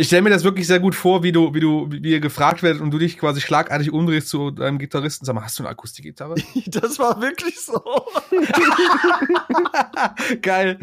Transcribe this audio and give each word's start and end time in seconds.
Ich 0.00 0.06
stelle 0.06 0.22
mir 0.22 0.30
das 0.30 0.44
wirklich 0.44 0.66
sehr 0.66 0.80
gut 0.80 0.94
vor, 0.94 1.22
wie 1.22 1.30
du, 1.30 1.52
wie 1.52 1.60
du, 1.60 1.86
wie 1.90 2.12
ihr 2.12 2.20
gefragt 2.20 2.62
werdet 2.62 2.80
und 2.80 2.90
du 2.90 2.96
dich 2.96 3.18
quasi 3.18 3.42
schlagartig 3.42 3.92
umdrehst 3.92 4.30
zu 4.30 4.50
deinem 4.50 4.78
Gitarristen. 4.78 5.26
Sag 5.26 5.34
mal, 5.34 5.44
hast 5.44 5.58
du 5.58 5.62
eine 5.62 5.68
Akustikgitarre? 5.68 6.36
das 6.68 6.98
war 6.98 7.20
wirklich 7.20 7.60
so. 7.60 7.82
Geil. 10.40 10.78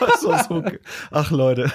War 0.00 0.18
so. 0.18 0.62
Ach 1.10 1.30
Leute. 1.30 1.72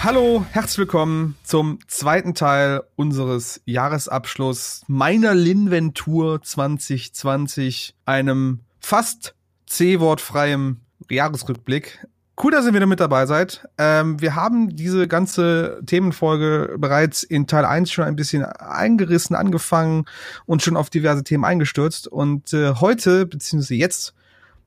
Hallo, 0.00 0.46
herzlich 0.52 0.78
willkommen 0.78 1.36
zum 1.42 1.80
zweiten 1.88 2.32
Teil 2.32 2.82
unseres 2.94 3.60
Jahresabschluss 3.64 4.82
meiner 4.86 5.34
Linventur 5.34 6.40
2020, 6.40 7.96
einem 8.04 8.60
fast 8.78 9.34
C-wortfreiem 9.66 10.80
Jahresrückblick. 11.10 12.06
Cool, 12.40 12.52
dass 12.52 12.64
ihr 12.64 12.74
wieder 12.74 12.86
mit 12.86 13.00
dabei 13.00 13.26
seid. 13.26 13.68
Ähm, 13.76 14.20
wir 14.20 14.36
haben 14.36 14.76
diese 14.76 15.08
ganze 15.08 15.82
Themenfolge 15.84 16.76
bereits 16.78 17.24
in 17.24 17.48
Teil 17.48 17.64
1 17.64 17.90
schon 17.90 18.04
ein 18.04 18.14
bisschen 18.14 18.44
eingerissen, 18.44 19.34
angefangen 19.34 20.04
und 20.46 20.62
schon 20.62 20.76
auf 20.76 20.90
diverse 20.90 21.24
Themen 21.24 21.44
eingestürzt. 21.44 22.06
Und 22.06 22.52
äh, 22.52 22.74
heute, 22.74 23.26
beziehungsweise 23.26 23.74
jetzt, 23.74 24.14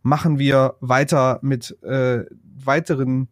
machen 0.04 0.40
wir 0.40 0.76
weiter 0.82 1.40
mit 1.42 1.82
äh, 1.84 2.26
weiteren 2.66 3.30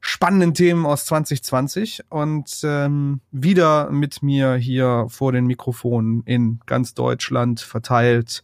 spannenden 0.00 0.54
Themen 0.54 0.86
aus 0.86 1.04
2020 1.06 2.04
und 2.08 2.60
ähm, 2.64 3.20
wieder 3.30 3.90
mit 3.90 4.22
mir 4.22 4.54
hier 4.54 5.06
vor 5.08 5.32
den 5.32 5.46
Mikrofonen 5.46 6.22
in 6.24 6.60
ganz 6.66 6.94
Deutschland 6.94 7.60
verteilt 7.60 8.42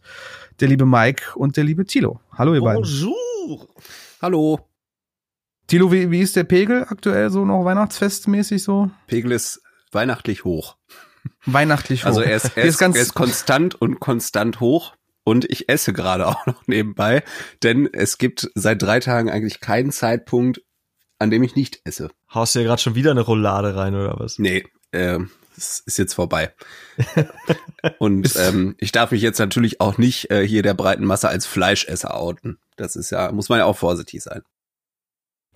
der 0.59 0.67
liebe 0.67 0.85
Mike 0.85 1.35
und 1.35 1.57
der 1.57 1.63
liebe 1.63 1.85
Tilo. 1.85 2.19
Hallo 2.31 2.53
ihr 2.53 2.61
beiden. 2.61 2.83
Bonjour. 2.83 3.67
Hallo. 4.21 4.59
Tilo, 5.67 5.91
wie, 5.91 6.11
wie 6.11 6.21
ist 6.21 6.35
der 6.35 6.45
Pegel 6.45 6.85
aktuell 6.87 7.29
so 7.29 7.43
noch 7.43 7.65
weihnachtsfestmäßig 7.65 8.63
so? 8.63 8.89
Pegel 9.07 9.31
ist 9.31 9.61
weihnachtlich 9.91 10.45
hoch. 10.45 10.77
Weihnachtlich 11.45 12.03
hoch. 12.03 12.07
Also 12.07 12.21
er 12.21 12.35
ist, 12.35 12.55
er 12.55 12.63
ist, 12.63 12.81
er 12.81 12.95
ist 12.95 13.13
konstant 13.13 13.75
und 13.75 13.99
konstant 13.99 14.59
hoch. 14.59 14.93
Und 15.23 15.43
ich 15.51 15.67
esse 15.67 15.91
gerade 15.91 16.25
auch 16.25 16.45
noch 16.45 16.65
nebenbei, 16.67 17.21
denn 17.61 17.89
es 17.91 18.17
gibt 18.17 18.49
seit 18.55 18.81
drei 18.81 19.01
Tagen 19.01 19.29
eigentlich 19.29 19.59
keinen 19.59 19.91
Zeitpunkt, 19.91 20.61
an 21.19 21.29
dem 21.31 21.43
ich 21.43 21.55
nicht 21.55 21.81
esse. 21.83 22.09
Haust 22.33 22.55
du 22.55 22.59
ja 22.59 22.65
gerade 22.65 22.81
schon 22.81 22.95
wieder 22.95 23.11
eine 23.11 23.21
Roulade 23.21 23.75
rein 23.75 23.95
oder 23.95 24.19
was? 24.19 24.39
Nee, 24.39 24.65
äh, 24.91 25.19
es 25.57 25.79
ist 25.79 25.97
jetzt 25.97 26.13
vorbei. 26.13 26.53
Und 27.99 28.35
ähm, 28.35 28.75
ich 28.77 28.91
darf 28.91 29.11
mich 29.11 29.21
jetzt 29.21 29.39
natürlich 29.39 29.81
auch 29.81 29.97
nicht 29.97 30.29
äh, 30.29 30.47
hier 30.47 30.61
der 30.61 30.73
breiten 30.73 31.05
Masse 31.05 31.29
als 31.29 31.45
Fleischesser 31.45 32.15
outen. 32.15 32.59
Das 32.75 32.95
ist 32.95 33.09
ja, 33.09 33.31
muss 33.31 33.49
man 33.49 33.59
ja 33.59 33.65
auch 33.65 33.77
vorsichtig 33.77 34.21
sein. 34.21 34.43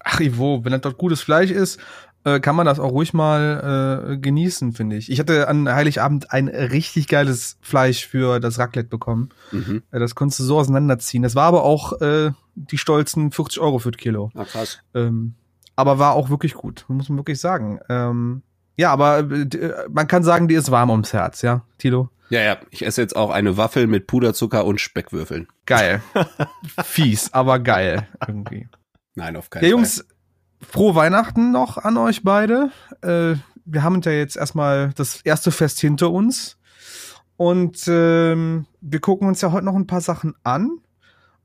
Ach, 0.04 0.20
Ivo, 0.20 0.66
wenn 0.66 0.72
das 0.72 0.82
dort 0.82 0.98
gutes 0.98 1.22
Fleisch 1.22 1.52
ist, 1.52 1.80
äh, 2.24 2.40
kann 2.40 2.56
man 2.56 2.66
das 2.66 2.80
auch 2.80 2.92
ruhig 2.92 3.14
mal 3.14 4.12
äh, 4.14 4.18
genießen, 4.18 4.74
finde 4.74 4.96
ich. 4.96 5.12
Ich 5.12 5.20
hatte 5.20 5.48
an 5.48 5.70
Heiligabend 5.70 6.32
ein 6.32 6.48
richtig 6.48 7.08
geiles 7.08 7.58
Fleisch 7.62 8.08
für 8.08 8.40
das 8.40 8.60
Raclette 8.60 8.90
bekommen. 8.90 9.30
Mhm. 9.52 9.84
Äh, 9.92 10.00
das 10.00 10.16
konntest 10.16 10.40
du 10.40 10.44
so 10.44 10.60
auseinanderziehen. 10.60 11.24
Das 11.24 11.36
war 11.36 11.46
aber 11.46 11.64
auch 11.64 12.02
äh, 12.02 12.32
die 12.56 12.78
stolzen 12.78 13.32
40 13.32 13.60
Euro 13.60 13.80
für 13.80 13.92
das 13.92 14.00
Kilo. 14.00 14.32
Na 14.34 14.46
krass. 14.46 14.80
Ähm, 14.94 15.36
aber 15.76 16.00
war 16.00 16.14
auch 16.14 16.30
wirklich 16.30 16.54
gut, 16.54 16.86
muss 16.88 17.10
man 17.10 17.18
wirklich 17.18 17.40
sagen. 17.40 17.80
Ähm, 17.90 18.44
ja, 18.78 18.92
aber 18.92 19.20
äh, 19.20 19.88
man 19.90 20.08
kann 20.08 20.24
sagen, 20.24 20.48
die 20.48 20.56
ist 20.56 20.72
warm 20.72 20.90
ums 20.90 21.14
Herz, 21.14 21.42
ja, 21.42 21.64
Tilo? 21.78 22.10
Ja, 22.30 22.42
ja, 22.42 22.58
ich 22.70 22.86
esse 22.86 23.02
jetzt 23.02 23.16
auch 23.16 23.30
eine 23.30 23.58
Waffel 23.58 23.88
mit 23.88 24.08
Puderzucker 24.08 24.66
und 24.66 24.80
Speckwürfeln. 24.80 25.48
Geil. 25.66 26.02
Fies, 26.84 27.34
aber 27.34 27.60
geil 27.60 28.08
irgendwie. 28.26 28.70
Nein, 29.16 29.36
auf 29.36 29.50
keinen 29.50 29.64
ja, 29.64 29.70
Jungs, 29.70 30.06
frohe 30.62 30.96
Weihnachten 30.96 31.52
noch 31.52 31.78
an 31.78 31.98
euch 31.98 32.24
beide. 32.24 32.72
Äh, 33.02 33.36
wir 33.66 33.84
haben 33.84 34.02
ja 34.02 34.12
jetzt 34.12 34.38
erstmal 34.38 34.92
das 34.96 35.22
erste 35.22 35.52
Fest 35.52 35.80
hinter 35.82 36.12
uns. 36.12 36.58
Und 37.38 37.88
ähm, 37.88 38.66
wir 38.80 39.00
gucken 39.00 39.28
uns 39.28 39.42
ja 39.42 39.52
heute 39.52 39.66
noch 39.66 39.76
ein 39.76 39.88
paar 39.88 40.02
Sachen 40.02 40.36
an. 40.44 40.78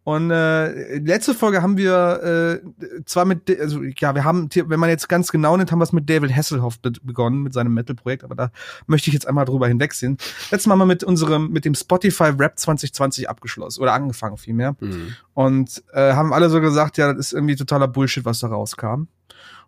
Und 0.07 0.31
äh, 0.31 0.99
letzte 0.99 1.35
Folge 1.35 1.63
haben 1.63 1.77
wir 1.77 2.63
äh, 2.63 3.03
zwar 3.07 3.25
mit, 3.25 3.51
also 3.61 3.83
ja, 3.83 4.15
wir 4.15 4.23
haben, 4.23 4.49
wenn 4.55 4.79
man 4.79 4.89
jetzt 4.89 5.09
ganz 5.09 5.33
genau 5.33 5.57
nimmt, 5.57 5.73
haben 5.73 5.81
wir 5.81 5.83
es 5.83 5.93
mit 5.93 6.09
David 6.09 6.33
Hasselhoff 6.33 6.79
begonnen, 6.79 7.43
mit 7.43 7.53
seinem 7.53 7.75
Metal-Projekt, 7.75 8.23
aber 8.23 8.37
da 8.37 8.53
möchte 8.87 9.11
ich 9.11 9.15
jetzt 9.15 9.27
einmal 9.27 9.47
drüber 9.47 9.67
hinwegsehen. 9.67 10.17
Letztes 10.53 10.69
Mal 10.69 10.75
haben 10.75 10.79
wir 10.79 10.87
mit 10.87 11.03
unserem, 11.03 11.51
mit 11.51 11.65
dem 11.65 11.75
Spotify 11.75 12.31
Rap 12.39 12.57
2020 12.57 13.29
abgeschlossen 13.29 13.83
oder 13.83 13.95
angefangen 13.95 14.37
vielmehr. 14.37 14.77
Mhm. 14.79 15.17
Und 15.35 15.83
äh, 15.93 16.13
haben 16.13 16.33
alle 16.33 16.51
so 16.51 16.61
gesagt, 16.61 16.99
ja, 16.99 17.13
das 17.13 17.27
ist 17.27 17.33
irgendwie 17.33 17.57
totaler 17.57 17.89
Bullshit, 17.89 18.25
was 18.25 18.39
da 18.39 18.47
rauskam. 18.47 19.09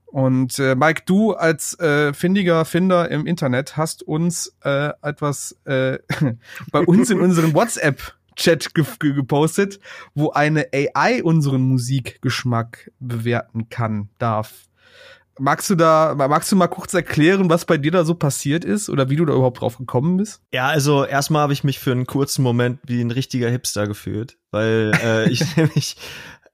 Und 0.07 0.61
äh, 0.61 0.77
Mike, 0.77 1.03
du 1.05 1.33
als 1.33 1.77
äh, 1.81 2.13
findiger 2.13 2.65
Finder 2.65 3.11
im 3.11 3.27
Internet 3.27 3.77
hast 3.77 4.05
uns 4.05 4.55
äh, 4.63 4.91
etwas 5.03 5.57
äh, 5.65 5.99
bei 6.71 6.79
uns 6.79 7.11
in 7.11 7.21
unserem 7.21 7.55
WhatsApp 7.55 8.18
Chat 8.39 8.73
ge 8.75 8.85
gepostet, 9.01 9.81
wo 10.15 10.31
eine 10.31 10.69
AI 10.73 11.23
unseren 11.23 11.63
Musikgeschmack 11.63 12.91
bewerten 13.01 13.69
kann, 13.69 14.09
darf. 14.19 14.69
Magst 15.41 15.71
du 15.71 15.77
da, 15.77 16.15
magst 16.17 16.51
du 16.51 16.57
mal 16.57 16.67
kurz 16.67 16.95
erklären, 16.95 17.49
was 17.49 17.65
bei 17.65 17.79
dir 17.79 17.93
da 17.93 18.05
so 18.05 18.15
passiert 18.15 18.65
ist 18.65 18.89
oder 18.89 19.09
wie 19.09 19.17
du 19.17 19.25
da 19.25 19.35
überhaupt 19.35 19.61
drauf 19.61 19.79
gekommen 19.79 20.17
bist? 20.17 20.43
Ja, 20.53 20.67
also 20.67 21.05
erstmal 21.05 21.43
habe 21.43 21.53
ich 21.53 21.63
mich 21.63 21.79
für 21.79 21.93
einen 21.93 22.07
kurzen 22.07 22.43
Moment 22.43 22.81
wie 22.87 23.01
ein 23.01 23.13
richtiger 23.13 23.49
Hipster 23.49 23.87
gefühlt, 23.87 24.37
weil 24.51 24.93
äh, 25.01 25.29
ich 25.29 25.57
nämlich 25.57 25.97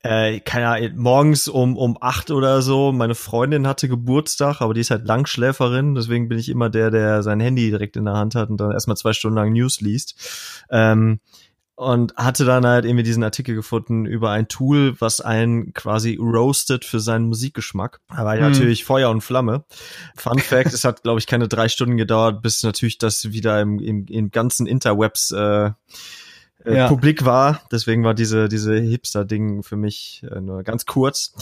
äh, 0.05 0.41
keine 0.41 0.69
Ahnung, 0.69 0.91
morgens 0.97 1.49
um, 1.49 1.79
um 1.79 1.97
acht 1.99 2.31
oder 2.31 2.61
so, 2.61 2.93
meine 2.93 3.15
Freundin 3.15 3.67
hatte 3.67 3.89
Geburtstag, 3.89 4.61
aber 4.61 4.75
die 4.75 4.83
ist 4.83 4.91
halt 4.91 5.07
Langschläferin, 5.07 5.95
deswegen 5.95 6.29
bin 6.29 6.39
ich 6.39 6.51
immer 6.51 6.69
der, 6.69 6.91
der 6.91 7.23
sein 7.23 7.41
Handy 7.41 7.71
direkt 7.71 7.97
in 7.97 8.05
der 8.05 8.13
Hand 8.13 8.35
hat 8.35 8.51
und 8.51 8.59
dann 8.59 8.71
erstmal 8.71 8.99
zwei 8.99 9.15
Stunden 9.15 9.37
lang 9.37 9.55
News 9.55 9.81
liest. 9.81 10.67
Ähm, 10.71 11.21
und 11.77 12.15
hatte 12.17 12.45
dann 12.45 12.67
halt 12.67 12.85
irgendwie 12.85 13.03
diesen 13.03 13.25
Artikel 13.25 13.55
gefunden 13.55 14.07
über 14.07 14.31
ein 14.31 14.49
Tool, 14.49 14.95
was 15.01 15.21
einen 15.21 15.75
quasi 15.75 16.17
roastet 16.21 16.85
für 16.85 17.01
seinen 17.01 17.27
Musikgeschmack. 17.27 18.01
Da 18.09 18.25
war 18.25 18.37
hm. 18.37 18.43
natürlich 18.43 18.85
Feuer 18.85 19.11
und 19.11 19.23
Flamme. 19.23 19.65
Fun 20.15 20.39
Fact, 20.39 20.73
es 20.73 20.85
hat, 20.85 21.03
glaube 21.03 21.19
ich, 21.19 21.27
keine 21.27 21.49
drei 21.49 21.69
Stunden 21.69 21.97
gedauert, 21.97 22.43
bis 22.43 22.63
natürlich 22.63 22.99
das 22.99 23.33
wieder 23.33 23.61
im, 23.61 23.81
im, 23.81 24.07
im 24.07 24.31
ganzen 24.31 24.67
Interwebs 24.67 25.33
äh, 25.33 25.71
äh, 26.65 26.77
ja. 26.77 26.89
publik 26.89 27.25
war. 27.25 27.63
Deswegen 27.73 28.05
war 28.05 28.15
diese, 28.15 28.49
diese 28.49 28.75
Hipster-Ding 28.75 29.63
für 29.63 29.77
mich 29.77 30.25
äh, 30.31 30.41
nur 30.41 30.63
ganz 30.63 30.87
kurz. 30.87 31.35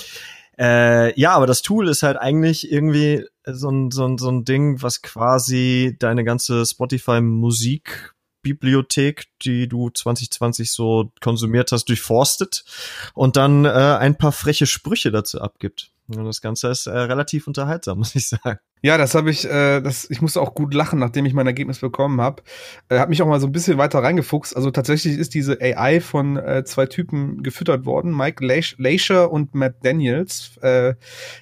Äh, 0.59 1.19
ja, 1.19 1.33
aber 1.33 1.47
das 1.47 1.63
Tool 1.63 1.89
ist 1.89 2.03
halt 2.03 2.17
eigentlich 2.17 2.71
irgendwie 2.71 3.25
so 3.45 3.71
ein, 3.71 3.91
so 3.91 4.07
ein, 4.07 4.19
so 4.19 4.31
ein 4.31 4.45
Ding, 4.45 4.83
was 4.83 5.03
quasi 5.03 5.97
deine 5.99 6.25
ganze 6.25 6.65
Spotify-Musik 6.65 8.15
Bibliothek, 8.43 9.27
die 9.43 9.69
du 9.69 9.91
2020 9.91 10.71
so 10.73 11.13
konsumiert 11.21 11.73
hast, 11.73 11.87
durchforstet 11.87 12.65
und 13.15 13.37
dann 13.37 13.65
äh, 13.65 13.69
ein 13.69 14.17
paar 14.19 14.33
freche 14.33 14.67
Sprüche 14.67 15.11
dazu 15.11 15.41
abgibt. 15.41 15.93
Und 16.09 16.25
das 16.25 16.41
Ganze 16.41 16.69
ist 16.69 16.87
äh, 16.87 16.91
relativ 16.91 17.47
unterhaltsam, 17.47 17.99
muss 17.99 18.15
ich 18.15 18.29
sagen. 18.29 18.59
Ja, 18.85 18.99
das 18.99 19.15
habe 19.15 19.31
ich, 19.31 19.45
äh, 19.45 19.81
das, 19.81 20.11
ich 20.11 20.21
musste 20.21 20.41
auch 20.41 20.55
gut 20.55 20.75
lachen, 20.75 20.99
nachdem 20.99 21.25
ich 21.25 21.35
mein 21.35 21.47
Ergebnis 21.47 21.79
bekommen 21.79 22.21
habe. 22.21 22.43
Äh, 22.89 22.99
habe 22.99 23.11
mich 23.11 23.23
auch 23.23 23.29
mal 23.29 23.41
so 23.41 23.47
ein 23.47 23.53
bisschen 23.53 23.79
weiter 23.79 24.01
reingefuchst. 24.01 24.57
Also 24.57 24.73
tatsächlich 24.73 25.17
ist 25.17 25.35
diese 25.35 25.61
AI 25.61 26.01
von 26.01 26.37
äh, 26.37 26.65
zwei 26.65 26.87
Typen 26.87 27.43
gefüttert 27.45 27.87
worden, 27.87 28.17
Mike 28.17 28.45
Leischer 28.45 29.31
und 29.31 29.55
Matt 29.55 29.77
Daniels, 29.85 30.57
äh, 30.63 30.95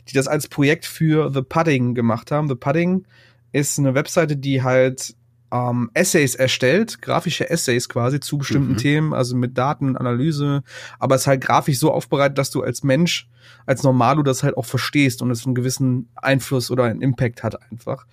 die 0.09 0.15
das 0.15 0.28
als 0.28 0.49
Projekt 0.49 0.84
für 0.84 1.33
The 1.33 1.43
Pudding 1.43 1.94
gemacht 1.94 2.31
haben. 2.31 2.49
The 2.49 2.56
Pudding 2.56 3.06
ist 3.53 3.78
eine 3.78 3.94
Webseite, 3.94 4.37
die 4.37 4.62
halt 4.62 5.15
ähm, 5.53 5.91
Essays 5.94 6.34
erstellt, 6.34 7.03
grafische 7.03 7.50
Essays 7.50 7.88
quasi 7.88 8.21
zu 8.21 8.38
bestimmten 8.38 8.72
mhm. 8.72 8.78
Themen, 8.78 9.15
also 9.15 9.36
mit 9.36 9.59
Daten, 9.59 9.97
Analyse, 9.97 10.63
aber 10.98 11.15
es 11.16 11.22
ist 11.22 11.27
halt 11.27 11.41
grafisch 11.42 11.78
so 11.78 11.92
aufbereitet, 11.92 12.39
dass 12.39 12.51
du 12.51 12.63
als 12.63 12.83
Mensch, 12.83 13.28
als 13.66 13.83
Normalo 13.83 14.22
das 14.22 14.42
halt 14.42 14.57
auch 14.57 14.65
verstehst 14.65 15.22
und 15.22 15.30
es 15.30 15.45
einen 15.45 15.54
gewissen 15.54 16.09
Einfluss 16.16 16.71
oder 16.71 16.84
einen 16.84 17.03
Impact 17.03 17.42
hat 17.42 17.60
einfach. 17.71 18.07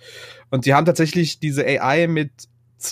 Und 0.50 0.66
die 0.66 0.74
haben 0.74 0.86
tatsächlich 0.86 1.40
diese 1.40 1.64
AI 1.64 2.06
mit 2.06 2.30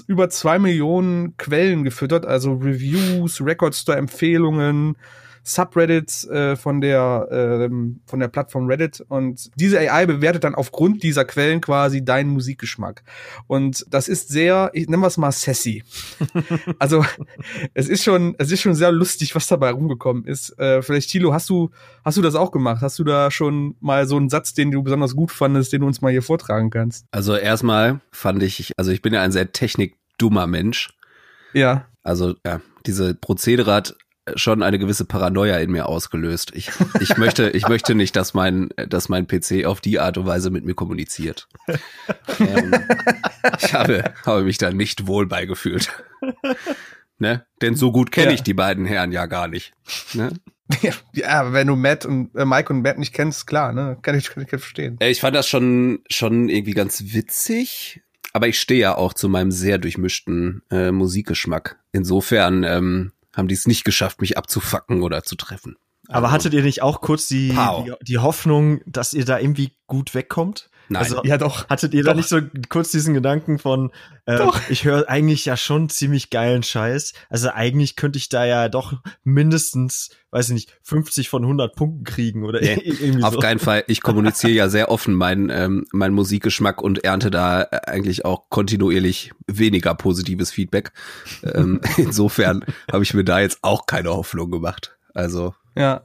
über 0.06 0.29
zwei 0.31 0.59
Millionen 0.59 1.37
Quellen 1.37 1.85
gefüttert, 1.85 2.26
also 2.26 2.55
Reviews, 2.55 3.41
Record 3.41 3.75
Store 3.75 3.99
Empfehlungen, 3.99 4.97
Subreddits 5.46 6.26
äh, 6.28 6.56
von 6.56 6.81
der 6.81 7.28
äh, 7.31 7.70
von 8.04 8.19
der 8.19 8.26
Plattform 8.26 8.66
Reddit 8.66 9.00
und 9.08 9.50
diese 9.54 9.78
AI 9.78 10.04
bewertet 10.06 10.43
dann 10.43 10.56
aufgrund 10.56 11.04
dieser 11.04 11.25
Quellen 11.25 11.60
quasi 11.60 12.04
deinen 12.04 12.31
Musikgeschmack 12.31 13.04
und 13.46 13.87
das 13.88 14.08
ist 14.08 14.28
sehr, 14.28 14.70
ich 14.75 14.88
nenne 14.88 15.06
es 15.06 15.16
mal 15.16 15.31
sassy. 15.31 15.84
also 16.81 17.04
es 17.75 17.88
ist 17.88 18.02
schon 18.02 18.34
es 18.38 18.50
ist 18.50 18.60
schon 18.60 18.75
sehr 18.75 18.90
lustig, 18.90 19.37
was 19.37 19.46
dabei 19.46 19.70
rumgekommen 19.70 20.25
ist. 20.25 20.58
Äh, 20.58 20.82
vielleicht 20.82 21.10
Tilo, 21.10 21.32
hast 21.32 21.48
du 21.48 21.70
hast 22.04 22.16
du 22.16 22.22
das 22.22 22.34
auch 22.34 22.50
gemacht? 22.50 22.82
Hast 22.82 22.98
du 22.98 23.04
da 23.04 23.31
schon 23.31 23.76
mal 23.78 24.08
so 24.08 24.16
einen 24.16 24.28
Satz, 24.28 24.52
den 24.52 24.72
du 24.72 24.82
besonders 24.82 25.14
gut 25.14 25.31
fandest, 25.31 25.72
den 25.72 25.82
du 25.82 25.87
uns 25.87 26.00
mal 26.00 26.10
hier 26.10 26.22
vortragen 26.22 26.70
kannst? 26.70 27.06
Also 27.12 27.37
erstmal 27.37 28.00
fand 28.10 28.43
ich, 28.43 28.72
also 28.76 28.90
ich 28.90 29.00
bin 29.00 29.14
ja 29.14 29.22
ein 29.22 29.32
sehr 29.32 29.52
technikdummer 29.52 30.48
Mensch 30.48 30.90
Ja. 31.52 31.87
Also 32.02 32.34
ja, 32.44 32.60
diese 32.87 33.14
Prozedere 33.14 33.72
hat 33.72 33.96
schon 34.34 34.62
eine 34.62 34.78
gewisse 34.78 35.05
Paranoia 35.05 35.58
in 35.58 35.70
mir 35.70 35.87
ausgelöst. 35.87 36.50
Ich, 36.55 36.70
ich 37.00 37.17
möchte, 37.17 37.50
ich 37.50 37.69
möchte 37.69 37.94
nicht, 37.94 38.17
dass 38.17 38.34
mein, 38.34 38.70
dass 38.88 39.08
mein 39.08 39.26
PC 39.26 39.64
auf 39.67 39.81
die 39.81 40.00
Art 40.00 40.19
und 40.19 40.26
Weise 40.26 40.50
mit 40.50 40.64
mir 40.64 40.75
kommuniziert. 40.75 41.49
ähm, 42.40 42.75
ich 43.61 43.73
habe, 43.75 44.12
habe 44.25 44.43
mich 44.43 44.58
da 44.58 44.73
nicht 44.73 45.06
wohl 45.06 45.26
beigefühlt. 45.26 45.90
Ne? 47.19 47.46
Denn 47.62 47.76
so 47.76 47.93
gut 47.93 48.11
kenne 48.12 48.28
Ja. 48.28 48.32
ich 48.34 48.43
die 48.43 48.55
beiden 48.55 48.84
Herren 48.84 49.12
ja 49.12 49.26
gar 49.26 49.49
nicht. 49.49 49.73
Ne? 50.12 50.31
Ja, 51.12 51.52
wenn 51.52 51.69
du 51.69 51.76
Matt 51.76 52.05
und 52.05 52.34
äh, 52.34 52.44
Mike 52.44 52.72
und 52.72 52.82
Matt 52.82 52.99
nicht 52.99 53.14
kennst, 53.14 53.46
klar, 53.46 53.72
ne? 53.72 53.96
Kann 54.02 54.19
ich, 54.19 54.29
kann 54.31 54.43
ich 54.43 54.49
verstehen. 54.50 54.96
Äh, 55.00 55.11
Ich 55.11 55.20
fand 55.20 55.37
das 55.37 55.49
schon, 55.49 56.00
schon 56.11 56.49
irgendwie 56.49 56.72
ganz 56.75 57.00
witzig, 57.14 58.02
aber 58.32 58.49
ich 58.49 58.58
stehe 58.58 58.81
ja 58.81 58.96
auch 58.96 59.14
zu 59.14 59.29
meinem 59.29 59.52
sehr 59.52 59.79
durchmischten 59.79 60.62
äh, 60.70 60.90
Musikgeschmack. 60.90 61.79
Insofern 61.93 62.64
ähm, 62.64 63.12
haben 63.37 63.49
die 63.49 63.55
es 63.55 63.67
nicht 63.67 63.85
geschafft, 63.85 64.21
mich 64.21 64.37
abzufacken 64.38 65.03
oder 65.03 65.23
zu 65.23 65.37
treffen. 65.37 65.77
Aber 66.09 66.27
Also, 66.27 66.35
hattet 66.35 66.55
ihr 66.55 66.62
nicht 66.62 66.83
auch 66.83 67.00
kurz 67.00 67.27
die, 67.29 67.49
die, 67.50 67.93
die 68.03 68.19
Hoffnung, 68.19 68.81
dass 68.87 69.12
ihr 69.12 69.25
da 69.25 69.38
irgendwie 69.38 69.73
gut 69.87 70.15
wegkommt? 70.15 70.71
Nein. 70.88 71.03
Also, 71.03 71.23
Ja, 71.25 71.37
doch. 71.38 71.69
Hattet 71.69 71.94
ihr 71.94 72.05
da 72.05 72.11
Doch. 72.11 72.17
nicht 72.17 72.29
so 72.29 72.41
kurz 72.69 72.91
diesen 72.93 73.12
Gedanken 73.15 73.59
von, 73.59 73.91
äh, 74.25 74.37
Doch. 74.37 74.61
ich 74.69 74.85
höre 74.85 75.09
eigentlich 75.09 75.44
ja 75.44 75.56
schon 75.56 75.88
ziemlich 75.88 76.31
geilen 76.31 76.62
Scheiß. 76.62 77.12
Also 77.29 77.50
eigentlich 77.50 77.97
könnte 77.97 78.19
ich 78.19 78.29
da 78.29 78.44
ja 78.44 78.69
doch 78.69 78.94
mindestens, 79.25 80.11
weiß 80.31 80.49
ich 80.49 80.55
nicht, 80.55 80.79
50 80.83 81.29
von 81.29 81.43
100 81.43 81.75
Punkten 81.75 82.05
kriegen 82.05 82.44
oder 82.44 82.61
Nee, 82.61 82.75
irgendwie 82.85 83.23
Auf 83.25 83.35
so. 83.35 83.41
keinen 83.41 83.59
Fall. 83.59 83.85
Ich 83.88 84.00
kommuniziere 84.00 84.53
ja 84.53 84.69
sehr 84.69 84.91
offen 84.91 85.15
meinen 85.15 85.50
ähm, 85.50 85.85
mein 85.93 86.12
Musikgeschmack 86.12 86.81
und 86.83 87.05
ernte 87.05 87.31
da 87.31 87.62
äh, 87.62 87.81
eigentlich 87.87 88.25
auch 88.25 88.49
kontinuierlich 88.49 89.32
weniger 89.47 89.94
positives 89.94 90.50
Feedback. 90.50 90.93
Ähm, 91.43 91.81
insofern 91.97 92.65
habe 92.91 93.03
ich 93.03 93.12
mir 93.15 93.25
da 93.25 93.41
jetzt 93.41 93.59
auch 93.62 93.87
keine 93.87 94.11
Hoffnung 94.11 94.50
gemacht. 94.50 94.97
Also 95.15 95.55
Ja. 95.77 96.03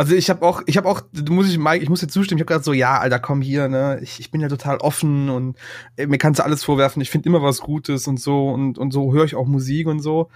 Also 0.00 0.14
ich 0.14 0.30
habe 0.30 0.46
auch, 0.46 0.62
ich 0.64 0.78
habe 0.78 0.88
auch, 0.88 1.02
muss 1.28 1.50
ich, 1.50 1.58
Mike, 1.58 1.82
ich 1.82 1.90
muss 1.90 2.00
dir 2.00 2.08
zustimmen, 2.08 2.38
ich 2.38 2.42
habe 2.44 2.54
gerade 2.54 2.64
so, 2.64 2.72
ja, 2.72 2.98
Alter, 3.00 3.18
komm 3.18 3.42
hier, 3.42 3.68
ne, 3.68 3.98
ich, 4.00 4.18
ich 4.18 4.30
bin 4.30 4.40
ja 4.40 4.48
total 4.48 4.78
offen 4.78 5.28
und 5.28 5.58
äh, 5.98 6.06
mir 6.06 6.16
kannst 6.16 6.38
du 6.38 6.42
alles 6.42 6.64
vorwerfen, 6.64 7.02
ich 7.02 7.10
finde 7.10 7.28
immer 7.28 7.42
was 7.42 7.60
Gutes 7.60 8.06
und 8.06 8.18
so 8.18 8.48
und, 8.48 8.78
und 8.78 8.92
so 8.92 9.12
höre 9.12 9.26
ich 9.26 9.34
auch 9.34 9.46
Musik 9.46 9.86
und 9.88 10.00
so. 10.00 10.30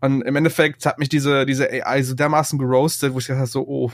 Und 0.00 0.22
im 0.22 0.36
Endeffekt 0.36 0.86
hat 0.86 1.00
mich 1.00 1.08
diese, 1.08 1.44
diese 1.44 1.68
AI 1.72 2.04
so 2.04 2.14
dermaßen 2.14 2.56
geroastet, 2.56 3.12
wo 3.12 3.18
ich 3.18 3.26
dachte 3.26 3.46
so, 3.46 3.66
oh, 3.66 3.90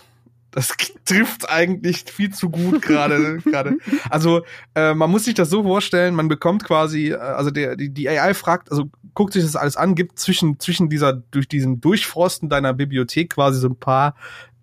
das 0.51 0.75
trifft 1.07 1.49
eigentlich 1.49 2.05
viel 2.05 2.35
zu 2.35 2.51
gut 2.51 2.83
gerade. 2.83 3.39
gerade. 3.45 3.79
Also 4.11 4.43
äh, 4.75 4.93
man 4.93 5.11
muss 5.11 5.25
sich 5.25 5.33
das 5.33 5.49
so 5.49 5.63
vorstellen, 5.63 6.15
man 6.15 6.29
bekommt 6.29 6.63
quasi, 6.63 7.13
äh, 7.13 7.17
also 7.17 7.51
der, 7.51 7.77
die, 7.77 7.89
die 7.89 8.07
AI 8.07 8.35
fragt, 8.35 8.71
also 8.71 8.91
guckt 9.15 9.33
sich 9.33 9.45
das 9.45 9.57
alles 9.57 9.79
an, 9.79 9.95
gibt 9.95 10.19
zwischen, 10.19 10.61
zwischen 10.61 10.91
dieser, 10.91 11.15
durch 11.15 11.49
diesen 11.49 11.81
Durchforsten 11.81 12.51
deiner 12.51 12.75
Bibliothek 12.75 13.31
quasi 13.31 13.61
so 13.61 13.69
ein 13.69 13.77
paar 13.77 14.15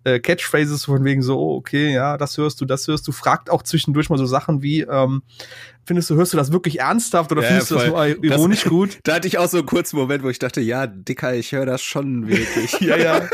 äh, 0.04 0.20
Catchphrases 0.20 0.84
von 0.84 1.04
wegen 1.04 1.22
so, 1.22 1.38
oh, 1.38 1.56
okay, 1.56 1.92
ja, 1.92 2.16
das 2.16 2.36
hörst 2.38 2.60
du, 2.60 2.64
das 2.64 2.86
hörst 2.88 3.06
du, 3.08 3.12
fragt 3.12 3.50
auch 3.50 3.62
zwischendurch 3.62 4.08
mal 4.10 4.18
so 4.18 4.26
Sachen 4.26 4.62
wie, 4.62 4.82
ähm, 4.82 5.22
findest 5.86 6.10
du, 6.10 6.14
hörst 6.16 6.32
du 6.32 6.36
das 6.36 6.52
wirklich 6.52 6.80
ernsthaft 6.80 7.32
oder 7.32 7.42
Ja, 7.42 7.48
findest 7.48 7.70
du 7.70 7.74
das 7.76 7.86
nur 7.88 8.06
ironisch 8.24 8.62
Das- 8.62 8.70
gut? 8.70 8.98
da 9.04 9.14
hatte 9.14 9.28
ich 9.28 9.38
auch 9.38 9.48
so 9.48 9.58
einen 9.58 9.66
kurzen 9.66 9.96
Moment, 9.96 10.22
wo 10.22 10.28
ich 10.28 10.38
dachte, 10.38 10.60
ja, 10.60 10.86
Dicker, 10.86 11.34
ich 11.34 11.52
höre 11.52 11.66
das 11.66 11.82
schon 11.82 12.28
wirklich. 12.28 12.72
ja, 12.80 12.96
ja. 12.96 13.28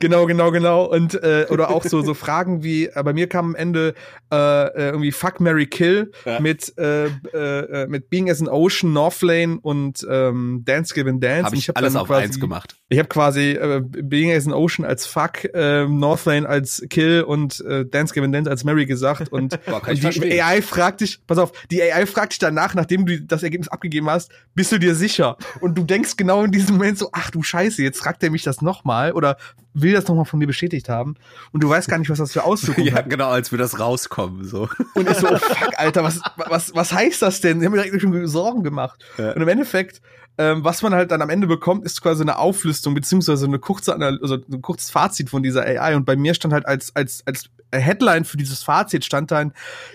Genau, 0.00 0.26
genau, 0.26 0.50
genau. 0.50 0.84
Und 0.84 1.14
äh, 1.14 1.46
oder 1.50 1.70
auch 1.70 1.84
so 1.84 2.02
so 2.02 2.14
Fragen 2.14 2.62
wie 2.62 2.86
äh, 2.86 3.02
bei 3.02 3.12
mir 3.12 3.28
kam 3.28 3.46
am 3.46 3.54
Ende 3.54 3.94
äh, 4.32 4.36
äh, 4.36 4.70
irgendwie 4.90 5.12
Fuck 5.12 5.40
Mary 5.40 5.66
Kill 5.66 6.10
Ja. 6.24 6.40
mit 6.40 6.72
äh, 6.78 7.06
äh, 7.06 7.86
mit 7.86 8.10
Being 8.10 8.30
as 8.30 8.40
an 8.40 8.48
Ocean, 8.48 8.92
Northlane 8.92 9.58
und 9.60 10.06
ähm, 10.10 10.62
Dance 10.64 10.94
Given 10.94 11.20
Dance. 11.20 11.44
Habe 11.44 11.54
Und 11.54 11.58
ich 11.58 11.68
hab 11.68 11.78
alles 11.78 11.96
auf 11.96 12.08
quasi- 12.08 12.24
eins 12.24 12.40
gemacht. 12.40 12.76
Ich 12.88 12.98
habe 12.98 13.08
quasi 13.08 13.50
äh, 13.52 13.80
Being 13.84 14.32
as 14.32 14.46
an 14.46 14.52
Ocean 14.52 14.84
als 14.86 15.06
Fuck, 15.06 15.44
äh, 15.54 15.86
Northlane 15.86 16.48
als 16.48 16.84
Kill 16.90 17.22
und 17.22 17.60
äh, 17.66 17.84
Dance 17.84 18.14
Given 18.14 18.32
Dance 18.32 18.50
als 18.50 18.64
Mary 18.64 18.86
gesagt 18.86 19.30
und, 19.32 19.58
Boah, 19.66 19.80
ich 19.82 19.88
und 19.88 19.96
die 19.96 20.00
verstehen. 20.02 20.40
AI 20.40 20.62
fragt 20.62 21.00
dich, 21.00 21.20
pass 21.26 21.38
auf, 21.38 21.52
die 21.70 21.82
AI 21.82 22.06
fragt 22.06 22.32
dich 22.32 22.38
danach, 22.38 22.74
nachdem 22.74 23.06
du 23.06 23.20
das 23.20 23.42
Ergebnis 23.42 23.68
abgegeben 23.68 24.08
hast, 24.10 24.30
bist 24.54 24.72
du 24.72 24.78
dir 24.78 24.94
sicher? 24.94 25.36
Und 25.60 25.76
du 25.76 25.84
denkst 25.84 26.16
genau 26.16 26.44
in 26.44 26.52
diesem 26.52 26.76
Moment 26.76 26.98
so, 26.98 27.08
ach 27.12 27.30
du 27.30 27.42
Scheiße, 27.42 27.82
jetzt 27.82 27.98
fragt 27.98 28.22
er 28.22 28.30
mich 28.30 28.42
das 28.44 28.62
nochmal 28.62 29.12
oder 29.12 29.36
will 29.82 29.92
das 29.92 30.06
nochmal 30.08 30.24
von 30.24 30.38
mir 30.38 30.46
bestätigt 30.46 30.88
haben 30.88 31.14
und 31.52 31.62
du 31.62 31.68
weißt 31.68 31.88
gar 31.88 31.98
nicht, 31.98 32.10
was 32.10 32.18
das 32.18 32.32
für 32.32 32.44
Auswirkungen 32.44 32.86
Ja, 32.88 32.94
hat. 32.96 33.10
genau, 33.10 33.28
als 33.28 33.50
wir 33.52 33.58
das 33.58 33.78
rauskommen, 33.78 34.44
so. 34.44 34.68
Und 34.94 35.08
ich 35.10 35.16
so, 35.16 35.28
oh 35.28 35.36
fuck, 35.38 35.72
Alter, 35.76 36.02
was, 36.02 36.20
was, 36.36 36.74
was 36.74 36.92
heißt 36.92 37.22
das 37.22 37.40
denn? 37.40 37.58
Ich 37.60 37.66
habe 37.66 37.76
mir 37.76 37.82
direkt 37.82 38.00
schon 38.00 38.26
Sorgen 38.26 38.62
gemacht. 38.62 39.04
Ja. 39.18 39.32
Und 39.32 39.42
im 39.42 39.48
Endeffekt, 39.48 40.00
ähm, 40.38 40.64
was 40.64 40.82
man 40.82 40.94
halt 40.94 41.10
dann 41.10 41.22
am 41.22 41.30
Ende 41.30 41.46
bekommt, 41.46 41.84
ist 41.84 42.00
quasi 42.00 42.22
eine 42.22 42.38
Auflistung, 42.38 42.94
beziehungsweise 42.94 43.46
eine 43.46 43.58
kurze, 43.58 43.94
also 43.96 44.38
ein 44.50 44.62
kurzes 44.62 44.90
Fazit 44.90 45.30
von 45.30 45.42
dieser 45.42 45.62
AI. 45.62 45.94
Und 45.96 46.04
bei 46.04 46.16
mir 46.16 46.34
stand 46.34 46.54
halt 46.54 46.66
als, 46.66 46.94
als, 46.96 47.22
als 47.26 47.50
Headline 47.72 48.24
für 48.24 48.36
dieses 48.36 48.62
Fazit 48.62 49.04
stand 49.04 49.30
dann, 49.30 49.52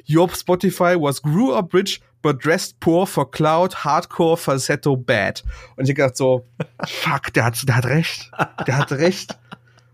Your 0.09 0.29
Spotify 0.29 0.95
was 0.99 1.21
grew 1.21 1.53
up 1.53 1.73
rich, 1.73 2.01
but 2.21 2.43
dressed 2.43 2.79
poor 2.79 3.07
for 3.07 3.29
cloud, 3.29 3.83
hardcore, 3.83 4.37
falsetto, 4.37 4.95
bad. 4.95 5.43
Und 5.75 5.85
ich 5.85 5.91
hab 5.91 5.95
gedacht 5.95 6.17
so, 6.17 6.45
fuck, 6.85 7.33
der 7.33 7.45
hat, 7.45 7.67
der 7.67 7.75
hat 7.75 7.85
recht. 7.85 8.31
Der 8.67 8.77
hat 8.77 8.91
recht. 8.91 9.37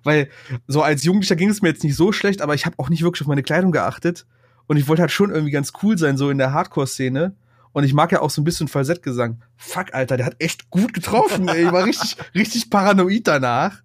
Weil 0.07 0.29
so 0.67 0.83
als 0.83 1.03
Jugendlicher 1.03 1.35
ging 1.35 1.49
es 1.49 1.61
mir 1.61 1.67
jetzt 1.67 1.83
nicht 1.83 1.97
so 1.97 2.13
schlecht, 2.13 2.41
aber 2.41 2.55
ich 2.55 2.65
habe 2.65 2.79
auch 2.79 2.87
nicht 2.87 3.03
wirklich 3.03 3.23
auf 3.23 3.27
meine 3.27 3.43
Kleidung 3.43 3.73
geachtet. 3.73 4.25
Und 4.65 4.77
ich 4.77 4.87
wollte 4.87 5.01
halt 5.01 5.11
schon 5.11 5.31
irgendwie 5.31 5.51
ganz 5.51 5.73
cool 5.83 5.97
sein, 5.97 6.15
so 6.15 6.29
in 6.29 6.37
der 6.37 6.53
Hardcore-Szene. 6.53 7.35
Und 7.73 7.83
ich 7.83 7.93
mag 7.93 8.13
ja 8.13 8.21
auch 8.21 8.29
so 8.29 8.39
ein 8.39 8.45
bisschen 8.45 8.69
Falsettgesang. 8.69 9.41
Fuck, 9.57 9.93
Alter, 9.93 10.15
der 10.15 10.25
hat 10.25 10.37
echt 10.39 10.69
gut 10.69 10.93
getroffen, 10.93 11.49
ey. 11.49 11.65
Ich 11.65 11.71
war 11.73 11.83
richtig, 11.83 12.15
richtig 12.35 12.69
paranoid 12.69 13.27
danach. 13.27 13.81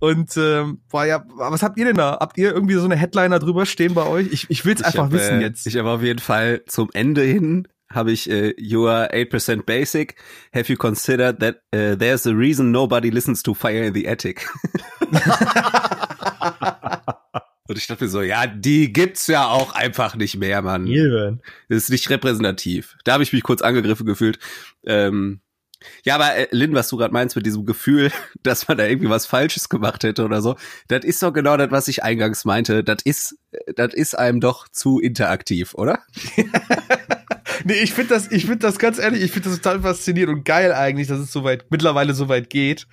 Und 0.00 0.36
ähm, 0.36 0.80
boah, 0.90 1.04
ja, 1.04 1.24
was 1.36 1.62
habt 1.62 1.78
ihr 1.78 1.84
denn 1.84 1.98
da? 1.98 2.18
Habt 2.18 2.36
ihr 2.36 2.52
irgendwie 2.52 2.74
so 2.74 2.84
eine 2.84 2.96
Headliner 2.96 3.38
drüber 3.38 3.64
stehen 3.64 3.94
bei 3.94 4.06
euch? 4.06 4.26
Ich, 4.32 4.50
ich 4.50 4.64
will's 4.64 4.80
Ich 4.80 4.86
einfach 4.86 5.04
hab, 5.04 5.12
wissen 5.12 5.38
äh, 5.38 5.42
jetzt. 5.42 5.68
Ich 5.68 5.76
habe 5.76 5.88
auf 5.88 6.02
jeden 6.02 6.18
Fall 6.18 6.62
zum 6.66 6.90
Ende 6.94 7.22
hin 7.22 7.68
habe 7.94 8.12
ich 8.12 8.28
äh, 8.30 8.54
You 8.58 8.86
are 8.88 9.12
8% 9.12 9.64
basic. 9.64 10.16
Have 10.52 10.70
you 10.70 10.76
considered 10.76 11.40
that 11.40 11.62
uh, 11.74 11.96
there's 11.96 12.26
a 12.26 12.32
reason 12.32 12.70
nobody 12.70 13.10
listens 13.10 13.42
to 13.42 13.54
Fire 13.54 13.84
in 13.84 13.94
the 13.94 14.08
Attic? 14.08 14.46
Und 17.66 17.78
ich 17.78 17.86
dachte 17.86 18.04
mir 18.04 18.10
so, 18.10 18.20
ja, 18.20 18.46
die 18.46 18.92
gibt's 18.92 19.26
ja 19.26 19.46
auch 19.46 19.74
einfach 19.74 20.16
nicht 20.16 20.36
mehr, 20.36 20.60
Mann. 20.60 20.86
Eben. 20.86 21.40
Das 21.70 21.84
ist 21.84 21.90
nicht 21.90 22.10
repräsentativ. 22.10 22.96
Da 23.04 23.14
habe 23.14 23.22
ich 23.22 23.32
mich 23.32 23.42
kurz 23.42 23.62
angegriffen 23.62 24.04
gefühlt. 24.04 24.38
Ähm, 24.84 25.40
ja, 26.04 26.14
aber 26.16 26.34
äh, 26.34 26.48
Lynn, 26.50 26.74
was 26.74 26.88
du 26.88 26.96
gerade 26.96 27.12
meinst 27.12 27.36
mit 27.36 27.46
diesem 27.46 27.64
Gefühl, 27.66 28.10
dass 28.42 28.68
man 28.68 28.78
da 28.78 28.86
irgendwie 28.86 29.10
was 29.10 29.26
Falsches 29.26 29.68
gemacht 29.68 30.04
hätte 30.04 30.24
oder 30.24 30.42
so, 30.42 30.56
das 30.88 31.04
ist 31.04 31.22
doch 31.22 31.32
genau 31.32 31.56
das, 31.56 31.70
was 31.70 31.88
ich 31.88 32.02
eingangs 32.02 32.44
meinte. 32.44 32.84
Das 32.84 32.98
ist, 33.04 33.38
das 33.76 33.94
ist 33.94 34.18
einem 34.18 34.40
doch 34.40 34.68
zu 34.68 35.00
interaktiv, 35.00 35.74
oder? 35.74 35.98
Nee, 37.64 37.74
ich 37.82 37.92
finde 37.94 38.14
das, 38.14 38.30
ich 38.30 38.42
finde 38.44 38.58
das 38.58 38.78
ganz 38.78 38.98
ehrlich, 38.98 39.22
ich 39.22 39.30
finde 39.30 39.48
das 39.48 39.58
total 39.60 39.80
faszinierend 39.80 40.38
und 40.38 40.44
geil 40.44 40.72
eigentlich, 40.72 41.08
dass 41.08 41.18
es 41.20 41.32
so 41.32 41.44
weit, 41.44 41.64
mittlerweile 41.70 42.12
so 42.12 42.28
weit 42.28 42.50
geht. 42.50 42.86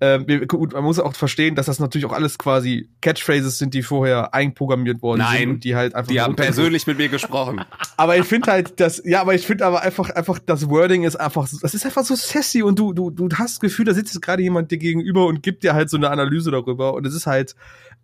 Ähm, 0.00 0.26
gut, 0.46 0.74
man 0.74 0.84
muss 0.84 0.98
auch 0.98 1.14
verstehen, 1.14 1.54
dass 1.54 1.66
das 1.66 1.78
natürlich 1.80 2.04
auch 2.06 2.12
alles 2.12 2.36
quasi 2.38 2.88
Catchphrases 3.00 3.58
sind, 3.58 3.74
die 3.74 3.82
vorher 3.82 4.34
einprogrammiert 4.34 5.02
worden 5.02 5.20
Nein, 5.20 5.38
sind 5.38 5.50
und 5.50 5.64
die 5.64 5.74
halt 5.76 5.94
einfach 5.94 6.10
Die 6.12 6.20
haben 6.20 6.36
persönlich 6.36 6.86
mit 6.86 6.98
mir 6.98 7.08
gesprochen. 7.08 7.62
Aber 7.96 8.16
ich 8.16 8.24
finde 8.24 8.50
halt, 8.52 8.78
das, 8.80 9.02
ja, 9.04 9.20
aber 9.22 9.34
ich 9.34 9.44
finde 9.46 9.66
aber 9.66 9.82
einfach, 9.82 10.10
einfach, 10.10 10.38
das 10.38 10.68
Wording 10.68 11.02
ist 11.02 11.16
einfach, 11.16 11.48
so- 11.48 11.58
das 11.60 11.74
ist 11.74 11.84
einfach 11.84 12.04
so 12.04 12.14
sassy 12.14 12.62
und 12.62 12.78
du, 12.78 12.92
du, 12.92 13.10
du 13.10 13.28
hast 13.36 13.54
das 13.54 13.60
Gefühl, 13.60 13.86
da 13.86 13.94
sitzt 13.94 14.14
jetzt 14.14 14.22
gerade 14.22 14.42
jemand 14.42 14.70
dir 14.70 14.78
gegenüber 14.78 15.26
und 15.26 15.42
gibt 15.42 15.64
dir 15.64 15.74
halt 15.74 15.90
so 15.90 15.96
eine 15.96 16.10
Analyse 16.10 16.52
darüber 16.52 16.94
und 16.94 17.04
es 17.06 17.14
ist 17.14 17.26
halt 17.26 17.56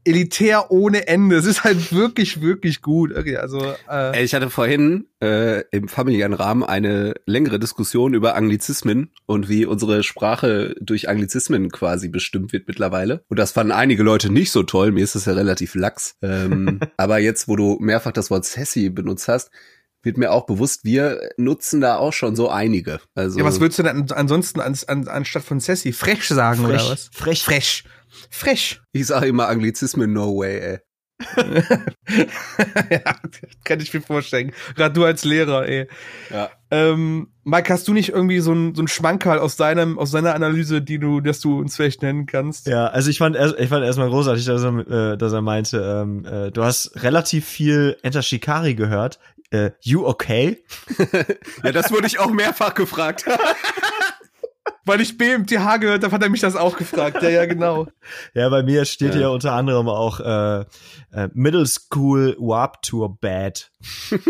elitär 0.05 0.71
ohne 0.71 1.09
Ende. 1.09 1.37
Es 1.37 1.47
ist 1.47 1.65
halt 1.65 1.93
wirklich, 1.93 2.41
wirklich 2.41 2.83
gut. 2.83 3.15
Okay, 3.17 3.37
also, 3.37 3.75
äh, 3.91 4.23
Ich 4.25 4.35
hatte 4.35 4.51
vorhin 4.51 5.07
äh, 5.23 5.63
im 5.71 5.89
familiären 5.89 6.35
Rahmen 6.35 6.63
eine 6.63 7.15
längere 7.27 7.59
Diskussion 7.59 8.15
über 8.15 8.35
Anglizismen 8.35 9.11
und 9.27 9.49
wie 9.49 9.67
unsere 9.67 10.03
Sprache 10.03 10.75
durch 10.81 11.09
Anglizismen 11.09 11.71
quasi 11.71 12.09
bestimmt 12.09 12.53
wird 12.53 12.69
mittlerweile. 12.69 13.25
Und 13.29 13.39
das 13.39 13.53
fanden 13.53 13.73
einige 13.73 14.03
Leute 14.03 14.31
nicht 14.31 14.51
so 14.51 14.63
toll. 14.63 14.93
Mir 14.93 15.05
ist 15.05 15.15
das 15.15 15.25
ja 15.25 15.33
relativ 15.33 15.75
lax. 15.75 16.17
Ähm, 16.23 16.81
aber 16.97 17.19
jetzt, 17.19 17.49
wo 17.49 17.57
du 17.57 17.79
mehrfach 17.81 18.13
das 18.13 18.31
Wort 18.31 18.45
sassy 18.45 18.91
benutzt 18.91 19.29
hast, 19.29 19.51
wird 20.05 20.19
mir 20.19 20.33
auch 20.33 20.47
bewusst, 20.47 20.85
wir 20.85 21.31
nutzen 21.37 21.81
da 21.81 21.97
auch 21.97 22.13
schon 22.13 22.37
so 22.37 22.51
einige. 22.51 23.01
Also 23.15 23.39
ja, 23.39 23.45
was 23.45 23.61
würdest 23.61 23.79
du 23.79 23.83
denn 23.85 24.11
ansonsten 24.13 24.61
an, 24.61 24.77
an, 24.87 25.09
anstatt 25.09 25.45
von 25.45 25.61
sassy 25.61 25.93
frech 25.93 26.29
sagen 26.29 26.65
oder 26.65 26.79
Frech. 26.79 26.91
was? 26.91 27.11
Frech. 27.13 27.43
Frech. 27.43 27.85
Frech. 28.31 28.81
ich 28.93 29.07
sage 29.07 29.27
immer 29.27 29.49
Anglizismen, 29.49 30.13
no 30.13 30.37
way, 30.37 30.59
ey. 30.59 30.79
ja, 32.91 33.17
kann 33.63 33.81
ich 33.81 33.95
mir 33.95 34.01
vorstellen. 34.01 34.53
Gerade 34.75 34.95
du 34.95 35.05
als 35.05 35.25
Lehrer, 35.25 35.67
ey. 35.67 35.89
Ja. 36.31 36.51
Ähm, 36.71 37.29
Mike, 37.45 37.73
hast 37.73 37.87
du 37.87 37.93
nicht 37.93 38.11
irgendwie 38.11 38.41
so 38.41 38.53
ein, 38.53 38.75
so 38.75 38.83
ein 38.83 38.89
Schmankerl 38.89 39.39
aus 39.39 39.57
deinem, 39.57 39.99
aus 39.99 40.11
deiner 40.11 40.35
Analyse, 40.35 40.83
die 40.83 40.99
du, 40.99 41.21
dass 41.21 41.41
du 41.41 41.59
uns 41.59 41.77
vielleicht 41.77 42.03
nennen 42.03 42.27
kannst? 42.27 42.67
Ja, 42.67 42.87
also 42.87 43.11
ich 43.11 43.19
fand 43.19 43.37
ich 43.37 43.69
fand 43.69 43.85
erstmal 43.85 44.09
großartig, 44.09 44.45
dass 44.45 44.65
er, 44.65 45.13
äh, 45.13 45.17
dass 45.17 45.33
er 45.33 45.43
meinte, 45.43 45.79
ähm, 45.79 46.25
äh, 46.25 46.51
du 46.51 46.65
hast 46.65 47.03
relativ 47.03 47.47
viel 47.47 47.97
Enter 48.03 48.23
Shikari 48.23 48.75
gehört. 48.75 49.19
Äh, 49.51 49.71
you 49.83 50.05
okay? 50.05 50.65
ja, 51.63 51.71
das 51.71 51.93
wurde 51.93 52.07
ich 52.07 52.19
auch 52.19 52.31
mehrfach 52.31 52.75
gefragt. 52.75 53.25
Weil 54.85 55.01
ich 55.01 55.17
BMTH 55.17 55.79
gehört 55.79 56.05
habe, 56.05 56.13
hat 56.13 56.23
er 56.23 56.29
mich 56.29 56.41
das 56.41 56.57
auch 56.57 56.77
gefragt. 56.77 57.23
Ja, 57.23 57.31
ja, 57.31 57.47
genau. 57.47 57.87
Ja, 58.35 58.49
bei 58.49 58.63
mir 58.63 58.85
steht 58.85 59.15
ja. 59.15 59.21
hier 59.21 59.31
unter 59.31 59.53
anderem 59.53 59.89
auch 59.89 60.21
äh, 60.21 60.61
äh, 61.13 61.29
Middle 61.33 61.67
School 61.67 62.37
Warp 62.39 62.83
Tour 62.83 63.17
Bad. 63.19 63.71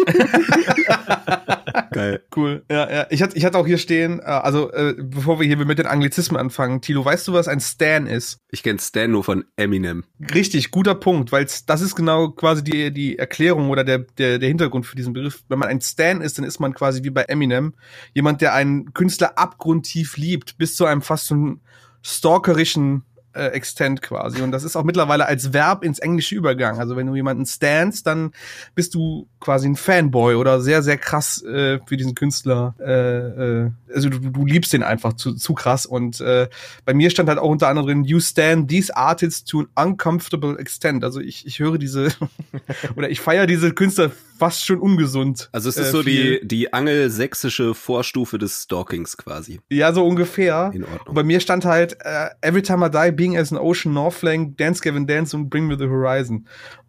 Geil. 1.90 2.22
Cool. 2.34 2.64
Ja, 2.70 2.90
ja. 2.90 3.06
Ich 3.10 3.22
hatte, 3.22 3.36
ich 3.36 3.44
hatte 3.44 3.58
auch 3.58 3.66
hier 3.66 3.78
stehen, 3.78 4.20
äh, 4.20 4.24
also 4.24 4.70
äh, 4.72 4.94
bevor 4.98 5.40
wir 5.40 5.46
hier 5.46 5.56
mit 5.56 5.78
den 5.78 5.86
Anglizismen 5.86 6.38
anfangen, 6.38 6.80
Tilo, 6.80 7.04
weißt 7.04 7.28
du, 7.28 7.32
was 7.32 7.48
ein 7.48 7.60
Stan 7.60 8.06
ist? 8.06 8.40
Ich 8.50 8.62
kenne 8.62 8.78
Stan 8.78 9.10
nur 9.10 9.24
von 9.24 9.44
Eminem. 9.56 10.04
Richtig, 10.34 10.70
guter 10.70 10.94
Punkt, 10.94 11.32
weil 11.32 11.46
das 11.66 11.80
ist 11.80 11.94
genau 11.94 12.30
quasi 12.30 12.62
die, 12.62 12.92
die 12.92 13.18
Erklärung 13.18 13.70
oder 13.70 13.84
der, 13.84 13.98
der, 13.98 14.38
der 14.38 14.48
Hintergrund 14.48 14.86
für 14.86 14.96
diesen 14.96 15.12
Begriff. 15.12 15.44
Wenn 15.48 15.58
man 15.58 15.68
ein 15.68 15.80
Stan 15.80 16.20
ist, 16.20 16.38
dann 16.38 16.44
ist 16.44 16.60
man 16.60 16.74
quasi 16.74 17.02
wie 17.02 17.10
bei 17.10 17.22
Eminem 17.22 17.74
jemand, 18.12 18.40
der 18.40 18.54
einen 18.54 18.92
Künstler 18.92 19.38
abgrundtief 19.38 20.16
liebt, 20.16 20.43
bis 20.58 20.76
zu 20.76 20.84
einem 20.86 21.02
fast 21.02 21.26
so 21.26 21.56
stalkerischen 22.02 23.04
äh, 23.34 23.48
Extent 23.48 24.00
quasi. 24.02 24.42
Und 24.42 24.52
das 24.52 24.64
ist 24.64 24.76
auch 24.76 24.84
mittlerweile 24.84 25.26
als 25.26 25.52
Verb 25.52 25.84
ins 25.84 25.98
Englische 25.98 26.34
übergegangen. 26.34 26.80
Also 26.80 26.96
wenn 26.96 27.06
du 27.06 27.14
jemanden 27.14 27.46
standst, 27.46 28.06
dann 28.06 28.32
bist 28.74 28.94
du 28.94 29.28
quasi 29.40 29.68
ein 29.68 29.76
Fanboy 29.76 30.36
oder 30.36 30.60
sehr, 30.60 30.82
sehr 30.82 30.96
krass 30.96 31.42
äh, 31.42 31.78
für 31.86 31.96
diesen 31.96 32.14
Künstler. 32.14 32.74
Äh, 32.80 33.62
äh, 33.64 33.70
also 33.92 34.08
du, 34.08 34.18
du 34.18 34.46
liebst 34.46 34.72
den 34.72 34.82
einfach 34.82 35.14
zu, 35.14 35.34
zu 35.34 35.54
krass. 35.54 35.86
Und 35.86 36.20
äh, 36.20 36.48
bei 36.84 36.94
mir 36.94 37.10
stand 37.10 37.28
halt 37.28 37.38
auch 37.38 37.50
unter 37.50 37.68
anderem 37.68 37.86
drin, 37.86 38.04
you 38.04 38.20
stand 38.20 38.68
these 38.68 38.96
artists 38.96 39.44
to 39.44 39.66
an 39.74 39.94
uncomfortable 39.94 40.58
extent. 40.58 41.04
Also 41.04 41.20
ich, 41.20 41.46
ich 41.46 41.58
höre 41.58 41.78
diese 41.78 42.08
oder 42.96 43.10
ich 43.10 43.20
feiere 43.20 43.46
diese 43.46 43.72
Künstler 43.72 44.10
fast 44.36 44.64
schon 44.64 44.78
ungesund. 44.78 45.48
Also 45.52 45.68
es 45.68 45.76
ist 45.76 45.88
äh, 45.88 45.90
so 45.90 46.02
die, 46.02 46.40
die 46.42 46.72
angelsächsische 46.72 47.74
Vorstufe 47.74 48.38
des 48.38 48.62
Stalkings 48.62 49.16
quasi. 49.16 49.60
Ja, 49.70 49.92
so 49.92 50.06
ungefähr. 50.06 50.70
In 50.74 50.84
Ordnung. 50.84 51.08
Und 51.08 51.14
bei 51.14 51.22
mir 51.22 51.40
stand 51.40 51.64
halt, 51.64 51.96
uh, 52.04 52.28
every 52.40 52.62
time 52.62 52.86
I 52.86 52.90
die, 52.90 53.12
being 53.12 53.36
as 53.36 53.52
an 53.52 53.58
ocean 53.58 53.92
Northflank, 53.94 54.56
Dance 54.56 54.82
Gavin 54.82 55.06
Dance 55.06 55.36
und 55.36 55.50
Bring 55.50 55.66
Me 55.66 55.76
the 55.78 55.86
Horizon. 55.86 56.46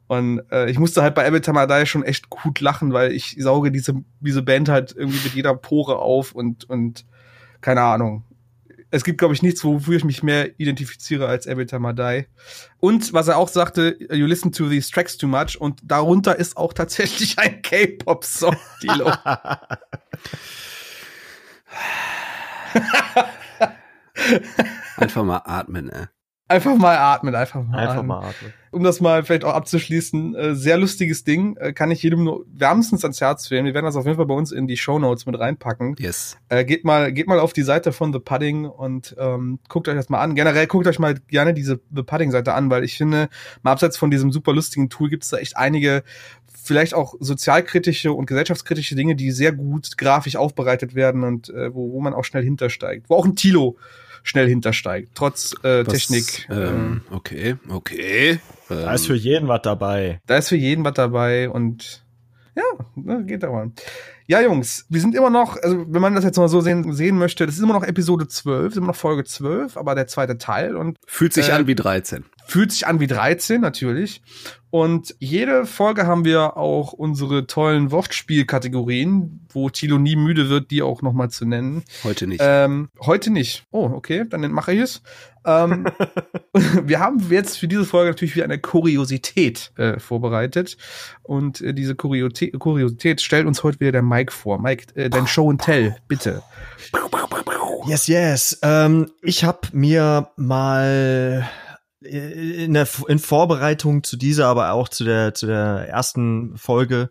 Und 0.07 0.41
äh, 0.51 0.69
ich 0.69 0.77
musste 0.77 1.01
halt 1.01 1.15
bei 1.15 1.25
Every 1.25 1.41
Time 1.41 1.63
I 1.63 1.67
Die 1.67 1.85
schon 1.87 2.03
echt 2.03 2.29
gut 2.29 2.61
lachen, 2.61 2.93
weil 2.93 3.11
ich 3.11 3.37
sauge 3.39 3.71
diese, 3.71 3.95
diese 4.19 4.43
Band 4.43 4.69
halt 4.69 4.93
irgendwie 4.95 5.23
mit 5.23 5.33
jeder 5.33 5.55
Pore 5.55 5.97
auf 5.97 6.33
und, 6.33 6.69
und 6.69 7.05
keine 7.61 7.81
Ahnung 7.81 8.23
es 8.95 9.03
gibt, 9.03 9.17
glaube 9.17 9.33
ich, 9.33 9.41
nichts, 9.41 9.63
wofür 9.63 9.97
ich 9.97 10.03
mich 10.03 10.23
mehr 10.23 10.59
identifiziere 10.59 11.27
als 11.27 11.45
Every 11.45 11.65
Time 11.65 11.91
I 11.91 11.95
Die. 11.95 12.25
Und 12.79 13.13
was 13.13 13.27
er 13.27 13.37
auch 13.37 13.49
sagte, 13.49 13.97
you 14.11 14.25
listen 14.25 14.51
to 14.51 14.69
these 14.69 14.89
tracks 14.91 15.17
too 15.17 15.27
much 15.27 15.59
und 15.59 15.79
darunter 15.83 16.37
ist 16.37 16.55
auch 16.57 16.73
tatsächlich 16.73 17.37
ein 17.39 17.61
K-Pop-Song, 17.61 18.55
Dilo. 18.81 19.11
Einfach 24.97 25.23
mal 25.23 25.41
atmen, 25.45 25.89
ey. 25.89 26.05
Einfach 26.47 26.75
mal 26.75 26.95
atmen, 26.95 27.33
einfach 27.33 27.63
mal, 27.63 27.79
einfach 27.79 27.95
atmen. 27.95 28.07
mal 28.07 28.19
atmen. 28.19 28.53
Um 28.69 28.83
das 28.83 29.01
mal 29.01 29.23
vielleicht 29.23 29.43
auch 29.45 29.53
abzuschließen, 29.53 30.35
äh, 30.35 30.55
sehr 30.55 30.77
lustiges 30.77 31.23
Ding, 31.23 31.57
äh, 31.57 31.73
kann 31.73 31.89
ich 31.89 32.03
jedem 32.03 32.23
nur 32.23 32.45
wärmstens 32.53 33.03
ans 33.03 33.19
Herz 33.19 33.49
wählen. 33.49 33.65
Wir 33.65 33.73
werden 33.73 33.85
das 33.85 33.95
auf 33.95 34.05
jeden 34.05 34.17
Fall 34.17 34.27
bei 34.27 34.35
uns 34.35 34.51
in 34.51 34.67
die 34.67 34.77
Show 34.77 34.99
Notes 34.99 35.25
mit 35.25 35.39
reinpacken. 35.39 35.95
Yes. 35.97 36.37
Äh, 36.49 36.65
geht 36.65 36.83
mal, 36.83 37.11
geht 37.11 37.27
mal 37.27 37.39
auf 37.39 37.53
die 37.53 37.63
Seite 37.63 37.93
von 37.93 38.13
The 38.13 38.19
Pudding 38.19 38.65
und 38.65 39.15
ähm, 39.17 39.59
guckt 39.69 39.87
euch 39.87 39.95
das 39.95 40.09
mal 40.09 40.19
an. 40.19 40.35
Generell 40.35 40.67
guckt 40.67 40.85
euch 40.85 40.99
mal 40.99 41.15
gerne 41.27 41.53
diese 41.53 41.79
The 41.95 42.03
Pudding 42.03 42.29
Seite 42.29 42.53
an, 42.53 42.69
weil 42.69 42.83
ich 42.83 42.97
finde, 42.97 43.29
mal 43.63 43.71
abseits 43.71 43.97
von 43.97 44.11
diesem 44.11 44.31
super 44.31 44.53
lustigen 44.53 44.89
Tool 44.89 45.09
gibt 45.09 45.23
es 45.23 45.29
da 45.29 45.37
echt 45.37 45.57
einige 45.57 46.03
vielleicht 46.65 46.93
auch 46.93 47.15
sozialkritische 47.19 48.11
und 48.11 48.25
gesellschaftskritische 48.25 48.95
Dinge, 48.95 49.15
die 49.15 49.31
sehr 49.31 49.51
gut 49.51 49.97
grafisch 49.97 50.35
aufbereitet 50.35 50.95
werden 50.95 51.23
und 51.23 51.49
äh, 51.49 51.73
wo, 51.73 51.91
wo 51.93 52.01
man 52.01 52.13
auch 52.13 52.23
schnell 52.23 52.43
hintersteigt. 52.43 53.09
Wo 53.09 53.15
auch 53.15 53.25
ein 53.25 53.35
Tilo 53.35 53.77
schnell 54.25 54.49
hintersteigt, 54.49 55.11
trotz 55.13 55.53
äh, 55.63 55.85
was, 55.85 55.93
Technik. 55.93 56.47
Ähm, 56.49 57.01
okay, 57.11 57.57
okay. 57.69 58.39
Da 58.67 58.93
ist 58.93 59.05
für 59.05 59.15
jeden 59.15 59.47
was 59.47 59.61
dabei. 59.61 60.19
Da 60.25 60.37
ist 60.37 60.49
für 60.49 60.55
jeden 60.55 60.83
was 60.83 60.95
dabei 60.95 61.49
und 61.49 62.03
ja, 62.55 62.63
ne, 62.95 63.23
geht 63.23 63.43
da 63.43 63.51
mal. 63.51 63.71
Ja, 64.27 64.41
Jungs, 64.41 64.87
wir 64.89 64.99
sind 64.99 65.13
immer 65.13 65.29
noch, 65.29 65.57
also 65.61 65.85
wenn 65.87 66.01
man 66.01 66.15
das 66.15 66.23
jetzt 66.23 66.37
mal 66.37 66.47
so 66.47 66.59
sehen, 66.59 66.91
sehen 66.93 67.19
möchte, 67.19 67.45
das 67.45 67.55
ist 67.55 67.61
immer 67.61 67.73
noch 67.73 67.83
Episode 67.83 68.27
12, 68.27 68.71
ist 68.71 68.77
immer 68.77 68.87
noch 68.87 68.95
Folge 68.95 69.23
12, 69.23 69.77
aber 69.77 69.93
der 69.93 70.07
zweite 70.07 70.39
Teil 70.39 70.75
und 70.75 70.97
fühlt 71.05 71.33
sich 71.33 71.49
äh, 71.49 71.51
an 71.51 71.67
wie 71.67 71.75
13. 71.75 72.25
Fühlt 72.47 72.71
sich 72.71 72.85
an 72.87 72.99
wie 72.99 73.07
13, 73.07 73.59
natürlich. 73.61 74.21
Und 74.69 75.15
jede 75.19 75.65
Folge 75.65 76.05
haben 76.05 76.25
wir 76.25 76.57
auch 76.57 76.91
unsere 76.91 77.47
tollen 77.47 77.91
Wortspielkategorien, 77.91 79.47
wo 79.49 79.69
Tilo 79.69 79.97
nie 79.97 80.17
müde 80.17 80.49
wird, 80.49 80.69
die 80.69 80.81
auch 80.81 81.01
nochmal 81.01 81.29
zu 81.29 81.45
nennen. 81.45 81.83
Heute 82.03 82.27
nicht. 82.27 82.41
Ähm, 82.43 82.89
heute 82.99 83.31
nicht. 83.31 83.63
Oh, 83.71 83.89
okay, 83.93 84.25
dann 84.29 84.51
mache 84.51 84.73
ich 84.73 84.81
es. 84.81 85.01
Ähm, 85.45 85.85
wir 86.83 86.99
haben 86.99 87.25
jetzt 87.29 87.57
für 87.57 87.69
diese 87.69 87.85
Folge 87.85 88.11
natürlich 88.11 88.35
wieder 88.35 88.43
eine 88.43 88.59
Kuriosität 88.59 89.71
äh, 89.77 89.97
vorbereitet. 89.99 90.75
Und 91.23 91.61
äh, 91.61 91.73
diese 91.73 91.95
Kuriosität, 91.95 92.59
Kuriosität 92.59 93.21
stellt 93.21 93.47
uns 93.47 93.63
heute 93.63 93.79
wieder 93.79 93.93
der 93.93 94.01
Mike 94.01 94.33
vor. 94.33 94.59
Mike, 94.59 94.93
äh, 94.95 95.09
dein 95.09 95.25
Show 95.25 95.49
and 95.49 95.61
Tell, 95.61 95.95
bitte. 96.07 96.43
Yes, 97.87 98.07
yes. 98.07 98.59
Ähm, 98.61 99.09
ich 99.21 99.43
habe 99.45 99.69
mir 99.71 100.29
mal 100.35 101.47
in 102.01 102.73
der 102.73 102.87
in 103.07 103.19
Vorbereitung 103.19 104.03
zu 104.03 104.17
dieser, 104.17 104.47
aber 104.47 104.71
auch 104.71 104.89
zu 104.89 105.03
der 105.03 105.33
zu 105.33 105.47
der 105.47 105.87
ersten 105.87 106.57
Folge 106.57 107.09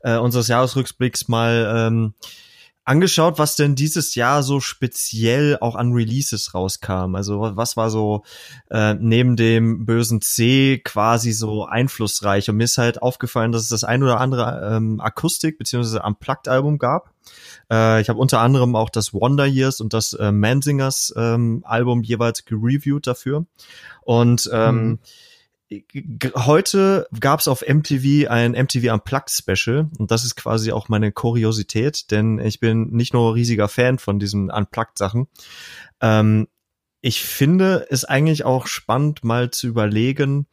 äh, 0.00 0.16
unseres 0.16 0.48
Jahresrückblicks 0.48 1.28
mal 1.28 1.72
ähm, 1.76 2.14
angeschaut, 2.84 3.38
was 3.38 3.56
denn 3.56 3.74
dieses 3.74 4.14
Jahr 4.14 4.42
so 4.42 4.60
speziell 4.60 5.56
auch 5.60 5.74
an 5.74 5.92
Releases 5.92 6.54
rauskam. 6.54 7.14
Also 7.14 7.40
was 7.56 7.76
war 7.76 7.90
so 7.90 8.24
äh, 8.70 8.94
neben 8.94 9.36
dem 9.36 9.86
bösen 9.86 10.20
C 10.20 10.80
quasi 10.84 11.32
so 11.32 11.64
einflussreich. 11.64 12.50
Und 12.50 12.56
mir 12.56 12.64
ist 12.64 12.78
halt 12.78 13.00
aufgefallen, 13.00 13.52
dass 13.52 13.62
es 13.62 13.68
das 13.68 13.84
ein 13.84 14.02
oder 14.02 14.20
andere 14.20 14.70
ähm, 14.76 15.00
Akustik- 15.00 15.58
bzw. 15.58 16.00
Unplugged-Album 16.00 16.78
gab. 16.78 17.10
Äh, 17.70 18.02
ich 18.02 18.08
habe 18.08 18.18
unter 18.18 18.40
anderem 18.40 18.76
auch 18.76 18.90
das 18.90 19.14
Wonder 19.14 19.46
Years 19.46 19.80
und 19.80 19.94
das 19.94 20.12
äh, 20.12 20.30
Mansingers 20.30 21.14
ähm, 21.16 21.62
Album 21.64 22.02
jeweils 22.02 22.44
gereviewt 22.44 23.06
dafür. 23.06 23.46
Und 24.02 24.48
ähm, 24.52 24.76
mhm 24.76 24.98
heute 26.34 27.08
gab 27.18 27.40
es 27.40 27.48
auf 27.48 27.62
MTV 27.66 28.28
ein 28.30 28.52
MTV 28.52 28.92
Unplugged 28.92 29.30
Special 29.30 29.88
und 29.98 30.10
das 30.10 30.24
ist 30.24 30.36
quasi 30.36 30.72
auch 30.72 30.88
meine 30.88 31.10
Kuriosität, 31.12 32.10
denn 32.10 32.38
ich 32.38 32.60
bin 32.60 32.90
nicht 32.90 33.14
nur 33.14 33.34
riesiger 33.34 33.68
Fan 33.68 33.98
von 33.98 34.18
diesen 34.18 34.50
Unplugged 34.50 34.98
Sachen. 34.98 35.26
Ähm, 36.00 36.48
ich 37.00 37.22
finde 37.22 37.86
es 37.90 38.04
eigentlich 38.04 38.44
auch 38.44 38.66
spannend, 38.66 39.24
mal 39.24 39.50
zu 39.50 39.66
überlegen, 39.66 40.46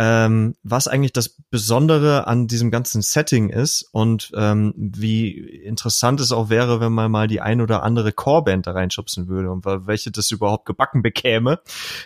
ähm, 0.00 0.54
was 0.62 0.86
eigentlich 0.86 1.12
das 1.12 1.28
Besondere 1.50 2.28
an 2.28 2.46
diesem 2.46 2.70
ganzen 2.70 3.02
Setting 3.02 3.50
ist 3.50 3.82
und 3.90 4.30
ähm, 4.36 4.72
wie 4.76 5.32
interessant 5.32 6.20
es 6.20 6.30
auch 6.30 6.50
wäre, 6.50 6.80
wenn 6.80 6.92
man 6.92 7.10
mal 7.10 7.26
die 7.26 7.40
ein 7.40 7.60
oder 7.60 7.82
andere 7.82 8.12
Chorband 8.12 8.68
da 8.68 8.72
reinschubsen 8.72 9.26
würde 9.26 9.50
und 9.50 9.64
welche 9.66 10.12
das 10.12 10.30
überhaupt 10.30 10.66
gebacken 10.66 11.02
bekäme. 11.02 11.58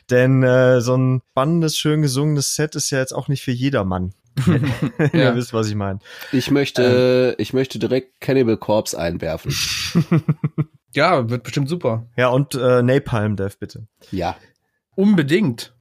Denn 0.09 0.43
äh, 0.43 0.81
so 0.81 0.97
ein 0.97 1.21
spannendes, 1.33 1.77
schön 1.77 2.01
gesungenes 2.01 2.55
Set 2.55 2.77
ist 2.77 2.91
ja 2.91 2.99
jetzt 2.99 3.13
auch 3.13 3.29
nicht 3.29 3.43
für 3.43 3.53
jedermann. 3.53 4.15
ja. 4.47 5.09
Ihr 5.13 5.35
wisst, 5.37 5.53
was 5.53 5.69
ich 5.69 5.75
meine. 5.75 5.99
Ich 6.33 6.51
möchte, 6.51 7.35
ähm. 7.37 7.43
ich 7.43 7.53
möchte 7.53 7.79
direkt 7.79 8.23
Cannibal 8.23 8.57
Corpse 8.57 8.99
einwerfen. 8.99 9.55
ja, 10.95 11.29
wird 11.29 11.43
bestimmt 11.43 11.69
super. 11.69 12.07
Ja, 12.17 12.29
und 12.29 12.55
äh, 12.55 12.83
Napalm 12.83 13.37
Death, 13.37 13.59
bitte. 13.59 13.87
Ja. 14.11 14.37
Unbedingt. 14.95 15.75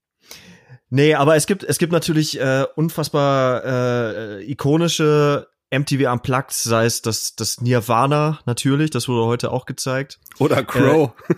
Nee, 0.93 1.15
aber 1.15 1.37
es 1.37 1.47
gibt, 1.47 1.63
es 1.63 1.77
gibt 1.77 1.93
natürlich 1.93 2.37
äh, 2.39 2.65
unfassbar 2.75 3.63
äh, 3.63 4.43
ikonische 4.43 5.47
MTV 5.71 6.11
Unplugged, 6.11 6.51
sei 6.51 6.85
es 6.85 7.01
das, 7.01 7.33
das 7.37 7.61
Nirvana 7.61 8.39
natürlich, 8.45 8.89
das 8.89 9.07
wurde 9.07 9.25
heute 9.25 9.51
auch 9.51 9.65
gezeigt. 9.65 10.19
Oder 10.37 10.63
Crow. 10.63 11.13
Äh, 11.29 11.33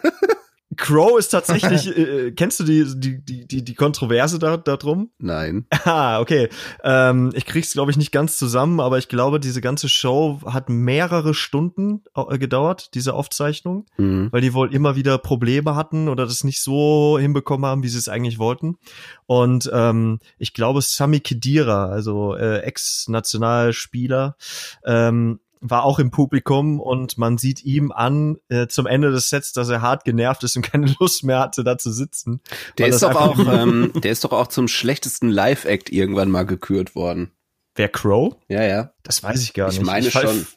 Crow 0.75 1.17
ist 1.17 1.29
tatsächlich, 1.29 1.87
äh, 1.97 2.31
kennst 2.31 2.59
du 2.59 2.63
die, 2.63 2.85
die, 2.95 3.47
die, 3.47 3.63
die 3.63 3.75
Kontroverse 3.75 4.39
da, 4.39 4.57
da 4.57 4.77
drum? 4.77 5.11
Nein. 5.17 5.65
Ah, 5.85 6.21
okay. 6.21 6.49
Ähm, 6.83 7.31
ich 7.35 7.45
krieg's, 7.45 7.73
glaube 7.73 7.91
ich, 7.91 7.97
nicht 7.97 8.11
ganz 8.11 8.37
zusammen, 8.37 8.79
aber 8.79 8.97
ich 8.97 9.09
glaube, 9.09 9.39
diese 9.39 9.59
ganze 9.61 9.89
Show 9.89 10.39
hat 10.45 10.69
mehrere 10.69 11.33
Stunden 11.33 12.03
äh, 12.15 12.37
gedauert, 12.37 12.93
diese 12.93 13.13
Aufzeichnung, 13.13 13.85
mhm. 13.97 14.29
weil 14.31 14.41
die 14.41 14.53
wohl 14.53 14.73
immer 14.73 14.95
wieder 14.95 15.17
Probleme 15.17 15.75
hatten 15.75 16.07
oder 16.07 16.25
das 16.25 16.43
nicht 16.43 16.61
so 16.61 17.17
hinbekommen 17.19 17.65
haben, 17.65 17.83
wie 17.83 17.89
sie 17.89 17.97
es 17.97 18.09
eigentlich 18.09 18.39
wollten. 18.39 18.77
Und 19.25 19.69
ähm, 19.73 20.19
ich 20.37 20.53
glaube, 20.53 20.81
Sami 20.81 21.19
Khedira, 21.19 21.87
also 21.87 22.35
äh, 22.35 22.59
Ex-Nationalspieler, 22.59 24.37
ähm, 24.85 25.39
war 25.63 25.83
auch 25.85 25.97
im 25.97 26.11
Publikum 26.11 26.79
und 26.79 27.17
man 27.17 27.37
sieht 27.37 27.63
ihm 27.63 27.91
an 27.91 28.37
äh, 28.49 28.67
zum 28.67 28.85
Ende 28.85 29.11
des 29.11 29.29
Sets, 29.29 29.53
dass 29.53 29.69
er 29.69 29.81
hart 29.81 30.03
genervt 30.03 30.43
ist 30.43 30.55
und 30.55 30.61
keine 30.71 30.93
Lust 30.99 31.23
mehr 31.23 31.39
hatte, 31.39 31.63
da 31.63 31.77
zu 31.77 31.91
sitzen. 31.91 32.41
Der 32.77 32.87
ist 32.87 33.01
doch 33.01 33.15
auch, 33.15 33.39
ähm, 33.39 33.91
der 34.03 34.11
ist 34.11 34.23
doch 34.23 34.33
auch 34.33 34.47
zum 34.47 34.67
schlechtesten 34.67 35.29
Live-Act 35.29 35.89
irgendwann 35.89 36.29
mal 36.29 36.45
gekürt 36.45 36.95
worden. 36.95 37.31
Wer 37.75 37.89
Crow? 37.89 38.35
Ja, 38.49 38.63
ja. 38.63 38.91
Das 39.03 39.23
weiß 39.23 39.41
ich 39.41 39.53
gar 39.53 39.69
ich 39.69 39.79
nicht. 39.79 39.87
Meine 39.87 40.07
ich 40.07 40.13
meine 40.13 40.27
schon. 40.27 40.47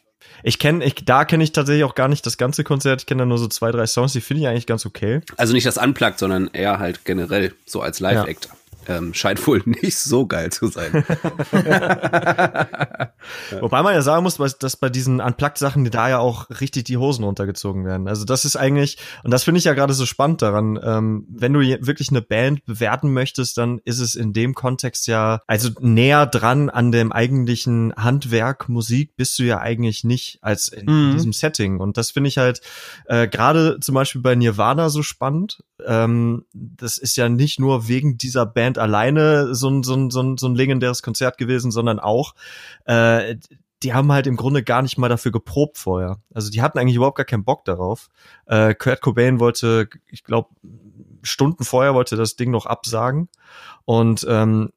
Ich 0.43 0.59
kenne, 0.59 0.85
ich, 0.85 0.93
da 0.93 1.25
kenne 1.25 1.43
ich 1.43 1.51
tatsächlich 1.51 1.83
auch 1.83 1.95
gar 1.95 2.09
nicht 2.09 2.25
das 2.25 2.37
ganze 2.37 2.63
Konzert. 2.63 3.01
Ich 3.01 3.05
kenne 3.07 3.23
da 3.23 3.25
nur 3.25 3.39
so 3.39 3.47
zwei, 3.47 3.71
drei 3.71 3.87
Songs, 3.87 4.13
die 4.13 4.21
finde 4.21 4.43
ich 4.43 4.47
eigentlich 4.47 4.67
ganz 4.67 4.85
okay. 4.85 5.21
Also 5.37 5.53
nicht 5.53 5.65
das 5.65 5.77
Unplugged, 5.77 6.19
sondern 6.19 6.49
eher 6.53 6.77
halt 6.77 7.05
generell 7.05 7.53
so 7.65 7.81
als 7.81 7.99
Live-Act. 7.99 8.45
Ja 8.45 8.51
ähm, 8.87 9.13
scheint 9.13 9.45
wohl 9.47 9.61
nicht 9.65 9.97
so 9.97 10.25
geil 10.25 10.51
zu 10.51 10.67
sein. 10.67 10.91
Wobei 13.59 13.83
man 13.83 13.93
ja 13.93 14.01
sagen 14.01 14.23
muss, 14.23 14.37
dass 14.37 14.77
bei 14.77 14.89
diesen 14.89 15.19
Unplugged-Sachen 15.19 15.89
da 15.91 16.09
ja 16.09 16.19
auch 16.19 16.49
richtig 16.61 16.85
die 16.85 16.97
Hosen 16.97 17.23
runtergezogen 17.23 17.85
werden. 17.85 18.07
Also 18.07 18.25
das 18.25 18.45
ist 18.45 18.55
eigentlich, 18.55 18.97
und 19.23 19.31
das 19.31 19.43
finde 19.43 19.59
ich 19.59 19.65
ja 19.65 19.73
gerade 19.73 19.93
so 19.93 20.05
spannend 20.05 20.41
daran, 20.41 20.79
ähm, 20.81 21.27
wenn 21.29 21.53
du 21.53 21.59
wirklich 21.59 22.09
eine 22.09 22.21
Band 22.21 22.65
bewerten 22.65 23.11
möchtest, 23.11 23.57
dann 23.57 23.79
ist 23.83 23.99
es 23.99 24.15
in 24.15 24.33
dem 24.33 24.53
Kontext 24.53 25.07
ja, 25.07 25.41
also 25.47 25.69
näher 25.79 26.25
dran 26.25 26.69
an 26.69 26.91
dem 26.91 27.11
eigentlichen 27.11 27.93
Handwerk 27.95 28.69
Musik 28.69 29.15
bist 29.15 29.37
du 29.39 29.43
ja 29.43 29.59
eigentlich 29.59 30.03
nicht 30.03 30.39
als 30.41 30.69
in 30.69 30.85
mhm. 30.85 31.13
diesem 31.13 31.33
Setting. 31.33 31.79
Und 31.79 31.97
das 31.97 32.11
finde 32.11 32.29
ich 32.29 32.37
halt 32.37 32.61
äh, 33.05 33.27
gerade 33.27 33.79
zum 33.79 33.95
Beispiel 33.95 34.21
bei 34.21 34.35
Nirvana 34.35 34.89
so 34.89 35.03
spannend. 35.03 35.63
Ähm, 35.85 36.45
das 36.53 36.97
ist 36.97 37.17
ja 37.17 37.29
nicht 37.29 37.59
nur 37.59 37.87
wegen 37.87 38.17
dieser 38.17 38.45
Band 38.45 38.77
alleine 38.77 39.53
so 39.55 39.69
ein, 39.69 39.83
so 39.83 39.95
ein, 39.95 40.09
so 40.09 40.21
ein, 40.21 40.37
so 40.37 40.47
ein 40.47 40.55
legendäres 40.55 41.01
Konzert 41.01 41.37
gewesen, 41.37 41.71
sondern 41.71 41.99
auch, 41.99 42.33
äh, 42.85 43.35
die 43.83 43.93
haben 43.93 44.11
halt 44.11 44.25
im 44.25 44.37
Grunde 44.37 44.63
gar 44.63 44.81
nicht 44.81 44.97
mal 44.97 45.09
dafür 45.09 45.31
geprobt 45.31 45.77
vorher. 45.77 46.17
Also 46.33 46.49
die 46.49 46.61
hatten 46.61 46.79
eigentlich 46.79 46.95
überhaupt 46.95 47.17
gar 47.17 47.25
keinen 47.25 47.45
Bock 47.45 47.63
darauf. 47.65 48.09
Äh, 48.47 48.73
Kurt 48.73 49.01
Cobain 49.01 49.39
wollte, 49.39 49.87
ich 50.07 50.23
glaube, 50.23 50.49
Stunden 51.21 51.63
vorher 51.63 51.93
wollte 51.93 52.15
das 52.15 52.35
Ding 52.35 52.49
noch 52.49 52.65
absagen. 52.65 53.29
Und 53.85 54.25
ähm, 54.27 54.71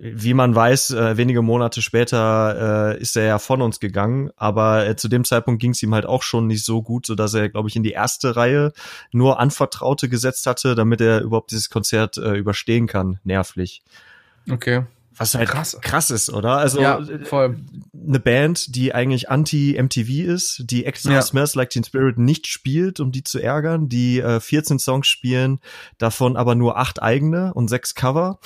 wie 0.00 0.34
man 0.34 0.54
weiß, 0.54 0.90
äh, 0.90 1.16
wenige 1.16 1.42
Monate 1.42 1.82
später 1.82 2.94
äh, 2.94 3.00
ist 3.00 3.16
er 3.16 3.24
ja 3.24 3.38
von 3.38 3.60
uns 3.60 3.80
gegangen, 3.80 4.30
aber 4.36 4.86
äh, 4.86 4.96
zu 4.96 5.08
dem 5.08 5.24
Zeitpunkt 5.24 5.60
ging 5.60 5.72
es 5.72 5.82
ihm 5.82 5.94
halt 5.94 6.06
auch 6.06 6.22
schon 6.22 6.46
nicht 6.46 6.64
so 6.64 6.82
gut, 6.82 7.06
so 7.06 7.14
dass 7.14 7.34
er, 7.34 7.48
glaube 7.48 7.68
ich, 7.68 7.76
in 7.76 7.82
die 7.82 7.92
erste 7.92 8.36
Reihe 8.36 8.72
nur 9.12 9.40
Anvertraute 9.40 10.08
gesetzt 10.08 10.46
hatte, 10.46 10.74
damit 10.74 11.00
er 11.00 11.20
überhaupt 11.20 11.50
dieses 11.50 11.70
Konzert 11.70 12.16
äh, 12.16 12.34
überstehen 12.34 12.86
kann, 12.86 13.20
nervlich. 13.24 13.82
Okay. 14.50 14.84
Was 15.16 15.34
halt 15.34 15.48
krass, 15.48 15.78
krass 15.80 16.10
ist, 16.10 16.30
oder? 16.32 16.56
Also 16.56 16.80
ja, 16.80 17.00
voll. 17.24 17.56
eine 17.94 18.18
Band, 18.18 18.74
die 18.74 18.94
eigentlich 18.94 19.30
anti-MTV 19.30 20.08
ist, 20.26 20.64
die 20.64 20.84
extra 20.84 21.12
ja. 21.12 21.22
Smells 21.22 21.54
Like 21.54 21.70
Teen 21.70 21.84
Spirit 21.84 22.18
nicht 22.18 22.46
spielt, 22.46 22.98
um 22.98 23.12
die 23.12 23.22
zu 23.22 23.40
ärgern, 23.40 23.88
die 23.88 24.18
äh, 24.18 24.40
14 24.40 24.78
Songs 24.78 25.06
spielen, 25.06 25.60
davon 25.98 26.36
aber 26.36 26.54
nur 26.54 26.78
acht 26.78 27.02
eigene 27.02 27.54
und 27.54 27.68
sechs 27.68 27.94
Cover 27.94 28.40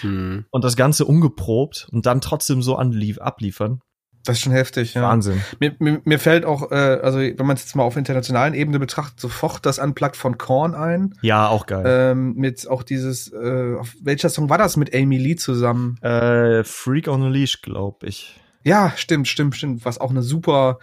hm. 0.00 0.44
und 0.50 0.64
das 0.64 0.76
Ganze 0.76 1.04
ungeprobt 1.04 1.88
und 1.92 2.06
dann 2.06 2.20
trotzdem 2.20 2.62
so 2.62 2.76
anlief, 2.76 3.18
abliefern. 3.18 3.80
Das 4.24 4.36
ist 4.36 4.42
schon 4.42 4.52
heftig, 4.52 4.94
ja. 4.94 5.02
Wahnsinn. 5.02 5.42
Mir, 5.58 5.74
mir, 5.78 6.00
mir 6.04 6.18
fällt 6.18 6.44
auch, 6.44 6.70
äh, 6.70 6.74
also 6.74 7.18
wenn 7.18 7.46
man 7.46 7.56
es 7.56 7.62
jetzt 7.62 7.76
mal 7.76 7.82
auf 7.82 7.96
internationalen 7.96 8.54
Ebene 8.54 8.78
betrachtet, 8.78 9.20
sofort 9.20 9.64
das 9.64 9.78
Unplugged 9.78 10.16
von 10.16 10.36
Korn 10.36 10.74
ein. 10.74 11.14
Ja, 11.22 11.48
auch 11.48 11.66
geil. 11.66 11.84
Ähm, 11.86 12.34
mit 12.34 12.68
auch 12.68 12.82
dieses, 12.82 13.32
äh, 13.32 13.76
auf 13.78 13.94
welcher 14.02 14.28
Song 14.28 14.50
war 14.50 14.58
das 14.58 14.76
mit 14.76 14.94
Amy 14.94 15.16
Lee 15.16 15.36
zusammen? 15.36 15.96
Äh, 16.02 16.64
Freak 16.64 17.08
on 17.08 17.22
a 17.22 17.28
Leash, 17.28 17.62
glaub 17.62 18.02
ich. 18.04 18.38
Ja, 18.64 18.92
stimmt, 18.96 19.28
stimmt, 19.28 19.56
stimmt. 19.56 19.84
Was 19.84 19.98
auch 19.98 20.10
eine 20.10 20.22
super 20.22 20.78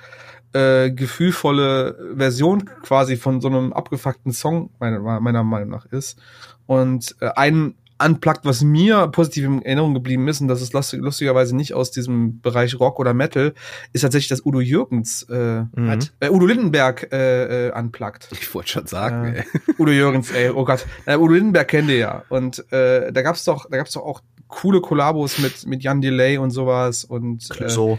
äh, 0.53 0.89
gefühlvolle 0.89 2.15
Version 2.15 2.65
quasi 2.81 3.17
von 3.17 3.41
so 3.41 3.47
einem 3.49 3.73
abgefuckten 3.73 4.31
Song 4.31 4.71
meiner, 4.79 5.19
meiner 5.19 5.43
Meinung 5.43 5.69
nach 5.69 5.85
ist. 5.85 6.17
Und 6.65 7.15
äh, 7.19 7.29
ein 7.35 7.75
unplugged, 8.03 8.43
was 8.43 8.61
mir 8.61 9.07
positiv 9.07 9.45
in 9.45 9.61
Erinnerung 9.61 9.93
geblieben 9.93 10.27
ist, 10.27 10.41
und 10.41 10.47
das 10.47 10.61
ist 10.61 10.73
lustig, 10.73 11.01
lustigerweise 11.01 11.55
nicht 11.55 11.73
aus 11.73 11.91
diesem 11.91 12.41
Bereich 12.41 12.79
Rock 12.79 12.99
oder 12.99 13.13
Metal, 13.13 13.53
ist 13.93 14.01
tatsächlich 14.01 14.29
das 14.29 14.45
Udo 14.45 14.59
Jürgens, 14.59 15.23
äh, 15.23 15.61
mhm. 15.61 15.89
hat, 15.89 16.11
äh, 16.19 16.29
Udo 16.29 16.45
Lindenberg 16.45 17.11
äh, 17.11 17.67
äh, 17.67 17.71
unplugged. 17.77 18.27
Ich 18.31 18.53
wollte 18.53 18.69
schon 18.69 18.87
sagen, 18.87 19.33
äh, 19.33 19.39
ey. 19.39 19.45
Udo 19.79 19.91
Jürgens, 19.91 20.31
ey, 20.31 20.49
oh 20.49 20.65
Gott. 20.65 20.85
Äh, 21.05 21.17
Udo 21.17 21.33
Lindenberg 21.33 21.67
kennt 21.67 21.89
ihr 21.89 21.97
ja. 21.97 22.23
Und 22.29 22.71
äh, 22.71 23.11
da 23.13 23.21
gab's 23.21 23.45
doch, 23.45 23.69
da 23.69 23.77
gab's 23.77 23.91
doch 23.93 24.03
auch 24.03 24.21
coole 24.47 24.81
Kollabos 24.81 25.39
mit, 25.39 25.65
mit 25.65 25.83
Jan 25.83 26.01
Delay 26.01 26.37
und 26.37 26.51
sowas 26.51 27.05
und 27.05 27.49
Clouseau. 27.49 27.93
Äh, 27.93 27.97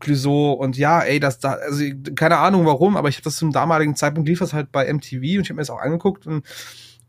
Clouseau 0.00 0.52
und 0.52 0.76
ja, 0.76 1.00
ey, 1.00 1.18
das 1.18 1.38
da, 1.38 1.52
also 1.52 1.84
keine 2.14 2.38
Ahnung 2.38 2.66
warum, 2.66 2.96
aber 2.96 3.08
ich 3.08 3.16
habe 3.16 3.24
das 3.24 3.36
zum 3.36 3.52
damaligen 3.52 3.96
Zeitpunkt 3.96 4.28
lief 4.28 4.38
das 4.38 4.52
halt 4.52 4.70
bei 4.70 4.92
MTV 4.92 5.14
und 5.14 5.22
ich 5.22 5.48
habe 5.48 5.54
mir 5.54 5.62
das 5.62 5.70
auch 5.70 5.80
angeguckt 5.80 6.26
und 6.26 6.44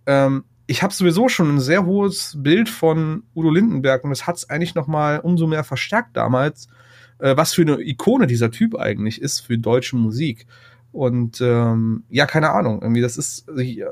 ähm, 0.05 0.45
ich 0.67 0.83
habe 0.83 0.93
sowieso 0.93 1.29
schon 1.29 1.55
ein 1.55 1.59
sehr 1.59 1.85
hohes 1.85 2.35
Bild 2.37 2.69
von 2.69 3.23
Udo 3.35 3.51
Lindenberg 3.51 4.03
und 4.03 4.09
das 4.09 4.25
hat 4.27 4.37
es 4.37 4.49
eigentlich 4.49 4.75
noch 4.75 4.87
mal 4.87 5.19
umso 5.19 5.47
mehr 5.47 5.63
verstärkt 5.63 6.17
damals, 6.17 6.67
äh, 7.19 7.37
was 7.37 7.53
für 7.53 7.61
eine 7.61 7.81
Ikone 7.81 8.27
dieser 8.27 8.51
Typ 8.51 8.75
eigentlich 8.75 9.21
ist 9.21 9.41
für 9.41 9.57
deutsche 9.57 9.95
Musik. 9.95 10.47
Und 10.91 11.41
ähm, 11.41 12.03
ja, 12.09 12.25
keine 12.25 12.51
Ahnung, 12.51 12.81
irgendwie 12.81 13.01
das 13.01 13.17
ist, 13.17 13.47
also 13.49 13.61
ich, 13.61 13.79
äh, 13.79 13.85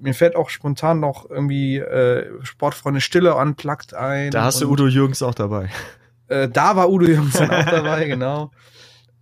mir 0.00 0.14
fällt 0.14 0.36
auch 0.36 0.50
spontan 0.50 1.00
noch 1.00 1.30
irgendwie 1.30 1.78
äh, 1.78 2.26
Sportfreunde 2.42 3.00
Stille 3.00 3.36
anplagt 3.36 3.94
ein. 3.94 4.30
Da 4.30 4.44
hast 4.44 4.60
du 4.60 4.70
Udo 4.70 4.86
Jürgens 4.86 5.22
auch 5.22 5.34
dabei. 5.34 5.70
Äh, 6.28 6.48
da 6.48 6.76
war 6.76 6.90
Udo 6.90 7.06
Jürgens 7.06 7.40
auch 7.40 7.48
dabei, 7.48 8.06
genau. 8.06 8.50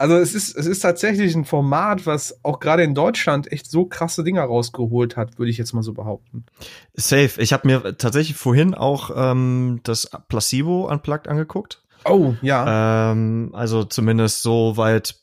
Also 0.00 0.16
es 0.16 0.34
ist, 0.34 0.56
es 0.56 0.64
ist 0.64 0.80
tatsächlich 0.80 1.34
ein 1.34 1.44
Format, 1.44 2.06
was 2.06 2.42
auch 2.42 2.58
gerade 2.58 2.82
in 2.82 2.94
Deutschland 2.94 3.52
echt 3.52 3.70
so 3.70 3.84
krasse 3.84 4.24
Dinger 4.24 4.44
rausgeholt 4.44 5.18
hat, 5.18 5.38
würde 5.38 5.50
ich 5.50 5.58
jetzt 5.58 5.74
mal 5.74 5.82
so 5.82 5.92
behaupten. 5.92 6.46
Safe. 6.94 7.32
Ich 7.36 7.52
habe 7.52 7.68
mir 7.68 7.98
tatsächlich 7.98 8.34
vorhin 8.34 8.74
auch 8.74 9.10
ähm, 9.14 9.80
das 9.82 10.10
Placebo 10.28 10.90
Unplugged 10.90 11.28
angeguckt. 11.28 11.82
Oh, 12.06 12.32
ja. 12.40 13.12
Ähm, 13.12 13.50
also 13.52 13.84
zumindest 13.84 14.40
so 14.40 14.78
weit 14.78 15.19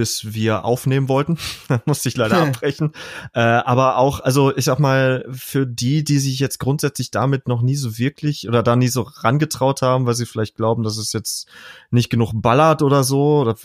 bis 0.00 0.32
wir 0.32 0.64
aufnehmen 0.64 1.10
wollten. 1.10 1.36
musste 1.84 2.08
ich 2.08 2.16
leider 2.16 2.40
abbrechen. 2.48 2.92
Äh, 3.34 3.40
aber 3.40 3.98
auch, 3.98 4.20
also 4.20 4.56
ich 4.56 4.64
sag 4.64 4.78
mal, 4.78 5.26
für 5.30 5.66
die, 5.66 6.04
die 6.04 6.18
sich 6.18 6.38
jetzt 6.38 6.58
grundsätzlich 6.58 7.10
damit 7.10 7.48
noch 7.48 7.60
nie 7.60 7.76
so 7.76 7.98
wirklich 7.98 8.48
oder 8.48 8.62
da 8.62 8.76
nie 8.76 8.88
so 8.88 9.02
rangetraut 9.02 9.82
haben, 9.82 10.06
weil 10.06 10.14
sie 10.14 10.24
vielleicht 10.24 10.56
glauben, 10.56 10.84
dass 10.84 10.96
es 10.96 11.12
jetzt 11.12 11.48
nicht 11.90 12.08
genug 12.08 12.30
ballert 12.32 12.80
oder 12.80 13.04
so, 13.04 13.40
oder 13.40 13.56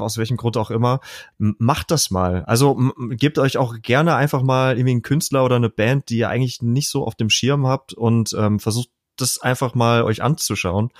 aus 0.00 0.18
welchem 0.18 0.36
Grund 0.36 0.56
auch 0.56 0.72
immer, 0.72 0.98
macht 1.38 1.92
das 1.92 2.10
mal. 2.10 2.44
Also 2.46 2.76
gebt 3.10 3.38
euch 3.38 3.56
auch 3.56 3.76
gerne 3.80 4.16
einfach 4.16 4.42
mal 4.42 4.72
irgendwie 4.76 4.90
einen 4.90 5.02
Künstler 5.02 5.44
oder 5.44 5.54
eine 5.54 5.70
Band, 5.70 6.08
die 6.08 6.18
ihr 6.18 6.28
eigentlich 6.28 6.60
nicht 6.60 6.90
so 6.90 7.06
auf 7.06 7.14
dem 7.14 7.30
Schirm 7.30 7.68
habt 7.68 7.92
und 7.92 8.34
ähm, 8.36 8.58
versucht 8.58 8.88
das 9.20 9.40
einfach 9.40 9.74
mal 9.74 10.02
euch 10.02 10.22
anzuschauen. 10.22 10.90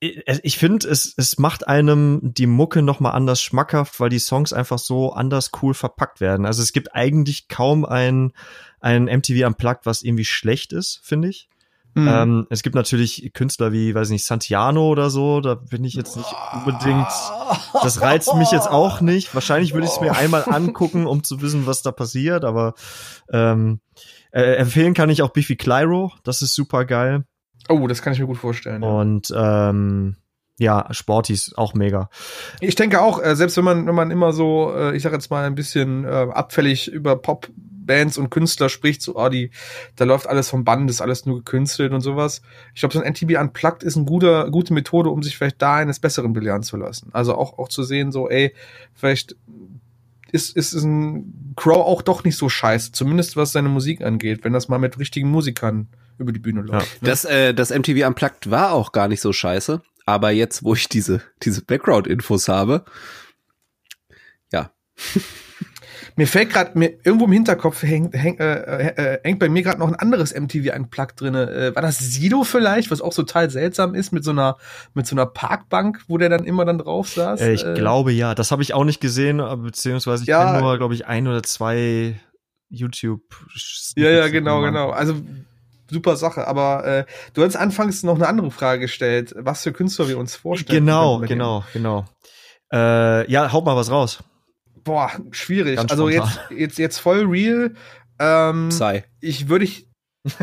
Ich 0.00 0.58
finde, 0.58 0.88
es, 0.88 1.14
es 1.16 1.38
macht 1.38 1.68
einem 1.68 2.20
die 2.22 2.46
Mucke 2.46 2.82
noch 2.82 3.00
mal 3.00 3.12
anders 3.12 3.40
schmackhaft, 3.40 4.00
weil 4.00 4.10
die 4.10 4.18
Songs 4.18 4.52
einfach 4.52 4.78
so 4.78 5.12
anders 5.12 5.50
cool 5.62 5.74
verpackt 5.74 6.20
werden. 6.20 6.46
Also 6.46 6.62
es 6.62 6.72
gibt 6.72 6.94
eigentlich 6.94 7.48
kaum 7.48 7.84
ein, 7.84 8.32
ein 8.80 9.04
MTV 9.04 9.46
Unplugged, 9.46 9.86
was 9.86 10.02
irgendwie 10.02 10.24
schlecht 10.24 10.72
ist, 10.72 11.00
finde 11.02 11.28
ich. 11.28 11.48
Mhm. 11.96 12.08
Ähm, 12.08 12.46
es 12.50 12.62
gibt 12.62 12.74
natürlich 12.74 13.30
Künstler 13.32 13.72
wie, 13.72 13.94
weiß 13.94 14.10
nicht, 14.10 14.26
Santiano 14.26 14.86
oder 14.86 15.08
so, 15.08 15.40
da 15.40 15.54
bin 15.54 15.82
ich 15.82 15.94
jetzt 15.94 16.14
nicht 16.18 16.28
unbedingt, 16.52 17.08
das 17.82 18.02
reizt 18.02 18.34
mich 18.34 18.50
jetzt 18.50 18.68
auch 18.68 19.00
nicht. 19.00 19.34
Wahrscheinlich 19.34 19.72
würde 19.72 19.86
ich 19.86 19.94
es 19.94 20.00
mir 20.02 20.12
einmal 20.16 20.44
angucken, 20.46 21.06
um 21.06 21.24
zu 21.24 21.40
wissen, 21.40 21.66
was 21.66 21.80
da 21.80 21.92
passiert, 21.92 22.44
aber 22.44 22.74
ähm, 23.32 23.80
äh, 24.30 24.56
empfehlen 24.56 24.92
kann 24.92 25.08
ich 25.08 25.22
auch 25.22 25.30
Biffy 25.30 25.56
Clyro, 25.56 26.12
das 26.22 26.42
ist 26.42 26.54
super 26.54 26.84
geil. 26.84 27.24
Oh, 27.68 27.86
das 27.86 28.02
kann 28.02 28.12
ich 28.12 28.20
mir 28.20 28.26
gut 28.26 28.38
vorstellen. 28.38 28.82
Und 28.82 29.32
ähm, 29.36 30.16
ja, 30.58 30.88
Sportis 30.90 31.52
auch 31.56 31.74
mega. 31.74 32.08
Ich 32.60 32.76
denke 32.76 33.00
auch, 33.02 33.22
äh, 33.22 33.36
selbst 33.36 33.56
wenn 33.56 33.64
man 33.64 33.86
wenn 33.86 33.94
man 33.94 34.10
immer 34.10 34.32
so, 34.32 34.72
äh, 34.74 34.96
ich 34.96 35.02
sag 35.02 35.12
jetzt 35.12 35.30
mal 35.30 35.44
ein 35.44 35.54
bisschen 35.54 36.04
äh, 36.04 36.08
abfällig 36.08 36.88
über 36.88 37.16
Popbands 37.16 38.16
und 38.16 38.30
Künstler 38.30 38.70
spricht, 38.70 39.02
so, 39.02 39.16
ah, 39.16 39.28
die, 39.28 39.50
da 39.96 40.04
läuft 40.04 40.26
alles 40.26 40.48
vom 40.48 40.64
Band, 40.64 40.88
ist 40.88 41.02
alles 41.02 41.26
nur 41.26 41.36
gekünstelt 41.36 41.92
und 41.92 42.00
sowas. 42.00 42.40
Ich 42.74 42.80
glaube, 42.80 42.94
so 42.94 43.00
ein 43.00 43.12
NTB 43.12 43.38
Unplugged 43.38 43.82
ist 43.82 43.96
eine 43.96 44.06
gute, 44.06 44.48
gute 44.50 44.72
Methode, 44.72 45.10
um 45.10 45.22
sich 45.22 45.36
vielleicht 45.36 45.60
da 45.60 45.76
eines 45.76 46.00
Besseren 46.00 46.32
belehren 46.32 46.62
zu 46.62 46.78
lassen. 46.78 47.10
Also 47.12 47.34
auch, 47.34 47.58
auch 47.58 47.68
zu 47.68 47.82
sehen, 47.82 48.10
so, 48.10 48.30
ey, 48.30 48.54
vielleicht 48.94 49.36
ist, 50.32 50.56
ist 50.56 50.72
ein 50.72 51.52
Crow 51.56 51.86
auch 51.86 52.00
doch 52.00 52.24
nicht 52.24 52.36
so 52.36 52.48
scheiße, 52.48 52.92
zumindest 52.92 53.36
was 53.36 53.52
seine 53.52 53.68
Musik 53.68 54.02
angeht, 54.02 54.42
wenn 54.42 54.54
das 54.54 54.68
mal 54.68 54.78
mit 54.78 54.98
richtigen 54.98 55.30
Musikern 55.30 55.88
über 56.18 56.32
die 56.32 56.38
Bühne 56.38 56.62
läuft. 56.62 56.86
Ja. 56.86 56.98
Ne? 57.00 57.08
Das, 57.10 57.24
äh, 57.24 57.54
das 57.54 57.70
MTV 57.70 58.06
Unplugged 58.06 58.50
war 58.50 58.72
auch 58.72 58.92
gar 58.92 59.08
nicht 59.08 59.20
so 59.20 59.32
scheiße, 59.32 59.82
aber 60.04 60.30
jetzt, 60.30 60.62
wo 60.62 60.74
ich 60.74 60.88
diese, 60.88 61.22
diese 61.42 61.64
Background-Infos 61.64 62.48
habe, 62.48 62.84
ja. 64.52 64.70
mir 66.16 66.26
fällt 66.26 66.50
gerade, 66.50 66.78
mir 66.78 66.98
irgendwo 67.04 67.26
im 67.26 67.32
Hinterkopf 67.32 67.82
hängt, 67.82 68.14
häng, 68.14 68.38
äh, 68.38 68.54
äh, 68.54 69.14
äh, 69.14 69.20
hängt 69.22 69.38
bei 69.38 69.48
mir 69.48 69.62
gerade 69.62 69.78
noch 69.78 69.88
ein 69.88 69.94
anderes 69.94 70.34
MTV 70.34 70.74
Unplugged 70.74 71.20
drinne. 71.20 71.50
Äh, 71.50 71.74
war 71.74 71.82
das 71.82 71.98
Sido 71.98 72.42
vielleicht, 72.44 72.90
was 72.90 73.02
auch 73.02 73.12
total 73.12 73.50
seltsam 73.50 73.94
ist 73.94 74.12
mit 74.12 74.24
so 74.24 74.30
einer 74.30 74.56
mit 74.94 75.06
so 75.06 75.14
einer 75.14 75.26
Parkbank, 75.26 76.04
wo 76.08 76.16
der 76.16 76.30
dann 76.30 76.44
immer 76.44 76.64
dann 76.64 76.78
drauf 76.78 77.08
saß? 77.10 77.40
Äh, 77.40 77.52
ich 77.52 77.64
äh, 77.64 77.74
glaube 77.74 78.12
ja, 78.12 78.34
das 78.34 78.50
habe 78.50 78.62
ich 78.62 78.72
auch 78.72 78.84
nicht 78.84 79.00
gesehen, 79.00 79.42
beziehungsweise 79.62 80.22
ich 80.22 80.28
ja, 80.28 80.44
kenne 80.44 80.62
nur, 80.62 80.78
glaube 80.78 80.94
ich, 80.94 81.06
ein 81.06 81.28
oder 81.28 81.42
zwei 81.42 82.18
YouTube. 82.68 83.22
Ja, 83.96 84.10
ja, 84.10 84.28
genau, 84.28 84.62
genau. 84.62 84.90
Also 84.90 85.16
super 85.90 86.16
Sache. 86.16 86.46
Aber 86.46 86.84
äh, 86.84 87.04
du 87.34 87.44
hast 87.44 87.56
anfangs 87.56 88.02
noch 88.02 88.16
eine 88.16 88.28
andere 88.28 88.50
Frage 88.50 88.80
gestellt, 88.80 89.34
was 89.36 89.62
für 89.62 89.72
Künstler 89.72 90.08
wir 90.08 90.18
uns 90.18 90.36
vorstellen. 90.36 90.84
Genau, 90.84 91.20
genau, 91.20 91.64
genau. 91.72 92.04
Äh, 92.72 93.30
ja, 93.30 93.52
haut 93.52 93.64
mal 93.64 93.76
was 93.76 93.90
raus. 93.90 94.22
Boah, 94.82 95.10
schwierig. 95.30 95.76
Ganz 95.76 95.90
also 95.90 96.08
jetzt, 96.08 96.28
spontan. 96.28 96.58
jetzt, 96.58 96.78
jetzt 96.78 96.98
voll 96.98 97.24
real. 97.26 97.74
Ähm, 98.18 98.68
Psy. 98.70 99.02
ich 99.20 99.48
würde 99.48 99.64
ich, 99.64 99.88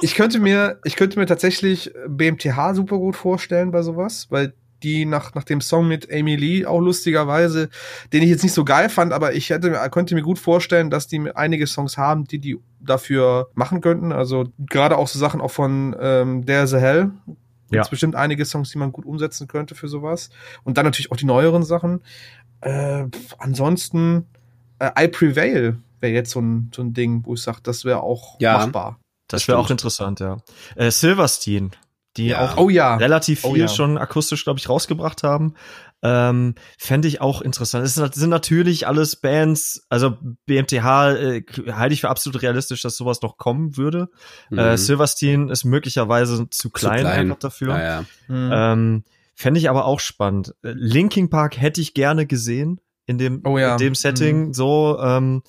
ich 0.00 0.14
könnte 0.14 0.38
mir, 0.38 0.80
ich 0.84 0.96
könnte 0.96 1.18
mir 1.18 1.26
tatsächlich 1.26 1.92
BMTH 2.08 2.74
super 2.74 2.98
gut 2.98 3.16
vorstellen 3.16 3.70
bei 3.70 3.82
sowas, 3.82 4.28
weil 4.30 4.54
die 4.84 5.04
nach, 5.06 5.34
nach 5.34 5.44
dem 5.44 5.60
Song 5.60 5.88
mit 5.88 6.12
Amy 6.12 6.36
Lee 6.36 6.66
auch 6.66 6.80
lustigerweise, 6.80 7.68
den 8.12 8.22
ich 8.22 8.28
jetzt 8.28 8.42
nicht 8.42 8.52
so 8.52 8.64
geil 8.64 8.88
fand, 8.88 9.12
aber 9.12 9.34
ich 9.34 9.50
hätte, 9.50 9.72
könnte 9.90 10.14
mir 10.14 10.22
gut 10.22 10.38
vorstellen, 10.38 10.90
dass 10.90 11.06
die 11.08 11.30
einige 11.34 11.66
Songs 11.66 11.98
haben, 11.98 12.24
die 12.24 12.38
die 12.38 12.58
dafür 12.80 13.48
machen 13.54 13.80
könnten. 13.80 14.12
Also 14.12 14.44
gerade 14.58 14.96
auch 14.98 15.08
so 15.08 15.18
Sachen 15.18 15.40
auch 15.40 15.50
von 15.50 15.96
ähm, 15.98 16.46
There's 16.46 16.74
a 16.74 16.78
Hell. 16.78 17.10
Ja. 17.70 17.82
bestimmt 17.88 18.14
einige 18.14 18.44
Songs, 18.44 18.70
die 18.70 18.78
man 18.78 18.92
gut 18.92 19.04
umsetzen 19.06 19.48
könnte 19.48 19.74
für 19.74 19.88
sowas. 19.88 20.28
Und 20.62 20.76
dann 20.78 20.84
natürlich 20.84 21.10
auch 21.10 21.16
die 21.16 21.24
neueren 21.24 21.64
Sachen. 21.64 22.02
Äh, 22.60 23.06
ansonsten 23.38 24.26
äh, 24.78 24.90
I 25.04 25.08
Prevail 25.08 25.76
wäre 26.00 26.12
jetzt 26.12 26.30
so 26.30 26.40
ein, 26.40 26.70
so 26.74 26.82
ein 26.82 26.92
Ding, 26.92 27.22
wo 27.24 27.34
ich 27.34 27.42
sage, 27.42 27.58
das 27.62 27.84
wäre 27.84 28.02
auch 28.02 28.38
Ja. 28.40 28.58
machbar. 28.58 29.00
Das 29.28 29.48
wäre 29.48 29.58
auch 29.58 29.70
interessant, 29.70 30.20
ja. 30.20 30.36
Äh, 30.76 30.90
Silverstein, 30.90 31.70
die 32.16 32.28
Ja. 32.28 32.40
auch 32.44 32.56
Oh 32.56 32.68
ja. 32.68 32.96
relativ 32.96 33.40
viel 33.40 33.50
Oh 33.50 33.54
ja. 33.56 33.68
schon 33.68 33.98
akustisch, 33.98 34.44
glaube 34.44 34.58
ich, 34.58 34.68
rausgebracht 34.68 35.22
haben. 35.22 35.54
Ähm, 36.02 36.54
Fände 36.78 37.08
ich 37.08 37.20
auch 37.22 37.40
interessant. 37.40 37.84
Es 37.84 37.94
sind 37.94 38.28
natürlich 38.28 38.86
alles 38.86 39.16
Bands, 39.16 39.86
also 39.88 40.16
BMTH 40.46 41.12
äh, 41.14 41.42
halte 41.72 41.94
ich 41.94 42.02
für 42.02 42.10
absolut 42.10 42.42
realistisch, 42.42 42.82
dass 42.82 42.96
sowas 42.96 43.22
noch 43.22 43.38
kommen 43.38 43.76
würde. 43.78 44.08
Äh, 44.52 44.72
Mhm. 44.72 44.76
Silverstein 44.76 45.48
ist 45.48 45.64
möglicherweise 45.64 46.48
zu 46.50 46.68
klein, 46.70 47.00
klein. 47.00 47.20
einfach 47.20 47.38
dafür. 47.38 47.68
Ja, 47.78 47.82
ja. 47.82 48.04
Mhm. 48.28 48.50
Ähm, 48.52 49.04
Fände 49.34 49.58
ich 49.58 49.68
aber 49.70 49.86
auch 49.86 49.98
spannend. 49.98 50.54
Äh, 50.62 50.72
Linkin 50.76 51.30
Park 51.30 51.58
hätte 51.60 51.80
ich 51.80 51.94
gerne 51.94 52.26
gesehen 52.26 52.80
in 53.06 53.18
dem, 53.18 53.40
Oh 53.44 53.58
ja. 53.58 53.72
in 53.72 53.78
dem 53.78 53.94
Setting. 53.94 54.52
So, 54.54 54.98
ähm, 55.02 55.42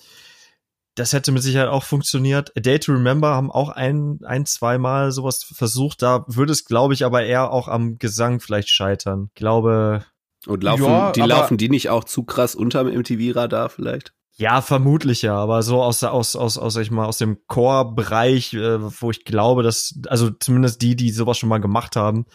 das 0.96 1.14
hätte 1.14 1.32
mit 1.32 1.44
Sicherheit 1.44 1.70
auch 1.70 1.84
funktioniert. 1.84 2.52
A 2.58 2.60
Day 2.62 2.80
to 2.80 2.94
Remember 2.94 3.30
haben 3.30 3.52
auch 3.52 3.70
ein, 3.70 4.20
ein, 4.26 4.46
zweimal 4.46 5.12
sowas 5.12 5.44
versucht. 5.44 6.02
Da 6.02 6.24
würde 6.28 6.52
es, 6.54 6.66
glaube 6.66 6.94
ich, 6.94 7.06
aber 7.06 7.24
eher 7.24 7.52
auch 7.52 7.68
am 7.68 7.98
Gesang 8.00 8.40
vielleicht 8.40 8.70
scheitern. 8.70 9.26
Ich 9.30 9.36
glaube, 9.36 10.06
Und 10.48 10.64
laufen, 10.64 10.84
Ja, 10.86 11.12
die 11.12 11.22
laufen 11.22 11.58
die 11.58 11.70
nicht 11.70 11.90
auch 11.90 12.04
zu 12.06 12.24
krass 12.24 12.56
unterm 12.56 12.88
MTV-Radar 12.88 13.70
vielleicht? 13.70 14.14
ja, 14.38 14.62
vermutlich 14.62 15.22
ja, 15.22 15.38
aber 15.38 15.64
so 15.64 15.82
aus, 15.82 16.04
aus, 16.04 16.36
aus, 16.36 16.58
aus, 16.58 16.74
sag 16.74 16.82
ich 16.82 16.92
mal, 16.92 17.06
aus 17.06 17.18
dem 17.18 17.38
Core-Bereich, 17.48 18.54
äh, 18.54 18.80
wo 19.02 19.10
ich 19.10 19.24
glaube, 19.24 19.64
dass, 19.64 19.98
also 20.08 20.30
zumindest 20.30 20.82
die, 20.82 20.98
die 20.98 21.12
sowas 21.12 21.38
schon 21.38 21.48
mal 21.48 21.60
gemacht 21.62 21.96
haben, 21.96 22.26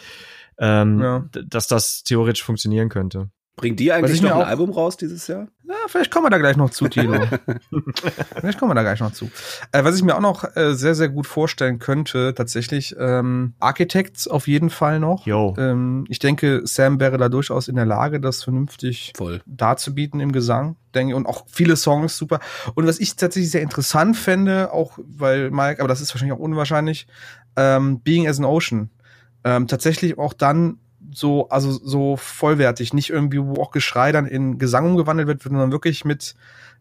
ähm, 0.58 1.00
Ja. 1.00 1.24
dass 1.46 1.66
das 1.68 2.02
theoretisch 2.02 2.42
funktionieren 2.42 2.88
könnte. 2.88 3.28
Bringen 3.60 3.76
die 3.76 3.92
eigentlich 3.92 4.14
ich 4.16 4.22
noch 4.22 4.36
ein 4.36 4.42
Album 4.46 4.70
raus 4.70 4.96
dieses 4.96 5.26
Jahr? 5.26 5.48
Ja, 5.68 5.74
vielleicht 5.86 6.10
kommen 6.10 6.24
wir 6.24 6.30
da 6.30 6.38
gleich 6.38 6.56
noch 6.56 6.70
zu, 6.70 6.88
Tilo. 6.88 7.12
vielleicht 8.40 8.58
kommen 8.58 8.70
wir 8.70 8.74
da 8.74 8.80
gleich 8.80 9.00
noch 9.00 9.12
zu. 9.12 9.30
Äh, 9.70 9.84
was 9.84 9.96
ich 9.96 10.02
mir 10.02 10.16
auch 10.16 10.20
noch 10.22 10.56
äh, 10.56 10.72
sehr, 10.72 10.94
sehr 10.94 11.10
gut 11.10 11.26
vorstellen 11.26 11.78
könnte, 11.78 12.32
tatsächlich, 12.34 12.96
ähm, 12.98 13.52
Architects 13.58 14.28
auf 14.28 14.48
jeden 14.48 14.70
Fall 14.70 14.98
noch. 14.98 15.26
Yo. 15.26 15.54
Ähm, 15.58 16.06
ich 16.08 16.18
denke, 16.18 16.62
Sam 16.64 17.00
wäre 17.00 17.18
da 17.18 17.28
durchaus 17.28 17.68
in 17.68 17.76
der 17.76 17.84
Lage, 17.84 18.18
das 18.18 18.42
vernünftig 18.42 19.12
Voll. 19.14 19.42
darzubieten 19.44 20.20
im 20.20 20.32
Gesang, 20.32 20.76
denke 20.94 21.14
und 21.14 21.26
auch 21.26 21.44
viele 21.46 21.76
Songs 21.76 22.16
super. 22.16 22.40
Und 22.74 22.86
was 22.86 22.98
ich 22.98 23.14
tatsächlich 23.16 23.50
sehr 23.50 23.60
interessant 23.60 24.16
fände, 24.16 24.72
auch 24.72 24.98
weil 25.04 25.50
Mike, 25.50 25.80
aber 25.80 25.88
das 25.88 26.00
ist 26.00 26.14
wahrscheinlich 26.14 26.38
auch 26.38 26.42
unwahrscheinlich, 26.42 27.06
ähm, 27.56 28.00
Being 28.00 28.26
as 28.26 28.38
an 28.38 28.46
Ocean. 28.46 28.88
Ähm, 29.44 29.66
tatsächlich 29.66 30.16
auch 30.16 30.32
dann 30.32 30.78
so, 31.12 31.48
also 31.48 31.72
so 31.72 32.16
vollwertig, 32.16 32.92
nicht 32.94 33.10
irgendwie, 33.10 33.42
wo 33.42 33.60
auch 33.60 33.70
Geschrei 33.70 34.12
dann 34.12 34.26
in 34.26 34.58
Gesang 34.58 34.86
umgewandelt 34.86 35.28
wird, 35.28 35.42
sondern 35.42 35.72
wirklich 35.72 36.04
mit, 36.04 36.34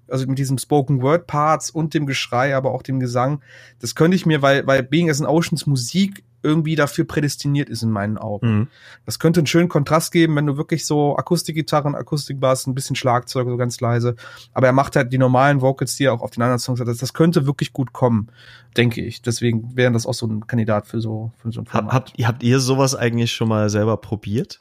also 0.07 0.27
mit 0.27 0.39
diesem 0.39 0.57
Spoken 0.57 1.01
Word 1.01 1.27
Parts 1.27 1.69
und 1.69 1.93
dem 1.93 2.05
Geschrei, 2.05 2.55
aber 2.55 2.71
auch 2.71 2.81
dem 2.81 2.99
Gesang. 2.99 3.41
Das 3.79 3.95
könnte 3.95 4.15
ich 4.15 4.25
mir, 4.25 4.41
weil, 4.41 4.65
weil 4.67 4.83
Being 4.83 5.09
as 5.09 5.21
an 5.21 5.27
Oceans 5.27 5.65
Musik 5.65 6.23
irgendwie 6.43 6.75
dafür 6.75 7.05
prädestiniert 7.05 7.69
ist 7.69 7.83
in 7.83 7.91
meinen 7.91 8.17
Augen. 8.17 8.47
Mhm. 8.51 8.67
Das 9.05 9.19
könnte 9.19 9.39
einen 9.39 9.47
schönen 9.47 9.69
Kontrast 9.69 10.11
geben, 10.11 10.35
wenn 10.35 10.45
du 10.45 10.57
wirklich 10.57 10.85
so 10.85 11.17
Akustikgitarren, 11.17 11.95
Akustikbass, 11.95 12.67
ein 12.67 12.75
bisschen 12.75 12.95
Schlagzeug, 12.95 13.47
so 13.47 13.57
ganz 13.57 13.79
leise. 13.79 14.15
Aber 14.53 14.67
er 14.67 14.73
macht 14.73 14.95
halt 14.95 15.11
die 15.11 15.17
normalen 15.17 15.61
Vocals, 15.61 15.95
die 15.95 16.05
er 16.05 16.13
auch 16.13 16.21
auf 16.21 16.31
den 16.31 16.43
anderen 16.43 16.59
Songs 16.59 16.79
hat. 16.79 16.87
Das, 16.87 16.97
das 16.97 17.13
könnte 17.13 17.45
wirklich 17.45 17.73
gut 17.73 17.93
kommen, 17.93 18.29
denke 18.77 19.01
ich. 19.01 19.21
Deswegen 19.21 19.75
wäre 19.75 19.91
das 19.91 20.05
auch 20.05 20.13
so 20.13 20.27
ein 20.27 20.47
Kandidat 20.47 20.87
für 20.87 21.01
so, 21.01 21.31
für 21.37 21.51
so 21.51 21.61
ein 21.61 21.65
Hab, 21.67 21.83
Format. 21.83 21.93
habt, 21.93 22.13
habt 22.23 22.43
ihr 22.43 22.59
sowas 22.59 22.95
eigentlich 22.95 23.31
schon 23.31 23.49
mal 23.49 23.69
selber 23.69 23.97
probiert? 23.97 24.59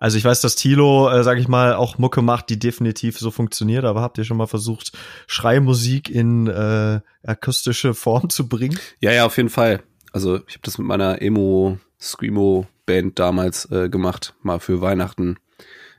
Also 0.00 0.16
ich 0.16 0.24
weiß, 0.24 0.40
dass 0.40 0.56
Tilo, 0.56 1.10
äh, 1.10 1.22
sag 1.22 1.38
ich 1.38 1.46
mal, 1.46 1.74
auch 1.74 1.98
Mucke 1.98 2.22
macht, 2.22 2.48
die 2.48 2.58
definitiv 2.58 3.18
so 3.18 3.30
funktioniert, 3.30 3.84
aber 3.84 4.00
habt 4.00 4.16
ihr 4.16 4.24
schon 4.24 4.38
mal 4.38 4.46
versucht, 4.46 4.92
Schreimusik 5.26 6.08
in 6.08 6.46
äh, 6.46 7.00
akustische 7.22 7.92
Form 7.92 8.30
zu 8.30 8.48
bringen? 8.48 8.78
Ja, 9.00 9.12
ja, 9.12 9.26
auf 9.26 9.36
jeden 9.36 9.50
Fall. 9.50 9.82
Also 10.12 10.36
ich 10.46 10.54
habe 10.54 10.62
das 10.62 10.78
mit 10.78 10.86
meiner 10.86 11.20
Emo 11.22 11.78
Screamo 12.00 12.66
Band 12.86 13.18
damals 13.18 13.70
äh, 13.70 13.88
gemacht, 13.88 14.34
mal 14.42 14.58
für 14.58 14.80
Weihnachten. 14.80 15.36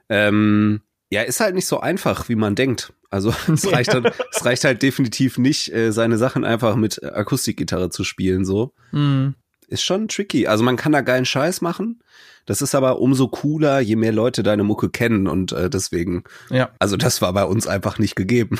Ähm, 0.09 0.81
ja, 1.09 1.21
ist 1.21 1.39
halt 1.39 1.55
nicht 1.55 1.67
so 1.67 1.79
einfach, 1.79 2.27
wie 2.29 2.35
man 2.35 2.55
denkt. 2.55 2.93
Also 3.09 3.33
es 3.53 3.71
reicht, 3.71 3.93
halt, 3.93 4.13
es 4.31 4.43
reicht 4.45 4.63
halt 4.63 4.81
definitiv 4.81 5.37
nicht, 5.37 5.73
äh, 5.73 5.91
seine 5.91 6.17
Sachen 6.17 6.43
einfach 6.45 6.75
mit 6.75 7.03
Akustikgitarre 7.03 7.89
zu 7.89 8.03
spielen. 8.03 8.45
So 8.45 8.73
Mhm. 8.91 9.35
ist 9.67 9.83
schon 9.83 10.07
tricky. 10.07 10.47
Also 10.47 10.63
man 10.63 10.75
kann 10.75 10.91
da 10.91 11.01
geilen 11.01 11.25
Scheiß 11.25 11.61
machen. 11.61 12.01
Das 12.45 12.61
ist 12.61 12.73
aber 12.73 12.99
umso 12.99 13.27
cooler, 13.27 13.79
je 13.81 13.95
mehr 13.95 14.11
Leute 14.11 14.41
deine 14.43 14.63
Mucke 14.63 14.89
kennen 14.89 15.27
und 15.27 15.51
äh, 15.51 15.69
deswegen 15.69 16.23
Ja. 16.49 16.71
also 16.79 16.97
das 16.97 17.21
war 17.21 17.31
bei 17.33 17.43
uns 17.45 17.67
einfach 17.67 17.99
nicht 17.99 18.15
gegeben. 18.15 18.59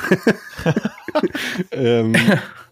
ähm, 1.72 2.14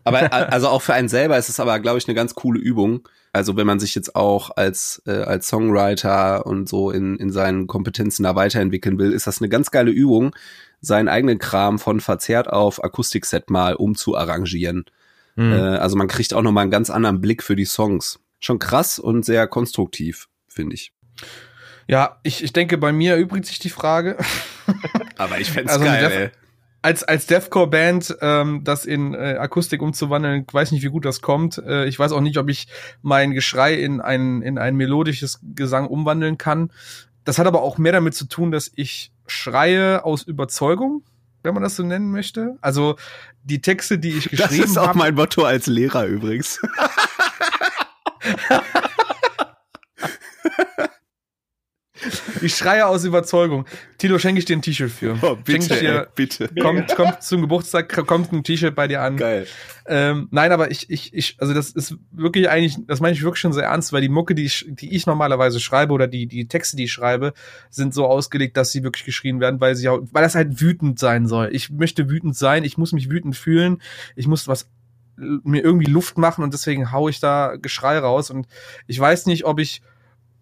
aber 0.04 0.32
also 0.54 0.68
auch 0.68 0.82
für 0.82 0.94
einen 0.94 1.10
selber 1.10 1.38
ist 1.38 1.50
es 1.50 1.60
aber, 1.60 1.80
glaube 1.80 1.98
ich, 1.98 2.08
eine 2.08 2.16
ganz 2.16 2.36
coole 2.36 2.60
Übung. 2.60 3.08
Also 3.32 3.56
wenn 3.58 3.68
man 3.68 3.80
sich 3.80 3.94
jetzt 3.94 4.16
auch 4.16 4.52
als 4.56 5.02
äh, 5.06 5.24
als 5.24 5.48
Songwriter 5.48 6.46
und 6.46 6.68
so 6.68 6.92
in 6.92 7.16
in 7.18 7.32
seinen 7.32 7.68
Kompetenzen 7.68 8.24
da 8.24 8.36
weiterentwickeln 8.36 8.98
will, 8.98 9.12
ist 9.12 9.28
das 9.28 9.40
eine 9.40 9.50
ganz 9.50 9.72
geile 9.72 9.92
Übung, 9.92 10.36
seinen 10.82 11.08
eigenen 11.08 11.38
Kram 11.38 11.80
von 11.80 12.00
verzerrt 12.00 12.50
auf 12.50 12.84
Akustikset 12.84 13.50
mal 13.50 13.76
umzuarrangieren. 13.76 14.86
Mhm. 15.36 15.54
Äh, 15.54 15.78
also 15.78 15.96
man 15.96 16.08
kriegt 16.08 16.34
auch 16.34 16.42
noch 16.42 16.52
mal 16.52 16.62
einen 16.62 16.72
ganz 16.72 16.90
anderen 16.90 17.22
Blick 17.22 17.44
für 17.44 17.56
die 17.56 17.66
Songs. 17.66 18.20
Schon 18.40 18.60
krass 18.60 19.00
und 19.00 19.26
sehr 19.26 19.48
konstruktiv, 19.48 20.28
finde 20.48 20.76
ich. 20.76 20.94
Ja, 21.88 22.20
ich, 22.24 22.44
ich 22.44 22.54
denke, 22.54 22.78
bei 22.78 22.92
mir 22.92 23.14
erübrigt 23.14 23.46
sich 23.46 23.60
die 23.60 23.70
Frage. 23.70 24.18
Aber 25.18 25.40
ich 25.40 25.52
fänd's 25.52 25.74
Also 25.74 25.86
geil. 25.86 26.32
Als 26.82 27.04
als 27.04 27.28
Deathcore-Band 27.28 28.18
ähm, 28.22 28.64
das 28.64 28.86
in 28.86 29.14
äh, 29.14 29.36
Akustik 29.38 29.82
umzuwandeln, 29.82 30.46
weiß 30.52 30.72
nicht, 30.72 30.84
wie 30.84 30.90
gut 30.90 31.06
das 31.06 31.22
kommt. 31.22 31.58
Äh, 31.58 31.86
ich 31.86 32.00
weiß 32.00 32.14
auch 32.14 32.22
nicht, 32.22 32.38
ob 32.38 32.50
ich 32.50 32.68
mein 33.02 33.32
Geschrei 33.32 33.74
in 33.74 34.00
ein 34.00 34.42
in 34.42 34.58
ein 34.58 34.76
melodisches 34.76 35.40
Gesang 35.56 35.88
umwandeln 35.88 36.38
kann. 36.38 36.72
Das 37.26 37.38
hat 37.38 37.48
aber 37.48 37.62
auch 37.62 37.78
mehr 37.78 37.92
damit 37.92 38.16
zu 38.16 38.26
tun, 38.26 38.52
dass 38.52 38.72
ich 38.76 39.12
schreie 39.28 40.06
aus 40.06 40.24
Überzeugung, 40.24 41.04
wenn 41.44 41.54
man 41.54 41.64
das 41.64 41.76
so 41.76 41.84
nennen 41.84 42.12
möchte. 42.12 42.58
Also 42.62 42.96
die 43.44 43.62
Texte, 43.62 44.00
die 44.00 44.12
ich 44.12 44.30
Das 44.30 44.50
geschrieben 44.50 44.64
ist 44.64 44.78
auch 44.78 44.88
habe, 44.88 45.00
mein 45.00 45.16
Motto 45.16 45.44
als 45.44 45.68
Lehrer 45.68 46.06
übrigens. 46.06 46.60
ich 52.42 52.56
schreie 52.56 52.88
aus 52.88 53.04
Überzeugung. 53.04 53.66
Tilo, 53.98 54.20
schenke 54.20 54.40
ich 54.40 54.46
dir 54.46 54.56
ein 54.56 54.62
T-Shirt 54.62 54.92
für. 54.92 55.18
Oh, 55.22 55.38
Schenke 55.46 55.52
ich 55.52 55.70
bitte, 55.70 55.76
ey, 55.76 55.82
dir, 55.82 56.08
bitte. 56.16 56.50
kommt, 56.62 56.96
kommt 56.96 57.24
zum 57.24 57.42
Geburtstag, 57.42 57.90
kommt 58.08 58.32
ein 58.32 58.44
T-Shirt 58.44 58.76
bei 58.76 58.88
dir 58.88 59.02
an. 59.02 59.18
Geil. 59.18 59.48
Ähm, 59.88 60.28
nein, 60.32 60.52
aber 60.52 60.72
ich, 60.72 60.90
ich, 60.90 61.14
ich, 61.14 61.38
also 61.40 61.54
das 61.54 61.72
ist 61.72 61.96
wirklich 62.12 62.50
eigentlich, 62.50 62.78
das 62.86 63.00
meine 63.00 63.14
ich 63.14 63.24
wirklich 63.24 63.42
schon 63.42 63.54
sehr 63.54 63.64
ernst, 63.64 63.92
weil 63.92 64.02
die 64.02 64.10
Mucke, 64.10 64.36
die 64.36 64.46
ich, 64.46 64.66
die 64.70 64.96
ich 64.96 65.06
normalerweise 65.08 65.60
schreibe 65.60 65.94
oder 65.94 66.08
die, 66.08 66.28
die 66.28 66.48
Texte, 66.48 66.78
die 66.78 66.84
ich 66.84 66.94
schreibe, 66.94 67.34
sind 67.70 67.94
so 67.94 68.06
ausgelegt, 68.06 68.56
dass 68.56 68.72
sie 68.72 68.84
wirklich 68.84 69.04
geschrien 69.04 69.40
werden, 69.40 69.60
weil 69.60 69.76
sie 69.76 69.90
auch, 69.90 70.00
weil 70.12 70.24
das 70.24 70.36
halt 70.36 70.62
wütend 70.62 71.00
sein 71.00 71.28
soll. 71.28 71.50
Ich 71.52 71.72
möchte 71.72 72.10
wütend 72.10 72.38
sein, 72.38 72.64
ich 72.64 72.78
muss 72.78 72.94
mich 72.94 73.10
wütend 73.10 73.36
fühlen, 73.36 73.82
ich 74.16 74.28
muss 74.28 74.48
was 74.48 74.70
mir 75.18 75.64
irgendwie 75.64 75.92
Luft 75.92 76.18
machen 76.18 76.44
und 76.44 76.54
deswegen 76.54 76.92
hau 76.92 77.10
ich 77.10 77.20
da 77.20 77.56
Geschrei 77.58 77.98
raus 78.00 78.30
und 78.30 78.48
ich 78.88 79.00
weiß 79.00 79.26
nicht, 79.26 79.46
ob 79.46 79.60
ich 79.60 79.82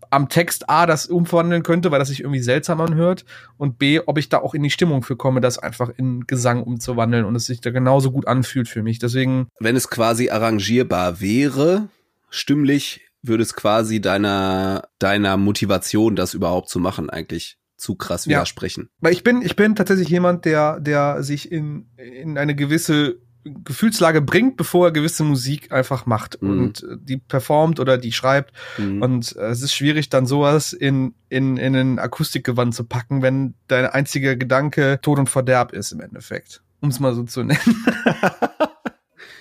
am 0.10 0.30
Text 0.30 0.70
A 0.70 0.86
das 0.86 1.06
umwandeln 1.08 1.63
könnte, 1.63 1.91
weil 1.91 2.00
das 2.00 2.08
sich 2.10 2.22
irgendwie 2.22 2.39
seltsam 2.41 2.82
anhört 2.82 3.26
und 3.58 3.78
B, 3.80 4.00
ob 4.06 4.17
ich 4.17 4.30
da 4.30 4.39
auch 4.39 4.54
in 4.54 4.63
die 4.63 4.70
Stimmung 4.70 5.04
für 5.04 5.15
komme, 5.15 5.41
das 5.41 5.58
einfach 5.60 5.89
in 5.98 6.26
Gesang 6.28 6.63
umzuwandeln 6.63 7.26
und 7.26 7.36
es 7.36 7.46
sich 7.46 7.62
da 7.62 7.72
genauso 7.72 8.12
gut 8.12 8.28
anfühlt 8.28 8.67
für 8.67 8.84
mich. 8.84 9.00
Deswegen 9.00 9.48
Wenn 9.60 9.76
es 9.76 9.89
quasi 9.89 10.30
arrangierbar 10.30 11.20
wäre, 11.22 11.89
stimmlich, 12.30 13.02
würde 13.24 13.43
es 13.43 13.54
quasi 13.56 14.00
deiner, 14.02 14.88
deiner 15.00 15.38
Motivation, 15.38 16.15
das 16.15 16.34
überhaupt 16.34 16.70
zu 16.70 16.80
machen, 16.80 17.10
eigentlich 17.10 17.58
zu 17.78 17.96
krass 17.96 18.26
Ja. 18.26 18.38
widersprechen. 18.38 18.89
Weil 19.00 19.13
ich 19.13 19.24
bin, 19.24 19.41
ich 19.41 19.56
bin 19.56 19.76
tatsächlich 19.76 20.10
jemand, 20.10 20.46
der, 20.46 20.80
der 20.80 21.22
sich 21.24 21.52
in, 21.52 21.89
in 21.98 22.38
eine 22.38 22.56
gewisse 22.56 23.20
Gefühlslage 23.63 24.21
bringt, 24.21 24.57
bevor 24.57 24.88
er 24.88 24.91
gewisse 24.91 25.23
Musik 25.23 25.71
einfach 25.71 26.05
macht 26.05 26.41
Mhm. 26.41 26.49
und 26.60 26.83
äh, 26.83 26.97
die 26.99 27.17
performt 27.17 27.79
oder 27.79 27.97
die 27.97 28.12
schreibt. 28.12 28.51
Mhm. 28.77 29.01
Und 29.01 29.36
äh, 29.36 29.47
es 29.47 29.62
ist 29.62 29.73
schwierig, 29.73 30.10
dann 30.10 30.25
sowas 30.25 30.73
in, 30.73 31.13
in, 31.29 31.57
in 31.57 31.75
ein 31.75 31.99
Akustikgewand 31.99 32.73
zu 32.75 32.83
packen, 32.83 33.21
wenn 33.21 33.55
dein 33.67 33.86
einziger 33.86 34.36
Gedanke 34.36 34.99
Tod 35.01 35.19
und 35.19 35.29
Verderb 35.29 35.73
ist 35.73 35.91
im 35.91 36.01
Endeffekt. 36.01 36.62
Um 36.79 36.89
es 36.89 36.99
mal 36.99 37.13
so 37.15 37.23
zu 37.23 37.43
nennen. 37.43 37.86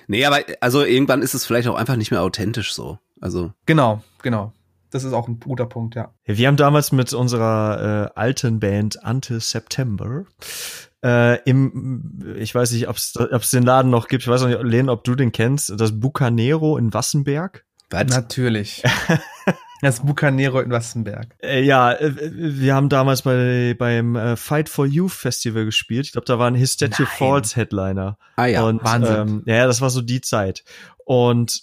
Nee, 0.08 0.24
aber 0.24 0.40
also 0.60 0.84
irgendwann 0.84 1.20
ist 1.22 1.34
es 1.34 1.44
vielleicht 1.44 1.66
auch 1.66 1.74
einfach 1.74 1.96
nicht 1.96 2.12
mehr 2.12 2.22
authentisch 2.22 2.72
so. 2.72 2.98
Also, 3.20 3.52
genau, 3.66 4.02
genau. 4.22 4.52
Das 4.90 5.02
ist 5.02 5.12
auch 5.12 5.26
ein 5.26 5.40
guter 5.40 5.66
Punkt, 5.66 5.96
ja. 5.96 6.14
Wir 6.24 6.46
haben 6.46 6.56
damals 6.56 6.92
mit 6.92 7.12
unserer 7.12 8.12
äh, 8.14 8.18
alten 8.18 8.60
Band 8.60 9.04
Ante 9.04 9.40
September 9.40 10.24
äh, 11.06 11.36
im, 11.44 12.34
ich 12.36 12.52
weiß 12.52 12.72
nicht, 12.72 12.88
ob 12.88 12.96
es 12.96 13.50
den 13.52 13.62
Laden 13.62 13.90
noch 13.90 14.08
gibt, 14.08 14.24
ich 14.24 14.28
weiß 14.28 14.44
nicht, 14.44 14.60
Len, 14.62 14.88
ob 14.88 15.04
du 15.04 15.14
den 15.14 15.30
kennst, 15.30 15.72
das 15.78 16.00
Bucanero 16.00 16.76
in 16.76 16.92
Wassenberg. 16.92 17.64
was? 17.90 18.06
Natürlich. 18.08 18.82
das 19.82 20.00
Bucanero 20.00 20.58
in 20.60 20.70
Wassenberg. 20.72 21.36
Äh, 21.40 21.62
ja, 21.62 21.92
äh, 21.92 22.12
wir 22.12 22.74
haben 22.74 22.88
damals 22.88 23.22
bei 23.22 23.76
beim 23.78 24.16
äh, 24.16 24.36
Fight 24.36 24.68
for 24.68 24.84
Youth 24.84 25.12
Festival 25.12 25.64
gespielt. 25.64 26.06
Ich 26.06 26.12
glaube, 26.12 26.26
da 26.26 26.40
war 26.40 26.48
ein 26.48 26.56
Hysteria. 26.56 27.06
Falls 27.06 27.54
Headliner. 27.54 28.18
ah 28.34 28.46
ja. 28.46 28.64
und, 28.64 28.82
Wahnsinn. 28.82 29.16
Ähm, 29.16 29.42
ja, 29.46 29.66
das 29.66 29.80
war 29.80 29.90
so 29.90 30.00
die 30.00 30.22
Zeit. 30.22 30.64
Und 31.04 31.62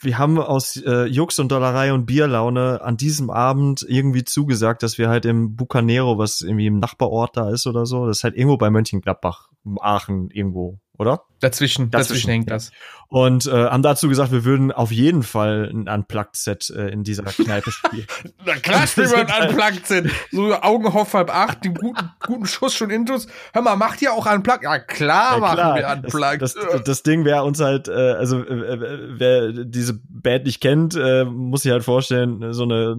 wir 0.00 0.18
haben 0.18 0.38
aus 0.38 0.76
äh, 0.76 1.04
Jux 1.04 1.38
und 1.38 1.50
Dollerei 1.52 1.92
und 1.92 2.06
Bierlaune 2.06 2.80
an 2.82 2.96
diesem 2.96 3.30
Abend 3.30 3.84
irgendwie 3.88 4.24
zugesagt, 4.24 4.82
dass 4.82 4.98
wir 4.98 5.08
halt 5.08 5.24
im 5.24 5.56
Bucanero, 5.56 6.18
was 6.18 6.40
irgendwie 6.40 6.66
im 6.66 6.78
Nachbarort 6.78 7.36
da 7.36 7.50
ist 7.50 7.66
oder 7.66 7.86
so, 7.86 8.06
das 8.06 8.18
ist 8.18 8.24
halt 8.24 8.36
irgendwo 8.36 8.56
bei 8.56 8.70
Mönchengladbach, 8.70 9.48
Aachen 9.80 10.30
irgendwo, 10.30 10.78
oder? 10.98 11.22
Dazwischen, 11.40 11.90
dazwischen, 11.90 11.90
Dazwischen, 11.90 12.30
hängt 12.30 12.50
das. 12.50 12.72
Und 13.10 13.46
äh, 13.46 13.50
haben 13.50 13.82
dazu 13.82 14.08
gesagt, 14.08 14.30
wir 14.30 14.44
würden 14.44 14.70
auf 14.70 14.92
jeden 14.92 15.24
Fall 15.24 15.68
ein 15.68 15.88
Unplugged-Set 15.88 16.70
äh, 16.70 16.88
in 16.90 17.02
dieser 17.02 17.24
Kneipe 17.24 17.72
spielen. 17.72 18.06
Na 18.46 18.54
klar, 18.54 18.86
spielen 18.86 19.10
wir 19.10 19.28
ein 19.28 19.48
Unplugged 19.48 19.84
sind. 19.84 20.12
So 20.30 20.54
Augen 20.54 20.86
auf 20.86 21.12
halb 21.12 21.28
acht, 21.34 21.64
den 21.64 21.74
guten, 21.74 22.08
guten 22.24 22.46
Schuss 22.46 22.72
schon 22.72 22.90
intus. 22.90 23.26
Hör 23.52 23.62
mal, 23.62 23.74
macht 23.74 24.00
ihr 24.00 24.12
auch 24.12 24.32
Unplugged? 24.32 24.62
Ja 24.62 24.78
klar, 24.78 25.34
Ja, 25.34 25.38
machen 25.40 25.54
klar. 25.54 25.76
wir 25.76 25.88
Unplugged. 25.90 26.40
Das, 26.40 26.54
das, 26.54 26.84
das 26.84 27.02
Ding 27.02 27.24
wäre 27.24 27.42
uns 27.42 27.58
halt, 27.60 27.88
äh, 27.88 27.92
also 27.92 28.44
äh, 28.44 28.74
äh, 28.74 28.98
wer 29.18 29.52
diese 29.64 29.98
Band 30.08 30.44
nicht 30.44 30.60
kennt, 30.60 30.94
äh, 30.94 31.24
muss 31.24 31.62
sich 31.62 31.72
halt 31.72 31.82
vorstellen, 31.82 32.52
so 32.52 32.62
eine 32.62 32.96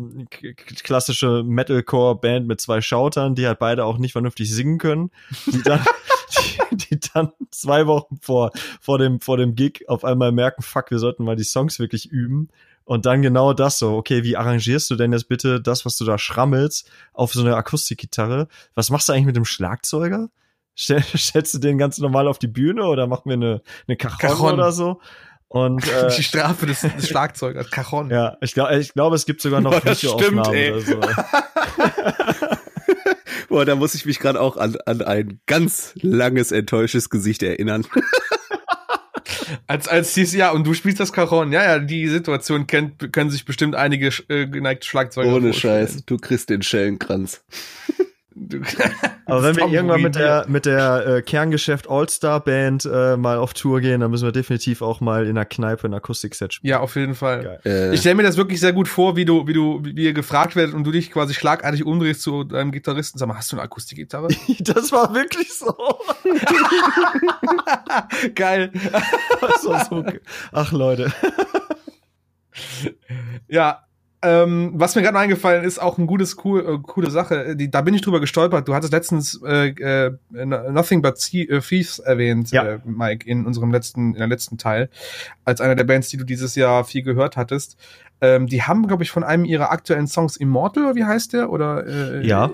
klassische 0.84 1.42
Metalcore-Band 1.46 2.48
mit 2.48 2.60
zwei 2.60 2.82
Schautern, 2.82 3.34
die 3.36 3.48
halt 3.48 3.60
beide 3.60 3.86
auch 3.86 3.98
nicht 3.98 4.12
vernünftig 4.12 4.54
singen 4.54 4.78
können, 4.78 5.10
die 5.46 5.62
dann, 5.62 5.80
die, 6.72 6.78
die 6.78 7.00
dann 7.14 7.32
zwei 7.52 7.88
Wochen 7.88 8.18
vor, 8.22 8.52
vor, 8.80 8.98
dem, 8.98 9.20
vor 9.20 9.38
dem 9.38 9.56
Gig 9.56 9.88
auf 9.88 10.01
einmal 10.06 10.32
merken, 10.32 10.62
fuck, 10.62 10.92
wir 10.92 11.00
sollten 11.00 11.24
mal 11.24 11.36
die 11.36 11.44
Songs 11.44 11.80
wirklich 11.80 12.10
üben. 12.10 12.50
Und 12.84 13.06
dann 13.06 13.22
genau 13.22 13.54
das 13.54 13.78
so, 13.80 13.96
okay, 13.96 14.24
wie 14.24 14.36
arrangierst 14.36 14.90
du 14.90 14.96
denn 14.96 15.14
jetzt 15.14 15.30
bitte 15.30 15.62
das, 15.62 15.86
was 15.86 15.98
du 15.98 16.06
da 16.06 16.18
schrammelst, 16.18 16.90
auf 17.14 17.34
so 17.34 17.42
eine 17.42 17.56
Akustikgitarre? 17.56 18.48
Was 18.76 18.90
machst 18.90 19.08
du 19.08 19.14
eigentlich 19.14 19.28
mit 19.28 19.36
dem 19.36 19.46
Schlagzeuger? 19.46 20.30
Stell, 20.76 21.02
stellst 21.16 21.54
du 21.54 21.60
den 21.60 21.78
ganz 21.78 22.00
normal 22.00 22.28
auf 22.28 22.40
die 22.40 22.48
Bühne 22.48 22.86
oder 22.86 23.08
machen 23.08 23.24
wir 23.26 23.34
eine, 23.34 23.62
eine 23.88 23.98
Cajon, 23.98 24.18
Cajon. 24.18 24.54
oder 24.54 24.72
so? 24.72 25.00
Und 25.48 25.88
äh, 25.92 26.16
die 26.16 26.24
Strafe 26.24 26.66
des, 26.66 26.82
des 26.82 27.08
Schlagzeugers, 27.08 27.70
Cajon. 27.72 28.10
ja, 28.10 28.38
ich 28.42 28.54
glaube, 28.54 28.78
ich 28.78 28.94
glaube, 28.94 29.16
es 29.16 29.26
gibt 29.26 29.42
sogar 29.42 29.62
noch 29.62 29.72
Boah, 29.80 29.82
das 29.82 30.02
Videoaufnahmen 30.02 30.46
stimmt, 30.46 30.58
ey. 30.58 30.72
oder 30.72 30.82
so. 30.82 31.00
Boah, 33.50 33.66
da 33.66 33.76
muss 33.76 33.96
ich 33.96 34.06
mich 34.06 34.20
gerade 34.20 34.40
auch 34.40 34.56
an, 34.56 34.78
an 34.86 35.02
ein 35.02 35.42
ganz 35.46 35.92
langes, 35.96 36.54
enttäuschtes 36.54 37.10
Gesicht 37.10 37.44
erinnern. 37.44 37.86
Als, 39.68 39.88
als 39.88 40.14
dies, 40.14 40.34
ja, 40.34 40.52
und 40.52 40.66
du 40.66 40.74
spielst 40.74 41.00
das 41.00 41.14
Cajon. 41.14 41.52
Ja, 41.52 41.64
ja, 41.64 41.80
die 41.80 42.08
Situation 42.08 42.68
kennt, 42.68 43.12
können 43.12 43.30
sich 43.30 43.46
bestimmt 43.46 43.76
einige 43.76 44.12
äh, 44.28 44.48
geneigte 44.48 44.88
Schlagzeuger 44.88 45.34
Ohne 45.34 45.52
vorstellen. 45.52 45.88
Scheiß. 45.88 46.06
Du 46.06 46.18
kriegst 46.18 46.50
den 46.50 46.62
Schellenkranz. 46.62 47.44
Du, 48.34 48.62
Aber 49.26 49.44
wenn 49.44 49.58
wir 49.58 49.68
irgendwann 49.68 50.02
mit 50.02 50.16
der 50.16 50.46
mit 50.48 50.66
der 50.66 51.06
äh, 51.06 51.22
Kerngeschäft 51.22 51.90
All-Star 51.90 52.40
Band 52.40 52.86
äh, 52.86 53.18
mal 53.18 53.38
auf 53.38 53.54
Tour 53.54 53.82
gehen, 53.82 54.00
dann 54.00 54.10
müssen 54.10 54.24
wir 54.26 54.32
definitiv 54.32 54.82
auch 54.82 55.02
mal 55.02 55.26
in 55.26 55.32
einer 55.32 55.44
Kneipe 55.46 55.86
ein 55.88 55.94
Akustikset 55.94 56.54
spielen. 56.54 56.70
Ja, 56.70 56.80
auf 56.80 56.96
jeden 56.96 57.14
Fall. 57.14 57.60
Äh, 57.66 57.94
Ich 57.94 58.00
stelle 58.00 58.16
mir 58.16 58.24
das 58.24 58.38
wirklich 58.38 58.62
sehr 58.62 58.72
gut 58.72 58.88
vor, 58.88 59.18
wie 59.18 59.26
du, 59.26 59.48
wie 59.48 59.54
du, 59.54 59.82
wie 59.84 60.06
ihr 60.06 60.14
gefragt 60.14 60.56
werdet 60.56 60.74
und 60.74 60.86
du 60.86 60.92
dich 60.92 61.12
quasi 61.12 61.34
schlagartig 61.34 61.86
umdrehst 61.86 62.22
zu 62.22 62.46
deinem 62.46 62.72
Gitarristen. 62.72 63.20
Sag 63.20 63.28
mal, 63.28 63.36
hast 63.38 63.52
du 63.52 63.58
eine 63.58 63.64
Akustikgitarre? 63.64 64.30
Das 64.62 64.92
war 64.94 65.14
wirklich 65.14 65.52
so. 65.54 65.76
Geil. 68.36 68.72
Das 69.42 69.66
war 69.66 69.86
so 69.86 70.04
ge- 70.04 70.22
Ach 70.54 70.72
Leute. 70.72 71.12
Ja, 73.48 73.84
ähm, 74.24 74.72
was 74.76 74.96
mir 74.96 75.02
gerade 75.02 75.18
eingefallen 75.18 75.64
ist, 75.64 75.80
auch 75.82 75.98
ein 75.98 76.06
gutes, 76.06 76.38
cool, 76.46 76.60
äh, 76.62 76.78
coole 76.84 77.10
Sache. 77.10 77.56
Die, 77.56 77.72
da 77.72 77.82
bin 77.82 77.94
ich 77.96 78.02
drüber 78.02 78.20
gestolpert. 78.20 78.68
Du 78.68 78.76
hattest 78.76 78.94
letztens 78.94 79.42
äh, 79.44 79.70
äh, 79.70 80.12
Nothing 80.32 81.02
But 81.02 81.18
äh, 81.34 81.60
Thieves 81.60 82.00
erwähnt, 82.00 82.52
Ja. 82.52 82.66
äh, 82.66 82.80
Mike, 82.86 83.28
in 83.28 83.46
unserem 83.46 83.72
letzten, 83.72 84.14
in 84.14 84.20
der 84.20 84.28
letzten 84.28 84.58
Teil, 84.60 84.90
als 85.44 85.60
einer 85.60 85.76
der 85.76 85.86
Bands, 85.86 86.10
die 86.10 86.18
du 86.18 86.24
dieses 86.24 86.56
Jahr 86.56 86.84
viel 86.86 87.02
gehört 87.02 87.36
hattest. 87.38 87.78
Ähm, 88.22 88.46
die 88.46 88.62
haben, 88.62 88.86
glaube 88.88 89.02
ich, 89.04 89.10
von 89.10 89.24
einem 89.24 89.46
ihrer 89.46 89.72
aktuellen 89.72 90.06
Songs 90.08 90.38
Immortal, 90.38 90.94
wie 90.96 91.06
heißt 91.06 91.34
der? 91.34 91.50
Oder 91.50 91.88
äh, 91.88 92.28
Ja. 92.28 92.46
äh, 92.46 92.52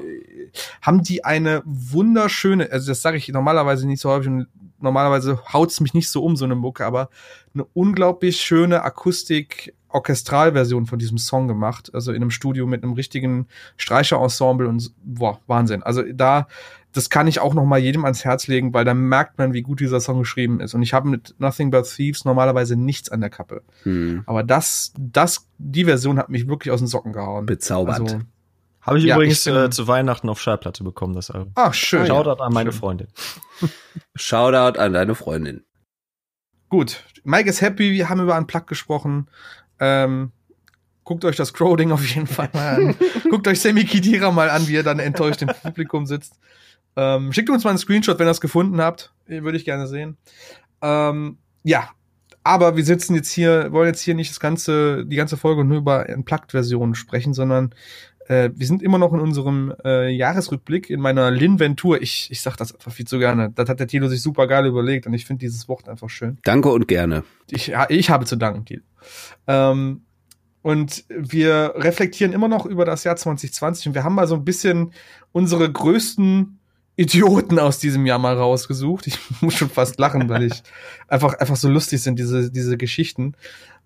haben 0.82 1.03
die 1.03 1.25
eine 1.25 1.62
wunderschöne, 1.65 2.71
also 2.71 2.91
das 2.91 3.01
sage 3.01 3.17
ich 3.17 3.27
normalerweise 3.27 3.86
nicht 3.88 3.99
so 4.01 4.10
häufig 4.10 4.30
und 4.30 4.47
normalerweise 4.79 5.39
haut's 5.51 5.79
mich 5.79 5.93
nicht 5.93 6.09
so 6.09 6.23
um, 6.23 6.35
so 6.35 6.45
eine 6.45 6.55
Mucke, 6.55 6.85
aber 6.85 7.09
eine 7.53 7.65
unglaublich 7.73 8.41
schöne 8.41 8.83
Akustik 8.83 9.73
Orchestralversion 9.89 10.85
von 10.85 10.99
diesem 10.99 11.17
Song 11.17 11.47
gemacht, 11.47 11.91
also 11.93 12.11
in 12.11 12.17
einem 12.17 12.31
Studio 12.31 12.67
mit 12.67 12.83
einem 12.83 12.93
richtigen 12.93 13.47
Streicherensemble 13.77 14.67
und 14.67 14.91
boah, 15.03 15.39
Wahnsinn. 15.47 15.83
Also 15.83 16.03
da 16.03 16.47
das 16.93 17.09
kann 17.09 17.27
ich 17.27 17.39
auch 17.39 17.53
noch 17.53 17.65
mal 17.65 17.77
jedem 17.77 18.05
ans 18.05 18.25
Herz 18.25 18.47
legen, 18.47 18.73
weil 18.73 18.83
da 18.83 18.95
merkt 18.95 19.37
man, 19.37 19.53
wie 19.53 19.61
gut 19.61 19.79
dieser 19.79 19.99
Song 19.99 20.19
geschrieben 20.19 20.59
ist 20.59 20.73
und 20.73 20.81
ich 20.81 20.93
habe 20.93 21.07
mit 21.07 21.35
Nothing 21.37 21.69
But 21.69 21.85
Thieves 21.85 22.25
normalerweise 22.25 22.75
nichts 22.75 23.09
an 23.09 23.21
der 23.21 23.29
Kappe, 23.29 23.61
hm, 23.83 24.23
aber 24.25 24.43
das 24.43 24.93
das 24.97 25.47
die 25.57 25.85
Version 25.85 26.17
hat 26.17 26.29
mich 26.29 26.47
wirklich 26.47 26.71
aus 26.71 26.79
den 26.79 26.87
Socken 26.87 27.13
gehauen. 27.13 27.45
bezaubernd. 27.45 28.11
Also, 28.11 28.19
Habe 28.88 28.97
ich 29.00 29.06
Ja, 29.06 29.15
übrigens 29.15 29.45
ich 29.45 29.54
bin- 29.54 29.63
äh, 29.65 29.69
zu 29.69 29.88
Weihnachten 29.88 30.30
auf 30.30 30.41
Schallplatte 30.41 30.84
bekommen, 30.84 31.13
das 31.13 31.30
Album. 31.30 31.52
ach 31.56 31.73
schön. 31.73 32.08
Shoutout 32.08 32.41
an 32.41 32.54
meine 32.54 32.71
Schön. 32.71 32.80
Freundin. 32.80 33.08
Shoutout 34.15 34.80
an 34.80 34.93
deine 34.93 35.13
Freundin. 35.15 35.63
Gut, 36.69 37.04
Mike 37.23 37.50
ist 37.50 37.62
happy, 37.62 37.91
wir 37.93 38.10
haben 38.10 38.21
über 38.21 38.36
einen 38.36 38.47
Plug 38.47 38.63
gesprochen. 38.67 39.28
Ähm, 39.80 40.32
guckt 41.04 41.23
euch 41.23 41.36
das 41.38 41.54
Crow-Ding 41.54 41.91
auf 41.91 42.06
jeden 42.06 42.28
Fall 42.28 42.50
mal 42.54 42.76
an. 42.76 42.95
guckt 43.30 43.47
euch 43.47 43.62
Sammy 43.62 43.86
Kidira 43.86 44.32
mal 44.32 44.50
an, 44.50 44.67
wie 44.67 44.76
er 44.76 44.84
dann 44.84 45.00
enttäuscht 45.00 45.41
im 45.41 45.50
Publikum 45.50 46.06
sitzt. 46.06 46.39
Ähm, 46.97 47.32
schickt 47.32 47.50
uns 47.50 47.63
mal 47.63 47.69
einen 47.71 47.80
Screenshot, 47.80 48.17
wenn 48.19 48.28
ihr 48.28 48.32
es 48.32 48.41
gefunden 48.41 48.82
habt. 48.82 49.13
Würde 49.28 49.58
ich 49.58 49.65
gerne 49.65 49.88
sehen. 49.88 50.17
Ähm, 50.82 51.38
ja, 51.63 51.89
aber 52.43 52.76
wir 52.76 52.84
sitzen 52.84 53.13
jetzt 53.15 53.32
hier, 53.32 53.71
wollen 53.71 53.88
jetzt 53.88 54.02
hier 54.02 54.15
nicht 54.15 54.32
das 54.32 54.39
ganze, 54.39 55.06
die 55.06 55.15
ganze 55.15 55.38
Folge 55.38 55.63
nur 55.63 55.78
über 55.78 56.08
Unplugged-Versionen 56.10 56.95
sprechen, 56.95 57.34
sondern 57.34 57.73
äh, 58.27 58.49
wir 58.53 58.67
sind 58.67 58.83
immer 58.83 58.97
noch 58.97 59.13
in 59.13 59.19
unserem 59.19 59.73
äh, 59.83 60.09
Jahresrückblick 60.09 60.89
in 60.89 60.99
meiner 60.99 61.31
Linventur. 61.31 62.01
Ich, 62.01 62.29
ich 62.31 62.41
sag 62.41 62.57
das 62.57 62.73
einfach 62.73 62.91
viel 62.91 63.07
zu 63.07 63.19
gerne. 63.19 63.51
Das 63.51 63.69
hat 63.69 63.79
der 63.79 63.87
Tilo 63.87 64.07
sich 64.07 64.21
super 64.21 64.47
geil 64.47 64.65
überlegt 64.65 65.07
und 65.07 65.13
ich 65.13 65.25
finde 65.25 65.39
dieses 65.39 65.67
Wort 65.67 65.87
einfach 65.87 66.09
schön. 66.09 66.37
Danke 66.43 66.69
und 66.69 66.87
gerne. 66.87 67.23
Ich, 67.49 67.73
ich 67.89 68.09
habe 68.09 68.25
zu 68.25 68.35
danken, 68.35 68.65
Tilo. 68.65 68.83
Ähm, 69.47 70.01
und 70.61 71.05
wir 71.07 71.73
reflektieren 71.77 72.33
immer 72.33 72.49
noch 72.49 72.65
über 72.65 72.83
das 72.83 73.05
Jahr 73.05 73.15
2020 73.15 73.87
und 73.87 73.95
wir 73.95 74.03
haben 74.03 74.15
mal 74.15 74.27
so 74.27 74.35
ein 74.35 74.43
bisschen 74.43 74.91
unsere 75.31 75.71
größten 75.71 76.59
Idioten 76.97 77.59
aus 77.59 77.79
diesem 77.79 78.05
Jahr 78.05 78.19
mal 78.19 78.35
rausgesucht. 78.35 79.07
Ich 79.07 79.17
muss 79.41 79.53
schon 79.53 79.69
fast 79.69 79.99
lachen, 79.99 80.27
weil 80.27 80.43
ich 80.43 80.63
einfach, 81.07 81.35
einfach 81.35 81.55
so 81.55 81.69
lustig 81.69 82.01
sind, 82.01 82.19
diese, 82.19 82.51
diese 82.51 82.75
Geschichten. 82.75 83.35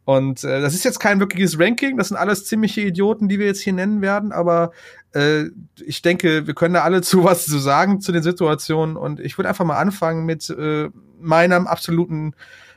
Und 0.06 0.44
äh, 0.44 0.62
das 0.62 0.74
ist 0.74 0.84
jetzt 0.84 1.00
kein 1.00 1.20
wirkliches 1.20 1.60
Ranking, 1.60 1.98
das 1.98 2.08
sind 2.10 2.18
alles 2.18 2.46
ziemliche 2.46 2.82
Idioten, 2.82 3.30
die 3.30 3.40
wir 3.40 3.46
jetzt 3.46 3.62
hier 3.62 3.74
nennen 3.74 4.02
werden, 4.02 4.32
aber 4.32 4.72
äh, 5.14 5.46
ich 5.84 6.02
denke, 6.02 6.48
wir 6.48 6.54
können 6.54 6.74
da 6.74 6.82
alle 6.82 7.02
zu 7.02 7.24
was 7.24 7.46
zu 7.46 7.60
sagen 7.60 8.02
zu 8.02 8.12
den 8.12 8.24
Situationen 8.24 8.98
und 8.98 9.20
ich 9.20 9.38
würde 9.38 9.50
einfach 9.50 9.66
mal 9.66 9.78
anfangen 9.78 10.26
mit 10.26 10.50
äh, 10.50 10.90
meinem 11.20 11.68
absoluten 11.68 12.34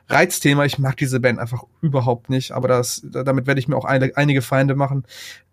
Reizthema. 0.08 0.64
Ich 0.64 0.78
mag 0.78 0.96
diese 0.96 1.20
Band 1.20 1.38
einfach 1.38 1.62
überhaupt 1.80 2.28
nicht, 2.28 2.52
aber 2.52 2.68
das, 2.68 3.02
damit 3.04 3.46
werde 3.46 3.58
ich 3.58 3.68
mir 3.68 3.76
auch 3.76 3.86
eine, 3.86 4.12
einige 4.16 4.42
Feinde 4.42 4.74
machen. 4.74 5.04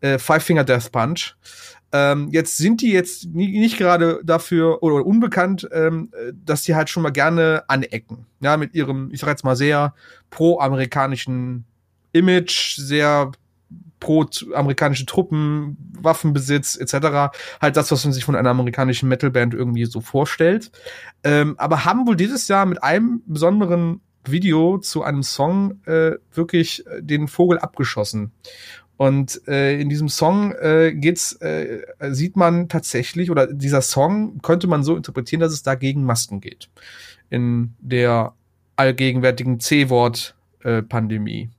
Äh, 0.02 0.20
Five 0.20 0.44
Finger 0.44 0.64
Death 0.64 0.92
Punch. 0.92 1.36
Ähm, 1.94 2.30
jetzt 2.32 2.58
sind 2.58 2.82
die 2.82 2.92
jetzt 2.92 3.26
nie, 3.26 3.60
nicht 3.60 3.78
gerade 3.78 4.22
dafür 4.24 4.82
oder 4.82 5.06
unbekannt, 5.06 5.68
ähm, 5.72 6.10
äh, 6.14 6.32
dass 6.46 6.64
die 6.64 6.76
halt 6.76 6.90
schon 6.90 7.04
mal 7.04 7.12
gerne 7.12 7.64
anecken. 7.68 8.26
Ja, 8.40 8.58
mit 8.58 8.74
ihrem, 8.74 9.10
ich 9.12 9.20
sag 9.20 9.30
jetzt 9.30 9.44
mal 9.44 9.56
sehr 9.56 9.94
pro-amerikanischen 10.30 11.66
Image, 12.14 12.78
sehr 12.78 13.32
pro-amerikanische 14.00 15.06
Truppen, 15.06 15.78
Waffenbesitz 16.00 16.76
etc. 16.76 17.34
Halt 17.62 17.78
das, 17.78 17.92
was 17.92 18.04
man 18.04 18.14
sich 18.14 18.26
von 18.26 18.36
einer 18.36 18.50
amerikanischen 18.50 19.08
Metalband 19.08 19.54
irgendwie 19.54 19.86
so 19.86 20.02
vorstellt. 20.02 20.72
Ähm, 21.24 21.56
aber 21.58 21.86
haben 21.86 22.08
wohl 22.08 22.16
dieses 22.16 22.48
Jahr 22.48 22.66
mit 22.66 22.84
einem 22.84 23.22
besonderen 23.26 24.02
Video 24.26 24.78
zu 24.78 25.04
einem 25.04 25.24
Song 25.24 25.82
äh, 25.86 26.14
wirklich 26.34 26.86
äh, 26.88 27.02
den 27.02 27.28
Vogel 27.28 27.60
abgeschossen. 27.60 28.32
Und 29.02 29.42
äh, 29.48 29.82
in 29.82 29.90
diesem 29.90 30.10
Song 30.10 30.52
äh, 30.52 30.94
geht's, 30.94 31.34
äh, 31.42 31.82
sieht 32.12 32.36
man 32.36 32.70
tatsächlich, 32.70 33.32
oder 33.32 33.48
dieser 33.48 33.82
Song 33.82 34.44
könnte 34.44 34.68
man 34.68 34.84
so 34.84 34.96
interpretieren, 34.96 35.40
dass 35.40 35.54
es 35.54 35.64
da 35.64 35.74
gegen 35.74 36.04
Masken 36.04 36.40
geht. 36.40 36.70
In 37.32 37.74
der 37.80 38.34
allgegenwärtigen 38.76 39.60
C-Wort-Pandemie. 39.60 41.50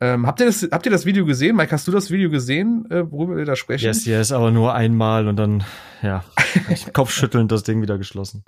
Äh, 0.00 0.14
ähm, 0.14 0.26
habt, 0.26 0.40
ihr 0.40 0.46
das, 0.46 0.66
habt 0.72 0.86
ihr 0.86 0.92
das 0.92 1.04
Video 1.04 1.26
gesehen? 1.26 1.56
Mike, 1.56 1.72
hast 1.72 1.86
du 1.88 1.92
das 1.92 2.10
Video 2.10 2.30
gesehen, 2.30 2.90
äh, 2.90 3.04
worüber 3.12 3.36
wir 3.36 3.44
da 3.44 3.54
sprechen? 3.54 3.84
Yes, 3.84 4.06
yes, 4.06 4.32
aber 4.32 4.50
nur 4.50 4.72
einmal 4.72 5.28
und 5.28 5.36
dann, 5.36 5.64
ja, 6.00 6.24
kopfschüttelnd 6.94 7.52
das 7.52 7.64
Ding 7.64 7.82
wieder 7.82 7.98
geschlossen. 7.98 8.44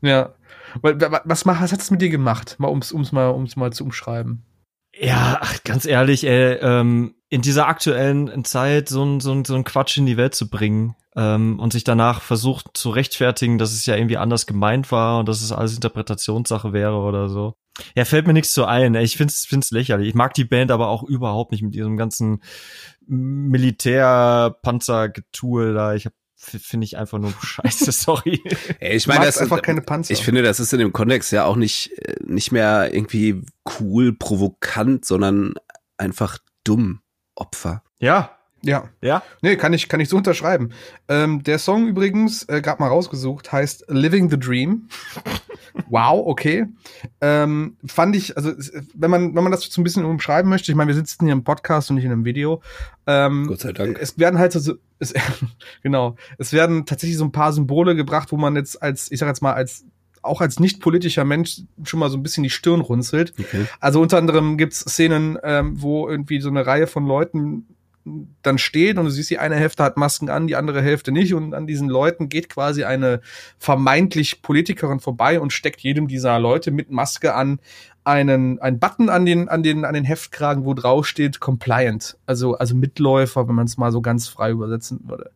Ja. 0.00 0.32
Was, 0.80 1.44
was 1.44 1.70
hat 1.70 1.80
es 1.80 1.90
mit 1.90 2.00
dir 2.00 2.08
gemacht? 2.08 2.56
Mal 2.58 2.68
ums, 2.68 2.92
ums 2.92 3.12
mal, 3.12 3.30
ums 3.30 3.56
mal 3.56 3.74
zu 3.74 3.84
umschreiben. 3.84 4.42
Ja, 5.00 5.38
ach, 5.40 5.62
ganz 5.64 5.84
ehrlich, 5.84 6.24
ey, 6.24 6.58
ähm, 6.60 7.14
in 7.28 7.42
dieser 7.42 7.68
aktuellen 7.68 8.44
Zeit 8.44 8.88
so 8.88 9.04
ein, 9.04 9.20
so, 9.20 9.30
ein, 9.32 9.44
so 9.44 9.54
ein 9.54 9.62
Quatsch 9.64 9.98
in 9.98 10.06
die 10.06 10.16
Welt 10.16 10.34
zu 10.34 10.48
bringen 10.50 10.96
ähm, 11.14 11.60
und 11.60 11.72
sich 11.72 11.84
danach 11.84 12.22
versucht 12.22 12.76
zu 12.76 12.90
rechtfertigen, 12.90 13.58
dass 13.58 13.72
es 13.72 13.86
ja 13.86 13.94
irgendwie 13.96 14.16
anders 14.16 14.46
gemeint 14.46 14.90
war 14.90 15.20
und 15.20 15.28
dass 15.28 15.42
es 15.42 15.52
alles 15.52 15.74
Interpretationssache 15.74 16.72
wäre 16.72 16.96
oder 16.96 17.28
so. 17.28 17.54
Ja, 17.94 18.04
fällt 18.04 18.26
mir 18.26 18.32
nichts 18.32 18.52
zu 18.52 18.64
ein. 18.64 18.96
Ey. 18.96 19.04
Ich 19.04 19.16
find's, 19.16 19.46
find's 19.46 19.70
lächerlich. 19.70 20.08
Ich 20.08 20.14
mag 20.14 20.34
die 20.34 20.44
Band 20.44 20.72
aber 20.72 20.88
auch 20.88 21.04
überhaupt 21.04 21.52
nicht 21.52 21.62
mit 21.62 21.74
diesem 21.74 21.96
ganzen 21.96 22.42
Militär-Panzer-Getue 23.06 25.74
da. 25.74 25.94
Ich 25.94 26.06
hab 26.06 26.12
finde 26.38 26.84
ich 26.84 26.96
einfach 26.96 27.18
nur 27.18 27.32
scheiße, 27.42 27.92
sorry. 27.92 28.42
Ey, 28.78 28.96
ich 28.96 29.06
meine, 29.06 29.26
das 29.26 29.38
einfach 29.38 29.60
keine 29.60 29.82
Panzer. 29.82 30.12
Ich 30.12 30.24
finde, 30.24 30.42
das 30.42 30.60
ist 30.60 30.72
in 30.72 30.78
dem 30.78 30.92
Kontext 30.92 31.32
ja 31.32 31.44
auch 31.44 31.56
nicht 31.56 31.92
äh, 31.98 32.16
nicht 32.24 32.52
mehr 32.52 32.94
irgendwie 32.94 33.42
cool, 33.80 34.12
provokant, 34.12 35.04
sondern 35.04 35.54
einfach 35.96 36.38
dumm. 36.64 37.00
Opfer. 37.34 37.84
Ja, 38.00 38.37
ja. 38.62 38.88
Ja? 39.00 39.22
Nee, 39.42 39.56
kann 39.56 39.72
ich, 39.72 39.88
kann 39.88 40.00
ich 40.00 40.08
so 40.08 40.16
unterschreiben. 40.16 40.70
Ähm, 41.08 41.42
der 41.42 41.58
Song 41.58 41.86
übrigens, 41.86 42.42
äh, 42.48 42.60
gerade 42.60 42.80
mal 42.82 42.88
rausgesucht, 42.88 43.52
heißt 43.52 43.84
Living 43.88 44.30
the 44.30 44.38
Dream. 44.38 44.88
wow, 45.88 46.26
okay. 46.26 46.66
Ähm, 47.20 47.76
fand 47.86 48.16
ich, 48.16 48.36
also 48.36 48.52
wenn 48.94 49.10
man, 49.10 49.34
wenn 49.34 49.42
man 49.42 49.52
das 49.52 49.64
so 49.64 49.80
ein 49.80 49.84
bisschen 49.84 50.04
umschreiben 50.04 50.50
möchte, 50.50 50.72
ich 50.72 50.76
meine, 50.76 50.88
wir 50.88 50.94
sitzen 50.94 51.24
hier 51.24 51.32
im 51.32 51.44
Podcast 51.44 51.90
und 51.90 51.96
nicht 51.96 52.04
in 52.04 52.12
einem 52.12 52.24
Video. 52.24 52.62
Ähm, 53.06 53.46
Gott 53.46 53.60
sei 53.60 53.72
Dank. 53.72 53.98
Es 54.00 54.18
werden 54.18 54.38
halt 54.38 54.52
so, 54.52 54.74
es, 54.98 55.14
genau, 55.82 56.16
es 56.38 56.52
werden 56.52 56.86
tatsächlich 56.86 57.18
so 57.18 57.24
ein 57.24 57.32
paar 57.32 57.52
Symbole 57.52 57.94
gebracht, 57.94 58.32
wo 58.32 58.36
man 58.36 58.56
jetzt 58.56 58.82
als, 58.82 59.10
ich 59.10 59.20
sag 59.20 59.28
jetzt 59.28 59.42
mal, 59.42 59.52
als 59.52 59.84
auch 60.22 60.40
als 60.40 60.58
nicht 60.58 60.80
politischer 60.80 61.24
Mensch 61.24 61.62
schon 61.84 62.00
mal 62.00 62.10
so 62.10 62.16
ein 62.16 62.22
bisschen 62.22 62.42
die 62.42 62.50
Stirn 62.50 62.80
runzelt. 62.80 63.34
Okay. 63.38 63.66
Also 63.78 64.00
unter 64.00 64.18
anderem 64.18 64.58
gibt's 64.58 64.80
Szenen, 64.80 65.38
ähm, 65.44 65.80
wo 65.80 66.08
irgendwie 66.08 66.40
so 66.40 66.48
eine 66.48 66.66
Reihe 66.66 66.88
von 66.88 67.06
Leuten 67.06 67.66
dann 68.42 68.58
steht 68.58 68.98
und 68.98 69.04
du 69.04 69.10
siehst, 69.10 69.30
die 69.30 69.38
eine 69.38 69.56
Hälfte 69.56 69.82
hat 69.82 69.96
Masken 69.96 70.30
an, 70.30 70.46
die 70.46 70.56
andere 70.56 70.82
Hälfte 70.82 71.12
nicht. 71.12 71.34
Und 71.34 71.54
an 71.54 71.66
diesen 71.66 71.88
Leuten 71.88 72.28
geht 72.28 72.48
quasi 72.48 72.84
eine 72.84 73.20
vermeintlich 73.58 74.42
Politikerin 74.42 75.00
vorbei 75.00 75.40
und 75.40 75.52
steckt 75.52 75.80
jedem 75.80 76.08
dieser 76.08 76.38
Leute 76.38 76.70
mit 76.70 76.90
Maske 76.90 77.34
an 77.34 77.60
einen, 78.08 78.58
einen 78.60 78.78
Button 78.78 79.10
an 79.10 79.26
den, 79.26 79.50
an 79.50 79.62
den, 79.62 79.84
an 79.84 79.92
den 79.92 80.04
Heftkragen, 80.04 80.64
wo 80.64 80.72
drauf 80.72 81.06
steht 81.06 81.40
compliant, 81.40 82.16
also, 82.24 82.54
also 82.54 82.74
Mitläufer, 82.74 83.46
wenn 83.46 83.54
man 83.54 83.66
es 83.66 83.76
mal 83.76 83.92
so 83.92 84.00
ganz 84.00 84.28
frei 84.28 84.52
übersetzen 84.52 85.00
würde. 85.04 85.30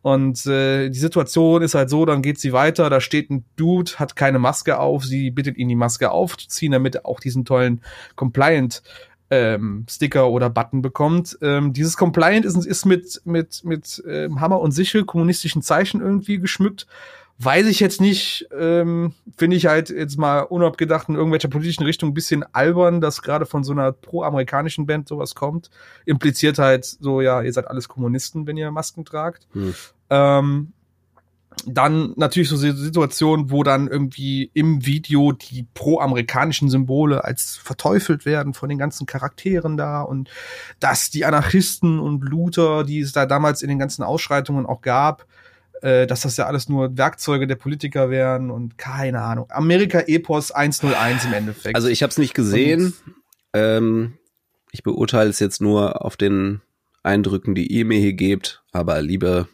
Und 0.00 0.46
äh, 0.46 0.90
die 0.90 0.98
Situation 0.98 1.62
ist 1.62 1.74
halt 1.74 1.90
so, 1.90 2.04
dann 2.04 2.22
geht 2.22 2.38
sie 2.38 2.52
weiter, 2.52 2.88
da 2.88 3.00
steht 3.00 3.30
ein 3.30 3.44
Dude, 3.56 3.92
hat 3.96 4.14
keine 4.14 4.38
Maske 4.38 4.78
auf, 4.78 5.04
sie 5.04 5.32
bittet 5.32 5.56
ihn 5.56 5.68
die 5.68 5.74
Maske 5.74 6.12
aufzuziehen, 6.12 6.70
damit 6.70 6.94
er 6.94 7.06
auch 7.06 7.18
diesen 7.18 7.44
tollen 7.44 7.80
Compliant 8.14 8.82
ähm, 9.30 9.86
Sticker 9.88 10.28
oder 10.28 10.50
Button 10.50 10.82
bekommt. 10.82 11.38
Ähm, 11.40 11.72
dieses 11.72 11.96
Compliant 11.96 12.44
ist, 12.44 12.66
ist 12.66 12.84
mit, 12.84 13.22
mit, 13.24 13.64
mit 13.64 14.02
ähm, 14.06 14.40
Hammer 14.40 14.60
und 14.60 14.72
Sichel 14.72 15.04
kommunistischen 15.04 15.62
Zeichen 15.62 16.00
irgendwie 16.00 16.38
geschmückt. 16.38 16.86
Weiß 17.38 17.66
ich 17.66 17.80
jetzt 17.80 18.00
nicht, 18.00 18.46
ähm, 18.56 19.12
finde 19.36 19.56
ich 19.56 19.66
halt 19.66 19.90
jetzt 19.90 20.18
mal 20.18 20.40
unabgedacht 20.40 21.08
in 21.08 21.16
irgendwelcher 21.16 21.48
politischen 21.48 21.82
Richtung 21.82 22.10
ein 22.10 22.14
bisschen 22.14 22.44
albern, 22.54 23.00
dass 23.00 23.22
gerade 23.22 23.44
von 23.44 23.64
so 23.64 23.72
einer 23.72 23.90
pro-amerikanischen 23.90 24.86
Band 24.86 25.08
sowas 25.08 25.34
kommt. 25.34 25.68
Impliziert 26.04 26.58
halt 26.58 26.84
so, 26.84 27.20
ja, 27.20 27.42
ihr 27.42 27.52
seid 27.52 27.66
alles 27.66 27.88
Kommunisten, 27.88 28.46
wenn 28.46 28.56
ihr 28.56 28.70
Masken 28.70 29.04
tragt. 29.04 29.48
Hm. 29.52 29.74
Ähm, 30.10 30.72
dann 31.66 32.12
natürlich 32.16 32.48
so 32.48 32.56
Situationen, 32.56 33.50
wo 33.50 33.62
dann 33.62 33.88
irgendwie 33.88 34.50
im 34.54 34.84
Video 34.84 35.32
die 35.32 35.66
pro-amerikanischen 35.74 36.68
Symbole 36.68 37.24
als 37.24 37.56
verteufelt 37.56 38.26
werden 38.26 38.54
von 38.54 38.68
den 38.68 38.78
ganzen 38.78 39.06
Charakteren 39.06 39.76
da 39.76 40.02
und 40.02 40.30
dass 40.80 41.10
die 41.10 41.24
Anarchisten 41.24 41.98
und 41.98 42.22
Luther, 42.22 42.84
die 42.84 43.00
es 43.00 43.12
da 43.12 43.26
damals 43.26 43.62
in 43.62 43.68
den 43.68 43.78
ganzen 43.78 44.02
Ausschreitungen 44.02 44.66
auch 44.66 44.82
gab, 44.82 45.26
äh, 45.82 46.06
dass 46.06 46.22
das 46.22 46.36
ja 46.36 46.46
alles 46.46 46.68
nur 46.68 46.96
Werkzeuge 46.96 47.46
der 47.46 47.56
Politiker 47.56 48.10
wären 48.10 48.50
und 48.50 48.78
keine 48.78 49.22
Ahnung. 49.22 49.46
Amerika-Epos 49.50 50.50
101 50.50 51.24
im 51.24 51.32
Endeffekt. 51.32 51.76
Also 51.76 51.88
ich 51.88 52.02
habe 52.02 52.10
es 52.10 52.18
nicht 52.18 52.34
gesehen. 52.34 52.94
Ähm, 53.52 54.14
ich 54.72 54.82
beurteile 54.82 55.30
es 55.30 55.40
jetzt 55.40 55.60
nur 55.60 56.04
auf 56.04 56.16
den 56.16 56.60
Eindrücken, 57.02 57.54
die 57.54 57.66
ihr 57.66 57.84
mir 57.84 57.98
hier 57.98 58.14
gebt. 58.14 58.64
Aber 58.72 59.00
liebe 59.02 59.46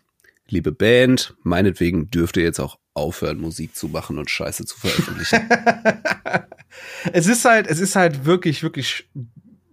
liebe 0.51 0.73
Band, 0.73 1.35
meinetwegen 1.43 2.11
dürft 2.11 2.37
ihr 2.37 2.43
jetzt 2.43 2.61
auch 2.61 2.79
aufhören, 2.95 3.39
Musik 3.39 3.77
zu 3.77 3.89
machen 3.89 4.19
und 4.19 4.31
Scheiße 4.31 4.65
zu 4.65 4.79
veröffentlichen. 4.79 5.49
es 7.13 7.27
ist 7.27 7.45
halt, 7.45 7.67
es 7.67 7.79
ist 7.81 7.97
halt 7.97 8.25
wirklich, 8.25 8.63
wirklich 8.63 9.09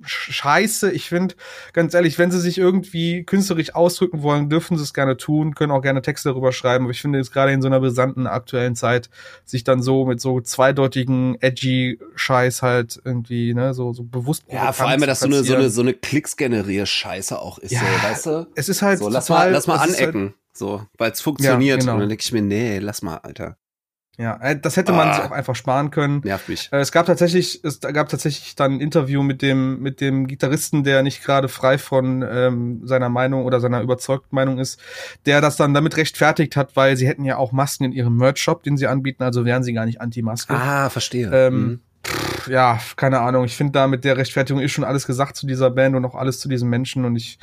scheiße. 0.03 0.91
Ich 0.91 1.09
finde, 1.09 1.35
ganz 1.73 1.93
ehrlich, 1.93 2.17
wenn 2.17 2.31
sie 2.31 2.39
sich 2.39 2.57
irgendwie 2.57 3.23
künstlerisch 3.23 3.75
ausdrücken 3.75 4.21
wollen, 4.21 4.49
dürfen 4.49 4.77
sie 4.77 4.83
es 4.83 4.93
gerne 4.93 5.17
tun, 5.17 5.55
können 5.55 5.71
auch 5.71 5.81
gerne 5.81 6.01
Texte 6.01 6.29
darüber 6.29 6.51
schreiben. 6.51 6.85
Aber 6.85 6.91
ich 6.91 7.01
finde 7.01 7.19
jetzt 7.19 7.31
gerade 7.33 7.51
in 7.51 7.61
so 7.61 7.67
einer 7.67 7.79
brisanten 7.79 8.27
aktuellen 8.27 8.75
Zeit, 8.75 9.09
sich 9.45 9.63
dann 9.63 9.81
so 9.81 10.05
mit 10.05 10.21
so 10.21 10.41
zweideutigen, 10.41 11.37
edgy 11.41 11.99
Scheiß 12.15 12.61
halt 12.61 12.99
irgendwie, 13.03 13.53
ne, 13.53 13.73
so, 13.73 13.93
so 13.93 14.03
bewusst. 14.03 14.43
Ja, 14.49 14.71
vor 14.71 14.87
allem, 14.87 15.01
dass 15.01 15.21
so 15.21 15.27
eine, 15.27 15.43
so 15.43 15.55
eine, 15.55 15.69
so 15.69 15.81
eine 15.81 15.93
Klicks-Generier-Scheiße 15.93 17.39
auch 17.39 17.57
ist, 17.57 17.71
ja, 17.71 17.81
so, 17.81 18.07
weißt 18.07 18.25
du? 18.27 18.47
Es 18.55 18.69
ist 18.69 18.81
halt. 18.81 18.99
So, 18.99 19.09
lass 19.09 19.29
mal, 19.29 19.51
lass 19.51 19.67
mal 19.67 19.79
halt 19.79 19.97
anecken. 19.97 20.21
Halt 20.21 20.33
so, 20.53 20.85
weil 20.97 21.11
es 21.11 21.21
funktioniert. 21.21 21.77
Ja, 21.77 21.79
genau. 21.79 21.93
Und 21.93 21.99
dann 22.01 22.09
denke 22.09 22.23
ich 22.23 22.31
mir, 22.31 22.41
nee, 22.41 22.79
lass 22.79 23.01
mal, 23.01 23.17
Alter. 23.17 23.57
Ja, 24.17 24.37
äh, 24.41 24.59
das 24.59 24.77
hätte 24.77 24.93
man 24.93 25.09
ah, 25.09 25.13
sich 25.13 25.23
auch 25.25 25.31
einfach 25.31 25.55
sparen 25.55 25.91
können. 25.91 26.21
Nervt 26.23 26.49
mich. 26.49 26.69
Äh, 26.71 26.79
es 26.79 26.91
gab 26.91 27.05
tatsächlich, 27.05 27.63
es 27.63 27.79
gab 27.79 28.09
tatsächlich 28.09 28.55
dann 28.55 28.73
ein 28.73 28.79
Interview 28.81 29.21
mit 29.21 29.43
dem 29.43 29.79
mit 29.79 30.01
dem 30.01 30.25
Gitarristen, 30.25 30.83
der 30.83 31.03
nicht 31.03 31.23
gerade 31.23 31.47
frei 31.49 31.77
von 31.77 32.25
ähm, 32.27 32.81
seiner 32.83 33.09
Meinung 33.09 33.45
oder 33.45 33.59
seiner 33.59 33.81
überzeugten 33.81 34.35
Meinung 34.35 34.57
ist, 34.57 34.79
der 35.27 35.39
das 35.39 35.55
dann 35.55 35.75
damit 35.75 35.97
rechtfertigt 35.97 36.55
hat, 36.55 36.75
weil 36.75 36.97
sie 36.97 37.07
hätten 37.07 37.25
ja 37.25 37.37
auch 37.37 37.51
Masken 37.51 37.83
in 37.83 37.91
ihrem 37.91 38.17
Merch-Shop, 38.17 38.63
den 38.63 38.75
sie 38.75 38.87
anbieten, 38.87 39.21
also 39.21 39.45
wären 39.45 39.61
sie 39.61 39.73
gar 39.73 39.85
nicht 39.85 40.01
Anti-Maske. 40.01 40.53
Ah, 40.55 40.89
verstehe. 40.89 41.29
Ähm, 41.31 41.53
mhm 41.53 41.79
ja, 42.49 42.79
keine 42.95 43.19
Ahnung. 43.19 43.45
Ich 43.45 43.55
finde 43.55 43.73
da 43.73 43.87
mit 43.87 44.03
der 44.03 44.17
Rechtfertigung 44.17 44.61
ist 44.61 44.71
schon 44.71 44.83
alles 44.83 45.05
gesagt 45.05 45.35
zu 45.35 45.45
dieser 45.47 45.69
Band 45.69 45.95
und 45.95 46.05
auch 46.05 46.15
alles 46.15 46.39
zu 46.39 46.47
diesen 46.47 46.69
Menschen 46.69 47.05
und 47.05 47.15
ich, 47.15 47.37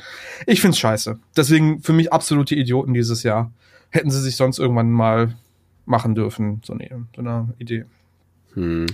ich 0.45 0.61
find's 0.61 0.79
scheiße. 0.79 1.19
Deswegen 1.37 1.81
für 1.81 1.93
mich 1.93 2.11
absolute 2.11 2.55
Idioten 2.55 2.93
dieses 2.93 3.23
Jahr. 3.23 3.51
Hätten 3.91 4.09
sie 4.09 4.21
sich 4.21 4.35
sonst 4.35 4.59
irgendwann 4.59 4.91
mal 4.91 5.35
machen 5.85 6.15
dürfen, 6.15 6.61
so 6.63 6.73
eine, 6.73 7.07
so 7.15 7.21
eine 7.21 7.53
Idee. 7.57 7.85
Hm. 8.53 8.87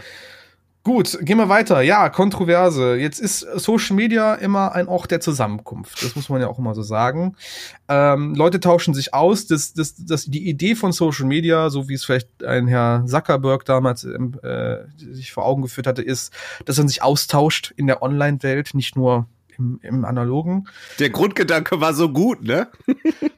Gut, 0.83 1.19
gehen 1.21 1.37
wir 1.37 1.47
weiter. 1.47 1.81
Ja, 1.81 2.09
Kontroverse. 2.09 2.95
Jetzt 2.95 3.19
ist 3.19 3.41
Social 3.41 3.95
Media 3.95 4.33
immer 4.33 4.73
ein 4.73 4.87
Ort 4.87 5.11
der 5.11 5.19
Zusammenkunft. 5.19 6.03
Das 6.03 6.15
muss 6.15 6.27
man 6.27 6.41
ja 6.41 6.47
auch 6.47 6.57
immer 6.57 6.73
so 6.73 6.81
sagen. 6.81 7.35
Ähm, 7.87 8.33
Leute 8.33 8.59
tauschen 8.59 8.95
sich 8.95 9.13
aus. 9.13 9.45
Das, 9.45 9.73
das, 9.73 9.93
das, 10.03 10.25
die 10.25 10.49
Idee 10.49 10.73
von 10.73 10.91
Social 10.91 11.27
Media, 11.27 11.69
so 11.69 11.87
wie 11.87 11.93
es 11.93 12.03
vielleicht 12.03 12.43
ein 12.43 12.67
Herr 12.67 13.03
Zuckerberg 13.05 13.63
damals 13.65 14.05
äh, 14.05 14.77
sich 14.97 15.31
vor 15.31 15.45
Augen 15.45 15.61
geführt 15.61 15.85
hatte, 15.85 16.01
ist, 16.01 16.33
dass 16.65 16.79
man 16.79 16.87
sich 16.87 17.03
austauscht 17.03 17.71
in 17.75 17.85
der 17.85 18.01
Online-Welt, 18.01 18.73
nicht 18.73 18.95
nur 18.95 19.27
im, 19.57 19.79
im 19.81 20.05
Analogen. 20.05 20.67
Der 20.99 21.09
Grundgedanke 21.09 21.79
war 21.81 21.93
so 21.93 22.09
gut, 22.09 22.43
ne? 22.43 22.67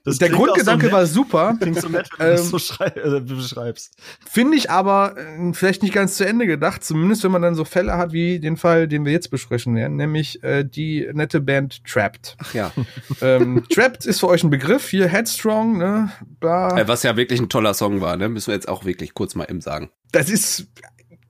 Das 0.04 0.18
der 0.18 0.30
Grundgedanke 0.30 0.88
so 0.88 0.92
war 0.92 1.06
super. 1.06 1.58
Klingt 1.60 1.80
so 1.80 1.88
nett, 1.88 2.10
wenn 2.18 2.28
ähm, 2.28 2.36
du 2.36 2.52
das 2.52 2.68
so 2.68 2.84
äh, 2.84 3.20
beschreibst. 3.22 3.96
Finde 4.30 4.58
ich 4.58 4.70
aber 4.70 5.16
äh, 5.18 5.54
vielleicht 5.54 5.82
nicht 5.82 5.94
ganz 5.94 6.16
zu 6.16 6.26
Ende 6.26 6.46
gedacht, 6.46 6.84
zumindest 6.84 7.24
wenn 7.24 7.32
man 7.32 7.42
dann 7.42 7.56
so 7.56 7.64
Fälle 7.66 7.98
hat 7.98 8.12
wie 8.12 8.40
den 8.40 8.58
Fall, 8.58 8.88
den 8.88 9.06
wir 9.06 9.12
jetzt 9.12 9.32
besprechen 9.32 9.76
werden, 9.76 9.96
nämlich 9.96 10.44
äh, 10.44 10.64
die 10.64 11.08
nette 11.14 11.40
Band 11.40 11.84
Trapped. 11.86 12.36
Ach 12.40 12.54
ja. 12.54 12.72
ähm, 13.22 13.64
Trapped 13.70 14.06
ist 14.06 14.20
für 14.20 14.28
euch 14.28 14.44
ein 14.44 14.50
Begriff, 14.50 14.90
hier 14.90 15.08
Headstrong, 15.08 15.78
ne? 15.78 16.12
Bla. 16.40 16.78
Äh, 16.78 16.88
was 16.88 17.04
ja 17.04 17.16
wirklich 17.16 17.40
ein 17.40 17.50
toller 17.50 17.74
Song 17.74 18.02
war, 18.02 18.18
ne? 18.18 18.30
Müssen 18.30 18.48
wir 18.48 18.56
jetzt 18.56 18.68
auch 18.68 18.86
wirklich 18.86 19.14
kurz 19.14 19.36
mal 19.36 19.46
eben 19.50 19.62
sagen. 19.62 19.90
Das 20.12 20.30
ist 20.30 20.68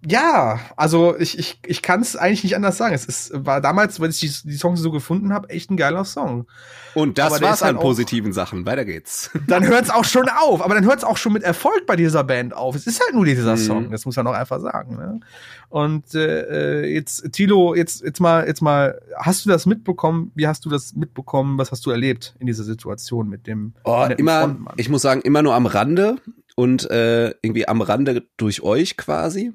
Ja, 0.06 0.60
also 0.76 1.18
ich, 1.18 1.40
ich, 1.40 1.60
ich 1.66 1.82
kann 1.82 2.02
es 2.02 2.16
eigentlich 2.18 2.44
nicht 2.44 2.56
anders 2.58 2.78
sagen. 2.78 2.94
Es 2.94 3.06
ist, 3.06 3.32
war 3.34 3.62
damals, 3.62 4.00
weil 4.02 4.10
ich 4.10 4.20
die, 4.20 4.32
die 4.50 4.58
Songs 4.58 4.82
so 4.82 4.92
gefunden 4.92 5.32
habe, 5.34 5.50
echt 5.50 5.72
ein 5.72 5.78
geiler 5.78 6.04
Song. 6.04 6.46
Und 6.94 7.18
das 7.18 7.42
war's 7.42 7.62
halt 7.62 7.76
an 7.76 7.82
positiven 7.82 8.34
Sachen. 8.34 8.66
Weiter 8.66 8.84
geht's. 8.84 9.30
Dann 9.48 9.66
hört's 9.66 9.90
auch 9.90 10.04
schon 10.04 10.28
auf, 10.30 10.62
aber 10.64 10.76
dann 10.76 10.84
hört's 10.86 11.04
auch 11.04 11.16
schon 11.18 11.32
mit 11.34 11.42
Erfolg 11.44 11.86
bei 11.88 11.96
dieser 11.96 12.24
Band 12.24 12.54
auf. 12.54 12.76
Es 12.76 12.86
ist 12.86 13.02
halt 13.02 13.14
nur 13.16 13.26
dieser 13.26 13.54
Mhm. 13.54 13.58
Song, 13.58 13.92
das 13.92 14.06
muss 14.06 14.16
man 14.18 14.28
auch 14.28 14.34
einfach 14.34 14.60
sagen. 14.60 14.98
Ne? 14.98 15.20
Und 15.70 16.14
äh, 16.16 16.82
äh, 16.84 16.94
jetzt, 16.94 17.32
Tilo, 17.32 17.74
jetzt, 17.74 18.04
jetzt 18.04 18.20
mal, 18.20 18.46
jetzt 18.46 18.62
mal, 18.62 19.00
hast 19.18 19.46
du 19.46 19.50
das 19.50 19.66
mitbekommen? 19.66 20.32
Wie 20.36 20.48
hast 20.48 20.66
du 20.66 20.70
das 20.70 20.94
mitbekommen? 20.94 21.58
Was 21.58 21.72
hast 21.72 21.86
du 21.86 21.92
erlebt 21.92 22.36
in 22.40 22.48
dieser 22.48 22.64
Situation 22.64 23.30
mit 23.30 23.48
dem 23.48 23.74
Oh, 23.86 24.06
immer, 24.18 24.42
Frontmann? 24.42 24.74
ich 24.78 24.90
muss 24.90 25.02
sagen, 25.02 25.22
immer 25.22 25.42
nur 25.42 25.56
am 25.56 25.66
Rande 25.66 26.18
und 26.56 26.90
äh, 26.92 27.30
irgendwie 27.42 27.68
am 27.68 27.82
Rande 27.82 28.28
durch 28.38 28.62
euch 28.62 28.98
quasi. 28.98 29.54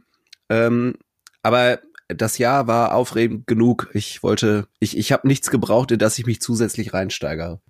Ähm, 0.49 0.95
aber 1.43 1.81
das 2.09 2.39
Jahr 2.39 2.67
war 2.67 2.95
aufregend 2.95 3.47
genug. 3.47 3.91
Ich 3.93 4.23
wollte, 4.23 4.67
ich, 4.81 4.97
ich 4.97 5.13
habe 5.13 5.29
nichts 5.29 5.51
gebraucht, 5.51 5.91
in 5.91 5.99
das 5.99 6.19
ich 6.19 6.25
mich 6.25 6.41
zusätzlich 6.41 6.95
reinsteigere. 6.95 7.61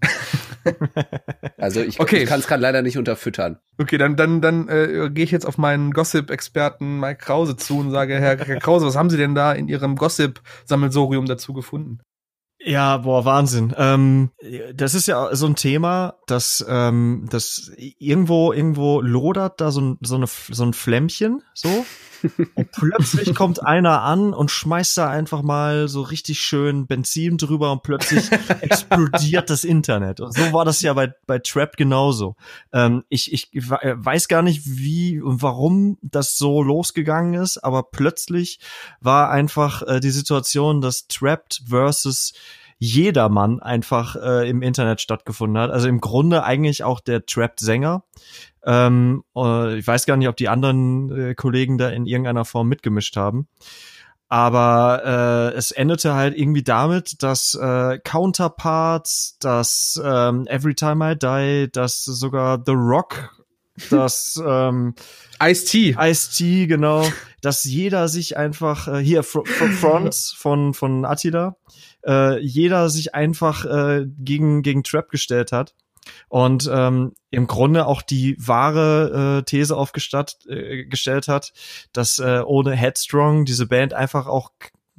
also 1.57 1.81
ich, 1.81 1.99
Okay. 1.99 2.23
ich 2.23 2.29
kann 2.29 2.39
es 2.39 2.47
gerade 2.47 2.63
leider 2.63 2.83
nicht 2.83 2.99
unterfüttern. 2.99 3.59
Okay, 3.79 3.99
dann, 3.99 4.17
dann, 4.17 4.41
dann 4.41 4.69
äh, 4.69 5.11
gehe 5.13 5.25
ich 5.25 5.33
jetzt 5.33 5.47
auf 5.47 5.59
meinen 5.59 5.93
Gossip-Experten 5.93 7.01
Mike 7.01 7.25
Krause 7.25 7.57
zu 7.57 7.79
und 7.81 7.91
sage, 7.91 8.15
Herr, 8.21 8.39
Herr 8.39 8.61
Krause, 8.61 8.87
was 8.87 8.97
haben 8.97 9.11
Sie 9.11 9.17
denn 9.17 9.35
da 9.35 9.53
in 9.53 9.67
Ihrem 9.67 9.97
Gossip-Sammelsorium 9.97 11.27
dazu 11.27 11.53
gefunden? 11.53 11.99
Ja, 12.61 12.99
boah, 12.99 13.25
Wahnsinn. 13.25 13.73
Ähm, 13.77 14.31
das 14.75 14.95
ist 14.95 15.07
ja 15.07 15.35
so 15.35 15.47
ein 15.47 15.55
Thema, 15.57 16.17
dass 16.27 16.65
ähm, 16.69 17.27
das 17.31 17.73
irgendwo 17.77 18.53
irgendwo 18.53 19.01
lodert 19.01 19.61
da 19.61 19.71
so 19.71 19.81
ein 19.81 19.99
so 20.03 20.17
eine 20.17 20.27
so 20.27 20.65
ein 20.65 20.73
Flämmchen 20.73 21.43
so 21.55 21.87
und 22.55 22.73
plötzlich 22.73 23.35
kommt 23.35 23.63
einer 23.65 24.03
an 24.03 24.33
und 24.35 24.51
schmeißt 24.51 24.97
da 24.99 25.09
einfach 25.09 25.43
mal 25.43 25.89
so 25.89 26.03
richtig 26.03 26.41
schön 26.41 26.87
Benzin 26.87 27.39
drüber 27.39 27.73
und 27.73 27.83
plötzlich 27.83 28.31
explodiert 28.61 29.51
das 29.51 29.65
Internet. 29.65 30.21
Und 30.21 30.35
so 30.35 30.53
war 30.53 30.65
das 30.65 30.81
ja 30.83 30.93
bei 30.95 31.13
bei 31.27 31.39
Trap 31.39 31.77
genauso. 31.77 32.37
Ähm, 32.73 33.05
ich 33.09 33.33
ich 33.33 33.51
we- 33.53 33.97
weiß 33.97 34.29
gar 34.29 34.43
nicht 34.43 34.63
wie 34.65 35.21
und 35.21 35.43
warum 35.43 35.99
das 36.03 36.39
so 36.39 36.63
losgegangen 36.63 37.35
ist, 37.35 37.59
aber 37.59 37.83
plötzlich 37.85 38.61
war 39.01 39.31
einfach 39.31 39.83
äh, 39.83 40.01
die 40.01 40.11
Situation, 40.11 40.81
dass 40.81 41.07
Trapped 41.09 41.63
versus 41.67 42.33
jedermann 42.79 43.61
einfach 43.61 44.17
äh, 44.17 44.49
im 44.49 44.63
Internet 44.63 45.01
stattgefunden 45.01 45.61
hat. 45.61 45.71
Also 45.71 45.89
im 45.89 46.01
Grunde 46.01 46.45
eigentlich 46.45 46.85
auch 46.85 47.01
der 47.01 47.27
Trapped-Sänger. 47.27 48.05
Ähm, 48.69 49.25
äh, 49.35 49.79
ich 49.79 49.87
weiß 49.87 50.05
gar 50.05 50.19
nicht, 50.19 50.29
ob 50.29 50.37
die 50.37 50.51
anderen 50.51 51.31
äh, 51.31 51.35
Kollegen 51.35 51.79
da 51.79 51.89
in 51.89 52.05
irgendeiner 52.05 52.45
Form 52.45 52.69
mitgemischt 52.69 53.17
haben. 53.17 53.49
Aber 54.29 55.53
äh, 55.55 55.57
es 55.57 55.71
endete 55.71 56.13
halt 56.13 56.37
irgendwie 56.37 56.63
damit, 56.63 57.23
dass 57.23 57.55
äh, 57.55 57.99
Counterparts, 58.05 59.39
dass 59.41 59.99
ähm, 60.05 60.47
Every 60.49 60.75
Time 60.75 61.13
I 61.13 61.19
Die, 61.19 61.73
dass 61.73 62.05
sogar 62.05 62.63
The 62.65 62.73
Rock, 62.73 63.35
dass 63.91 64.39
ähm, 64.47 64.95
Ice-T. 65.43 65.97
Ice-T, 65.99 66.67
genau, 66.67 67.09
dass 67.41 67.65
jeder 67.65 68.09
sich 68.09 68.37
einfach, 68.37 68.87
äh, 68.87 68.99
hier, 68.99 69.23
Fr 69.23 69.47
Fr 69.47 69.69
Fronts 69.81 70.35
von, 70.37 70.75
von 70.75 71.07
Attila, 71.07 71.57
äh, 72.07 72.39
jeder 72.41 72.91
sich 72.91 73.15
einfach 73.15 73.65
äh, 73.65 74.05
gegen, 74.19 74.61
gegen 74.61 74.85
Trap 74.85 75.09
gestellt 75.09 75.53
hat. 75.53 75.75
Und 76.29 76.69
ähm, 76.73 77.13
im 77.31 77.47
Grunde 77.47 77.87
auch 77.87 78.03
die 78.03 78.37
wahre 78.39 79.39
äh, 79.39 79.43
These 79.45 79.77
aufgestellt 79.77 80.37
äh, 80.49 80.85
gestellt 80.85 81.29
hat, 81.29 81.53
dass 81.93 82.19
äh, 82.19 82.43
ohne 82.45 82.73
Headstrong 82.73 83.45
diese 83.45 83.67
Band 83.67 83.95
einfach 83.95 84.27
auch 84.27 84.51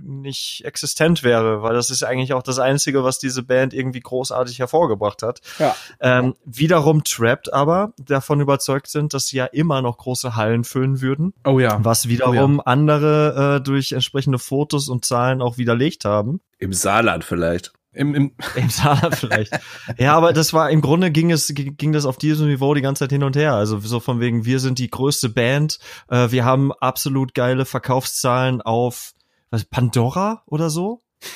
nicht 0.01 0.63
existent 0.65 1.23
wäre, 1.23 1.61
weil 1.61 1.73
das 1.73 1.89
ist 1.89 2.03
eigentlich 2.03 2.33
auch 2.33 2.43
das 2.43 2.59
Einzige, 2.59 3.03
was 3.03 3.19
diese 3.19 3.43
Band 3.43 3.73
irgendwie 3.73 3.99
großartig 3.99 4.59
hervorgebracht 4.59 5.23
hat. 5.23 5.41
Ja. 5.59 5.75
Ähm, 5.99 6.35
wiederum 6.45 7.03
Trapped 7.03 7.53
aber 7.53 7.93
davon 7.97 8.41
überzeugt 8.41 8.87
sind, 8.87 9.13
dass 9.13 9.27
sie 9.27 9.37
ja 9.37 9.45
immer 9.45 9.81
noch 9.81 9.97
große 9.97 10.35
Hallen 10.35 10.63
füllen 10.63 11.01
würden, 11.01 11.33
Oh 11.45 11.59
ja. 11.59 11.77
was 11.81 12.07
wiederum 12.07 12.61
andere 12.63 13.57
äh, 13.57 13.63
durch 13.63 13.91
entsprechende 13.91 14.39
Fotos 14.39 14.89
und 14.89 15.05
Zahlen 15.05 15.41
auch 15.41 15.57
widerlegt 15.57 16.05
haben. 16.05 16.41
Im 16.57 16.73
Saarland 16.73 17.23
vielleicht. 17.23 17.73
Im, 17.99 18.15
im, 18.15 18.31
Im 18.55 18.69
Saarland 18.69 19.15
vielleicht. 19.15 19.59
ja, 19.97 20.15
aber 20.15 20.31
das 20.31 20.53
war 20.53 20.71
im 20.71 20.79
Grunde 20.79 21.11
ging 21.11 21.31
es 21.31 21.53
ging 21.53 21.91
das 21.91 22.05
auf 22.05 22.17
diesem 22.17 22.47
Niveau 22.47 22.73
die 22.73 22.81
ganze 22.81 23.03
Zeit 23.03 23.11
hin 23.11 23.23
und 23.23 23.35
her. 23.35 23.55
Also 23.55 23.77
so 23.79 23.99
von 23.99 24.21
wegen 24.21 24.45
wir 24.45 24.59
sind 24.59 24.79
die 24.79 24.89
größte 24.89 25.27
Band, 25.27 25.79
äh, 26.07 26.31
wir 26.31 26.45
haben 26.45 26.71
absolut 26.71 27.33
geile 27.33 27.65
Verkaufszahlen 27.65 28.61
auf 28.61 29.11
was 29.51 29.65
Pandora 29.65 30.43
oder 30.45 30.69
so. 30.69 31.03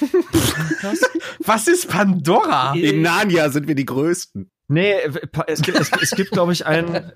Was? 0.82 1.02
was 1.46 1.68
ist 1.68 1.90
Pandora? 1.90 2.74
In 2.74 3.02
Narnia 3.02 3.50
sind 3.50 3.68
wir 3.68 3.76
die 3.76 3.84
Größten. 3.84 4.50
Nee, 4.70 4.94
es 5.48 5.62
gibt, 5.62 5.78
es, 5.78 5.92
es 6.02 6.12
gibt 6.12 6.32
glaube 6.32 6.54
ich, 6.54 6.66
einen, 6.66 7.12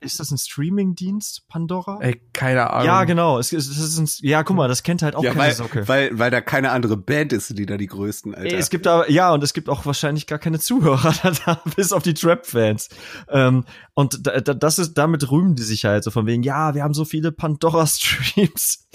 ist 0.00 0.18
das 0.18 0.32
ein 0.32 0.38
Streaming-Dienst, 0.38 1.46
Pandora? 1.48 1.98
Ey, 2.00 2.20
keine 2.32 2.70
Ahnung. 2.70 2.86
Ja, 2.86 3.04
genau. 3.04 3.38
Es, 3.38 3.52
es, 3.52 3.68
es 3.68 3.78
ist 3.78 3.98
ein, 3.98 4.28
ja, 4.28 4.42
guck 4.42 4.56
mal, 4.56 4.66
das 4.66 4.82
kennt 4.82 5.00
halt 5.02 5.14
auch 5.14 5.22
ja, 5.22 5.30
keine 5.30 5.44
weil, 5.44 5.54
Socke. 5.54 5.86
weil, 5.86 6.18
weil 6.18 6.32
da 6.32 6.40
keine 6.40 6.72
andere 6.72 6.96
Band 6.96 7.32
ist, 7.32 7.56
die 7.56 7.66
da 7.66 7.76
die 7.76 7.86
Größten, 7.86 8.34
Alter. 8.34 8.46
Ey, 8.46 8.56
Es 8.56 8.68
gibt 8.68 8.88
aber, 8.88 9.08
ja, 9.08 9.32
und 9.32 9.44
es 9.44 9.54
gibt 9.54 9.68
auch 9.68 9.86
wahrscheinlich 9.86 10.26
gar 10.26 10.40
keine 10.40 10.58
Zuhörer 10.58 11.14
da, 11.46 11.62
bis 11.76 11.92
auf 11.92 12.02
die 12.02 12.14
Trap-Fans. 12.14 12.88
Ähm, 13.28 13.64
und 13.94 14.26
da, 14.26 14.40
da, 14.40 14.52
das 14.52 14.80
ist, 14.80 14.94
damit 14.94 15.30
rühmen 15.30 15.54
die 15.54 15.62
sich 15.62 15.84
halt 15.84 16.02
so 16.02 16.10
von 16.10 16.26
wegen, 16.26 16.42
ja, 16.42 16.74
wir 16.74 16.82
haben 16.82 16.94
so 16.94 17.04
viele 17.04 17.30
Pandora-Streams. 17.30 18.88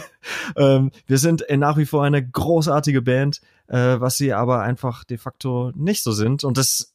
ähm, 0.56 0.90
wir 1.06 1.18
sind 1.18 1.46
äh, 1.50 1.58
nach 1.58 1.76
wie 1.76 1.86
vor 1.86 2.04
eine 2.04 2.26
großartige 2.26 3.02
Band, 3.02 3.42
äh, 3.66 4.00
was 4.00 4.16
sie 4.16 4.32
aber 4.32 4.62
einfach 4.62 5.04
de 5.04 5.18
facto 5.18 5.72
nicht 5.74 6.02
so 6.02 6.12
sind. 6.12 6.42
Und 6.42 6.56
das 6.56 6.93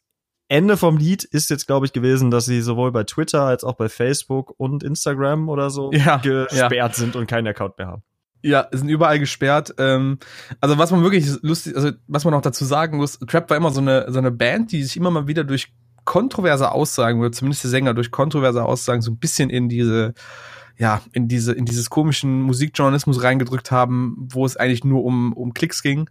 Ende 0.49 0.77
vom 0.77 0.97
Lied 0.97 1.23
ist 1.23 1.49
jetzt, 1.51 1.67
glaube 1.67 1.85
ich, 1.85 1.93
gewesen, 1.93 2.31
dass 2.31 2.45
sie 2.45 2.61
sowohl 2.61 2.91
bei 2.91 3.03
Twitter 3.03 3.43
als 3.43 3.63
auch 3.63 3.75
bei 3.75 3.87
Facebook 3.87 4.53
und 4.57 4.83
Instagram 4.83 5.47
oder 5.47 5.69
so 5.69 5.91
Ja, 5.93 6.17
gesperrt 6.17 6.95
sind 6.95 7.15
und 7.15 7.27
keinen 7.27 7.47
Account 7.47 7.77
mehr 7.77 7.87
haben. 7.87 8.03
Ja, 8.41 8.67
sind 8.71 8.89
überall 8.89 9.19
gesperrt. 9.19 9.75
Ähm, 9.77 10.17
also 10.59 10.77
was 10.77 10.91
man 10.91 11.03
wirklich 11.03 11.29
lustig, 11.41 11.75
also 11.75 11.91
was 12.07 12.25
man 12.25 12.33
auch 12.33 12.41
dazu 12.41 12.65
sagen 12.65 12.97
muss, 12.97 13.19
Trap 13.19 13.49
war 13.49 13.57
immer 13.57 13.71
so 13.71 13.81
eine, 13.81 14.11
so 14.11 14.17
eine 14.17 14.31
Band, 14.31 14.71
die 14.71 14.83
sich 14.83 14.97
immer 14.97 15.11
mal 15.11 15.27
wieder 15.27 15.43
durch 15.43 15.71
kontroverse 16.03 16.71
Aussagen, 16.71 17.19
oder 17.19 17.31
zumindest 17.31 17.63
der 17.63 17.69
Sänger 17.69 17.93
durch 17.93 18.09
kontroverse 18.09 18.63
Aussagen 18.63 19.01
so 19.01 19.11
ein 19.11 19.19
bisschen 19.19 19.51
in 19.51 19.69
diese, 19.69 20.15
ja, 20.79 21.01
in 21.11 21.27
diese, 21.27 21.51
in 21.51 21.65
dieses 21.65 21.89
komischen 21.89 22.41
Musikjournalismus 22.41 23.21
reingedrückt 23.21 23.69
haben, 23.69 24.15
wo 24.17 24.45
es 24.45 24.55
eigentlich 24.55 24.85
nur 24.85 25.03
um, 25.03 25.33
um 25.33 25.53
Klicks 25.53 25.83
ging. 25.83 26.09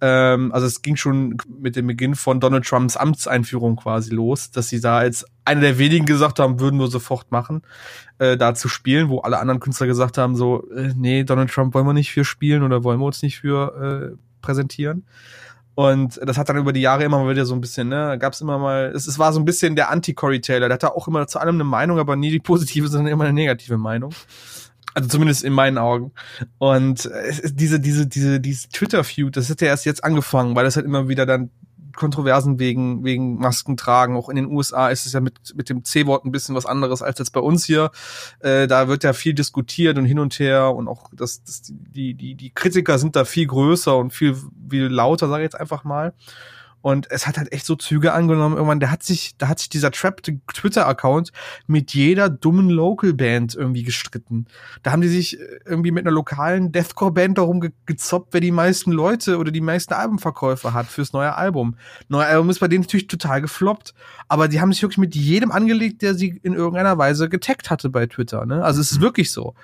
Ähm, 0.00 0.52
also 0.52 0.68
es 0.68 0.82
ging 0.82 0.94
schon 0.94 1.36
mit 1.60 1.74
dem 1.74 1.88
Beginn 1.88 2.14
von 2.14 2.38
Donald 2.38 2.64
Trumps 2.64 2.96
Amtseinführung 2.96 3.74
quasi 3.74 4.14
los, 4.14 4.52
dass 4.52 4.68
sie 4.68 4.80
da 4.80 4.98
als 4.98 5.26
einer 5.44 5.62
der 5.62 5.78
wenigen 5.78 6.06
gesagt 6.06 6.38
haben, 6.38 6.60
würden 6.60 6.78
wir 6.78 6.86
sofort 6.86 7.32
machen, 7.32 7.62
äh, 8.18 8.36
da 8.36 8.54
zu 8.54 8.68
spielen, 8.68 9.08
wo 9.08 9.18
alle 9.18 9.40
anderen 9.40 9.58
Künstler 9.58 9.88
gesagt 9.88 10.16
haben, 10.16 10.36
so, 10.36 10.70
äh, 10.70 10.92
nee, 10.94 11.24
Donald 11.24 11.50
Trump 11.50 11.74
wollen 11.74 11.86
wir 11.86 11.92
nicht 11.92 12.12
für 12.12 12.24
spielen 12.24 12.62
oder 12.62 12.84
wollen 12.84 13.00
wir 13.00 13.06
uns 13.06 13.20
nicht 13.20 13.40
für 13.40 14.14
äh, 14.14 14.16
präsentieren. 14.42 15.06
Und 15.74 16.20
das 16.22 16.38
hat 16.38 16.48
dann 16.48 16.56
über 16.56 16.72
die 16.72 16.80
Jahre 16.80 17.04
immer 17.04 17.18
mal 17.18 17.30
wieder 17.30 17.46
so 17.46 17.54
ein 17.54 17.60
bisschen, 17.60 17.88
ne, 17.88 18.16
gab's 18.18 18.40
immer 18.40 18.58
mal, 18.58 18.92
es, 18.94 19.06
es 19.06 19.18
war 19.18 19.32
so 19.32 19.40
ein 19.40 19.44
bisschen 19.44 19.74
der 19.74 19.90
Anti-Corey 19.90 20.40
Taylor, 20.40 20.68
der 20.68 20.74
hatte 20.74 20.94
auch 20.94 21.08
immer 21.08 21.26
zu 21.26 21.40
allem 21.40 21.56
eine 21.56 21.64
Meinung, 21.64 21.98
aber 21.98 22.14
nie 22.14 22.30
die 22.30 22.38
positive, 22.38 22.86
sondern 22.88 23.12
immer 23.12 23.24
eine 23.24 23.32
negative 23.32 23.76
Meinung. 23.76 24.14
Also 24.94 25.08
zumindest 25.08 25.42
in 25.42 25.52
meinen 25.52 25.76
Augen. 25.76 26.12
Und 26.58 27.06
äh, 27.06 27.26
es 27.26 27.40
ist 27.40 27.58
diese, 27.58 27.80
diese, 27.80 28.06
diese, 28.06 28.38
diese 28.38 28.68
Twitter-Feud, 28.68 29.36
das 29.36 29.50
hat 29.50 29.60
ja 29.60 29.66
erst 29.66 29.84
jetzt 29.86 30.04
angefangen, 30.04 30.54
weil 30.54 30.64
das 30.64 30.76
halt 30.76 30.86
immer 30.86 31.08
wieder 31.08 31.26
dann 31.26 31.50
Kontroversen 31.96 32.58
wegen, 32.58 33.04
wegen 33.04 33.36
Masken 33.36 33.76
tragen. 33.76 34.16
Auch 34.16 34.28
in 34.28 34.36
den 34.36 34.46
USA 34.46 34.88
ist 34.88 35.06
es 35.06 35.12
ja 35.12 35.20
mit, 35.20 35.54
mit 35.56 35.68
dem 35.68 35.84
C-Wort 35.84 36.24
ein 36.24 36.32
bisschen 36.32 36.54
was 36.54 36.66
anderes 36.66 37.02
als 37.02 37.18
jetzt 37.18 37.32
bei 37.32 37.40
uns 37.40 37.64
hier. 37.64 37.90
Äh, 38.40 38.66
da 38.66 38.88
wird 38.88 39.04
ja 39.04 39.12
viel 39.12 39.34
diskutiert 39.34 39.98
und 39.98 40.04
hin 40.04 40.18
und 40.18 40.38
her 40.38 40.74
und 40.74 40.88
auch 40.88 41.10
das, 41.12 41.42
das 41.44 41.62
die, 41.64 42.14
die, 42.14 42.34
die 42.34 42.50
Kritiker 42.50 42.98
sind 42.98 43.16
da 43.16 43.24
viel 43.24 43.46
größer 43.46 43.96
und 43.96 44.12
viel, 44.12 44.36
viel 44.68 44.86
lauter, 44.86 45.28
sage 45.28 45.42
ich 45.42 45.46
jetzt 45.46 45.60
einfach 45.60 45.84
mal. 45.84 46.14
Und 46.84 47.10
es 47.10 47.26
hat 47.26 47.38
halt 47.38 47.50
echt 47.50 47.64
so 47.64 47.76
Züge 47.76 48.12
angenommen. 48.12 48.56
Irgendwann, 48.56 48.78
der 48.78 48.90
hat 48.90 49.02
sich, 49.02 49.38
da 49.38 49.48
hat 49.48 49.58
sich 49.58 49.70
dieser 49.70 49.90
Trapped 49.90 50.30
Twitter-Account 50.52 51.32
mit 51.66 51.94
jeder 51.94 52.28
dummen 52.28 52.68
Local-Band 52.68 53.54
irgendwie 53.54 53.84
gestritten. 53.84 54.44
Da 54.82 54.92
haben 54.92 55.00
die 55.00 55.08
sich 55.08 55.40
äh, 55.40 55.60
irgendwie 55.64 55.92
mit 55.92 56.04
einer 56.04 56.12
lokalen 56.12 56.72
Deathcore-Band 56.72 57.38
darum 57.38 57.62
ge 57.62 57.70
gezoppt, 57.86 58.34
wer 58.34 58.42
die 58.42 58.50
meisten 58.50 58.92
Leute 58.92 59.38
oder 59.38 59.50
die 59.50 59.62
meisten 59.62 59.94
Albumverkäufe 59.94 60.74
hat 60.74 60.84
fürs 60.84 61.14
neue 61.14 61.34
Album. 61.34 61.76
Neue 62.08 62.26
Album 62.26 62.50
ist 62.50 62.58
bei 62.58 62.68
denen 62.68 62.82
natürlich 62.82 63.06
total 63.06 63.40
gefloppt. 63.40 63.94
Aber 64.28 64.48
die 64.48 64.60
haben 64.60 64.70
sich 64.70 64.82
wirklich 64.82 64.98
mit 64.98 65.16
jedem 65.16 65.52
angelegt, 65.52 66.02
der 66.02 66.12
sie 66.12 66.38
in 66.42 66.52
irgendeiner 66.52 66.98
Weise 66.98 67.30
getaggt 67.30 67.70
hatte 67.70 67.88
bei 67.88 68.04
Twitter. 68.04 68.44
Ne? 68.44 68.62
Also 68.62 68.82
es 68.82 68.92
ist 68.92 69.00
wirklich 69.00 69.32
so. 69.32 69.54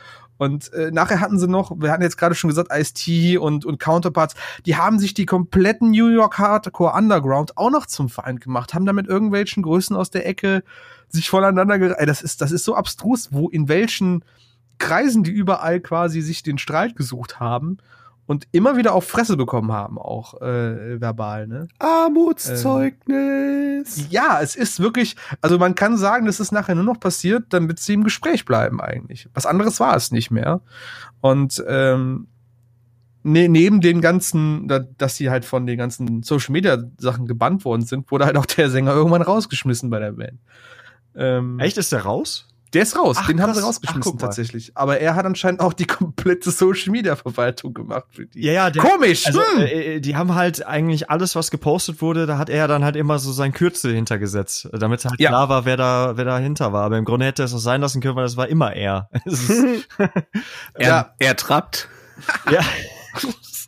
Und 0.41 0.73
äh, 0.73 0.91
nachher 0.91 1.21
hatten 1.21 1.39
sie 1.39 1.47
noch, 1.47 1.71
wir 1.83 1.93
hatten 1.93 2.03
jetzt 2.03 2.17
gerade 2.17 2.35
schon 2.35 2.49
gesagt, 2.49 2.73
Ice-T 2.73 3.37
und, 3.37 3.67
und 3.67 3.79
Counterparts, 3.79 4.35
die 4.65 4.75
haben 4.75 4.99
sich 4.99 5.13
die 5.13 5.27
kompletten 5.27 5.91
New 5.91 6.09
York 6.09 6.39
Hardcore 6.39 6.95
Underground 6.95 7.59
auch 7.59 7.69
noch 7.69 7.85
zum 7.85 8.09
Feind 8.09 8.41
gemacht, 8.41 8.73
haben 8.73 8.87
da 8.87 8.95
mit 8.95 9.07
irgendwelchen 9.07 9.63
Größen 9.63 9.95
aus 9.95 10.09
der 10.09 10.27
Ecke 10.27 10.65
sich 11.09 11.29
voneinander 11.29 11.79
gereiht. 11.79 12.09
Das 12.09 12.23
ist, 12.23 12.41
das 12.41 12.53
ist 12.53 12.65
so 12.65 12.75
abstrus, 12.75 13.29
wo 13.33 13.51
in 13.51 13.69
welchen 13.69 14.25
kreisen 14.79 15.25
die 15.25 15.31
überall 15.31 15.79
quasi 15.79 16.23
sich 16.23 16.43
den 16.43 16.57
Streit 16.57 16.97
gesucht 16.97 17.39
haben 17.39 17.77
und 18.31 18.47
immer 18.53 18.77
wieder 18.77 18.95
auf 18.95 19.09
Fresse 19.09 19.37
bekommen 19.37 19.73
haben, 19.73 19.99
auch 19.99 20.41
äh, 20.41 21.01
verbal, 21.01 21.49
ne? 21.49 21.67
Armutszeugnis. 21.81 24.07
Ja, 24.09 24.39
es 24.41 24.55
ist 24.55 24.79
wirklich, 24.79 25.17
also 25.41 25.59
man 25.59 25.75
kann 25.75 25.97
sagen, 25.97 26.27
das 26.27 26.39
ist 26.39 26.53
nachher 26.53 26.77
nur 26.77 26.85
noch 26.85 27.01
passiert, 27.01 27.47
damit 27.49 27.81
sie 27.81 27.95
im 27.95 28.05
Gespräch 28.05 28.45
bleiben 28.45 28.81
eigentlich. 28.81 29.29
Was 29.35 29.47
anderes 29.47 29.81
war 29.81 29.97
es 29.97 30.13
nicht 30.13 30.31
mehr. 30.31 30.61
Und 31.21 31.61
ähm, 31.67 32.29
ne, 33.25 33.49
neben 33.49 33.81
den 33.81 34.01
ganzen, 34.01 34.69
da, 34.69 34.79
dass 34.79 35.17
sie 35.17 35.29
halt 35.29 35.45
von 35.45 35.67
den 35.67 35.77
ganzen 35.77 36.23
Social 36.23 36.53
Media 36.53 36.79
Sachen 36.99 37.27
gebannt 37.27 37.65
worden 37.65 37.83
sind, 37.83 38.13
wurde 38.13 38.27
halt 38.27 38.37
auch 38.37 38.47
der 38.47 38.71
Sänger 38.71 38.93
irgendwann 38.93 39.23
rausgeschmissen 39.23 39.91
bei 39.91 39.99
der 39.99 40.13
Band. 40.13 40.39
Ähm, 41.17 41.59
Echt, 41.59 41.79
ist 41.79 41.91
der 41.91 42.03
raus? 42.03 42.47
Der 42.73 42.83
ist 42.83 42.97
raus, 42.97 43.17
Ach, 43.19 43.27
den 43.27 43.43
haben 43.43 43.53
sie 43.53 43.61
rausgeschmissen 43.63 44.13
Ach, 44.17 44.21
tatsächlich. 44.21 44.71
Aber 44.77 45.01
er 45.01 45.17
hat 45.17 45.27
anscheinend 45.27 45.61
auch 45.61 45.73
die 45.73 45.87
komplette 45.87 46.51
Social 46.53 46.93
Media 46.93 47.17
Verwaltung 47.17 47.75
gemacht 47.75 48.07
für 48.13 48.27
die. 48.27 48.43
Ja, 48.45 48.53
ja, 48.53 48.71
der, 48.71 48.83
Komisch! 48.83 49.27
Also, 49.27 49.41
hm. 49.41 49.61
äh, 49.61 49.95
äh, 49.97 50.01
die 50.01 50.15
haben 50.15 50.35
halt 50.37 50.65
eigentlich 50.67 51.11
alles, 51.11 51.35
was 51.35 51.51
gepostet 51.51 52.01
wurde, 52.01 52.27
da 52.27 52.39
hat 52.39 52.49
er 52.49 52.69
dann 52.69 52.85
halt 52.85 52.95
immer 52.95 53.19
so 53.19 53.33
sein 53.33 53.53
Kürzel 53.53 53.93
hintergesetzt, 53.95 54.69
damit 54.73 55.05
halt 55.05 55.19
Ja. 55.21 55.31
klar 55.31 55.49
war, 55.49 55.65
wer 55.65 55.77
da, 55.77 56.13
wer 56.17 56.25
dahinter 56.25 56.73
war. 56.73 56.85
Aber 56.85 56.97
im 56.99 57.05
Grunde 57.05 57.27
hätte 57.27 57.43
er 57.43 57.47
es 57.47 57.55
auch 57.55 57.59
sein 57.59 57.81
lassen 57.81 58.01
können, 58.01 58.15
weil 58.17 58.25
das 58.25 58.37
war 58.37 58.47
immer 58.49 58.73
er. 58.75 59.09
Er, 60.75 61.15
er 61.19 61.37
trappt. 61.37 61.89
ja, 62.51 62.61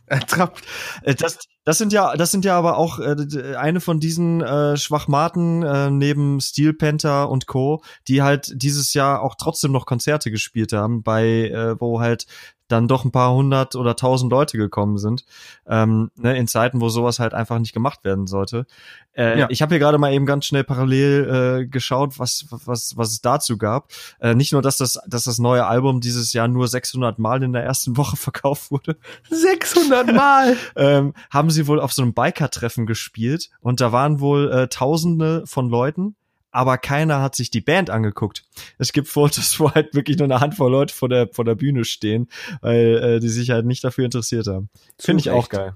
er 0.07 0.19
trappt. 0.21 0.61
Äh, 1.03 1.15
Das, 1.15 1.37
das 1.65 1.77
sind 1.77 1.93
ja, 1.93 2.15
das 2.15 2.31
sind 2.31 2.45
ja 2.45 2.57
aber 2.57 2.77
auch 2.77 2.99
äh, 2.99 3.55
eine 3.55 3.79
von 3.79 3.99
diesen 3.99 4.41
äh, 4.41 4.75
Schwachmaten 4.77 5.63
äh, 5.63 5.89
neben 5.89 6.41
Steel 6.41 6.73
Panther 6.73 7.29
und 7.29 7.47
Co., 7.47 7.83
die 8.07 8.21
halt 8.21 8.51
dieses 8.55 8.93
Jahr 8.93 9.21
auch 9.21 9.35
trotzdem 9.35 9.71
noch 9.71 9.85
Konzerte 9.85 10.31
gespielt 10.31 10.73
haben, 10.73 11.03
bei 11.03 11.49
äh, 11.49 11.79
wo 11.79 12.01
halt 12.01 12.25
dann 12.73 12.87
doch 12.87 13.05
ein 13.05 13.11
paar 13.11 13.33
hundert 13.33 13.75
oder 13.75 13.95
tausend 13.95 14.31
Leute 14.31 14.57
gekommen 14.57 14.97
sind, 14.97 15.25
ähm, 15.67 16.11
ne, 16.15 16.37
in 16.37 16.47
Zeiten, 16.47 16.81
wo 16.81 16.89
sowas 16.89 17.19
halt 17.19 17.33
einfach 17.33 17.59
nicht 17.59 17.73
gemacht 17.73 18.03
werden 18.03 18.27
sollte. 18.27 18.65
Äh, 19.13 19.39
Ja. 19.39 19.47
Ich 19.49 19.61
habe 19.61 19.75
hier 19.75 19.79
gerade 19.79 19.97
mal 19.97 20.11
eben 20.11 20.25
ganz 20.25 20.45
schnell 20.45 20.63
parallel 20.63 21.61
äh, 21.61 21.67
geschaut, 21.67 22.19
was, 22.19 22.45
was, 22.49 22.97
was 22.97 23.11
es 23.11 23.21
dazu 23.21 23.57
gab. 23.57 23.89
Äh, 24.19 24.35
nicht 24.35 24.51
nur, 24.51 24.61
dass 24.61 24.77
das, 24.77 24.99
dass 25.07 25.25
das 25.25 25.39
neue 25.39 25.65
Album 25.65 26.01
dieses 26.01 26.33
Jahr 26.33 26.47
nur 26.47 26.67
600 26.67 27.19
Mal 27.19 27.43
in 27.43 27.53
der 27.53 27.63
ersten 27.63 27.95
Woche 27.97 28.17
verkauft 28.17 28.71
wurde, 28.71 28.97
600 29.29 30.13
Mal! 30.13 30.57
ähm, 30.75 31.13
haben 31.29 31.51
sie 31.51 31.67
wohl 31.67 31.79
auf 31.79 31.93
so 31.93 32.01
einem 32.01 32.13
Biker-Treffen 32.13 32.85
gespielt 32.85 33.49
und 33.61 33.81
da 33.81 33.91
waren 33.91 34.19
wohl 34.19 34.51
äh, 34.51 34.67
Tausende 34.67 35.43
von 35.45 35.69
Leuten, 35.69 36.15
aber 36.53 36.77
keiner 36.77 37.21
hat 37.21 37.35
sich 37.35 37.49
die 37.49 37.61
Band 37.61 37.89
angeguckt. 37.89 38.43
Es 38.77 38.93
gibt 38.93 39.07
Fotos, 39.07 39.59
wo 39.59 39.71
halt 39.71 39.93
wirklich 39.93 40.17
nur 40.17 40.25
eine 40.25 40.39
Handvoll 40.39 40.71
Leute 40.71 40.93
vor 40.93 41.09
der 41.09 41.27
vor 41.31 41.43
der 41.43 41.55
Bühne 41.55 41.83
stehen, 41.83 42.29
weil 42.61 42.97
äh, 42.97 43.19
die 43.19 43.29
sich 43.29 43.49
halt 43.49 43.65
nicht 43.65 43.83
dafür 43.83 44.05
interessiert 44.05 44.47
haben. 44.47 44.69
Finde 44.99 45.21
ich 45.21 45.29
auch 45.31 45.49
geil. 45.49 45.75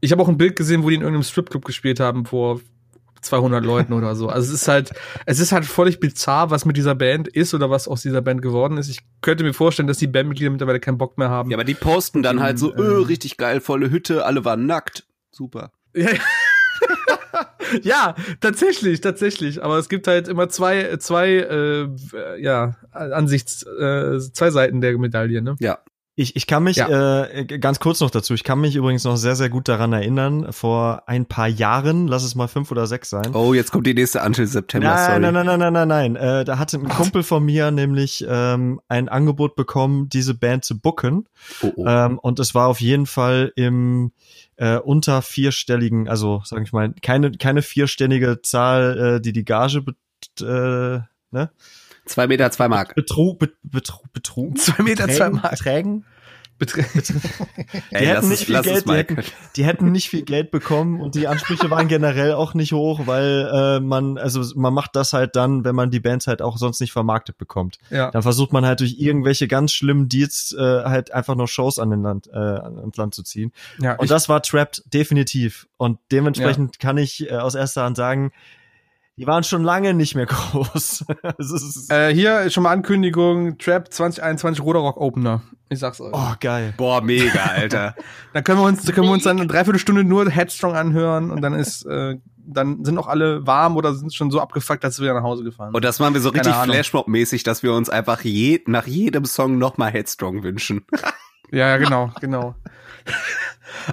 Ich 0.00 0.12
habe 0.12 0.22
auch 0.22 0.28
ein 0.28 0.38
Bild 0.38 0.56
gesehen, 0.56 0.82
wo 0.82 0.88
die 0.88 0.96
in 0.96 1.02
irgendeinem 1.02 1.24
Stripclub 1.24 1.64
gespielt 1.64 2.00
haben 2.00 2.24
vor 2.24 2.60
200 3.20 3.64
Leuten 3.64 3.92
oder 3.92 4.14
so. 4.16 4.28
Also 4.28 4.48
es 4.48 4.62
ist 4.62 4.68
halt, 4.68 4.92
es 5.26 5.40
ist 5.40 5.52
halt 5.52 5.66
völlig 5.66 6.00
bizarr, 6.00 6.50
was 6.50 6.64
mit 6.64 6.76
dieser 6.76 6.94
Band 6.94 7.28
ist 7.28 7.52
oder 7.54 7.70
was 7.70 7.86
aus 7.86 8.02
dieser 8.02 8.22
Band 8.22 8.42
geworden 8.42 8.78
ist. 8.78 8.88
Ich 8.88 9.00
könnte 9.20 9.44
mir 9.44 9.52
vorstellen, 9.52 9.88
dass 9.88 9.98
die 9.98 10.06
Bandmitglieder 10.06 10.50
mittlerweile 10.50 10.80
keinen 10.80 10.98
Bock 10.98 11.18
mehr 11.18 11.28
haben. 11.28 11.50
Ja, 11.50 11.56
aber 11.56 11.64
die 11.64 11.74
posten 11.74 12.22
dann 12.22 12.40
halt 12.40 12.58
so, 12.58 12.72
Ähm, 12.74 12.80
öh, 12.80 13.02
richtig 13.02 13.36
geil, 13.36 13.60
volle 13.60 13.90
Hütte, 13.90 14.24
alle 14.24 14.44
waren 14.44 14.66
nackt. 14.66 15.04
Super. 15.30 15.70
Ja, 15.94 16.08
ja, 17.82 18.14
tatsächlich, 18.40 19.00
tatsächlich. 19.00 19.62
Aber 19.62 19.78
es 19.78 19.88
gibt 19.88 20.06
halt 20.06 20.28
immer 20.28 20.48
zwei, 20.48 20.96
zwei, 20.98 21.28
äh, 21.30 21.88
ja, 22.40 22.76
Ansichts, 22.92 23.64
äh, 23.64 24.18
zwei 24.32 24.50
Seiten 24.50 24.80
der 24.80 24.98
Medaille, 24.98 25.42
ne? 25.42 25.56
Ja. 25.60 25.78
Ich, 26.20 26.36
ich 26.36 26.46
kann 26.46 26.64
mich, 26.64 26.76
Ja. 26.76 27.24
äh, 27.24 27.46
ganz 27.46 27.80
kurz 27.80 28.00
noch 28.00 28.10
dazu, 28.10 28.34
ich 28.34 28.44
kann 28.44 28.60
mich 28.60 28.76
übrigens 28.76 29.04
noch 29.04 29.16
sehr, 29.16 29.36
sehr 29.36 29.48
gut 29.48 29.68
daran 29.68 29.94
erinnern, 29.94 30.52
vor 30.52 31.04
ein 31.06 31.24
paar 31.24 31.48
Jahren, 31.48 32.08
lass 32.08 32.24
es 32.24 32.34
mal 32.34 32.46
fünf 32.46 32.70
oder 32.70 32.86
sechs 32.86 33.08
sein. 33.08 33.34
Oh, 33.34 33.54
jetzt 33.54 33.72
kommt 33.72 33.86
die 33.86 33.94
nächste 33.94 34.20
Until 34.20 34.46
September 34.46 34.88
Nein, 34.88 35.04
Story. 35.04 35.20
nein, 35.20 35.32
nein, 35.32 35.46
nein, 35.46 35.58
nein, 35.58 35.72
nein, 35.72 35.88
nein. 35.88 36.16
Äh, 36.16 36.44
da 36.44 36.58
hatte 36.58 36.76
ein 36.76 36.88
Kumpel 36.90 37.22
von 37.22 37.42
mir 37.42 37.70
nämlich 37.70 38.22
ähm, 38.28 38.82
ein 38.88 39.08
Angebot 39.08 39.56
bekommen, 39.56 40.10
diese 40.10 40.34
Band 40.34 40.62
zu 40.66 40.78
booken. 40.78 41.26
Oh, 41.62 41.72
oh. 41.76 41.86
Ähm, 41.86 42.18
und 42.18 42.38
es 42.38 42.54
war 42.54 42.68
auf 42.68 42.82
jeden 42.82 43.06
Fall 43.06 43.52
im 43.56 44.12
äh, 44.56 44.76
unter 44.76 45.22
vierstelligen, 45.22 46.06
also 46.06 46.42
sag 46.44 46.62
ich 46.62 46.72
mal, 46.74 46.92
keine 47.00 47.30
keine 47.32 47.62
vierstellige 47.62 48.42
Zahl, 48.42 49.16
äh, 49.16 49.20
die 49.22 49.32
die 49.32 49.46
Gage 49.46 49.82
äh, 50.40 50.44
ne? 51.30 51.50
Zwei 52.10 52.26
Meter, 52.26 52.50
zwei 52.50 52.66
Mark. 52.66 52.96
Betrug, 52.96 53.38
bet, 53.38 53.52
betrug, 53.62 54.12
betrug. 54.12 54.58
Zwei 54.58 54.82
Meter, 54.82 55.04
zwei 55.08 55.30
Beträgen- 55.30 55.34
Mark. 55.40 55.50
Beträgen. 55.50 56.04
Betre 56.58 56.82
Die 57.92 57.96
hätten 57.96 58.28
nicht 58.28 58.44
viel 58.44 58.60
Geld, 58.60 58.86
die 58.86 58.92
hätten, 58.92 59.16
die 59.56 59.64
hätten 59.64 59.92
nicht 59.92 60.10
viel 60.10 60.22
Geld 60.22 60.50
bekommen 60.50 61.00
und 61.00 61.14
die 61.14 61.26
Ansprüche 61.26 61.70
waren 61.70 61.88
generell 61.88 62.34
auch 62.34 62.52
nicht 62.52 62.72
hoch, 62.72 63.06
weil 63.06 63.48
äh, 63.50 63.80
man, 63.80 64.18
also 64.18 64.42
man 64.56 64.74
macht 64.74 64.94
das 64.94 65.14
halt 65.14 65.36
dann, 65.36 65.64
wenn 65.64 65.74
man 65.74 65.90
die 65.90 66.00
Bands 66.00 66.26
halt 66.26 66.42
auch 66.42 66.58
sonst 66.58 66.80
nicht 66.80 66.92
vermarktet 66.92 67.38
bekommt. 67.38 67.78
ja. 67.88 68.10
Dann 68.10 68.22
versucht 68.22 68.52
man 68.52 68.66
halt 68.66 68.80
durch 68.80 68.96
irgendwelche 68.98 69.48
ganz 69.48 69.72
schlimmen 69.72 70.08
Deals 70.10 70.54
äh, 70.58 70.60
halt 70.84 71.12
einfach 71.12 71.34
noch 71.34 71.48
Shows 71.48 71.78
an 71.78 71.90
den 71.90 72.02
Land, 72.02 72.26
äh, 72.26 72.36
ans 72.36 72.96
Land 72.98 73.14
zu 73.14 73.22
ziehen. 73.22 73.52
ja 73.80 73.94
Und 73.94 74.10
das 74.10 74.28
war 74.28 74.42
Trapped 74.42 74.82
definitiv. 74.92 75.66
Und 75.78 75.98
dementsprechend 76.12 76.78
kann 76.78 76.98
ich 76.98 77.30
äh, 77.30 77.36
aus 77.36 77.54
erster 77.54 77.84
Hand 77.84 77.96
sagen, 77.96 78.32
die 79.16 79.26
waren 79.26 79.44
schon 79.44 79.62
lange 79.62 79.94
nicht 79.94 80.14
mehr 80.14 80.26
groß. 80.26 81.04
es 81.38 81.50
ist, 81.50 81.92
äh, 81.92 82.12
hier 82.12 82.48
schon 82.50 82.62
mal 82.62 82.72
Ankündigung, 82.72 83.58
Trap 83.58 83.92
2021 83.92 84.64
Roder 84.64 84.80
Rock 84.80 84.96
Opener. 84.96 85.42
Ich 85.68 85.78
sag's 85.78 86.00
euch. 86.00 86.12
oh, 86.12 86.34
geil. 86.40 86.74
Boah, 86.76 87.00
mega, 87.00 87.44
Alter. 87.44 87.94
Da 88.32 88.42
können 88.42 88.58
wir 88.58 88.64
uns, 88.66 88.84
können 88.86 89.06
wir 89.06 89.12
uns 89.12 89.24
dann 89.24 89.38
eine 89.38 89.46
Dreiviertelstunde 89.46 90.04
nur 90.04 90.28
Headstrong 90.30 90.74
anhören 90.74 91.30
und 91.30 91.42
dann 91.42 91.54
ist, 91.54 91.84
äh, 91.86 92.16
dann 92.36 92.84
sind 92.84 92.98
auch 92.98 93.06
alle 93.06 93.46
warm 93.46 93.76
oder 93.76 93.94
sind 93.94 94.14
schon 94.14 94.30
so 94.30 94.40
abgefuckt, 94.40 94.82
dass 94.82 94.96
sie 94.96 95.02
wieder 95.02 95.14
nach 95.14 95.22
Hause 95.22 95.44
gefahren. 95.44 95.74
Und 95.74 95.84
das 95.84 95.98
machen 95.98 96.14
wir 96.14 96.20
so 96.20 96.30
richtig. 96.30 96.52
Flashmob-mäßig, 96.52 97.44
dass 97.44 97.62
wir 97.62 97.72
uns 97.72 97.88
einfach 97.88 98.22
je, 98.22 98.62
nach 98.66 98.86
jedem 98.86 99.24
Song 99.24 99.58
nochmal 99.58 99.92
Headstrong 99.92 100.42
wünschen. 100.42 100.84
Ja, 101.50 101.68
ja, 101.68 101.76
genau, 101.76 102.12
genau. 102.20 102.54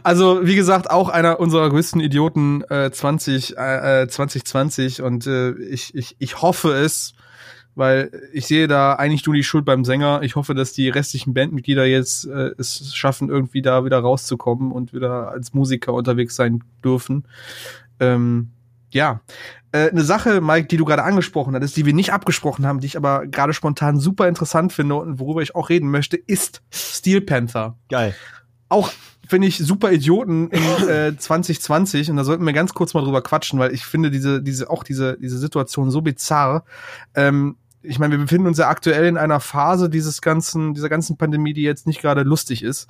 Also, 0.03 0.45
wie 0.45 0.55
gesagt, 0.55 0.89
auch 0.89 1.09
einer 1.09 1.39
unserer 1.39 1.69
größten 1.69 2.01
Idioten 2.01 2.63
äh, 2.69 2.91
20, 2.91 3.57
äh, 3.57 4.03
äh, 4.03 4.07
2020 4.07 5.01
und 5.01 5.27
äh, 5.27 5.51
ich, 5.53 5.93
ich, 5.95 6.15
ich 6.19 6.41
hoffe 6.41 6.73
es, 6.73 7.13
weil 7.75 8.09
ich 8.33 8.47
sehe 8.47 8.67
da 8.67 8.93
eigentlich 8.93 9.25
nur 9.25 9.35
die 9.35 9.43
Schuld 9.43 9.63
beim 9.63 9.85
Sänger. 9.85 10.21
Ich 10.23 10.35
hoffe, 10.35 10.55
dass 10.55 10.73
die 10.73 10.89
restlichen 10.89 11.35
Bandmitglieder 11.35 11.85
jetzt 11.85 12.25
äh, 12.25 12.51
es 12.57 12.95
schaffen, 12.95 13.29
irgendwie 13.29 13.61
da 13.61 13.85
wieder 13.85 13.99
rauszukommen 13.99 14.71
und 14.71 14.93
wieder 14.93 15.29
als 15.29 15.53
Musiker 15.53 15.93
unterwegs 15.93 16.35
sein 16.35 16.63
dürfen. 16.83 17.25
Ähm, 17.99 18.49
ja, 18.89 19.21
äh, 19.71 19.89
eine 19.91 20.01
Sache, 20.01 20.41
Mike, 20.41 20.67
die 20.67 20.77
du 20.77 20.85
gerade 20.85 21.03
angesprochen 21.03 21.53
hattest, 21.53 21.77
die 21.77 21.85
wir 21.85 21.93
nicht 21.93 22.13
abgesprochen 22.13 22.65
haben, 22.65 22.79
die 22.79 22.87
ich 22.87 22.97
aber 22.97 23.27
gerade 23.27 23.53
spontan 23.53 23.99
super 23.99 24.27
interessant 24.27 24.73
finde 24.73 24.95
und 24.95 25.19
worüber 25.19 25.41
ich 25.41 25.55
auch 25.55 25.69
reden 25.69 25.91
möchte, 25.91 26.17
ist 26.17 26.63
Steel 26.71 27.21
Panther. 27.21 27.77
Geil. 27.89 28.15
Auch 28.69 28.91
finde 29.27 29.47
ich 29.47 29.57
super 29.57 29.91
Idioten 29.91 30.49
in 30.49 30.87
äh, 30.87 31.17
2020 31.17 32.09
und 32.09 32.17
da 32.17 32.23
sollten 32.23 32.45
wir 32.45 32.53
ganz 32.53 32.73
kurz 32.73 32.93
mal 32.93 33.03
drüber 33.03 33.21
quatschen, 33.21 33.59
weil 33.59 33.73
ich 33.73 33.85
finde 33.85 34.11
diese 34.11 34.41
diese 34.41 34.69
auch 34.69 34.83
diese 34.83 35.17
diese 35.19 35.37
Situation 35.37 35.91
so 35.91 36.01
bizarr. 36.01 36.63
Ähm, 37.15 37.57
ich 37.87 37.99
meine, 37.99 38.15
wir 38.15 38.19
befinden 38.19 38.47
uns 38.47 38.57
ja 38.57 38.67
aktuell 38.67 39.05
in 39.05 39.17
einer 39.17 39.39
Phase 39.39 39.89
dieses 39.89 40.21
ganzen, 40.21 40.73
dieser 40.73 40.89
ganzen 40.89 41.15
Pandemie, 41.17 41.53
die 41.53 41.61
jetzt 41.61 41.87
nicht 41.87 42.01
gerade 42.01 42.23
lustig 42.23 42.63
ist. 42.63 42.87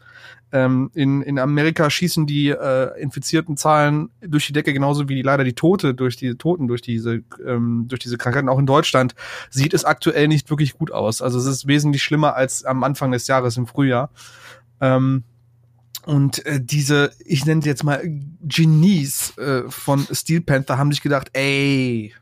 Ähm, 0.51 0.89
in, 0.93 1.21
in 1.21 1.39
Amerika 1.39 1.89
schießen 1.89 2.25
die 2.25 2.49
äh, 2.49 2.99
infizierten 2.99 3.57
Zahlen 3.57 4.09
durch 4.21 4.47
die 4.47 4.53
Decke, 4.53 4.73
genauso 4.73 5.07
wie 5.09 5.21
leider 5.21 5.43
die 5.43 5.53
Tote 5.53 5.93
durch 5.93 6.15
die 6.15 6.35
Toten 6.35 6.67
durch 6.67 6.81
diese 6.81 7.21
ähm, 7.45 7.85
durch 7.88 7.99
diese 7.99 8.17
Krankheiten. 8.17 8.49
Auch 8.49 8.59
in 8.59 8.65
Deutschland 8.65 9.13
sieht 9.49 9.73
es 9.73 9.85
aktuell 9.85 10.27
nicht 10.27 10.49
wirklich 10.49 10.73
gut 10.73 10.91
aus. 10.91 11.21
Also 11.21 11.38
es 11.38 11.45
ist 11.45 11.67
wesentlich 11.67 12.01
schlimmer 12.01 12.35
als 12.35 12.63
am 12.63 12.83
Anfang 12.83 13.11
des 13.11 13.27
Jahres 13.27 13.57
im 13.57 13.67
Frühjahr. 13.67 14.09
Ähm, 14.79 15.23
und 16.08 16.45
äh, 16.45 16.62
diese, 16.64 17.12
ich 17.26 17.45
nenne 17.45 17.62
sie 17.62 17.68
jetzt 17.68 17.84
mal 17.84 18.01
Genies 18.41 19.38
äh, 19.38 19.64
von 19.68 20.08
Steel 20.10 20.39
Panther 20.39 20.78
haben 20.78 20.89
sich 20.93 21.01
gedacht, 21.01 21.30
ey, 21.34 22.14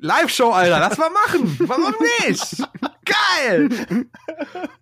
Live-Show, 0.00 0.52
Alter, 0.52 0.78
lass 0.78 0.96
mal 0.96 1.10
machen. 1.10 1.56
Warum 1.66 1.92
nicht? 2.24 2.62
Geil! 3.04 4.06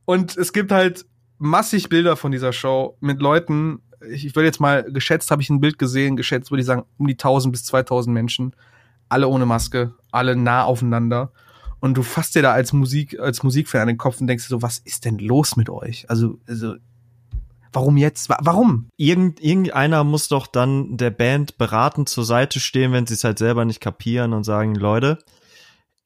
Und 0.05 0.37
es 0.37 0.53
gibt 0.53 0.73
halt 0.73 1.07
massig 1.39 1.89
Bilder 1.89 2.17
von 2.17 2.33
dieser 2.33 2.53
Show 2.53 2.99
mit 3.01 3.23
Leuten, 3.23 3.81
ich, 4.11 4.27
ich 4.27 4.37
würde 4.37 4.49
jetzt 4.49 4.61
mal, 4.61 4.85
geschätzt 4.85 5.31
habe 5.31 5.41
ich 5.41 5.49
ein 5.49 5.61
Bild 5.61 5.79
gesehen, 5.79 6.17
geschätzt 6.17 6.51
würde 6.51 6.61
ich 6.61 6.67
sagen, 6.67 6.85
um 6.99 7.07
die 7.07 7.15
1000 7.15 7.51
bis 7.51 7.65
2000 7.65 8.13
Menschen, 8.13 8.55
alle 9.09 9.27
ohne 9.27 9.47
Maske, 9.47 9.95
alle 10.13 10.37
nah 10.37 10.65
aufeinander. 10.65 11.33
Und 11.81 11.95
du 11.95 12.03
fasst 12.03 12.35
dir 12.35 12.43
da 12.43 12.53
als 12.53 12.75
Musik, 12.75 13.19
als 13.19 13.43
Musikfan 13.43 13.81
an 13.81 13.89
den 13.89 13.97
Kopf 13.97 14.21
und 14.21 14.27
denkst 14.27 14.45
dir 14.45 14.51
so, 14.51 14.61
was 14.61 14.81
ist 14.81 15.07
denn 15.07 15.19
los 15.19 15.57
mit 15.57 15.71
euch? 15.71 16.11
Also, 16.11 16.39
also, 16.47 16.75
warum 17.73 17.97
jetzt? 17.97 18.29
Wa- 18.29 18.39
Warum? 18.41 18.89
Irgend, 18.97 19.41
irgendeiner 19.41 20.05
muss 20.05 20.29
doch 20.29 20.47
dann 20.47 20.97
der 20.97 21.11
Band 21.11 21.59
beratend 21.59 22.09
zur 22.09 22.25
Seite 22.25 22.61
stehen, 22.61 22.93
wenn 22.93 23.07
sie 23.07 23.15
es 23.15 23.25
halt 23.25 23.39
selber 23.39 23.65
nicht 23.65 23.81
kapieren 23.81 24.33
und 24.33 24.45
sagen, 24.45 24.75
Leute, 24.75 25.19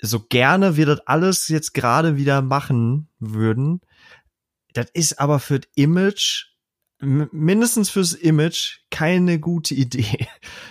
so 0.01 0.21
gerne 0.21 0.77
wir 0.77 0.87
das 0.87 1.01
alles 1.07 1.49
jetzt 1.49 1.75
gerade 1.75 2.17
wieder 2.17 2.43
machen 2.43 3.09
würden, 3.19 3.81
das 4.75 4.87
ist 4.93 5.19
aber 5.21 5.39
für 5.39 5.61
das 5.61 5.71
Image, 5.77 6.47
mindestens 7.01 7.91
fürs 7.91 8.13
Image, 8.13 8.81
keine 8.91 9.39
gute 9.39 9.75
Idee. 9.75 10.27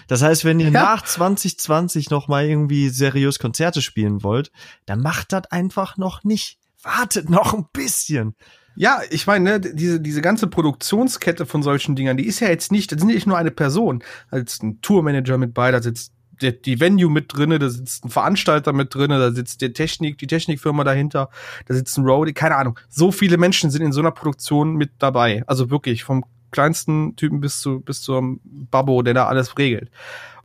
Das 0.08 0.22
heißt, 0.22 0.44
wenn 0.46 0.60
ihr 0.60 0.70
ja. 0.70 0.84
nach 0.84 1.04
2020 1.04 2.10
noch 2.10 2.28
mal 2.28 2.46
irgendwie 2.46 2.90
seriös 2.90 3.40
Konzerte 3.40 3.82
spielen 3.82 4.22
wollt, 4.24 4.52
dann 4.86 5.00
macht 5.00 5.32
das 5.32 5.46
einfach 5.52 5.98
noch 5.98 6.24
nicht. 6.24 6.60
Wartet 6.82 7.30
noch 7.30 7.54
ein 7.54 7.66
bisschen. 7.72 8.36
Ja, 8.76 9.02
ich 9.10 9.28
meine, 9.28 9.52
ne, 9.52 9.60
diese, 9.60 10.00
diese 10.00 10.22
ganze 10.22 10.48
Produktionskette 10.48 11.46
von 11.46 11.62
solchen 11.62 11.96
Dingern, 11.96 12.18
die 12.18 12.26
ist 12.26 12.40
ja 12.40 12.50
jetzt 12.50 12.72
nicht, 12.72 12.92
das 12.92 13.00
sind 13.00 13.10
nicht 13.10 13.28
nur 13.28 13.38
eine 13.38 13.52
Person. 13.52 14.04
Da 14.32 14.38
sitzt 14.38 14.64
ein 14.64 14.82
Tourmanager 14.82 15.38
mit 15.38 15.54
bei, 15.54 15.72
da 15.72 15.82
sitzt 15.82 16.14
der, 16.42 16.54
die 16.54 16.80
Venue 16.80 17.10
mit 17.10 17.36
drinne, 17.36 17.60
da 17.60 17.70
sitzt 17.70 18.06
ein 18.06 18.10
Veranstalter 18.10 18.74
mit 18.74 18.94
drinne, 18.94 19.20
da 19.20 19.32
sitzt 19.32 19.62
die 19.62 19.74
Technik, 19.74 20.18
die 20.18 20.28
Technikfirma 20.28 20.84
dahinter, 20.84 21.30
da 21.68 21.74
sitzt 21.74 21.98
ein 21.98 22.06
Roadie, 22.06 22.34
keine 22.34 22.56
Ahnung. 22.56 22.80
So 22.90 23.12
viele 23.12 23.38
Menschen 23.38 23.70
sind 23.70 23.82
in 23.82 23.92
so 23.92 24.02
einer 24.02 24.12
Produktion 24.12 24.76
mit 24.76 24.92
dabei. 25.00 25.44
Also 25.48 25.70
wirklich 25.70 26.04
vom 26.04 26.26
kleinsten 26.52 27.16
Typen 27.16 27.42
bis 27.42 27.60
zu 27.60 27.80
bis 27.80 28.02
zum 28.02 28.40
Babbo, 28.44 29.02
der 29.02 29.14
da 29.14 29.28
alles 29.28 29.58
regelt. 29.58 29.90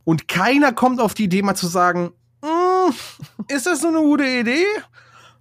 Und 0.03 0.27
keiner 0.27 0.73
kommt 0.73 0.99
auf 0.99 1.13
die 1.13 1.25
Idee 1.25 1.41
mal 1.41 1.55
zu 1.55 1.67
sagen, 1.67 2.11
mm, 2.41 2.91
ist 3.47 3.65
das 3.65 3.81
so 3.81 3.89
eine 3.89 3.99
gute 3.99 4.25
Idee? 4.25 4.65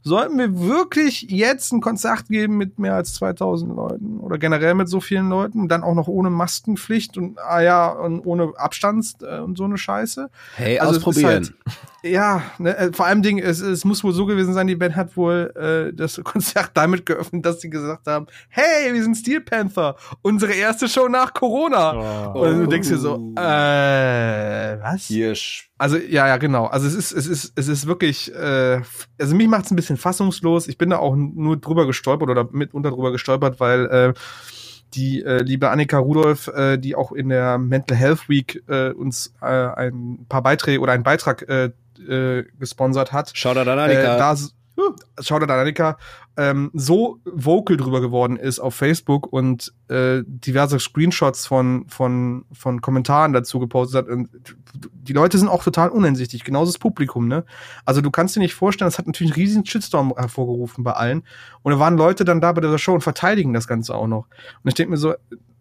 Sollten 0.08 0.38
wir 0.38 0.58
wirklich 0.60 1.22
jetzt 1.22 1.72
ein 1.72 1.80
Konzert 1.80 2.28
geben 2.28 2.56
mit 2.56 2.78
mehr 2.78 2.94
als 2.94 3.14
2000 3.14 3.76
Leuten 3.76 4.18
oder 4.18 4.38
generell 4.38 4.74
mit 4.74 4.88
so 4.88 5.00
vielen 5.00 5.28
Leuten, 5.28 5.68
dann 5.68 5.84
auch 5.84 5.94
noch 5.94 6.08
ohne 6.08 6.30
Maskenpflicht 6.30 7.16
und 7.16 7.38
ah 7.38 7.60
ja 7.60 7.88
und 7.88 8.26
ohne 8.26 8.52
Abstand 8.56 9.16
äh, 9.22 9.38
und 9.38 9.56
so 9.56 9.64
eine 9.64 9.78
Scheiße. 9.78 10.30
Hey, 10.56 10.78
also 10.78 10.96
ausprobieren. 10.96 11.28
Halt, 11.28 11.54
ja, 12.10 12.42
ne, 12.58 12.76
äh, 12.76 12.92
vor 12.92 13.06
allem 13.06 13.22
Ding, 13.22 13.38
es, 13.38 13.60
es 13.60 13.84
muss 13.84 14.02
wohl 14.04 14.12
so 14.12 14.26
gewesen 14.26 14.54
sein, 14.54 14.66
die 14.66 14.76
Band 14.76 14.96
hat 14.96 15.16
wohl 15.16 15.52
äh, 15.56 15.94
das 15.94 16.20
Konzert 16.24 16.70
damit 16.74 17.06
geöffnet, 17.06 17.44
dass 17.44 17.60
sie 17.60 17.70
gesagt 17.70 18.06
haben, 18.06 18.26
hey, 18.48 18.92
wir 18.92 19.02
sind 19.02 19.16
Steel 19.16 19.40
Panther, 19.40 19.96
unsere 20.22 20.52
erste 20.52 20.88
Show 20.88 21.08
nach 21.08 21.34
Corona. 21.34 22.32
Oh. 22.34 22.40
Und 22.40 22.60
du 22.60 22.66
denkst 22.66 22.88
dir 22.88 22.98
so, 22.98 23.32
äh, 23.36 24.80
was? 24.82 25.06
Hier 25.06 25.34
also 25.78 25.96
ja, 25.96 26.26
ja, 26.26 26.36
genau. 26.38 26.66
Also 26.66 26.88
es 26.88 26.94
ist, 26.94 27.12
es 27.12 27.26
ist, 27.26 27.52
es 27.54 27.68
ist 27.68 27.86
wirklich, 27.86 28.34
äh, 28.34 28.80
also 29.18 29.36
mich 29.36 29.46
macht 29.46 29.66
es 29.66 29.70
ein 29.70 29.76
bisschen 29.76 29.96
fassungslos. 29.96 30.66
Ich 30.66 30.76
bin 30.76 30.90
da 30.90 30.98
auch 30.98 31.14
nur 31.14 31.56
drüber 31.56 31.86
gestolpert 31.86 32.28
oder 32.28 32.48
mitunter 32.50 32.90
drüber 32.90 33.12
gestolpert, 33.12 33.60
weil 33.60 33.86
äh, 33.86 34.14
die 34.94 35.22
äh, 35.22 35.42
liebe 35.42 35.70
Annika 35.70 35.98
Rudolph, 35.98 36.48
äh, 36.48 36.78
die 36.78 36.96
auch 36.96 37.12
in 37.12 37.28
der 37.28 37.58
Mental 37.58 37.96
Health 37.96 38.28
Week 38.28 38.62
äh, 38.68 38.90
uns 38.90 39.34
äh, 39.40 39.46
ein 39.46 40.26
paar 40.28 40.42
Beiträge 40.42 40.80
oder 40.80 40.92
einen 40.92 41.04
Beitrag 41.04 41.48
äh, 41.48 41.70
äh, 41.98 42.44
gesponsert 42.58 43.12
hat. 43.12 43.30
Shoutout 43.34 43.70
an 43.70 43.78
Annika. 43.78 44.14
Äh, 44.14 44.18
da, 44.18 44.36
Shoutout 45.20 45.52
an 45.52 45.58
Annika, 45.58 45.98
ähm, 46.36 46.70
so 46.72 47.18
vocal 47.24 47.76
drüber 47.76 48.00
geworden 48.00 48.36
ist 48.36 48.60
auf 48.60 48.76
Facebook 48.76 49.32
und 49.32 49.72
äh, 49.88 50.22
diverse 50.24 50.78
Screenshots 50.78 51.46
von, 51.46 51.86
von, 51.88 52.44
von 52.52 52.80
Kommentaren 52.80 53.32
dazu 53.32 53.58
gepostet 53.58 54.06
hat. 54.06 54.08
Und 54.08 54.28
die 54.92 55.12
Leute 55.12 55.36
sind 55.36 55.48
auch 55.48 55.64
total 55.64 55.88
uneinsichtig, 55.88 56.44
genauso 56.44 56.70
das 56.70 56.78
Publikum, 56.78 57.26
ne? 57.26 57.44
Also 57.84 58.00
du 58.00 58.10
kannst 58.12 58.36
dir 58.36 58.40
nicht 58.40 58.54
vorstellen, 58.54 58.86
das 58.86 58.98
hat 58.98 59.08
natürlich 59.08 59.32
einen 59.32 59.42
riesigen 59.42 59.66
Shitstorm 59.66 60.14
hervorgerufen 60.16 60.84
bei 60.84 60.92
allen. 60.92 61.24
Und 61.62 61.72
da 61.72 61.80
waren 61.80 61.96
Leute 61.96 62.24
dann 62.24 62.40
da 62.40 62.52
bei 62.52 62.60
der 62.60 62.78
Show 62.78 62.94
und 62.94 63.00
verteidigen 63.00 63.52
das 63.52 63.66
Ganze 63.66 63.96
auch 63.96 64.06
noch. 64.06 64.28
Und 64.62 64.68
ich 64.68 64.74
denke 64.74 64.92
mir 64.92 64.96
so, 64.96 65.14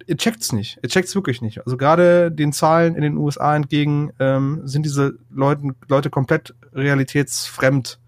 ihr 0.08 0.18
checkt's 0.18 0.51
nicht. 0.51 0.80
Ihr 0.82 0.89
checkt's 0.89 1.14
wirklich 1.14 1.41
nicht. 1.41 1.64
Also 1.66 1.78
gerade 1.78 2.32
den 2.32 2.53
Zahlen 2.53 2.95
in 2.95 3.01
den 3.01 3.18
USA 3.18 3.55
entgegen 3.55 4.12
ähm, 4.20 4.62
sind 4.64 4.84
diese 4.86 5.20
Leute, 5.30 5.76
Leute 5.88 6.10
komplett 6.10 6.55
realitätsfremd 6.74 7.99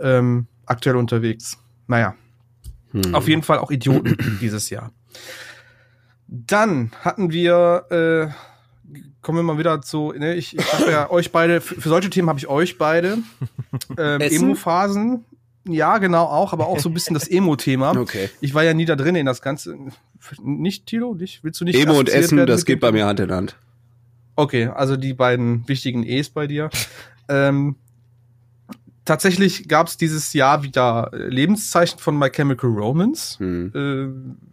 ähm, 0.00 0.46
aktuell 0.64 0.96
unterwegs. 0.96 1.58
Naja. 1.86 2.14
Hm. 2.92 3.14
Auf 3.14 3.28
jeden 3.28 3.42
Fall 3.42 3.58
auch 3.58 3.70
Idioten 3.70 4.16
dieses 4.40 4.70
Jahr. 4.70 4.90
Dann 6.26 6.90
hatten 7.02 7.30
wir, 7.30 7.84
äh, 7.90 8.98
kommen 9.20 9.38
wir 9.38 9.42
mal 9.42 9.58
wieder 9.58 9.80
zu, 9.82 10.12
ne, 10.16 10.34
ich, 10.34 10.56
ich 10.56 10.72
habe 10.72 10.90
ja 10.90 11.10
euch 11.10 11.30
beide, 11.32 11.60
für, 11.60 11.80
für 11.80 11.88
solche 11.88 12.10
Themen 12.10 12.28
habe 12.28 12.38
ich 12.38 12.48
euch 12.48 12.78
beide. 12.78 13.18
Ähm, 13.98 14.20
Emo-Phasen, 14.20 15.24
ja, 15.68 15.98
genau, 15.98 16.24
auch, 16.24 16.52
aber 16.52 16.66
auch 16.66 16.78
so 16.78 16.88
ein 16.88 16.94
bisschen 16.94 17.14
das 17.14 17.28
Emo-Thema. 17.30 17.96
Okay. 17.96 18.30
Ich 18.40 18.54
war 18.54 18.64
ja 18.64 18.74
nie 18.74 18.84
da 18.84 18.96
drin 18.96 19.14
in 19.14 19.26
das 19.26 19.42
Ganze. 19.42 19.76
Nicht, 20.42 20.86
Tilo? 20.86 21.14
Nicht? 21.14 21.44
Willst 21.44 21.60
du 21.60 21.64
nicht? 21.64 21.78
Emo 21.78 21.98
und 21.98 22.08
Essen, 22.08 22.44
das 22.46 22.64
geht 22.64 22.80
bei 22.80 22.92
mir 22.92 23.06
Hand 23.06 23.20
in 23.20 23.32
Hand. 23.32 23.56
Okay, 24.36 24.66
also 24.66 24.96
die 24.96 25.14
beiden 25.14 25.66
wichtigen 25.66 26.02
E's 26.02 26.28
bei 26.28 26.46
dir. 26.46 26.70
ähm, 27.28 27.76
tatsächlich 29.04 29.66
gab 29.66 29.86
es 29.86 29.96
dieses 29.96 30.32
Jahr 30.34 30.62
wieder 30.62 31.10
Lebenszeichen 31.12 31.98
von 31.98 32.18
My 32.18 32.30
Chemical 32.30 32.70
Romance. 32.70 33.38
Hm. 33.38 33.72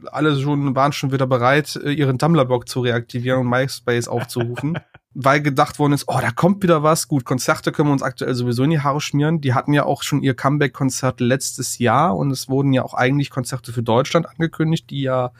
Äh, 0.04 0.08
alle 0.08 0.40
schon, 0.40 0.76
waren 0.76 0.94
schon 0.94 1.12
wieder 1.12 1.28
bereit, 1.28 1.76
äh, 1.84 1.92
ihren 1.92 2.18
Tumblr-Blog 2.18 2.70
zu 2.70 2.80
reaktivieren 2.80 3.42
und 3.42 3.50
MySpace 3.50 4.08
aufzurufen. 4.08 4.80
weil 5.16 5.42
gedacht 5.42 5.80
worden 5.80 5.94
ist, 5.94 6.06
oh, 6.08 6.18
da 6.20 6.32
kommt 6.32 6.64
wieder 6.64 6.82
was. 6.84 7.08
Gut, 7.08 7.26
Konzerte 7.26 7.72
können 7.72 7.90
wir 7.90 7.94
uns 7.94 8.04
aktuell 8.04 8.34
sowieso 8.34 8.64
in 8.64 8.72
die 8.72 8.82
Haare 8.82 9.02
schmieren. 9.02 9.42
Die 9.42 9.54
hatten 9.54 9.74
ja 9.74 9.86
auch 9.86 10.04
schon 10.04 10.24
ihr 10.24 10.34
Comeback-Konzert 10.34 11.20
letztes 11.20 11.78
Jahr 11.78 12.16
und 12.16 12.32
es 12.32 12.50
wurden 12.50 12.74
ja 12.74 12.84
auch 12.84 12.94
eigentlich 12.94 13.30
Konzerte 13.30 13.72
für 13.72 13.84
Deutschland 13.84 14.28
angekündigt, 14.28 14.90
die 14.90 15.02
ja 15.02 15.32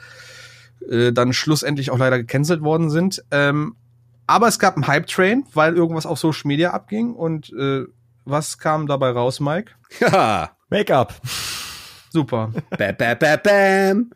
äh, 0.90 1.12
dann 1.12 1.34
schlussendlich 1.34 1.92
auch 1.92 1.98
leider 1.98 2.20
gecancelt 2.20 2.62
worden 2.62 2.90
sind. 2.90 3.24
Ähm, 3.32 3.76
aber 4.28 4.48
es 4.48 4.60
gab 4.60 4.76
einen 4.76 4.88
Hype-Train, 4.88 5.46
weil 5.54 5.76
irgendwas 5.76 6.06
auf 6.06 6.20
Social 6.20 6.48
Media 6.48 6.72
abging 6.72 7.14
und 7.14 7.52
äh, 7.54 7.86
was 8.26 8.58
kam 8.58 8.88
dabei 8.88 9.10
raus, 9.10 9.40
Mike? 9.40 9.72
Ja. 10.00 10.52
Make-up. 10.70 11.14
Super. 12.10 12.52
Bam, 12.78 12.96
bam, 12.96 13.18
bam, 13.20 13.40
bam. 13.44 14.10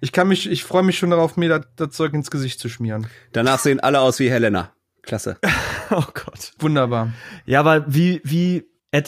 Ich 0.00 0.12
kann 0.12 0.28
mich, 0.28 0.50
ich 0.50 0.64
freue 0.64 0.82
mich 0.82 0.98
schon 0.98 1.10
darauf, 1.10 1.36
mir 1.36 1.48
das, 1.48 1.66
das 1.76 1.90
Zeug 1.90 2.12
ins 2.12 2.30
Gesicht 2.30 2.60
zu 2.60 2.68
schmieren. 2.68 3.06
Danach 3.32 3.58
sehen 3.58 3.80
alle 3.80 4.00
aus 4.00 4.18
wie 4.18 4.30
Helena. 4.30 4.73
Klasse. 5.06 5.38
oh 5.90 6.04
Gott. 6.14 6.52
Wunderbar. 6.58 7.12
Ja, 7.46 7.60
aber 7.60 7.92
wie, 7.92 8.20
wie, 8.24 8.64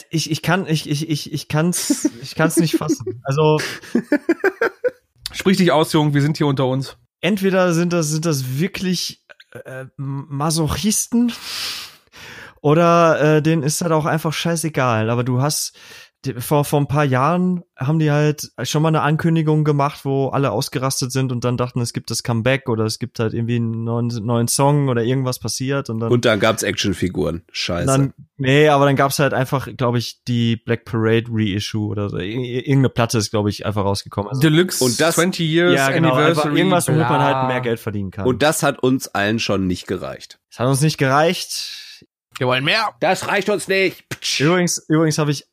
ich, 0.09 0.31
ich 0.31 0.41
kann, 0.41 0.67
ich, 0.67 0.89
ich, 0.89 1.09
ich, 1.09 1.31
ich 1.33 1.47
kann's, 1.47 2.09
ich 2.21 2.35
kann's 2.35 2.57
nicht 2.57 2.75
fassen. 2.75 3.21
Also. 3.23 3.59
Sprich 5.31 5.57
dich 5.57 5.71
aus, 5.71 5.93
Jung, 5.93 6.13
wir 6.13 6.21
sind 6.21 6.37
hier 6.37 6.47
unter 6.47 6.67
uns. 6.67 6.97
Entweder 7.21 7.73
sind 7.73 7.93
das, 7.93 8.09
sind 8.09 8.25
das 8.25 8.59
wirklich 8.59 9.23
äh, 9.65 9.85
Masochisten 9.97 11.31
oder 12.61 13.37
äh, 13.37 13.41
denen 13.41 13.63
ist 13.63 13.81
das 13.81 13.91
auch 13.91 14.05
einfach 14.05 14.33
scheißegal. 14.33 15.09
Aber 15.09 15.23
du 15.23 15.41
hast 15.41 15.77
vor, 16.39 16.65
vor 16.65 16.79
ein 16.81 16.87
paar 16.87 17.05
Jahren 17.05 17.63
haben 17.77 17.99
die 17.99 18.11
halt 18.11 18.49
schon 18.63 18.81
mal 18.81 18.89
eine 18.89 19.01
Ankündigung 19.01 19.63
gemacht, 19.63 20.03
wo 20.03 20.29
alle 20.29 20.51
ausgerastet 20.51 21.11
sind 21.11 21.31
und 21.31 21.43
dann 21.43 21.57
dachten, 21.57 21.79
es 21.79 21.93
gibt 21.93 22.09
das 22.09 22.23
Comeback 22.23 22.69
oder 22.69 22.85
es 22.85 22.99
gibt 22.99 23.19
halt 23.19 23.33
irgendwie 23.33 23.57
einen 23.57 23.83
neuen, 23.83 24.07
neuen 24.07 24.47
Song 24.47 24.89
oder 24.89 25.03
irgendwas 25.03 25.39
passiert 25.39 25.89
und 25.89 25.99
dann. 25.99 26.11
Und 26.11 26.25
dann 26.25 26.39
gab's 26.39 26.63
Actionfiguren. 26.63 27.43
Scheiße. 27.51 27.85
Dann, 27.85 28.13
nee, 28.37 28.67
aber 28.67 28.85
dann 28.85 28.95
gab's 28.95 29.19
halt 29.19 29.33
einfach, 29.33 29.67
glaube 29.77 29.99
ich, 29.99 30.23
die 30.27 30.55
Black 30.57 30.85
Parade 30.85 31.25
Reissue 31.29 31.87
oder 31.87 32.09
so. 32.09 32.17
Irgendeine 32.17 32.89
Platte 32.89 33.19
ist, 33.19 33.29
glaube 33.29 33.49
ich, 33.49 33.65
einfach 33.65 33.85
rausgekommen. 33.85 34.29
Also, 34.29 34.41
Deluxe 34.41 34.83
und 34.83 34.99
das, 34.99 35.15
20 35.15 35.47
Years 35.47 35.75
ja, 35.75 35.91
genau, 35.91 36.13
Anniversary. 36.13 36.57
Irgendwas, 36.57 36.87
womit 36.87 37.09
man 37.09 37.21
halt 37.21 37.47
mehr 37.47 37.61
Geld 37.61 37.79
verdienen 37.79 38.11
kann. 38.11 38.25
Und 38.25 38.41
das 38.41 38.63
hat 38.63 38.79
uns 38.79 39.07
allen 39.07 39.39
schon 39.39 39.67
nicht 39.67 39.87
gereicht. 39.87 40.39
Es 40.49 40.59
hat 40.59 40.67
uns 40.67 40.81
nicht 40.81 40.97
gereicht. 40.97 42.05
Wir 42.37 42.47
wollen 42.47 42.63
mehr. 42.63 42.89
Das 42.99 43.27
reicht 43.27 43.49
uns 43.49 43.67
nicht. 43.67 44.03
Übrigens, 44.39 44.77
übrigens 44.87 45.17
habe 45.17 45.31
ich 45.31 45.45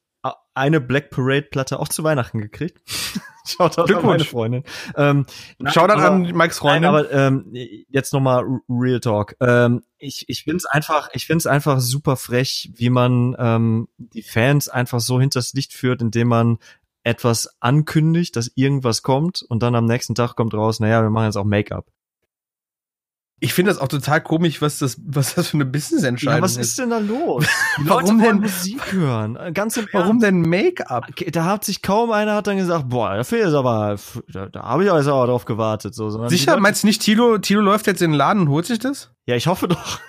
eine 0.55 0.81
Black 0.81 1.11
Parade 1.11 1.43
Platte 1.51 1.79
auch 1.81 1.89
zu 1.89 2.05
Weihnachten 2.05 2.41
gekriegt. 2.41 2.81
Schaut 3.47 3.79
an 3.79 4.07
meine 4.07 4.25
Freundin. 4.25 4.65
Ähm, 4.97 5.27
Schaut 5.67 5.91
an 5.91 6.23
Mikes 6.23 6.59
Freundin. 6.59 6.83
Nein, 6.83 6.85
aber 6.85 7.13
ähm, 7.13 7.51
jetzt 7.89 8.15
nochmal 8.15 8.43
Real 8.71 9.01
Talk. 9.01 9.37
Ähm, 9.41 9.83
ich 9.99 10.25
ich 10.29 10.45
finde 10.45 10.59
es 10.59 10.65
einfach, 10.65 11.11
ich 11.13 11.27
finde 11.27 11.39
es 11.39 11.47
einfach 11.47 11.81
super 11.81 12.17
frech, 12.17 12.71
wie 12.75 12.89
man 12.89 13.37
ähm, 13.39 13.89
die 13.99 14.23
Fans 14.23 14.69
einfach 14.69 15.01
so 15.01 15.21
hinters 15.21 15.53
Licht 15.53 15.75
führt, 15.75 16.01
indem 16.01 16.29
man 16.29 16.59
etwas 17.03 17.51
ankündigt, 17.61 18.35
dass 18.35 18.51
irgendwas 18.55 19.03
kommt 19.03 19.45
und 19.47 19.63
dann 19.63 19.75
am 19.75 19.85
nächsten 19.85 20.15
Tag 20.15 20.37
kommt 20.37 20.55
raus, 20.55 20.81
naja, 20.81 21.03
wir 21.03 21.11
machen 21.11 21.27
jetzt 21.27 21.37
auch 21.37 21.45
Make-up. 21.45 21.87
Ich 23.45 23.53
finde 23.53 23.73
das 23.73 23.79
auch 23.79 23.89
total 23.89 24.23
komisch, 24.23 24.63
was 24.63 24.79
das, 24.79 24.97
was 25.05 25.35
das 25.35 25.49
für 25.49 25.59
eine 25.59 25.67
Business-Entscheidung 25.67 26.39
ja, 26.39 26.43
was 26.43 26.57
ist. 26.57 26.79
denn 26.79 26.89
da 26.89 26.97
los? 26.97 27.45
warum 27.81 28.19
denn 28.19 28.41
Musik 28.41 28.91
hören? 28.91 29.39
Ganz 29.53 29.77
im 29.77 29.87
Warum 29.93 30.19
denn 30.19 30.41
Make-up? 30.41 31.09
Da 31.31 31.45
hat 31.45 31.63
sich 31.63 31.83
kaum 31.83 32.11
einer 32.11 32.37
hat 32.37 32.47
dann 32.47 32.57
gesagt, 32.57 32.89
boah, 32.89 33.15
dafür 33.17 33.47
ist 33.47 33.53
aber, 33.53 33.97
da, 34.33 34.47
da 34.47 34.63
habe 34.63 34.85
ich 34.85 34.91
also 34.91 35.13
aber 35.13 35.27
drauf 35.27 35.45
gewartet. 35.45 35.95
So, 35.95 36.09
Sicher? 36.29 36.59
Meinst 36.59 36.85
du 36.85 36.87
nicht, 36.87 37.03
Tilo, 37.03 37.37
Tilo 37.37 37.61
läuft 37.61 37.87
jetzt 37.87 38.01
in 38.01 38.13
den 38.13 38.17
Laden 38.17 38.45
und 38.45 38.49
holt 38.49 38.65
sich 38.65 38.79
das? 38.79 39.11
Ja, 39.27 39.37
ich 39.37 39.47
hoffe 39.47 39.69
doch. 39.69 40.01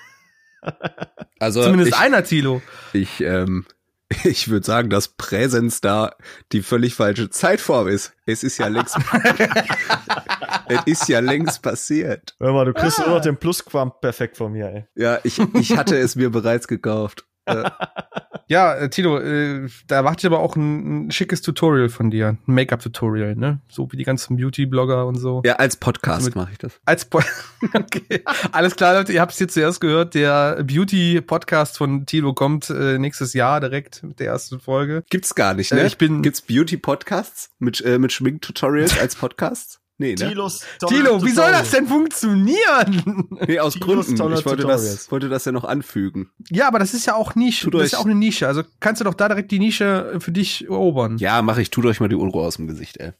Also 1.37 1.61
Zumindest 1.61 1.91
ich, 1.91 1.97
einer 1.97 2.23
Tilo. 2.23 2.61
Ich, 2.93 3.19
ähm, 3.19 3.65
ich 4.23 4.47
würde 4.47 4.65
sagen, 4.65 4.89
dass 4.89 5.09
Präsenz 5.09 5.81
da 5.81 6.15
die 6.53 6.61
völlig 6.61 6.95
falsche 6.95 7.29
Zeitform 7.29 7.89
ist. 7.89 8.13
Es 8.25 8.43
ist 8.43 8.57
ja 8.57 8.67
längst, 8.67 8.95
es 10.67 10.81
ist 10.85 11.09
ja 11.09 11.19
längst 11.19 11.61
passiert. 11.61 12.35
Hör 12.39 12.53
mal, 12.53 12.65
du 12.65 12.73
kriegst 12.73 12.99
ah. 12.99 13.07
nur 13.07 13.15
noch 13.15 13.23
den 13.23 13.37
Plusquamp 13.37 14.01
perfekt 14.01 14.37
von 14.37 14.51
mir, 14.51 14.67
ey. 14.67 14.85
Ja, 14.95 15.19
ich, 15.23 15.39
ich 15.55 15.77
hatte 15.77 15.97
es 15.97 16.15
mir 16.15 16.29
bereits 16.29 16.67
gekauft. 16.67 17.25
Äh, 17.45 17.69
Ja, 18.47 18.75
äh, 18.75 18.89
Tilo, 18.89 19.17
äh, 19.19 19.67
da 19.87 19.95
erwarte 19.95 20.19
ich 20.19 20.25
aber 20.27 20.39
auch 20.39 20.55
ein, 20.55 21.07
ein 21.07 21.11
schickes 21.11 21.41
Tutorial 21.41 21.89
von 21.89 22.11
dir. 22.11 22.37
Ein 22.47 22.53
Make-up-Tutorial, 22.53 23.35
ne? 23.35 23.59
So 23.67 23.91
wie 23.91 23.97
die 23.97 24.03
ganzen 24.03 24.37
Beauty-Blogger 24.37 25.07
und 25.07 25.15
so. 25.15 25.41
Ja, 25.45 25.55
als 25.55 25.77
Podcast 25.77 26.35
mache 26.35 26.51
ich 26.51 26.59
das. 26.59 26.79
Als 26.85 27.05
po 27.05 27.21
okay. 27.73 28.23
Alles 28.51 28.75
klar, 28.75 28.93
Leute, 28.93 29.13
ihr 29.13 29.21
habt 29.21 29.31
es 29.31 29.39
hier 29.39 29.47
zuerst 29.47 29.81
gehört. 29.81 30.13
Der 30.13 30.63
Beauty-Podcast 30.63 31.77
von 31.77 32.05
Tilo 32.05 32.33
kommt 32.33 32.69
äh, 32.69 32.99
nächstes 32.99 33.33
Jahr 33.33 33.59
direkt 33.59 34.03
mit 34.03 34.19
der 34.19 34.27
ersten 34.27 34.59
Folge. 34.59 35.03
Gibt's 35.09 35.33
gar 35.33 35.55
nicht, 35.55 35.73
ne? 35.73 35.81
Äh, 35.81 35.87
ich 35.87 35.97
bin- 35.97 36.21
Gibt's 36.21 36.41
Beauty-Podcasts 36.43 37.49
mit, 37.57 37.83
äh, 37.83 37.97
mit 37.97 38.11
Schminktutorials 38.11 38.99
als 38.99 39.15
Podcasts? 39.15 39.81
Nee, 39.97 40.15
ne? 40.15 40.27
Tilos 40.29 40.59
Tilo, 40.87 41.23
wie 41.23 41.31
soll 41.31 41.51
das 41.53 41.71
denn 41.71 41.87
funktionieren? 41.87 43.27
Nee, 43.47 43.59
aus 43.59 43.73
Tilos 43.79 44.07
Gründen. 44.07 44.33
Ich 44.33 44.45
wollte 44.45 44.63
das, 44.67 45.09
wollte 45.09 45.29
das 45.29 45.45
ja 45.45 45.51
noch 45.53 45.63
anfügen. 45.63 46.29
ja, 46.49 46.67
aber 46.67 46.79
das 46.79 46.93
ist 46.93 47.05
ja 47.05 47.15
auch 47.15 47.35
Nische. 47.35 47.65
Tut 47.65 47.75
Das 47.75 47.79
euch- 47.81 47.85
ist 47.87 47.91
ja 47.93 47.99
auch 47.99 48.05
eine 48.05 48.15
Nische. 48.15 48.45
Also 48.47 48.63
kannst 48.81 48.99
du 48.99 49.05
doch 49.05 49.13
da 49.13 49.27
direkt 49.29 49.51
die 49.51 49.59
Nische 49.59 50.17
für 50.19 50.31
dich 50.33 50.65
erobern. 50.65 51.17
Ja, 51.17 51.41
mach 51.41 51.57
ich. 51.57 51.69
Tut 51.69 51.85
euch 51.85 51.99
mal 52.01 52.09
die 52.09 52.15
Unruhe 52.15 52.45
aus 52.45 52.57
dem 52.57 52.67
Gesicht, 52.67 52.97
ey. 52.97 53.13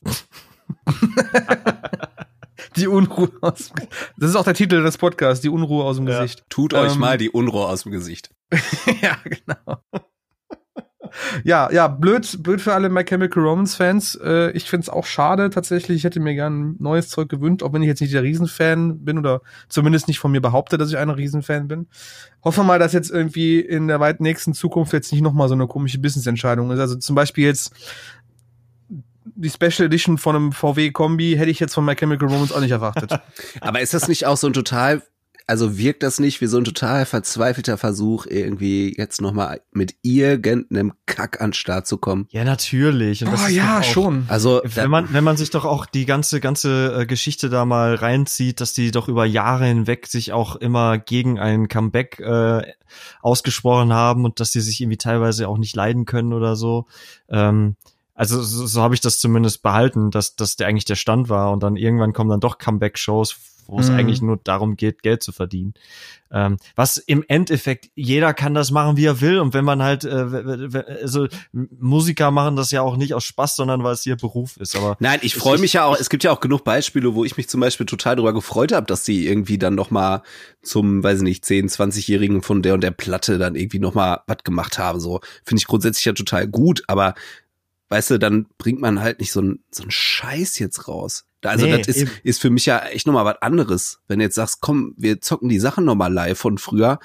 Die 2.78 2.88
Unruhe 2.88 3.32
aus. 3.42 3.72
Das 4.18 4.30
ist 4.32 4.36
auch 4.36 4.44
der 4.44 4.54
Titel 4.54 4.84
des 4.84 4.98
Podcasts, 4.98 5.42
die 5.42 5.50
Unruhe 5.50 5.84
aus 5.86 5.96
dem 5.98 6.08
Ja. 6.08 6.20
Gesicht. 6.22 6.44
Tut 6.50 6.74
euch 6.74 6.94
Ähm, 6.94 7.00
mal 7.00 7.18
die 7.18 7.30
Unruhe 7.30 7.68
aus 7.68 7.84
dem 7.84 7.92
Gesicht. 7.92 8.32
ja, 9.02 9.18
genau. 9.24 9.78
Ja, 11.44 11.72
ja, 11.72 11.88
blöd, 11.88 12.44
blöd 12.44 12.62
für 12.62 12.74
alle 12.74 12.90
My 12.90 13.04
Chemical 13.04 13.44
Romance 13.44 13.76
Fans. 13.76 14.16
Äh, 14.24 14.52
ich 14.52 14.70
find's 14.70 14.90
auch 14.90 15.06
schade 15.06 15.50
tatsächlich. 15.50 15.98
Ich 15.98 16.04
hätte 16.04 16.20
mir 16.20 16.36
gern 16.36 16.76
neues 16.80 17.10
Zeug 17.10 17.30
gewünscht, 17.30 17.64
auch 17.64 17.74
wenn 17.74 17.82
ich 17.82 17.88
jetzt 17.88 18.02
nicht 18.02 18.14
der 18.14 18.24
Riesenfan 18.24 19.04
bin 19.04 19.18
oder 19.18 19.42
zumindest 19.70 20.08
nicht 20.08 20.20
von 20.20 20.32
mir 20.32 20.42
behaupte, 20.42 20.78
dass 20.78 20.90
ich 20.90 20.98
ein 20.98 21.10
Riesenfan 21.10 21.68
bin. 21.68 21.88
Hoffe 22.44 22.64
mal, 22.64 22.80
dass 22.80 22.94
jetzt 22.94 23.12
irgendwie 23.12 23.60
in 23.60 23.88
der 23.88 24.00
weit 24.00 24.22
nächsten 24.22 24.54
Zukunft 24.54 24.94
jetzt 24.94 25.12
nicht 25.12 25.22
nochmal 25.22 25.48
so 25.48 25.56
eine 25.56 25.68
komische 25.68 26.00
Business-Entscheidung 26.00 26.72
ist. 26.72 26.80
Also 26.80 26.96
zum 26.96 27.16
Beispiel 27.16 27.46
jetzt 27.46 27.74
die 29.36 29.50
Special 29.50 29.88
Edition 29.88 30.18
von 30.18 30.36
einem 30.36 30.52
VW-Kombi 30.52 31.36
hätte 31.38 31.52
ich 31.52 31.60
jetzt 31.60 31.74
von 31.74 31.84
My 31.84 31.96
Chemical 31.96 32.28
Romance 32.28 32.56
auch 32.56 32.62
nicht 32.62 32.72
erwartet. 32.72 33.20
Aber 33.62 33.82
ist 33.82 33.94
das 33.94 34.08
nicht 34.08 34.26
auch 34.26 34.38
so 34.38 34.48
ein 34.48 34.54
total, 34.54 35.02
also 35.48 35.78
wirkt 35.78 36.02
das 36.04 36.20
nicht 36.20 36.42
wie 36.42 36.48
so 36.48 36.58
ein 36.58 36.64
total 36.64 37.06
verzweifelter 37.06 37.78
Versuch, 37.78 38.26
irgendwie 38.26 38.96
jetzt 38.98 39.22
nochmal 39.22 39.62
mit 39.72 39.96
irgendeinem 40.02 40.94
Kack 41.06 41.40
an 41.42 41.50
den 41.50 41.54
Start 41.54 41.86
zu 41.86 41.98
kommen? 41.98 42.28
Ja, 42.32 42.44
natürlich. 42.44 43.24
Und 43.24 43.32
das 43.32 43.44
oh 43.44 43.48
ist 43.48 43.54
ja, 43.54 43.80
auch- 43.80 43.84
schon. 43.84 44.26
Also, 44.28 44.62
Wenn 44.64 44.90
man, 44.90 45.14
wenn 45.14 45.24
man 45.24 45.38
sich 45.38 45.52
doch 45.52 45.66
auch 45.66 45.86
die 45.86 46.06
ganze, 46.06 46.40
ganze 46.40 47.02
äh, 47.02 47.06
Geschichte 47.06 47.50
da 47.50 47.66
mal 47.66 47.96
reinzieht, 47.96 48.60
dass 48.60 48.74
die 48.74 48.92
doch 48.92 49.08
über 49.08 49.26
Jahre 49.26 49.66
hinweg 49.66 50.08
sich 50.08 50.34
auch 50.34 50.56
immer 50.56 50.98
gegen 50.98 51.38
ein 51.40 51.68
Comeback 51.68 52.20
äh, 52.20 52.64
ausgesprochen 53.22 53.94
haben 53.94 54.26
und 54.26 54.40
dass 54.40 54.52
die 54.52 54.62
sich 54.62 54.82
irgendwie 54.82 54.98
teilweise 54.98 55.48
auch 55.48 55.58
nicht 55.58 55.76
leiden 55.76 56.06
können 56.06 56.34
oder 56.34 56.56
so. 56.56 56.88
Ähm, 57.30 57.76
also 58.14 58.42
so, 58.42 58.66
so 58.66 58.82
habe 58.82 58.96
ich 58.96 59.02
das 59.02 59.20
zumindest 59.20 59.62
behalten, 59.62 60.10
dass, 60.10 60.36
dass 60.36 60.56
der 60.56 60.68
eigentlich 60.68 60.86
der 60.86 60.96
Stand 60.96 61.30
war 61.30 61.52
und 61.52 61.62
dann 61.62 61.76
irgendwann 61.76 62.14
kommen 62.14 62.30
dann 62.30 62.40
doch 62.40 62.58
Comeback-Shows, 62.58 63.36
wo 63.68 63.80
es 63.80 63.90
Mhm. 63.90 63.96
eigentlich 63.96 64.22
nur 64.22 64.38
darum 64.44 64.76
geht, 64.78 65.02
Geld 65.04 65.24
zu 65.24 65.32
verdienen. 65.32 65.74
Ähm, 66.32 66.58
was 66.76 66.98
im 66.98 67.24
Endeffekt, 67.28 67.90
jeder 67.96 68.34
kann 68.34 68.54
das 68.54 68.72
machen, 68.72 68.98
wie 68.98 69.06
er 69.06 69.22
will. 69.22 69.40
Und 69.40 69.54
wenn 69.54 69.64
man 69.66 69.82
halt, 69.82 70.04
äh, 70.04 70.84
also 71.02 71.28
Musiker 71.52 72.32
machen 72.32 72.56
das 72.56 72.72
ja 72.72 72.82
auch 72.82 72.98
nicht 72.98 73.14
aus 73.14 73.24
Spaß, 73.24 73.56
sondern 73.56 73.84
weil 73.84 73.94
es 73.94 74.06
ihr 74.06 74.16
Beruf 74.18 74.58
ist. 74.58 74.76
Aber 74.76 74.98
Nein, 75.00 75.20
ich 75.22 75.36
freue 75.36 75.58
mich 75.60 75.74
ja 75.74 75.86
auch. 75.86 75.98
Es 76.00 76.10
gibt 76.10 76.24
ja 76.24 76.32
auch 76.32 76.40
genug 76.40 76.64
Beispiele, 76.64 77.14
wo 77.16 77.24
ich 77.24 77.38
mich 77.38 77.48
zum 77.48 77.62
Beispiel 77.62 77.86
total 77.86 78.16
darüber 78.16 78.34
gefreut 78.34 78.72
habe, 78.72 78.86
dass 78.86 79.04
die 79.04 79.28
irgendwie 79.28 79.58
dann 79.58 79.76
noch 79.76 79.92
mal 79.92 80.24
zum, 80.62 81.04
weiß 81.04 81.20
ich 81.20 81.24
nicht, 81.24 81.46
10, 81.46 81.70
20-Jährigen 81.70 82.42
von 82.42 82.62
der 82.62 82.74
und 82.74 82.82
der 82.82 82.92
Platte 82.92 83.38
dann 83.38 83.56
irgendwie 83.56 83.80
noch 83.80 83.94
mal 83.94 84.22
was 84.28 84.44
gemacht 84.44 84.78
haben. 84.80 85.00
So 85.00 85.22
finde 85.46 85.60
ich 85.60 85.68
grundsätzlich 85.68 86.06
ja 86.06 86.14
total 86.14 86.48
gut. 86.48 86.84
Aber 86.88 87.14
weißt 87.90 88.12
du, 88.12 88.18
dann 88.20 88.48
bringt 88.58 88.82
man 88.82 89.00
halt 89.00 89.20
nicht 89.20 89.32
so 89.32 89.42
ein 89.42 89.60
so 89.72 89.84
ein 89.84 89.92
Scheiß 89.92 90.60
jetzt 90.60 90.88
raus. 90.88 91.26
Also 91.46 91.66
Nee, 91.66 91.78
das 91.78 91.88
ist 91.88 91.98
eben. 91.98 92.12
ist 92.24 92.42
für 92.42 92.50
mich 92.50 92.66
ja 92.66 92.80
echt 92.80 93.08
noch 93.08 93.14
mal 93.14 93.26
was 93.26 93.42
anderes. 93.42 94.00
Wenn 94.08 94.20
du 94.20 94.26
jetzt 94.26 94.36
sagst, 94.36 94.62
komm, 94.62 94.94
wir 94.98 95.22
zocken 95.22 95.50
die 95.50 95.60
Sachen 95.60 95.86
noch 95.86 95.96
mal 95.96 96.12
live 96.14 96.38
von 96.40 96.58
früher, 96.58 97.00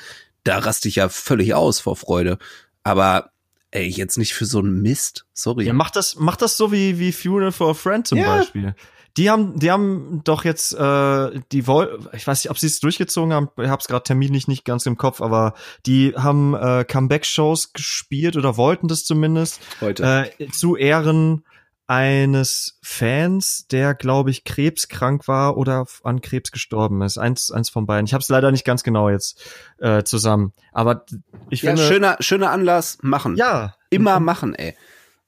da 0.44 0.58
raste 0.58 0.88
ich 0.88 0.96
ja 0.96 1.08
völlig 1.08 1.54
aus 1.54 1.80
vor 1.80 1.96
Freude. 1.96 2.38
Aber 2.82 3.30
ey, 3.70 3.86
jetzt 3.88 4.18
nicht 4.18 4.34
für 4.34 4.46
so 4.46 4.58
einen 4.60 4.82
Mist. 4.82 5.26
Sorry. 5.32 5.64
Ja, 5.66 5.72
macht 5.72 5.96
das, 5.96 6.16
macht 6.16 6.42
das 6.42 6.56
so 6.56 6.72
wie, 6.72 6.98
wie 6.98 7.12
Funeral 7.12 7.52
for 7.52 7.70
a 7.70 7.74
Friend 7.74 8.06
zum 8.06 8.18
Ja. 8.18 8.36
Beispiel. 8.38 8.74
Die 9.16 9.28
haben, 9.28 9.58
die 9.58 9.72
haben 9.72 10.20
doch 10.22 10.44
jetzt, 10.44 10.72
äh, 10.72 11.40
die 11.50 11.66
woll, 11.66 11.98
ich 12.12 12.24
weiß 12.26 12.44
nicht, 12.44 12.50
ob 12.50 12.58
sie 12.58 12.68
es 12.68 12.78
durchgezogen 12.78 13.32
haben, 13.34 13.48
ich 13.60 13.68
hab's 13.68 13.88
gerade 13.88 14.04
terminlich 14.04 14.46
nicht 14.46 14.64
ganz 14.64 14.86
im 14.86 14.96
Kopf, 14.96 15.20
aber 15.20 15.54
die 15.84 16.14
haben 16.16 16.54
äh, 16.54 16.84
Comeback-Shows 16.84 17.72
gespielt 17.72 18.36
oder 18.36 18.56
wollten 18.56 18.86
das 18.86 19.04
zumindest 19.04 19.60
Heute. 19.80 20.30
äh, 20.38 20.48
zu 20.52 20.76
Ehren 20.76 21.44
eines 21.90 22.78
Fans, 22.82 23.66
der, 23.68 23.94
glaube 23.94 24.30
ich, 24.30 24.44
krebskrank 24.44 25.26
war 25.26 25.56
oder 25.56 25.86
an 26.04 26.20
Krebs 26.20 26.52
gestorben 26.52 27.02
ist. 27.02 27.18
Eins, 27.18 27.50
eins 27.50 27.68
von 27.68 27.84
beiden. 27.84 28.06
Ich 28.06 28.14
habe 28.14 28.22
es 28.22 28.28
leider 28.28 28.52
nicht 28.52 28.64
ganz 28.64 28.84
genau 28.84 29.10
jetzt 29.10 29.42
äh, 29.78 30.04
zusammen. 30.04 30.52
Aber 30.70 31.04
ich 31.48 31.62
ja, 31.62 31.70
finde, 31.70 31.88
schöner, 31.88 32.16
schöner 32.20 32.52
Anlass, 32.52 32.98
machen. 33.02 33.34
ja, 33.34 33.74
Immer 33.90 34.20
machen, 34.20 34.54
ey. 34.54 34.76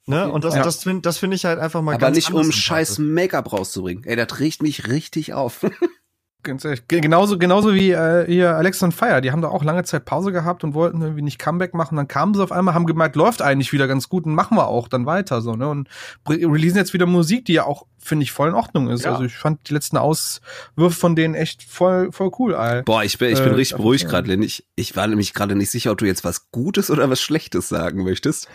ne? 0.07 0.31
Und 0.31 0.45
das, 0.45 0.55
Ja. 0.55 0.63
das 0.63 0.85
finde 0.85 1.01
das 1.03 1.19
finde 1.19 1.35
ich 1.35 1.45
halt 1.45 1.59
einfach 1.59 1.83
mal 1.83 1.95
Aber 1.95 2.01
ganz 2.01 2.15
nicht 2.15 2.31
um 2.33 2.53
scheiß 2.53 2.99
Make-up 2.99 3.53
rauszubringen. 3.53 4.05
Ey, 4.05 4.15
das 4.15 4.39
regt 4.39 4.63
mich 4.63 4.87
richtig 4.87 5.33
auf. 5.35 5.67
Ganz 6.45 6.65
ehrlich. 6.65 6.89
Ge- 6.89 7.01
Genauso, 7.01 7.39
genauso 7.39 7.73
wie 7.73 7.93
äh, 7.93 8.27
hier 8.27 8.57
Alex 8.57 8.83
und 8.83 8.93
Fire. 8.93 9.21
Die 9.21 9.31
haben 9.31 9.43
da 9.43 9.49
auch 9.49 9.63
lange 9.63 9.85
Zeit 9.85 10.05
Pause 10.05 10.33
gehabt 10.33 10.65
und 10.65 10.75
wollten 10.75 11.01
irgendwie 11.01 11.23
nicht 11.23 11.39
Comeback 11.39 11.73
machen. 11.73 11.95
Dann 11.97 12.09
kamen 12.09 12.35
sie 12.35 12.43
auf 12.43 12.51
einmal, 12.51 12.75
haben 12.75 12.85
gemerkt, 12.87 13.15
läuft 13.15 13.43
eigentlich 13.43 13.73
wieder 13.73 13.87
ganz 13.87 14.09
gut 14.09 14.25
und 14.27 14.35
machen 14.35 14.57
wir 14.57 14.67
auch 14.67 14.89
dann 14.89 15.07
weiter 15.07 15.41
so, 15.41 15.55
ne? 15.55 15.69
Und 15.69 15.89
re- 16.29 16.35
releasen 16.41 16.79
jetzt 16.79 16.95
wieder 16.95 17.07
Musik, 17.07 17.45
die 17.45 17.53
ja 17.53 17.65
auch, 17.65 17.87
finde 17.99 18.25
ich, 18.25 18.33
voll 18.33 18.49
in 18.49 18.55
Ordnung 18.55 18.89
ist. 18.89 19.05
Ja. 19.05 19.13
Also 19.13 19.25
ich 19.25 19.37
fand 19.37 19.69
die 19.69 19.75
letzten 19.75 19.97
Auswürfe 19.97 20.99
von 20.99 21.15
denen 21.15 21.35
echt 21.35 21.63
voll, 21.63 22.11
voll 22.11 22.33
cool, 22.41 22.55
ey. 22.55 22.83
Boah, 22.83 23.05
ich 23.05 23.19
bin, 23.19 23.31
ich 23.33 23.41
bin 23.41 23.53
Äh, 23.53 23.57
richtig 23.57 23.77
beruhigt 23.77 24.09
gerade. 24.09 24.27
Lynn. 24.29 24.43
Ich, 24.43 24.67
ich 24.75 24.97
war 24.97 25.07
nämlich 25.07 25.35
gerade 25.35 25.55
nicht 25.55 25.71
sicher, 25.71 25.93
ob 25.93 25.99
du 25.99 26.07
jetzt 26.07 26.25
was 26.25 26.51
Gutes 26.51 26.91
oder 26.91 27.09
was 27.09 27.21
Schlechtes 27.21 27.69
sagen 27.69 28.03
möchtest. 28.03 28.49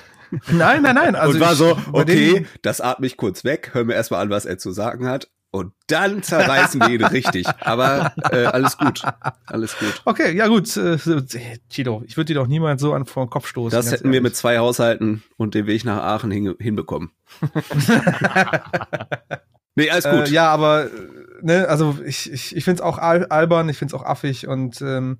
Nein, 0.51 0.81
nein, 0.81 0.95
nein. 0.95 1.15
Also 1.15 1.35
und 1.35 1.39
war 1.39 1.55
so, 1.55 1.77
okay, 1.93 2.45
das 2.61 2.81
atme 2.81 3.07
ich 3.07 3.15
kurz 3.15 3.45
weg, 3.45 3.69
hör 3.71 3.85
mir 3.85 3.93
erstmal 3.93 4.21
an, 4.21 4.29
was 4.29 4.45
er 4.45 4.57
zu 4.57 4.71
sagen 4.73 5.07
hat. 5.07 5.29
Und 5.49 5.73
dann 5.87 6.21
zerreißen 6.23 6.81
wir 6.81 6.89
ihn 6.89 7.03
richtig. 7.05 7.47
Aber 7.61 8.11
äh, 8.31 8.45
alles 8.45 8.77
gut. 8.77 9.01
Alles 9.45 9.77
gut. 9.79 10.01
Okay, 10.05 10.35
ja 10.35 10.47
gut. 10.47 10.75
Äh, 10.75 10.97
Tito, 11.69 12.03
ich 12.05 12.17
würde 12.17 12.33
dir 12.33 12.39
doch 12.41 12.47
niemals 12.47 12.81
so 12.81 12.93
an 12.93 13.05
vor 13.05 13.25
den 13.25 13.29
Kopf 13.29 13.47
stoßen. 13.47 13.75
Das 13.75 13.91
hätten 13.91 14.05
wir 14.05 14.15
ehrlich. 14.15 14.23
mit 14.23 14.35
zwei 14.35 14.57
Haushalten 14.59 15.23
und 15.37 15.55
dem 15.55 15.65
Weg 15.65 15.85
nach 15.85 16.03
Aachen 16.03 16.31
hin, 16.31 16.53
hinbekommen. 16.59 17.11
nee, 19.75 19.89
alles 19.89 20.05
gut. 20.05 20.27
Äh, 20.27 20.31
ja, 20.31 20.49
aber 20.49 20.85
äh, 20.85 20.89
ne, 21.41 21.67
also 21.67 21.97
ich, 22.05 22.31
ich, 22.31 22.55
ich 22.55 22.63
finde 22.63 22.81
es 22.81 22.81
auch 22.81 22.97
al 22.97 23.25
albern, 23.27 23.69
ich 23.69 23.77
finde 23.77 23.95
es 23.95 24.01
auch 24.01 24.05
affig 24.05 24.47
und 24.47 24.81
ähm, 24.81 25.19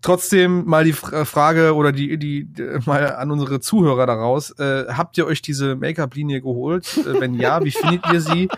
trotzdem 0.00 0.64
mal 0.64 0.84
die 0.84 0.92
Fra- 0.94 1.24
Frage 1.24 1.74
oder 1.74 1.92
die, 1.92 2.18
die, 2.18 2.46
die 2.52 2.62
mal 2.86 3.14
an 3.14 3.30
unsere 3.30 3.60
Zuhörer 3.60 4.06
daraus. 4.06 4.50
Äh, 4.58 4.86
habt 4.88 5.18
ihr 5.18 5.26
euch 5.26 5.42
diese 5.42 5.76
Make-up-Linie 5.76 6.40
geholt? 6.40 6.96
Äh, 6.98 7.20
wenn 7.20 7.34
ja, 7.34 7.62
wie 7.64 7.70
findet 7.72 8.04
ihr 8.12 8.20
sie? 8.20 8.48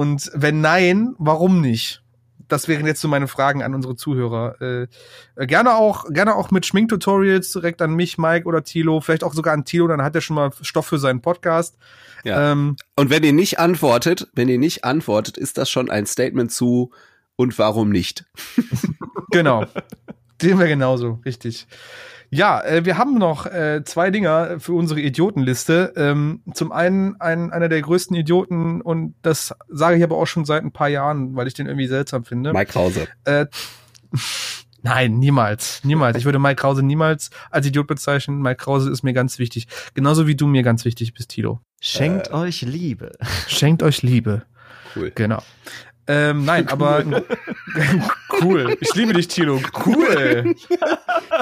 Und 0.00 0.30
wenn 0.32 0.62
nein, 0.62 1.14
warum 1.18 1.60
nicht? 1.60 2.02
Das 2.48 2.68
wären 2.68 2.86
jetzt 2.86 3.02
so 3.02 3.06
meine 3.06 3.28
Fragen 3.28 3.62
an 3.62 3.74
unsere 3.74 3.96
Zuhörer. 3.96 4.88
Äh, 5.36 5.46
gerne 5.46 5.74
auch, 5.74 6.06
gerne 6.08 6.36
auch 6.36 6.50
mit 6.50 6.64
Schminktutorials 6.64 7.52
direkt 7.52 7.82
an 7.82 7.92
mich, 7.92 8.16
Mike 8.16 8.46
oder 8.46 8.64
Tilo, 8.64 9.02
vielleicht 9.02 9.24
auch 9.24 9.34
sogar 9.34 9.52
an 9.52 9.66
Tilo, 9.66 9.88
dann 9.88 10.00
hat 10.00 10.14
er 10.14 10.22
schon 10.22 10.36
mal 10.36 10.52
Stoff 10.62 10.86
für 10.86 10.98
seinen 10.98 11.20
Podcast. 11.20 11.76
Ja. 12.24 12.50
Ähm, 12.50 12.76
Und 12.96 13.10
wenn 13.10 13.22
ihr 13.24 13.34
nicht 13.34 13.58
antwortet, 13.58 14.26
wenn 14.32 14.48
ihr 14.48 14.56
nicht 14.56 14.84
antwortet, 14.84 15.36
ist 15.36 15.58
das 15.58 15.68
schon 15.68 15.90
ein 15.90 16.06
Statement 16.06 16.50
zu 16.50 16.92
und 17.36 17.58
warum 17.58 17.90
nicht? 17.90 18.24
Genau. 19.32 19.66
Sehen 20.40 20.58
wir 20.58 20.66
genauso, 20.66 21.20
richtig. 21.24 21.68
Ja, 22.32 22.62
äh, 22.62 22.84
wir 22.84 22.96
haben 22.96 23.18
noch 23.18 23.46
äh, 23.46 23.82
zwei 23.84 24.10
Dinger 24.10 24.60
für 24.60 24.72
unsere 24.74 25.00
Idiotenliste. 25.00 25.92
Ähm, 25.96 26.42
zum 26.54 26.70
einen 26.70 27.20
ein, 27.20 27.50
einer 27.50 27.68
der 27.68 27.82
größten 27.82 28.14
Idioten 28.16 28.80
und 28.80 29.14
das 29.22 29.52
sage 29.68 29.96
ich 29.96 30.04
aber 30.04 30.16
auch 30.16 30.26
schon 30.26 30.44
seit 30.44 30.62
ein 30.62 30.72
paar 30.72 30.88
Jahren, 30.88 31.34
weil 31.34 31.48
ich 31.48 31.54
den 31.54 31.66
irgendwie 31.66 31.88
seltsam 31.88 32.24
finde. 32.24 32.52
Mike 32.52 32.70
Krause. 32.72 33.08
Äh, 33.24 33.46
nein, 34.82 35.18
niemals, 35.18 35.80
niemals. 35.82 36.16
Ich 36.18 36.24
würde 36.24 36.38
Mike 36.38 36.56
Krause 36.60 36.84
niemals 36.84 37.30
als 37.50 37.66
Idiot 37.66 37.88
bezeichnen. 37.88 38.40
Mike 38.40 38.62
Krause 38.62 38.90
ist 38.90 39.02
mir 39.02 39.12
ganz 39.12 39.38
wichtig. 39.40 39.66
Genauso 39.94 40.26
wie 40.28 40.36
du 40.36 40.46
mir 40.46 40.62
ganz 40.62 40.84
wichtig 40.84 41.12
bist, 41.14 41.30
Tilo. 41.30 41.60
Schenkt 41.80 42.28
Äh. 42.28 42.34
euch 42.34 42.62
Liebe. 42.62 43.12
Schenkt 43.48 43.82
euch 43.82 44.02
Liebe. 44.02 44.42
Cool. 44.94 45.10
Genau. 45.14 45.42
Ähm, 46.06 46.44
nein, 46.44 46.66
aber 46.68 47.04
cool. 48.42 48.76
Ich 48.80 48.94
liebe 48.94 49.12
dich, 49.12 49.28
Tilo. 49.28 49.60
Cool. 49.86 50.56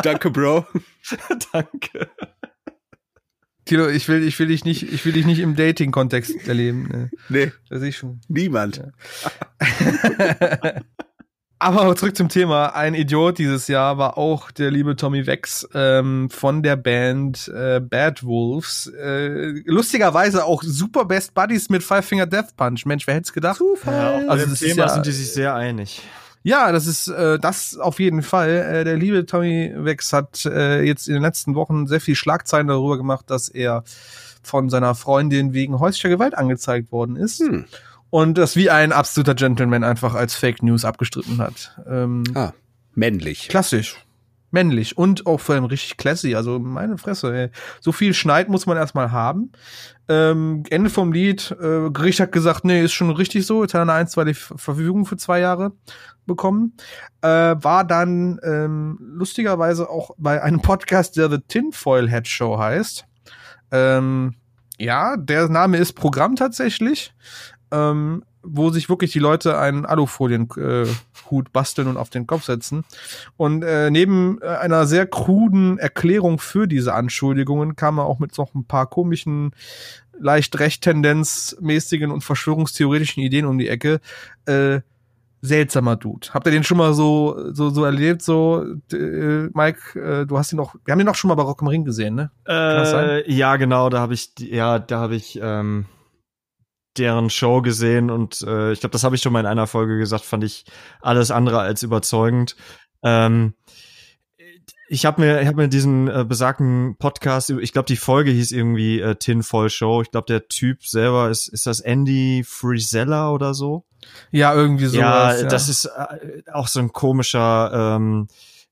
Danke, 0.03 0.31
Bro. 0.31 0.67
Danke. 1.53 2.09
Tilo, 3.65 3.89
ich 3.89 4.09
will, 4.09 4.23
ich 4.27 4.39
will 4.39 4.49
dich 4.49 4.65
nicht, 4.65 4.83
ich 4.83 5.05
will 5.05 5.13
dich 5.13 5.27
nicht 5.27 5.41
im 5.41 5.55
Dating-Kontext 5.55 6.49
erleben. 6.49 6.89
Ne? 6.89 7.11
Nee, 7.29 7.53
Das 7.69 7.81
sehe 7.81 7.91
ich 7.91 7.99
schon. 7.99 8.21
niemand. 8.29 8.83
Aber 11.61 11.97
zurück 11.97 12.17
zum 12.17 12.29
Thema. 12.29 12.77
Ein 12.77 12.95
Idiot 12.95 13.39
dieses 13.39 13.67
Jahr 13.67 13.99
war 13.99 14.17
auch 14.17 14.53
der 14.53 14.71
liebe 14.71 14.95
Tommy 14.95 15.27
Wex 15.27 15.69
ähm, 15.75 16.31
von 16.31 16.63
der 16.63 16.77
Band 16.77 17.49
äh, 17.49 17.81
Bad 17.81 18.25
Wolves. 18.25 18.87
Äh, 18.97 19.61
lustigerweise 19.67 20.45
auch 20.45 20.63
super 20.63 21.05
Best 21.05 21.35
Buddies 21.35 21.69
mit 21.69 21.83
Five 21.83 22.07
Finger 22.07 22.27
Death 22.27 22.57
Punch. 22.57 22.87
Mensch, 22.87 23.07
wer 23.09 23.15
hätte 23.17 23.25
es 23.25 23.33
gedacht? 23.33 23.57
Zufall. 23.59 24.23
Ja, 24.25 24.29
also 24.29 24.47
das 24.47 24.61
Thema 24.61 24.71
ist 24.71 24.77
ja, 24.77 24.89
sind 24.89 25.07
die 25.07 25.13
sich 25.13 25.33
sehr 25.33 25.55
einig. 25.55 26.01
Ja, 26.43 26.73
das 26.73 26.87
ist 26.87 27.09
äh, 27.09 27.39
das 27.39 27.77
auf 27.77 28.01
jeden 28.01 28.23
Fall. 28.23 28.49
Äh, 28.51 28.85
der 28.85 28.97
liebe 28.97 29.27
Tommy 29.27 29.73
Wex 29.77 30.13
hat 30.13 30.47
äh, 30.47 30.83
jetzt 30.83 31.09
in 31.09 31.15
den 31.15 31.23
letzten 31.23 31.55
Wochen 31.55 31.87
sehr 31.87 32.01
viel 32.01 32.15
Schlagzeilen 32.15 32.69
darüber 32.69 32.97
gemacht, 32.97 33.29
dass 33.29 33.49
er 33.49 33.85
von 34.43 34.71
seiner 34.71 34.95
Freundin 34.95 35.53
wegen 35.53 35.79
häuslicher 35.79 36.09
Gewalt 36.09 36.37
angezeigt 36.37 36.93
worden 36.93 37.17
ist. 37.17 37.41
Hm. 37.41 37.67
Und 38.11 38.39
das 38.39 38.57
wie 38.57 38.71
ein 38.71 38.93
absoluter 38.93 39.35
Gentleman 39.35 39.85
einfach 39.85 40.15
als 40.15 40.35
Fake 40.35 40.63
News 40.63 40.85
abgestritten 40.85 41.39
hat. 41.39 41.79
Ähm, 41.87 42.25
Ah, 42.35 42.53
männlich. 42.95 43.49
Klassisch. 43.49 43.97
Männlich 44.51 44.97
und 44.97 45.27
auch 45.27 45.41
vor 45.41 45.55
allem 45.57 45.67
richtig 45.67 45.99
classy. 45.99 46.35
Also 46.35 46.59
meine 46.59 46.97
Fresse, 46.97 47.37
ey. 47.37 47.51
So 47.81 47.93
viel 47.93 48.15
Schneid 48.15 48.49
muss 48.49 48.65
man 48.65 48.79
erstmal 48.79 49.13
haben. 49.13 49.53
Ähm, 50.09 50.63
Ende 50.71 50.91
vom 50.91 51.13
Lied. 51.13 51.51
Äh, 51.61 51.91
Gericht 51.91 52.21
hat 52.21 52.33
gesagt, 52.33 52.65
nee, 52.65 52.83
ist 52.83 52.93
schon 52.93 53.11
richtig 53.11 53.47
so. 53.47 53.63
Jetzt 53.63 53.75
hat 53.75 53.81
er 53.81 53.83
eine 53.83 53.93
einstweilige 53.93 54.39
Verfügung 54.39 55.05
für 55.05 55.17
zwei 55.17 55.41
Jahre 55.41 55.73
bekommen. 56.27 56.75
Äh, 57.21 57.29
war 57.29 57.85
dann 57.85 58.41
ähm, 58.43 58.99
lustigerweise 59.01 59.91
auch 59.91 60.13
bei 60.17 60.43
einem 60.43 60.63
Podcast, 60.63 61.17
der 61.17 61.31
The 61.31 61.39
Tinfoil 61.47 62.09
Head 62.09 62.27
Show 62.27 62.59
heißt. 62.59 63.05
Ähm, 63.71 64.37
ja, 64.79 65.17
der 65.17 65.49
Name 65.49 65.77
ist 65.77 65.93
Programm 65.93 66.37
tatsächlich. 66.37 67.15
Ähm, 67.71 68.25
wo 68.51 68.71
sich 68.71 68.89
wirklich 68.89 69.13
die 69.13 69.19
Leute 69.19 69.59
einen 69.59 69.87
Alufolienhut 69.87 71.53
basteln 71.53 71.89
und 71.89 71.97
auf 71.97 72.11
den 72.11 72.27
Kopf 72.27 72.45
setzen. 72.45 72.85
Und 73.37 73.63
äh, 73.63 73.91
neben 73.91 74.41
äh, 74.43 74.47
einer 74.47 74.87
sehr 74.87 75.07
kruden 75.07 75.79
Erklärung 75.79 76.39
für 76.39 76.67
diese 76.67 76.95
Anschuldigungen 76.95 77.77
kam 77.77 77.99
er 77.99 78.07
auch 78.07 78.19
mit 78.19 78.37
noch 78.39 78.55
ein 78.55 78.65
paar 78.65 78.87
komischen, 78.87 79.53
leicht 80.19 80.59
recht-tendenzmäßigen 80.59 82.11
und 82.11 82.25
verschwörungstheoretischen 82.25 83.23
Ideen 83.23 83.47
um 83.47 83.59
die 83.59 83.69
Ecke. 83.69 84.01
Äh, 84.47 84.81
seltsamer 85.41 85.97
Dude. 85.97 86.29
Habt 86.33 86.47
ihr 86.47 86.53
den 86.53 86.65
schon 86.65 86.79
mal 86.79 86.95
so 86.95 87.53
so 87.53 87.71
so 87.71 87.85
erlebt? 87.85 88.23
So, 88.23 88.65
äh, 88.93 89.49
Mike, 89.55 89.99
äh, 89.99 90.27
du 90.27 90.39
hast 90.39 90.53
ihn 90.53 90.57
noch, 90.57 90.75
wir 90.85 90.93
haben 90.93 91.01
ihn 91.01 91.07
noch 91.07 91.15
schon 91.15 91.29
mal 91.29 91.35
bei 91.35 91.43
Rock 91.43 91.63
am 91.63 91.69
Ring 91.69 91.85
gesehen, 91.85 92.15
ne? 92.15 92.31
Äh, 92.49 93.33
ja, 93.33 93.57
genau, 93.57 93.89
da 93.89 94.01
habe 94.01 94.15
ich, 94.15 94.33
ja, 94.39 94.79
da 94.79 94.99
habe 94.99 95.15
ich 95.15 95.39
ähm, 95.41 95.87
deren 96.99 97.31
Show 97.31 97.63
gesehen 97.63 98.11
und 98.11 98.43
äh, 98.43 98.73
ich 98.73 98.81
glaube, 98.81 98.93
das 98.93 99.05
habe 99.05 99.17
ich 99.17 99.23
schon 99.23 99.33
mal 99.33 99.41
in 99.41 99.47
einer 99.47 99.67
Folge 99.67 99.99
gesagt, 99.99 100.25
fand 100.25 100.45
ich 100.45 100.65
alles 101.01 101.31
andere 101.31 101.61
als 101.61 101.83
überzeugend. 101.83 102.57
Ähm, 103.03 103.55
ich 104.91 105.05
habe 105.05 105.21
mir, 105.21 105.41
ich 105.43 105.47
habe 105.47 105.59
mir 105.59 105.69
diesen 105.69 106.09
äh, 106.09 106.25
besagten 106.27 106.97
Podcast, 106.99 107.51
ich 107.51 107.73
glaube, 107.73 107.87
die 107.87 107.97
Folge 107.97 108.31
hieß 108.31 108.53
irgendwie 108.53 109.01
äh, 109.01 109.17
Tinfoil 109.17 109.69
Show. 109.69 110.01
Ich 110.01 110.11
glaube, 110.11 110.27
der 110.27 110.49
Typ 110.49 110.85
selber 110.85 111.29
ist, 111.29 111.49
ist 111.49 111.67
das 111.67 111.81
Andy 111.81 112.43
Frisella 112.47 113.31
oder 113.31 113.53
so? 113.53 113.85
Ja, 114.31 114.55
irgendwie 114.55 114.87
so. 114.87 114.99
ja, 114.99 115.43
das 115.43 115.69
ist 115.69 115.85
äh, 115.85 116.43
auch 116.53 116.69
so 116.69 116.81
ein 116.81 116.93
komischer 116.93 117.97
ähm, 117.97 118.29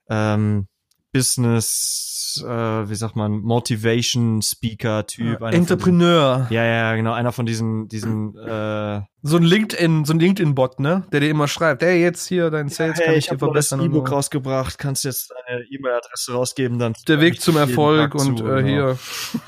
ähm, 0.09 0.69
Business, 1.13 2.16
äh, 2.43 2.89
wie 2.91 2.95
sagt 2.95 3.17
man, 3.17 3.41
Motivation 3.41 4.43
Speaker 4.43 5.07
Typ. 5.07 5.39
von 5.39 5.53
Entrepreneur. 5.53 6.39
diesen- 6.43 6.53
Ja, 6.55 6.65
ja, 6.65 6.95
genau, 6.97 7.13
einer 7.13 7.33
von 7.33 7.47
diesen, 7.47 7.89
diesen, 7.89 8.37
äh, 8.39 9.01
So 9.23 9.39
ein 9.39 9.43
LinkedIn, 9.43 10.05
so 10.05 10.13
ein 10.13 10.21
LinkedIn-Bot, 10.21 10.79
ne? 10.79 11.03
Der 11.11 11.19
dir 11.19 11.31
immer 11.31 11.49
schreibt, 11.49 11.83
hey, 11.83 12.01
jetzt 12.01 12.27
hier 12.29 12.49
dein 12.51 12.69
Sales 12.69 12.99
kann 12.99 13.07
hey, 13.09 13.19
ich 13.19 13.25
ich 13.25 13.31
dir 13.31 13.39
verbessern. 13.39 13.81
und 13.81 13.87
E-Book 13.87 14.13
rausgebracht, 14.13 14.79
kannst 14.79 15.03
jetzt 15.05 15.33
deine 15.49 15.65
E-Mail-Adresse 15.69 16.33
rausgeben, 16.33 16.79
dann 16.79 16.93
Der 17.09 17.21
Weg 17.21 17.41
zum 17.41 17.57
Erfolg 17.57 18.15
und 18.15 18.39
zu, 18.39 18.45
äh, 18.47 18.63
genau. 18.63 18.67
hier 18.69 18.99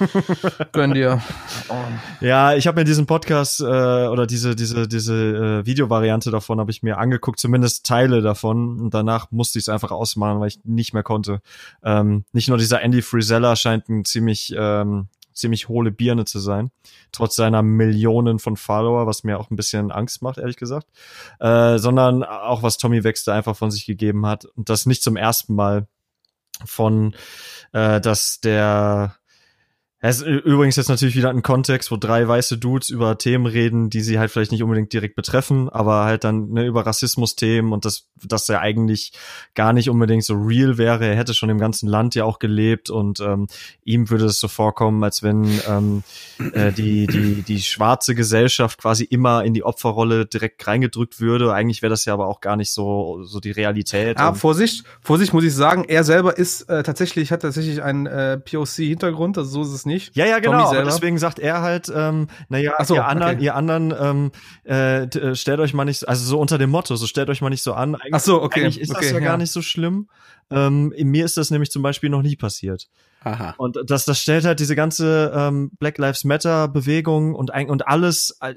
gönn 0.73 0.95
dir. 0.95 1.21
Ja, 2.21 2.55
ich 2.55 2.67
habe 2.67 2.81
mir 2.81 2.85
diesen 2.85 3.07
Podcast 3.07 3.61
äh, 3.61 3.65
oder 3.65 4.27
diese 4.27 4.57
diese 4.57 4.89
diese 4.89 5.15
äh, 5.63 5.67
Videovariante 5.67 6.31
davon 6.31 6.59
habe 6.61 6.71
ich 6.71 6.83
mir 6.83 6.99
angeguckt, 6.99 7.39
zumindest 7.39 7.87
Teile 7.87 8.21
davon 8.23 8.81
und 8.81 8.95
danach 8.95 9.31
musste 9.31 9.59
ich 9.59 9.65
es 9.65 9.69
einfach 9.69 9.91
ausmachen, 9.93 10.41
weil 10.41 10.49
ich 10.49 10.59
nicht 10.65 10.93
mehr 10.95 11.03
konnte. 11.03 11.41
Ähm, 11.85 12.25
nicht 12.33 12.49
nur 12.49 12.59
dieser 12.79 12.83
Andy 12.85 13.03
Frisella 13.03 13.57
scheint 13.57 13.89
ein 13.89 14.05
ziemlich 14.05 14.55
ähm, 14.57 15.09
ziemlich 15.33 15.69
hohle 15.69 15.93
Birne 15.93 16.25
zu 16.25 16.41
sein, 16.41 16.73
trotz 17.13 17.37
seiner 17.37 17.63
Millionen 17.63 18.41
von 18.41 18.57
Follower, 18.57 19.07
was 19.07 19.23
mir 19.23 19.39
auch 19.39 19.51
ein 19.51 19.57
bisschen 19.57 19.93
Angst 19.93 20.21
macht, 20.21 20.39
ehrlich 20.39 20.57
gesagt, 20.57 20.89
äh, 21.39 21.79
sondern 21.79 22.25
auch 22.25 22.65
was 22.65 22.77
Tommy 22.77 23.05
Wexter 23.05 23.35
einfach 23.35 23.57
von 23.57 23.71
sich 23.71 23.87
gegeben 23.87 24.27
hat. 24.27 24.47
Und 24.47 24.69
das 24.69 24.85
nicht 24.85 25.01
zum 25.01 25.17
ersten 25.17 25.55
Mal 25.55 25.87
von, 26.65 27.15
äh, 27.73 28.01
dass 28.01 28.41
der 28.41 29.15
es 30.01 30.21
ist 30.21 30.45
übrigens 30.45 30.77
jetzt 30.77 30.89
natürlich 30.89 31.17
wieder 31.17 31.31
ein 31.31 31.43
Kontext, 31.43 31.91
wo 31.91 31.97
drei 31.97 32.27
weiße 32.27 32.57
Dudes 32.57 32.89
über 32.89 33.19
Themen 33.19 33.47
reden, 33.47 33.91
die 33.91 34.01
sie 34.01 34.21
halt 34.21 34.31
vielleicht 34.31 34.53
nicht 34.53 34.63
unbedingt 34.63 34.93
direkt 34.93 35.17
betreffen, 35.17 35.69
aber 35.69 36.05
halt 36.05 36.23
dann 36.23 36.51
ne, 36.51 36.67
über 36.67 36.87
Rassismus-Themen 36.87 37.73
und 37.73 37.85
das, 37.85 38.07
dass 38.23 38.49
er 38.49 38.61
eigentlich 38.61 39.13
gar 39.57 39.73
nicht 39.73 39.91
unbedingt 39.91 40.25
so 40.25 40.35
real 40.35 40.79
wäre. 40.79 41.05
Er 41.05 41.17
hätte 41.17 41.35
schon 41.35 41.49
im 41.49 41.59
ganzen 41.59 41.89
Land 41.89 42.15
ja 42.15 42.25
auch 42.25 42.39
gelebt 42.39 42.91
und 42.91 43.19
ähm, 43.19 43.49
ihm 43.85 44.09
würde 44.09 44.27
es 44.27 44.39
so 44.39 44.47
vorkommen, 44.47 45.03
als 45.03 45.25
wenn 45.25 45.49
ähm, 45.69 46.05
äh, 46.53 46.71
die, 46.71 47.09
die, 47.09 47.43
die 47.43 47.61
schwarze 47.61 48.15
Gesellschaft 48.15 48.81
quasi 48.81 49.03
immer 49.03 49.45
in 49.45 49.53
die 49.53 49.65
Opferrolle 49.65 50.27
direkt 50.27 50.65
reingedrückt 50.65 51.19
würde. 51.19 51.53
Eigentlich 51.53 51.83
wäre 51.83 51.91
das 51.91 52.05
ja 52.05 52.15
aber 52.15 52.29
auch 52.29 52.41
gar 52.41 52.55
nicht 52.55 52.71
so, 52.71 53.25
so 53.25 53.41
die 53.41 53.51
Realität. 53.51 54.19
Ah, 54.19 54.33
Vorsicht, 54.33 54.85
Vorsicht 55.01 55.33
muss 55.33 55.43
ich 55.43 55.55
sagen, 55.55 55.83
er 55.89 56.05
selber 56.05 56.39
ist 56.39 56.69
äh, 56.69 56.85
tatsächlich, 56.85 57.33
hat 57.33 57.43
tatsächlich 57.43 57.83
einen 57.83 58.07
äh, 58.07 58.39
POC-Hintergrund, 58.39 59.37
also 59.39 59.51
so 59.51 59.63
ist 59.63 59.75
es 59.75 59.88
nicht. 59.89 60.15
Ja, 60.15 60.27
ja, 60.27 60.39
genau. 60.39 60.73
Deswegen 60.73 61.19
sagt 61.19 61.41
er 61.41 61.63
halt, 61.63 61.91
ähm, 61.93 62.29
naja, 62.49 62.73
so, 62.85 62.95
ihr 62.95 63.07
anderen, 63.07 63.37
okay. 63.37 63.45
ihr 63.45 63.55
anderen, 63.57 63.93
ähm, 63.99 64.31
äh, 64.65 65.03
äh, 65.03 65.35
stellt 65.35 65.59
euch 65.59 65.75
mal 65.75 65.85
nicht, 65.85 66.09
also 66.09 66.25
so 66.25 66.39
unter 66.39 66.59
dem 66.59 66.71
Motto, 66.71 66.95
so 66.95 67.07
stellt 67.07 67.29
euch 67.29 67.41
mal 67.41 67.51
nicht 67.51 67.63
so 67.63 67.73
an. 67.73 67.97
Eigentlich, 67.97 68.15
Ach 68.15 68.21
so, 68.21 68.43
okay, 68.43 68.61
Eigentlich 68.61 68.81
ist 68.81 68.91
das 68.91 68.99
okay, 68.99 69.09
ja, 69.09 69.15
ja. 69.15 69.21
gar 69.21 69.37
nicht 69.37 69.51
so 69.51 69.63
schlimm. 69.63 70.09
Ähm, 70.51 70.93
in 70.93 71.09
mir 71.09 71.25
ist 71.25 71.37
das 71.37 71.51
nämlich 71.51 71.71
zum 71.71 71.83
Beispiel 71.83 72.09
noch 72.09 72.23
nie 72.23 72.37
passiert. 72.37 72.89
Aha. 73.25 73.55
Und 73.59 73.79
das, 73.85 74.05
das 74.05 74.21
stellt 74.21 74.45
halt 74.45 74.61
diese 74.61 74.77
ganze 74.77 75.33
ähm, 75.35 75.71
Black 75.79 75.99
Lives 75.99 76.25
Matter 76.25 76.69
Bewegung 76.69 77.35
und 77.35 77.53
ein- 77.53 77.69
und 77.69 77.89
alles, 77.89 78.39
äh, 78.41 78.55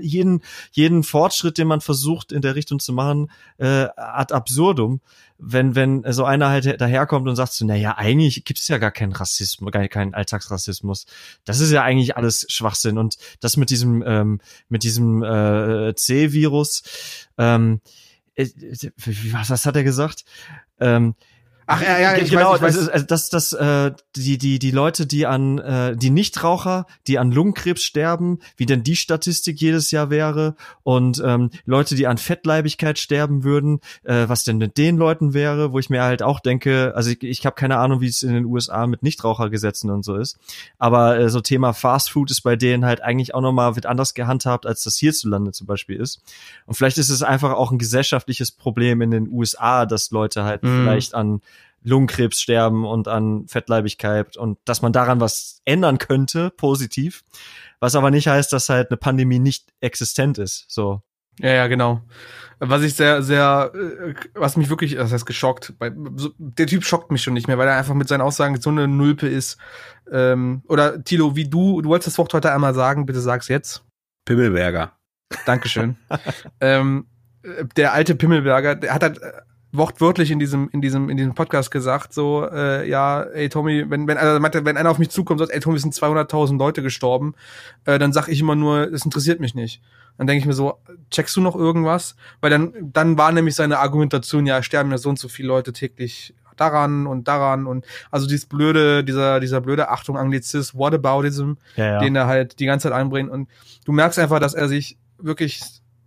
jeden 0.00 0.42
jeden 0.72 1.02
Fortschritt, 1.02 1.58
den 1.58 1.68
man 1.68 1.80
versucht 1.80 2.32
in 2.32 2.40
der 2.40 2.54
Richtung 2.54 2.78
zu 2.78 2.92
machen, 2.92 3.30
äh, 3.58 3.86
ad 3.96 4.34
absurdum. 4.34 5.00
Wenn 5.46 5.74
wenn 5.74 6.04
so 6.12 6.24
einer 6.24 6.48
halt 6.48 6.80
daherkommt 6.80 7.28
und 7.28 7.36
sagt 7.36 7.52
so, 7.52 7.66
na 7.66 7.74
ja, 7.74 7.96
eigentlich 7.98 8.44
gibt 8.44 8.60
es 8.60 8.68
ja 8.68 8.78
gar 8.78 8.90
keinen 8.90 9.12
Rassismus, 9.12 9.70
gar 9.72 9.86
keinen 9.88 10.14
Alltagsrassismus. 10.14 11.06
Das 11.44 11.60
ist 11.60 11.70
ja 11.70 11.82
eigentlich 11.82 12.16
alles 12.16 12.46
Schwachsinn 12.48 12.96
und 12.98 13.16
das 13.40 13.56
mit 13.56 13.70
diesem 13.70 14.02
ähm, 14.06 14.40
mit 14.68 14.82
diesem 14.82 15.22
äh, 15.22 15.94
C-Virus. 15.94 16.82
Ähm, 17.36 17.80
äh, 18.34 18.46
wie- 18.96 19.32
was, 19.32 19.50
was 19.50 19.66
hat 19.66 19.76
er 19.76 19.84
gesagt? 19.84 20.24
Ähm, 20.80 21.14
Ach, 21.66 21.80
ja, 21.80 21.98
ja, 21.98 22.16
ich 22.16 22.30
genau, 22.30 22.50
weiß, 22.50 22.56
ich 22.56 22.62
weiß. 22.62 22.76
ist, 22.76 22.88
also 22.88 23.06
das, 23.06 23.30
das, 23.30 23.52
äh, 23.52 23.92
die, 24.16 24.38
die, 24.38 24.58
die 24.58 24.70
Leute, 24.70 25.06
die 25.06 25.26
an, 25.26 25.58
äh, 25.58 25.96
die 25.96 26.10
Nichtraucher, 26.10 26.86
die 27.06 27.18
an 27.18 27.30
Lungenkrebs 27.32 27.82
sterben, 27.82 28.40
wie 28.56 28.66
denn 28.66 28.82
die 28.82 28.96
Statistik 28.96 29.60
jedes 29.60 29.90
Jahr 29.90 30.10
wäre 30.10 30.56
und 30.82 31.22
ähm, 31.24 31.50
Leute, 31.64 31.94
die 31.94 32.06
an 32.06 32.18
Fettleibigkeit 32.18 32.98
sterben 32.98 33.44
würden, 33.44 33.80
äh, 34.02 34.28
was 34.28 34.44
denn 34.44 34.58
mit 34.58 34.76
den 34.76 34.96
Leuten 34.96 35.32
wäre, 35.32 35.72
wo 35.72 35.78
ich 35.78 35.90
mir 35.90 36.02
halt 36.02 36.22
auch 36.22 36.40
denke, 36.40 36.92
also 36.96 37.10
ich, 37.10 37.22
ich 37.22 37.46
habe 37.46 37.54
keine 37.54 37.78
Ahnung, 37.78 38.00
wie 38.00 38.08
es 38.08 38.22
in 38.22 38.34
den 38.34 38.44
USA 38.44 38.86
mit 38.86 39.02
Nichtrauchergesetzen 39.02 39.90
und 39.90 40.04
so 40.04 40.16
ist, 40.16 40.38
aber 40.78 41.18
äh, 41.18 41.30
so 41.30 41.40
Thema 41.40 41.72
Fast 41.72 42.10
Food 42.10 42.30
ist 42.30 42.42
bei 42.42 42.56
denen 42.56 42.84
halt 42.84 43.02
eigentlich 43.02 43.34
auch 43.34 43.40
nochmal 43.40 43.74
wird 43.76 43.86
anders 43.86 44.14
gehandhabt, 44.14 44.66
als 44.66 44.82
das 44.82 44.96
hierzulande 44.96 45.52
zum 45.52 45.66
Beispiel 45.66 46.00
ist. 46.00 46.20
Und 46.66 46.74
vielleicht 46.74 46.98
ist 46.98 47.10
es 47.10 47.22
einfach 47.22 47.52
auch 47.52 47.70
ein 47.70 47.78
gesellschaftliches 47.78 48.50
Problem 48.50 49.00
in 49.00 49.10
den 49.10 49.28
USA, 49.28 49.86
dass 49.86 50.10
Leute 50.10 50.44
halt 50.44 50.62
Mhm. 50.64 50.82
vielleicht 50.82 51.14
an 51.14 51.40
Lungenkrebs 51.84 52.40
sterben 52.40 52.84
und 52.84 53.08
an 53.08 53.46
Fettleibigkeit 53.46 54.36
und 54.36 54.58
dass 54.64 54.82
man 54.82 54.92
daran 54.92 55.20
was 55.20 55.60
ändern 55.64 55.98
könnte, 55.98 56.50
positiv. 56.50 57.22
Was 57.78 57.94
aber 57.94 58.10
nicht 58.10 58.26
heißt, 58.26 58.52
dass 58.52 58.68
halt 58.68 58.90
eine 58.90 58.96
Pandemie 58.96 59.38
nicht 59.38 59.72
existent 59.80 60.38
ist. 60.38 60.64
So. 60.68 61.02
Ja, 61.38 61.50
ja, 61.50 61.66
genau. 61.66 62.00
Was 62.60 62.82
ich 62.82 62.94
sehr, 62.94 63.22
sehr, 63.22 63.72
äh, 63.74 64.14
was 64.34 64.56
mich 64.56 64.70
wirklich, 64.70 64.94
das 64.94 65.12
heißt 65.12 65.26
geschockt, 65.26 65.74
bei, 65.78 65.92
so, 66.16 66.30
der 66.38 66.66
Typ 66.66 66.84
schockt 66.84 67.10
mich 67.10 67.22
schon 67.22 67.34
nicht 67.34 67.48
mehr, 67.48 67.58
weil 67.58 67.68
er 67.68 67.76
einfach 67.76 67.94
mit 67.94 68.08
seinen 68.08 68.20
Aussagen 68.20 68.60
so 68.60 68.70
eine 68.70 68.88
Nulpe 68.88 69.28
ist. 69.28 69.58
Ähm, 70.10 70.62
oder 70.68 71.02
Tilo, 71.02 71.36
wie 71.36 71.48
du, 71.48 71.82
du 71.82 71.88
wolltest 71.88 72.08
das 72.08 72.18
Wort 72.18 72.32
heute 72.32 72.52
einmal 72.52 72.74
sagen, 72.74 73.06
bitte 73.06 73.20
sag's 73.20 73.48
jetzt. 73.48 73.84
Pimmelberger. 74.24 74.92
Dankeschön. 75.44 75.96
ähm, 76.60 77.06
äh, 77.42 77.64
der 77.76 77.92
alte 77.92 78.14
Pimmelberger, 78.14 78.76
der 78.76 78.94
hat 78.94 79.02
halt, 79.02 79.20
äh, 79.20 79.32
wortwörtlich 79.76 80.30
in 80.30 80.38
diesem 80.38 80.68
in 80.70 80.80
diesem 80.80 81.08
in 81.08 81.16
diesem 81.16 81.34
Podcast 81.34 81.70
gesagt 81.70 82.14
so 82.14 82.48
äh, 82.50 82.88
ja 82.88 83.22
ey 83.22 83.48
Tommy 83.48 83.84
wenn 83.90 84.06
wenn 84.06 84.16
also 84.16 84.38
meinte, 84.38 84.64
wenn 84.64 84.76
einer 84.76 84.90
auf 84.90 84.98
mich 84.98 85.10
zukommt 85.10 85.40
und 85.40 85.46
sagt 85.46 85.54
ey 85.54 85.60
Tommy 85.60 85.76
es 85.76 85.82
sind 85.82 85.94
200.000 85.94 86.58
Leute 86.58 86.80
gestorben 86.82 87.34
äh, 87.84 87.98
dann 87.98 88.12
sag 88.12 88.28
ich 88.28 88.40
immer 88.40 88.54
nur 88.54 88.92
es 88.92 89.04
interessiert 89.04 89.40
mich 89.40 89.54
nicht. 89.54 89.82
Dann 90.16 90.28
denke 90.28 90.40
ich 90.40 90.46
mir 90.46 90.52
so 90.52 90.78
checkst 91.10 91.34
du 91.36 91.40
noch 91.40 91.56
irgendwas? 91.56 92.14
Weil 92.40 92.50
dann 92.50 92.72
dann 92.80 93.18
war 93.18 93.32
nämlich 93.32 93.56
seine 93.56 93.80
Argumentation 93.80 94.46
ja 94.46 94.62
sterben 94.62 94.92
ja 94.92 94.98
so 94.98 95.08
und 95.08 95.18
so 95.18 95.28
viele 95.28 95.48
Leute 95.48 95.72
täglich 95.72 96.34
daran 96.56 97.08
und 97.08 97.26
daran 97.26 97.66
und 97.66 97.84
also 98.12 98.28
dieses 98.28 98.46
blöde 98.46 99.02
dieser 99.02 99.40
dieser 99.40 99.60
blöde 99.60 99.88
Achtung 99.88 100.16
Anglizist 100.16 100.78
Whataboutism 100.78 101.54
Ja, 101.74 101.84
ja. 101.84 101.98
den 101.98 102.14
er 102.14 102.28
halt 102.28 102.60
die 102.60 102.66
ganze 102.66 102.88
Zeit 102.88 102.96
einbringt. 102.96 103.30
Und 103.30 103.48
du 103.84 103.90
merkst 103.90 104.20
einfach 104.20 104.38
dass 104.38 104.54
er 104.54 104.68
sich 104.68 104.98
wirklich 105.18 105.60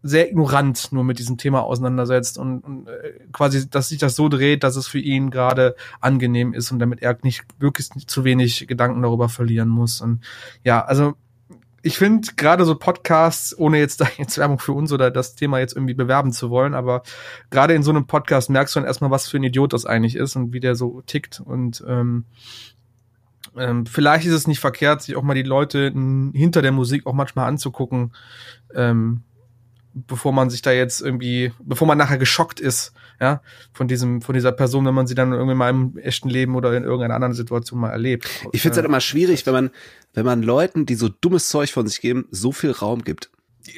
sehr 0.07 0.29
ignorant 0.29 0.91
nur 0.91 1.03
mit 1.03 1.19
diesem 1.19 1.37
Thema 1.37 1.63
auseinandersetzt 1.63 2.37
und, 2.37 2.59
und 2.61 2.87
äh, 2.87 3.19
quasi, 3.33 3.69
dass 3.69 3.89
sich 3.89 3.97
das 3.97 4.15
so 4.15 4.29
dreht, 4.29 4.63
dass 4.63 4.75
es 4.75 4.87
für 4.87 4.99
ihn 4.99 5.31
gerade 5.31 5.75
angenehm 5.99 6.53
ist 6.53 6.71
und 6.71 6.79
damit 6.79 7.01
er 7.01 7.17
nicht 7.23 7.43
wirklich 7.59 7.89
zu 8.07 8.23
wenig 8.23 8.67
Gedanken 8.67 9.01
darüber 9.01 9.27
verlieren 9.27 9.67
muss. 9.67 9.99
Und 9.99 10.23
ja, 10.63 10.83
also 10.83 11.15
ich 11.81 11.97
finde 11.97 12.29
gerade 12.35 12.63
so 12.63 12.75
Podcasts, 12.75 13.57
ohne 13.57 13.79
jetzt 13.79 14.01
da 14.01 14.07
jetzt 14.17 14.37
Werbung 14.37 14.59
für 14.59 14.73
uns 14.73 14.93
oder 14.93 15.11
das 15.11 15.35
Thema 15.35 15.59
jetzt 15.59 15.75
irgendwie 15.75 15.93
bewerben 15.93 16.31
zu 16.31 16.49
wollen, 16.49 16.73
aber 16.73 17.03
gerade 17.49 17.73
in 17.73 17.83
so 17.83 17.91
einem 17.91 18.07
Podcast 18.07 18.49
merkst 18.49 18.75
du 18.75 18.79
dann 18.79 18.87
erstmal, 18.87 19.11
was 19.11 19.27
für 19.27 19.37
ein 19.37 19.43
Idiot 19.43 19.73
das 19.73 19.85
eigentlich 19.85 20.15
ist 20.15 20.37
und 20.37 20.53
wie 20.53 20.61
der 20.61 20.75
so 20.75 21.01
tickt 21.05 21.41
und 21.41 21.83
ähm, 21.85 22.25
ähm, 23.57 23.85
vielleicht 23.85 24.25
ist 24.25 24.33
es 24.33 24.47
nicht 24.47 24.59
verkehrt, 24.59 25.01
sich 25.01 25.15
auch 25.15 25.23
mal 25.23 25.33
die 25.33 25.43
Leute 25.43 25.91
hinter 26.33 26.61
der 26.61 26.71
Musik 26.71 27.07
auch 27.07 27.13
manchmal 27.13 27.47
anzugucken, 27.47 28.13
ähm, 28.73 29.23
bevor 30.05 30.33
man 30.33 30.49
sich 30.49 30.61
da 30.61 30.71
jetzt 30.71 31.01
irgendwie, 31.01 31.51
bevor 31.59 31.87
man 31.87 31.97
nachher 31.97 32.17
geschockt 32.17 32.59
ist, 32.59 32.93
ja, 33.19 33.41
von 33.73 33.87
diesem, 33.87 34.21
von 34.21 34.35
dieser 34.35 34.51
Person, 34.51 34.85
wenn 34.85 34.93
man 34.93 35.07
sie 35.07 35.15
dann 35.15 35.33
irgendwie 35.33 35.55
mal 35.55 35.69
im 35.69 35.97
echten 35.97 36.29
Leben 36.29 36.55
oder 36.55 36.75
in 36.75 36.83
irgendeiner 36.83 37.15
anderen 37.15 37.33
Situation 37.33 37.79
mal 37.79 37.89
erlebt. 37.89 38.25
Ich 38.51 38.61
finde 38.61 38.73
es 38.73 38.77
halt 38.77 38.85
immer 38.85 39.01
schwierig, 39.01 39.45
wenn 39.45 39.53
man, 39.53 39.71
wenn 40.13 40.25
man 40.25 40.43
Leuten, 40.43 40.85
die 40.85 40.95
so 40.95 41.09
dummes 41.09 41.47
Zeug 41.47 41.71
von 41.71 41.87
sich 41.87 42.01
geben, 42.01 42.27
so 42.31 42.51
viel 42.51 42.71
Raum 42.71 43.03
gibt. 43.03 43.31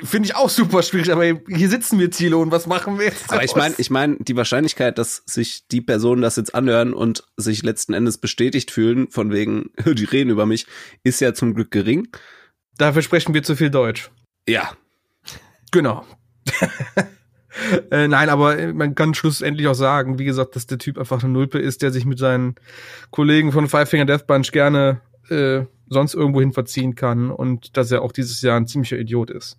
Finde 0.04 0.28
ich 0.28 0.36
auch 0.36 0.50
super 0.50 0.84
schwierig, 0.84 1.12
aber 1.12 1.24
hier 1.24 1.70
sitzen 1.70 1.98
wir, 2.00 2.12
Thilo, 2.12 2.42
und 2.42 2.52
was 2.52 2.68
machen 2.68 3.00
wir 3.00 3.06
jetzt? 3.06 3.32
Aber 3.32 3.44
ich 3.44 3.56
meine, 3.56 3.74
ich 3.78 3.90
meine, 3.90 4.18
die 4.20 4.36
Wahrscheinlichkeit, 4.36 4.98
dass 4.98 5.24
sich 5.26 5.68
die 5.68 5.82
Personen 5.82 6.22
das 6.22 6.36
jetzt 6.36 6.54
anhören 6.54 6.94
und 6.94 7.24
sich 7.38 7.64
letzten 7.64 7.94
Endes 7.94 8.20
bestätigt 8.20 8.70
fühlen, 8.70 9.10
von 9.10 9.32
wegen, 9.32 9.72
die 9.86 10.06
reden 10.06 10.30
über 10.30 10.46
mich, 10.46 10.68
ist 11.04 11.22
ja 11.22 11.34
zum 11.34 11.56
Glück 11.56 11.72
gering. 11.72 12.08
Dafür 12.78 13.02
sprechen 13.02 13.34
wir 13.34 13.42
zu 13.42 13.56
viel 13.56 13.72
Deutsch. 13.72 14.12
Ja. 14.48 14.72
Genau. 15.72 16.06
äh, 17.92 18.08
nein, 18.08 18.30
aber 18.30 18.58
äh, 18.58 18.74
man 18.74 18.96
kann 18.96 19.14
schlussendlich 19.14 19.68
auch 19.68 19.76
sagen, 19.76 20.20
wie 20.20 20.26
gesagt, 20.26 20.56
dass 20.56 20.68
der 20.68 20.78
Typ 20.78 20.98
einfach 20.98 21.24
eine 21.24 21.32
Nulpe 21.32 21.60
ist, 21.60 21.82
der 21.82 21.92
sich 21.92 22.06
mit 22.06 22.20
seinen 22.20 22.56
Kollegen 23.12 23.52
von 23.52 23.68
Five 23.68 23.90
Finger 23.90 24.06
Death 24.06 24.28
Bunch 24.28 24.52
gerne 24.52 25.02
äh, 25.30 25.66
sonst 25.90 26.14
irgendwo 26.14 26.40
hin 26.40 26.54
verziehen 26.54 26.96
kann 26.96 27.32
und 27.32 27.78
dass 27.78 27.92
er 27.92 28.02
auch 28.02 28.12
dieses 28.12 28.42
Jahr 28.42 28.58
ein 28.58 28.68
ziemlicher 28.68 28.98
Idiot 28.98 29.30
ist. 29.30 29.58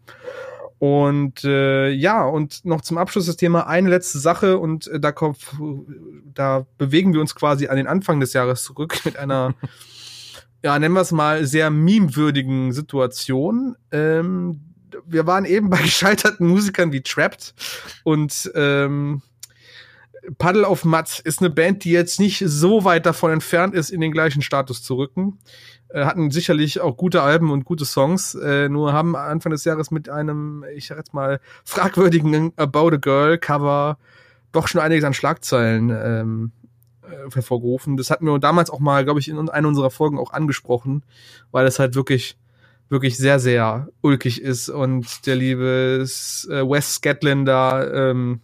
Und 0.78 1.44
äh, 1.44 1.90
ja, 1.90 2.24
und 2.24 2.64
noch 2.64 2.80
zum 2.80 2.96
Abschluss 2.96 3.26
das 3.26 3.36
Thema 3.36 3.66
eine 3.66 3.90
letzte 3.90 4.18
Sache 4.18 4.58
und 4.58 4.86
äh, 4.88 4.98
da 4.98 5.12
kommt, 5.12 5.36
da 6.32 6.66
bewegen 6.78 7.12
wir 7.12 7.20
uns 7.20 7.34
quasi 7.34 7.68
an 7.68 7.76
den 7.76 7.86
Anfang 7.86 8.18
des 8.18 8.32
Jahres 8.32 8.64
zurück 8.64 8.98
mit 9.04 9.18
einer, 9.18 9.54
ja, 10.64 10.78
nennen 10.78 10.94
wir 10.94 11.02
es 11.02 11.12
mal, 11.12 11.44
sehr 11.44 11.68
memewürdigen 11.68 12.72
Situation. 12.72 13.76
Ähm, 13.92 14.69
wir 15.06 15.26
waren 15.26 15.44
eben 15.44 15.70
bei 15.70 15.78
gescheiterten 15.82 16.46
Musikern 16.46 16.92
wie 16.92 17.02
Trapped 17.02 17.54
und 18.04 18.50
ähm, 18.54 19.22
Puddle 20.38 20.68
of 20.68 20.84
Mud 20.84 21.20
ist 21.24 21.40
eine 21.40 21.50
Band, 21.50 21.84
die 21.84 21.92
jetzt 21.92 22.20
nicht 22.20 22.42
so 22.46 22.84
weit 22.84 23.06
davon 23.06 23.32
entfernt 23.32 23.74
ist, 23.74 23.90
in 23.90 24.00
den 24.00 24.12
gleichen 24.12 24.42
Status 24.42 24.82
zu 24.82 24.96
rücken. 24.96 25.38
Äh, 25.88 26.04
hatten 26.04 26.30
sicherlich 26.30 26.80
auch 26.80 26.96
gute 26.96 27.22
Alben 27.22 27.50
und 27.50 27.64
gute 27.64 27.84
Songs, 27.84 28.34
äh, 28.34 28.68
nur 28.68 28.92
haben 28.92 29.16
Anfang 29.16 29.50
des 29.50 29.64
Jahres 29.64 29.90
mit 29.90 30.08
einem, 30.08 30.64
ich 30.74 30.86
sag 30.86 30.98
jetzt 30.98 31.14
mal, 31.14 31.40
fragwürdigen 31.64 32.52
About 32.56 32.94
a 32.94 32.96
Girl 32.96 33.38
Cover 33.38 33.98
doch 34.52 34.68
schon 34.68 34.80
einiges 34.80 35.04
an 35.04 35.14
Schlagzeilen 35.14 35.90
ähm, 35.90 36.52
äh, 37.02 37.30
hervorgerufen. 37.32 37.96
Das 37.96 38.10
hatten 38.10 38.26
wir 38.26 38.38
damals 38.38 38.70
auch 38.70 38.80
mal, 38.80 39.04
glaube 39.04 39.20
ich, 39.20 39.28
in 39.28 39.48
einer 39.48 39.68
unserer 39.68 39.90
Folgen 39.90 40.18
auch 40.18 40.32
angesprochen, 40.32 41.02
weil 41.50 41.66
es 41.66 41.78
halt 41.78 41.94
wirklich 41.94 42.36
wirklich 42.90 43.16
sehr, 43.16 43.40
sehr 43.40 43.88
ulkig 44.02 44.42
ist 44.42 44.68
und 44.68 45.26
der 45.26 45.36
liebe 45.36 46.04
äh, 46.04 46.68
Wes 46.68 46.96
Scatlin 46.96 47.46
da 47.46 48.10
ähm, 48.10 48.40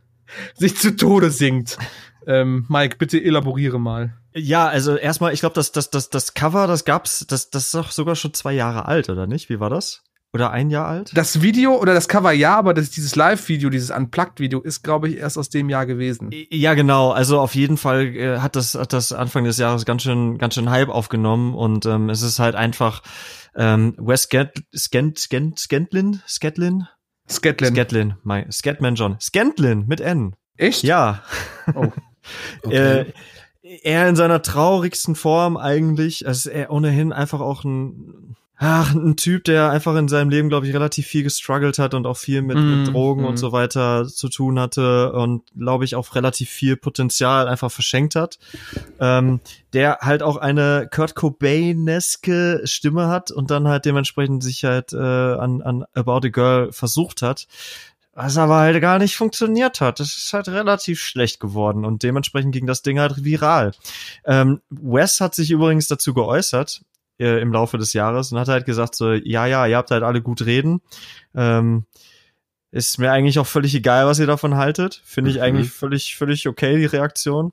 sich 0.54 0.76
zu 0.76 0.96
Tode 0.96 1.30
singt. 1.30 1.78
Ähm, 2.26 2.66
Mike, 2.68 2.96
bitte 2.98 3.22
elaboriere 3.22 3.80
mal. 3.80 4.14
Ja, 4.34 4.66
also 4.66 4.96
erstmal, 4.96 5.32
ich 5.32 5.40
glaube, 5.40 5.54
das, 5.54 5.72
das, 5.72 5.90
das, 5.90 6.10
das 6.10 6.34
Cover, 6.34 6.66
das 6.66 6.84
gab's, 6.84 7.24
das, 7.28 7.50
das 7.50 7.66
ist 7.66 7.74
doch 7.74 7.92
sogar 7.92 8.16
schon 8.16 8.34
zwei 8.34 8.52
Jahre 8.52 8.86
alt, 8.86 9.08
oder 9.08 9.26
nicht? 9.26 9.48
Wie 9.48 9.60
war 9.60 9.70
das? 9.70 10.02
Oder 10.34 10.50
ein 10.50 10.68
Jahr 10.68 10.88
alt? 10.88 11.16
Das 11.16 11.42
Video 11.42 11.80
oder 11.80 11.94
das 11.94 12.08
Cover 12.08 12.32
ja, 12.32 12.56
aber 12.56 12.74
das, 12.74 12.90
dieses 12.90 13.14
Live-Video, 13.14 13.70
dieses 13.70 13.90
Unplugged-Video 13.90 14.60
ist, 14.60 14.82
glaube 14.82 15.08
ich, 15.08 15.18
erst 15.18 15.38
aus 15.38 15.48
dem 15.48 15.68
Jahr 15.68 15.86
gewesen. 15.86 16.30
Ja, 16.50 16.74
genau. 16.74 17.12
Also 17.12 17.38
auf 17.38 17.54
jeden 17.54 17.76
Fall 17.76 18.16
äh, 18.16 18.38
hat 18.40 18.56
das 18.56 18.74
hat 18.74 18.92
das 18.92 19.12
Anfang 19.12 19.44
des 19.44 19.58
Jahres 19.58 19.84
ganz 19.84 20.02
schön 20.02 20.36
ganz 20.38 20.54
schön 20.54 20.70
Hype 20.70 20.88
aufgenommen 20.88 21.54
und 21.54 21.86
ähm, 21.86 22.10
es 22.10 22.22
ist 22.22 22.40
halt 22.40 22.56
einfach 22.56 23.02
ähm, 23.54 23.94
Wes 23.96 24.24
Scant, 24.24 24.64
Scant, 24.76 25.20
Scant, 25.20 25.56
Scantlin, 25.60 26.20
Scatlin, 26.26 26.88
Scatlin. 27.30 27.72
Scatlin, 27.72 28.14
mein 28.24 28.50
Scatman 28.50 28.96
John, 28.96 29.16
Scantlin 29.20 29.84
mit 29.86 30.00
N. 30.00 30.34
Echt? 30.56 30.82
Ja. 30.82 31.22
Oh. 31.74 31.92
Äh, 32.70 33.12
er 33.82 34.08
in 34.08 34.16
seiner 34.16 34.40
traurigsten 34.40 35.14
Form 35.14 35.58
eigentlich. 35.58 36.26
Also 36.26 36.48
er 36.48 36.70
ohnehin 36.70 37.12
einfach 37.12 37.40
auch 37.40 37.64
ein, 37.64 38.34
ach, 38.64 38.94
ein 38.94 39.16
Typ, 39.16 39.44
der 39.44 39.70
einfach 39.70 39.94
in 39.96 40.08
seinem 40.08 40.30
Leben, 40.30 40.48
glaube 40.48 40.66
ich, 40.66 40.72
relativ 40.72 41.06
viel 41.06 41.22
gestruggelt 41.22 41.78
hat 41.78 41.92
und 41.92 42.06
auch 42.06 42.16
viel 42.16 42.40
mit, 42.40 42.56
Mm, 42.56 42.78
mit 42.84 42.94
Drogen 42.94 43.22
mm. 43.22 43.26
und 43.26 43.36
so 43.36 43.52
weiter 43.52 44.06
zu 44.08 44.30
tun 44.30 44.58
hatte 44.58 45.12
und 45.12 45.42
glaube 45.56 45.84
ich 45.84 45.96
auch 45.96 46.14
relativ 46.14 46.48
viel 46.48 46.76
Potenzial 46.76 47.46
einfach 47.46 47.70
verschenkt 47.70 48.14
hat. 48.14 48.38
Ähm, 49.00 49.40
der 49.74 49.98
halt 50.00 50.22
auch 50.22 50.38
eine 50.38 50.88
Kurt 50.90 51.14
Cobain-eske 51.14 52.62
Stimme 52.64 53.08
hat 53.08 53.30
und 53.30 53.50
dann 53.50 53.68
halt 53.68 53.84
dementsprechend 53.84 54.42
sich 54.42 54.64
halt 54.64 54.92
äh, 54.94 54.96
an, 54.96 55.60
an 55.60 55.84
About 55.92 56.26
a 56.26 56.30
Girl 56.30 56.72
versucht 56.72 57.22
hat 57.22 57.46
was 58.16 58.38
aber 58.38 58.58
halt 58.58 58.80
gar 58.80 59.00
nicht 59.00 59.16
funktioniert 59.16 59.80
hat. 59.80 59.98
Das 59.98 60.16
ist 60.16 60.32
halt 60.32 60.46
relativ 60.46 61.00
schlecht 61.00 61.40
geworden 61.40 61.84
und 61.84 62.04
dementsprechend 62.04 62.52
ging 62.52 62.64
das 62.64 62.82
Ding 62.82 63.00
halt 63.00 63.24
viral. 63.24 63.72
Ähm, 64.24 64.60
Wes 64.70 65.20
hat 65.20 65.34
sich 65.34 65.50
übrigens 65.50 65.88
dazu 65.88 66.14
geäußert 66.14 66.82
äh, 67.18 67.40
im 67.40 67.52
Laufe 67.52 67.78
des 67.78 67.92
Jahres 67.92 68.32
und 68.32 68.38
hat 68.38 68.48
halt 68.48 68.66
gesagt 68.66 68.94
so, 68.94 69.12
ja, 69.12 69.46
ja, 69.46 69.66
ihr 69.66 69.76
habt 69.76 69.90
halt 69.90 70.02
alle 70.02 70.22
gut 70.22 70.44
reden. 70.44 70.80
Ähm, 71.34 71.86
ist 72.70 72.98
mir 72.98 73.12
eigentlich 73.12 73.38
auch 73.38 73.46
völlig 73.46 73.74
egal, 73.74 74.06
was 74.06 74.18
ihr 74.18 74.26
davon 74.26 74.56
haltet. 74.56 75.00
Finde 75.04 75.30
ich 75.30 75.36
Mhm. 75.36 75.42
eigentlich 75.42 75.70
völlig, 75.70 76.16
völlig 76.16 76.48
okay, 76.48 76.76
die 76.76 76.86
Reaktion. 76.86 77.52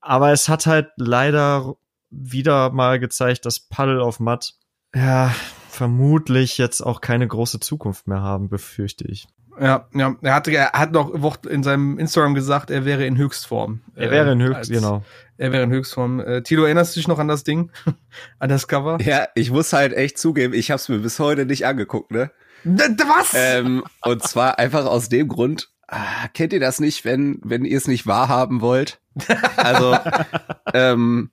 Aber 0.00 0.30
es 0.32 0.48
hat 0.48 0.66
halt 0.66 0.90
leider 0.96 1.74
wieder 2.10 2.70
mal 2.70 3.00
gezeigt, 3.00 3.46
dass 3.46 3.58
Puddle 3.60 4.02
of 4.02 4.20
Mud 4.20 4.54
ja 4.94 5.34
vermutlich 5.70 6.56
jetzt 6.56 6.80
auch 6.80 7.00
keine 7.00 7.26
große 7.28 7.60
Zukunft 7.60 8.06
mehr 8.06 8.22
haben, 8.22 8.48
befürchte 8.48 9.06
ich. 9.06 9.28
Ja, 9.60 9.88
ja. 9.94 10.14
Er 10.22 10.34
hatte, 10.34 10.52
er 10.52 10.72
hat 10.72 10.92
noch 10.92 11.10
Wort 11.22 11.46
in 11.46 11.62
seinem 11.62 11.98
Instagram 11.98 12.34
gesagt, 12.34 12.70
er 12.70 12.84
wäre 12.84 13.04
in 13.06 13.16
Höchstform. 13.16 13.80
Er 13.94 14.10
wäre 14.10 14.32
in 14.32 14.40
Äh, 14.40 14.44
Höchst, 14.44 14.56
als- 14.56 14.68
genau. 14.68 15.04
Er 15.36 15.52
wäre 15.52 15.62
in 15.64 15.70
Höchstform. 15.70 16.20
Äh, 16.20 16.42
Tilo, 16.42 16.64
erinnerst 16.64 16.94
du 16.96 17.00
dich 17.00 17.08
noch 17.08 17.18
an 17.18 17.28
das 17.28 17.44
Ding? 17.44 17.70
an 18.38 18.48
das 18.48 18.66
Cover? 18.68 18.98
Ja, 19.00 19.28
ich 19.34 19.50
muss 19.50 19.72
halt 19.72 19.92
echt 19.92 20.18
zugeben, 20.18 20.52
ich 20.54 20.70
habe 20.70 20.76
es 20.78 20.88
mir 20.88 20.98
bis 20.98 21.18
heute 21.18 21.46
nicht 21.46 21.66
angeguckt, 21.66 22.10
ne? 22.10 22.30
Was? 22.64 23.32
Ähm, 23.34 23.84
und 24.02 24.22
zwar 24.24 24.58
einfach 24.58 24.84
aus 24.84 25.08
dem 25.08 25.28
Grund, 25.28 25.68
ah, 25.86 26.26
kennt 26.34 26.52
ihr 26.52 26.58
das 26.60 26.80
nicht, 26.80 27.04
wenn, 27.04 27.38
wenn 27.44 27.64
ihr 27.64 27.76
es 27.78 27.86
nicht 27.86 28.06
wahrhaben 28.06 28.60
wollt? 28.60 29.00
Also, 29.56 29.96
ähm, 30.74 31.30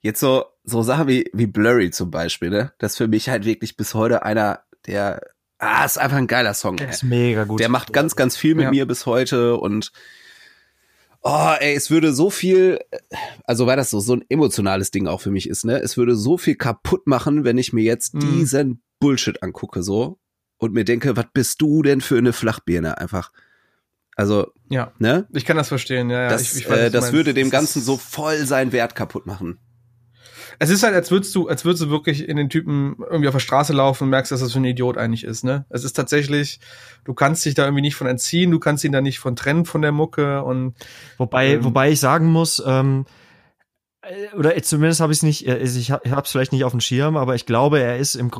jetzt 0.00 0.18
so, 0.20 0.44
so 0.64 0.82
Sachen 0.82 1.06
wie, 1.06 1.30
wie 1.32 1.46
Blurry 1.46 1.90
zum 1.90 2.10
Beispiel, 2.10 2.50
ne? 2.50 2.72
Das 2.78 2.92
ist 2.92 2.98
für 2.98 3.08
mich 3.08 3.28
halt 3.28 3.44
wirklich 3.44 3.76
bis 3.76 3.94
heute 3.94 4.24
einer 4.24 4.60
der, 4.86 5.20
ah, 5.60 5.84
ist 5.84 5.98
einfach 5.98 6.16
ein 6.16 6.26
geiler 6.26 6.54
Song. 6.54 6.76
Der 6.76 6.88
ist 6.90 7.02
mega 7.04 7.44
gut. 7.44 7.60
Der 7.60 7.68
macht 7.68 7.92
ganz, 7.92 8.16
ganz 8.16 8.36
viel 8.36 8.54
mit 8.54 8.64
Ja. 8.64 8.70
mir 8.70 8.86
bis 8.86 9.06
heute 9.06 9.56
und 9.56 9.92
oh, 11.22 11.52
ey, 11.60 11.74
es 11.74 11.90
würde 11.90 12.12
so 12.12 12.30
viel, 12.30 12.80
also 13.44 13.66
weil 13.66 13.76
das 13.76 13.90
so, 13.90 14.00
so 14.00 14.14
ein 14.14 14.24
emotionales 14.28 14.90
Ding 14.90 15.06
auch 15.06 15.20
für 15.20 15.30
mich 15.30 15.48
ist, 15.48 15.64
ne? 15.64 15.78
Es 15.80 15.96
würde 15.96 16.16
so 16.16 16.38
viel 16.38 16.54
kaputt 16.56 17.06
machen, 17.06 17.44
wenn 17.44 17.58
ich 17.58 17.72
mir 17.72 17.84
jetzt 17.84 18.14
Mhm. 18.14 18.20
diesen 18.20 18.82
Bullshit 19.00 19.42
angucke, 19.42 19.82
so 19.82 20.18
und 20.58 20.72
mir 20.72 20.84
denke, 20.84 21.16
was 21.16 21.26
bist 21.32 21.60
du 21.62 21.82
denn 21.82 22.00
für 22.00 22.18
eine 22.18 22.32
Flachbirne 22.32 22.98
einfach? 22.98 23.32
Also, 24.16 24.48
ja, 24.68 24.92
ne? 24.98 25.26
ich 25.32 25.46
kann 25.46 25.56
das 25.56 25.68
verstehen. 25.68 26.10
Ja, 26.10 26.22
ja, 26.24 26.28
Das, 26.28 26.42
ich, 26.42 26.62
ich 26.64 26.68
weiß, 26.70 26.78
äh, 26.78 26.90
das 26.90 27.12
würde 27.12 27.32
dem 27.32 27.48
Ganzen 27.48 27.80
so 27.80 27.96
voll 27.96 28.44
seinen 28.44 28.72
Wert 28.72 28.94
kaputt 28.94 29.24
machen. 29.24 29.58
Es 30.62 30.68
ist 30.68 30.82
halt, 30.82 30.94
als 30.94 31.10
würdest 31.10 31.34
du, 31.34 31.48
als 31.48 31.64
würdest 31.64 31.82
du 31.82 31.88
wirklich 31.88 32.28
in 32.28 32.36
den 32.36 32.50
Typen 32.50 32.96
irgendwie 32.98 33.28
auf 33.28 33.34
der 33.34 33.40
Straße 33.40 33.72
laufen 33.72 34.04
und 34.04 34.10
merkst, 34.10 34.30
dass 34.30 34.40
das 34.40 34.52
für 34.52 34.58
ein 34.58 34.64
Idiot 34.66 34.98
eigentlich 34.98 35.24
ist, 35.24 35.42
ne? 35.42 35.64
Es 35.70 35.84
ist 35.84 35.94
tatsächlich, 35.94 36.60
du 37.04 37.14
kannst 37.14 37.46
dich 37.46 37.54
da 37.54 37.64
irgendwie 37.64 37.80
nicht 37.80 37.94
von 37.94 38.06
entziehen, 38.06 38.50
du 38.50 38.58
kannst 38.58 38.84
ihn 38.84 38.92
da 38.92 39.00
nicht 39.00 39.20
von 39.20 39.36
trennen 39.36 39.64
von 39.64 39.80
der 39.80 39.92
Mucke 39.92 40.44
und 40.44 40.74
wobei, 41.16 41.54
ähm, 41.54 41.64
wobei 41.64 41.90
ich 41.90 41.98
sagen 41.98 42.26
muss, 42.26 42.62
ähm, 42.66 43.06
äh, 44.02 44.36
oder 44.36 44.54
zumindest 44.62 45.00
habe 45.00 45.14
ich 45.14 45.20
es 45.20 45.22
nicht, 45.22 45.48
äh, 45.48 45.60
ich 45.60 45.92
habe 45.92 46.22
es 46.24 46.30
vielleicht 46.30 46.52
nicht 46.52 46.64
auf 46.64 46.72
dem 46.72 46.80
Schirm, 46.80 47.16
aber 47.16 47.34
ich 47.34 47.46
glaube, 47.46 47.80
er 47.80 47.96
ist 47.96 48.14
im, 48.14 48.30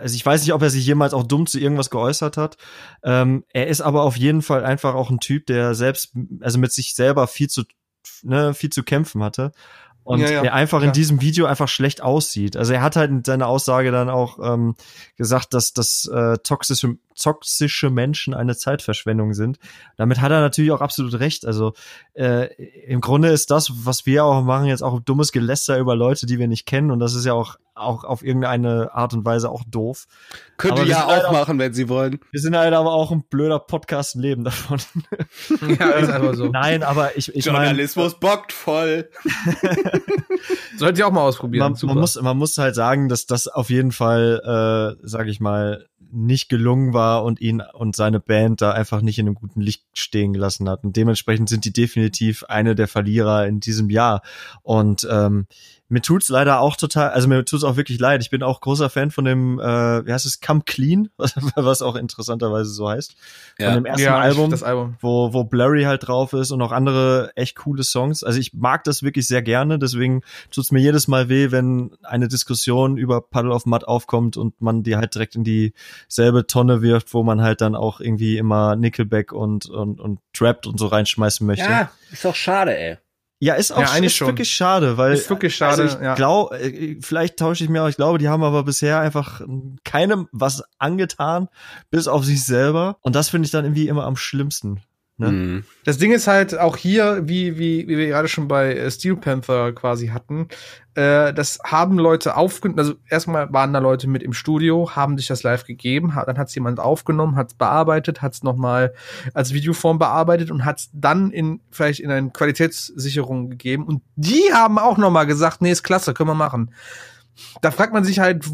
also 0.00 0.14
ich 0.14 0.24
weiß 0.24 0.40
nicht, 0.40 0.54
ob 0.54 0.62
er 0.62 0.70
sich 0.70 0.86
jemals 0.86 1.12
auch 1.12 1.24
dumm 1.24 1.46
zu 1.46 1.60
irgendwas 1.60 1.90
geäußert 1.90 2.38
hat. 2.38 2.56
Ähm, 3.02 3.44
er 3.52 3.66
ist 3.66 3.82
aber 3.82 4.04
auf 4.04 4.16
jeden 4.16 4.40
Fall 4.40 4.64
einfach 4.64 4.94
auch 4.94 5.10
ein 5.10 5.20
Typ, 5.20 5.44
der 5.44 5.74
selbst, 5.74 6.14
also 6.40 6.58
mit 6.58 6.72
sich 6.72 6.94
selber 6.94 7.26
viel 7.26 7.50
zu, 7.50 7.64
ne, 8.22 8.54
viel 8.54 8.70
zu 8.70 8.82
kämpfen 8.82 9.22
hatte 9.22 9.52
und 10.10 10.18
ja, 10.18 10.28
ja, 10.28 10.42
er 10.42 10.54
einfach 10.54 10.78
klar. 10.78 10.88
in 10.88 10.92
diesem 10.92 11.20
Video 11.20 11.46
einfach 11.46 11.68
schlecht 11.68 12.02
aussieht. 12.02 12.56
Also 12.56 12.72
er 12.72 12.82
hat 12.82 12.96
halt 12.96 13.12
in 13.12 13.22
seiner 13.22 13.46
Aussage 13.46 13.92
dann 13.92 14.10
auch 14.10 14.40
ähm, 14.42 14.74
gesagt, 15.16 15.54
dass 15.54 15.72
das 15.72 16.10
äh, 16.12 16.36
toxische 16.38 16.96
toxische 17.20 17.90
Menschen 17.90 18.34
eine 18.34 18.56
Zeitverschwendung 18.56 19.34
sind. 19.34 19.58
Damit 19.96 20.20
hat 20.20 20.32
er 20.32 20.40
natürlich 20.40 20.72
auch 20.72 20.80
absolut 20.80 21.18
recht. 21.20 21.46
Also 21.46 21.72
äh, 22.14 22.52
im 22.86 23.00
Grunde 23.00 23.28
ist 23.28 23.50
das, 23.50 23.70
was 23.84 24.06
wir 24.06 24.24
auch 24.24 24.42
machen, 24.42 24.66
jetzt 24.66 24.82
auch 24.82 25.00
dummes 25.00 25.32
Geläster 25.32 25.78
über 25.78 25.96
Leute, 25.96 26.26
die 26.26 26.38
wir 26.38 26.48
nicht 26.48 26.66
kennen. 26.66 26.90
Und 26.90 26.98
das 26.98 27.14
ist 27.14 27.24
ja 27.24 27.32
auch 27.32 27.56
auch 27.80 28.04
auf 28.04 28.22
irgendeine 28.22 28.94
Art 28.94 29.14
und 29.14 29.24
Weise 29.24 29.50
auch 29.50 29.64
doof. 29.66 30.06
Könnt 30.56 30.78
ihr 30.78 30.86
ja 30.86 31.06
auch 31.06 31.32
machen, 31.32 31.58
wenn 31.58 31.72
sie 31.72 31.88
wollen. 31.88 32.20
Wir 32.30 32.40
sind 32.40 32.56
halt 32.56 32.74
aber 32.74 32.92
auch 32.92 33.10
ein 33.10 33.24
blöder 33.28 33.58
Podcast 33.58 34.14
leben 34.14 34.44
davon. 34.44 34.78
Ja, 35.78 35.90
ist 35.90 36.10
einfach 36.10 36.34
so. 36.34 36.48
Nein, 36.48 36.82
aber 36.82 37.16
ich, 37.16 37.34
ich 37.34 37.44
Journalismus 37.44 38.12
mein, 38.12 38.20
bockt 38.20 38.52
voll. 38.52 39.08
Sollte 40.76 41.00
ich 41.00 41.04
auch 41.04 41.12
mal 41.12 41.22
ausprobieren. 41.22 41.72
Man, 41.72 41.88
man, 41.88 41.98
muss, 41.98 42.20
man 42.20 42.36
muss 42.36 42.58
halt 42.58 42.74
sagen, 42.74 43.08
dass 43.08 43.26
das 43.26 43.48
auf 43.48 43.70
jeden 43.70 43.92
Fall, 43.92 44.96
äh, 45.02 45.06
sage 45.06 45.30
ich 45.30 45.40
mal, 45.40 45.86
nicht 46.12 46.48
gelungen 46.48 46.92
war 46.92 47.24
und 47.24 47.40
ihn 47.40 47.60
und 47.60 47.96
seine 47.96 48.20
Band 48.20 48.60
da 48.60 48.72
einfach 48.72 49.02
nicht 49.02 49.18
in 49.18 49.26
einem 49.26 49.34
guten 49.34 49.60
Licht 49.60 49.84
stehen 49.94 50.32
gelassen 50.32 50.68
hat. 50.68 50.84
Und 50.84 50.96
dementsprechend 50.96 51.48
sind 51.48 51.64
die 51.64 51.72
definitiv 51.72 52.44
eine 52.44 52.74
der 52.74 52.88
Verlierer 52.88 53.46
in 53.46 53.60
diesem 53.60 53.90
Jahr. 53.90 54.22
Und 54.62 55.06
ähm, 55.10 55.46
mir 55.90 56.00
tut's 56.00 56.28
leider 56.28 56.60
auch 56.60 56.76
total, 56.76 57.10
also 57.10 57.26
mir 57.26 57.44
tut's 57.44 57.64
auch 57.64 57.76
wirklich 57.76 57.98
leid. 57.98 58.22
Ich 58.22 58.30
bin 58.30 58.44
auch 58.44 58.60
großer 58.60 58.88
Fan 58.88 59.10
von 59.10 59.24
dem, 59.24 59.58
äh, 59.58 60.06
wie 60.06 60.12
heißt 60.12 60.24
es, 60.24 60.40
Come 60.40 60.62
Clean, 60.64 61.10
was, 61.16 61.34
was 61.56 61.82
auch 61.82 61.96
interessanterweise 61.96 62.70
so 62.70 62.88
heißt. 62.88 63.16
Ja. 63.58 63.66
Von 63.66 63.74
dem 63.74 63.86
ersten 63.86 64.02
ja, 64.02 64.18
Album, 64.18 64.50
das 64.50 64.62
Album, 64.62 64.96
wo, 65.00 65.32
wo 65.32 65.42
Blurry 65.42 65.82
halt 65.82 66.06
drauf 66.06 66.32
ist 66.32 66.52
und 66.52 66.62
auch 66.62 66.70
andere 66.70 67.32
echt 67.34 67.56
coole 67.56 67.82
Songs. 67.82 68.22
Also 68.22 68.38
ich 68.38 68.54
mag 68.54 68.84
das 68.84 69.02
wirklich 69.02 69.26
sehr 69.26 69.42
gerne, 69.42 69.80
deswegen 69.80 70.22
tut's 70.52 70.70
mir 70.70 70.80
jedes 70.80 71.08
Mal 71.08 71.28
weh, 71.28 71.50
wenn 71.50 71.90
eine 72.02 72.28
Diskussion 72.28 72.96
über 72.96 73.20
Puddle 73.20 73.52
of 73.52 73.66
Mud 73.66 73.84
aufkommt 73.84 74.36
und 74.36 74.60
man 74.60 74.84
die 74.84 74.96
halt 74.96 75.14
direkt 75.14 75.34
in 75.34 75.42
dieselbe 75.42 76.46
Tonne 76.46 76.82
wirft, 76.82 77.12
wo 77.14 77.24
man 77.24 77.42
halt 77.42 77.60
dann 77.60 77.74
auch 77.74 78.00
irgendwie 78.00 78.38
immer 78.38 78.76
Nickelback 78.76 79.32
und, 79.32 79.66
und, 79.66 80.00
und 80.00 80.20
Trapped 80.32 80.68
und 80.68 80.78
so 80.78 80.86
reinschmeißen 80.86 81.44
möchte. 81.44 81.68
Ja, 81.68 81.90
ist 82.12 82.24
doch 82.24 82.36
schade, 82.36 82.78
ey. 82.78 82.98
Ja, 83.42 83.54
ist 83.54 83.72
auch 83.72 83.80
ja, 83.80 83.90
eigentlich 83.90 84.12
ist 84.12 84.16
schon. 84.16 84.28
wirklich 84.28 84.52
schade, 84.52 84.98
weil 84.98 85.14
ist 85.14 85.30
wirklich 85.30 85.56
schade. 85.56 85.82
Also 85.82 85.96
ich 85.96 86.02
ja. 86.02 86.14
glaube, 86.14 86.58
äh, 86.60 86.98
vielleicht 87.00 87.38
tausche 87.38 87.64
ich 87.64 87.70
mir 87.70 87.82
auch. 87.82 87.88
Ich 87.88 87.96
glaube, 87.96 88.18
die 88.18 88.28
haben 88.28 88.42
aber 88.42 88.64
bisher 88.64 89.00
einfach 89.00 89.40
keinem 89.82 90.28
was 90.30 90.62
angetan, 90.78 91.48
bis 91.90 92.06
auf 92.06 92.22
sich 92.24 92.44
selber. 92.44 92.98
Und 93.00 93.16
das 93.16 93.30
finde 93.30 93.46
ich 93.46 93.50
dann 93.50 93.64
irgendwie 93.64 93.88
immer 93.88 94.04
am 94.04 94.16
schlimmsten. 94.16 94.82
Ne? 95.20 95.30
Mhm. 95.30 95.64
Das 95.84 95.98
Ding 95.98 96.12
ist 96.12 96.26
halt 96.26 96.58
auch 96.58 96.78
hier, 96.78 97.28
wie, 97.28 97.58
wie, 97.58 97.86
wie 97.86 97.98
wir 97.98 98.06
gerade 98.08 98.26
schon 98.26 98.48
bei 98.48 98.74
äh, 98.74 98.90
Steel 98.90 99.16
Panther 99.16 99.72
quasi 99.72 100.08
hatten, 100.08 100.48
äh, 100.94 101.34
das 101.34 101.58
haben 101.62 101.98
Leute 101.98 102.38
aufgenommen, 102.38 102.78
also 102.78 102.94
erstmal 103.10 103.52
waren 103.52 103.74
da 103.74 103.80
Leute 103.80 104.08
mit 104.08 104.22
im 104.22 104.32
Studio, 104.32 104.96
haben 104.96 105.18
sich 105.18 105.26
das 105.26 105.42
live 105.42 105.64
gegeben, 105.64 106.14
dann 106.26 106.38
hat 106.38 106.48
es 106.48 106.54
jemand 106.54 106.80
aufgenommen, 106.80 107.36
hat 107.36 107.48
es 107.48 107.54
bearbeitet, 107.54 108.22
hat 108.22 108.32
es 108.32 108.42
nochmal 108.42 108.94
als 109.34 109.52
Videoform 109.52 109.98
bearbeitet 109.98 110.50
und 110.50 110.64
hat 110.64 110.78
es 110.78 110.90
dann 110.94 111.30
in 111.32 111.60
vielleicht 111.70 112.00
in 112.00 112.10
eine 112.10 112.30
Qualitätssicherung 112.30 113.50
gegeben 113.50 113.84
und 113.84 114.00
die 114.16 114.54
haben 114.54 114.78
auch 114.78 114.96
nochmal 114.96 115.26
gesagt, 115.26 115.60
nee, 115.60 115.70
ist 115.70 115.82
klasse, 115.82 116.14
können 116.14 116.30
wir 116.30 116.34
machen. 116.34 116.72
Da 117.60 117.70
fragt 117.70 117.92
man 117.92 118.04
sich 118.04 118.20
halt, 118.20 118.46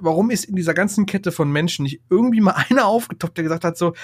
warum 0.00 0.30
ist 0.30 0.44
in 0.44 0.56
dieser 0.56 0.74
ganzen 0.74 1.06
Kette 1.06 1.32
von 1.32 1.50
Menschen 1.50 1.84
nicht 1.84 2.00
irgendwie 2.10 2.40
mal 2.40 2.56
einer 2.68 2.86
aufgetoppt, 2.86 3.36
der 3.36 3.44
gesagt 3.44 3.64
hat 3.64 3.78
so, 3.78 3.94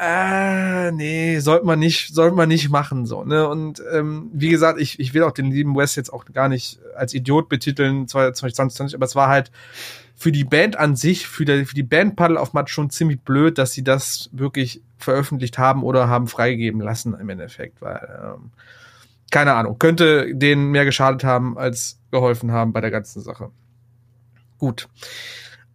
äh, 0.00 0.92
nee, 0.92 1.40
sollte 1.40 1.66
man 1.66 1.80
nicht, 1.80 2.14
sollte 2.14 2.36
man 2.36 2.48
nicht 2.48 2.70
machen, 2.70 3.04
so, 3.04 3.24
ne? 3.24 3.48
Und 3.48 3.82
ähm, 3.92 4.30
wie 4.32 4.48
gesagt, 4.48 4.80
ich, 4.80 5.00
ich 5.00 5.12
will 5.12 5.24
auch 5.24 5.32
den 5.32 5.50
lieben 5.50 5.74
Wes 5.76 5.96
jetzt 5.96 6.12
auch 6.12 6.24
gar 6.26 6.48
nicht 6.48 6.78
als 6.94 7.14
Idiot 7.14 7.48
betiteln, 7.48 8.06
2020, 8.06 8.94
aber 8.94 9.06
es 9.06 9.16
war 9.16 9.28
halt 9.28 9.50
für 10.14 10.30
die 10.30 10.44
Band 10.44 10.76
an 10.76 10.94
sich, 10.94 11.26
für 11.26 11.44
die, 11.44 11.64
für 11.64 11.74
die 11.74 11.82
Band 11.82 12.14
Paddle 12.14 12.38
auf 12.38 12.52
Matt 12.52 12.70
schon 12.70 12.90
ziemlich 12.90 13.20
blöd, 13.22 13.58
dass 13.58 13.72
sie 13.72 13.82
das 13.82 14.30
wirklich 14.32 14.82
veröffentlicht 14.98 15.58
haben 15.58 15.82
oder 15.82 16.08
haben 16.08 16.28
freigegeben 16.28 16.80
lassen 16.80 17.14
im 17.18 17.28
Endeffekt, 17.28 17.82
weil, 17.82 18.20
ähm, 18.22 18.50
keine 19.32 19.54
Ahnung, 19.54 19.80
könnte 19.80 20.32
denen 20.32 20.70
mehr 20.70 20.84
geschadet 20.84 21.24
haben, 21.24 21.58
als 21.58 21.98
geholfen 22.12 22.52
haben 22.52 22.72
bei 22.72 22.80
der 22.80 22.92
ganzen 22.92 23.20
Sache. 23.20 23.50
Gut. 24.58 24.88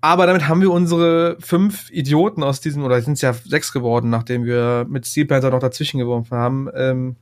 Aber 0.03 0.25
damit 0.25 0.49
haben 0.49 0.59
wir 0.59 0.69
unsere 0.69 1.37
fünf 1.39 1.89
Idioten 1.89 2.43
aus 2.43 2.59
diesem, 2.59 2.83
oder 2.83 3.01
sind 3.01 3.13
es 3.13 3.21
ja 3.21 3.31
sechs 3.31 3.71
geworden, 3.71 4.09
nachdem 4.09 4.43
wir 4.43 4.85
mit 4.89 5.07
Steel 5.07 5.25
Panther 5.25 5.49
noch 5.49 5.61
dazwischen 5.61 5.97
geworfen 5.97 6.37
haben, 6.37 6.67
ähm, 6.75 7.15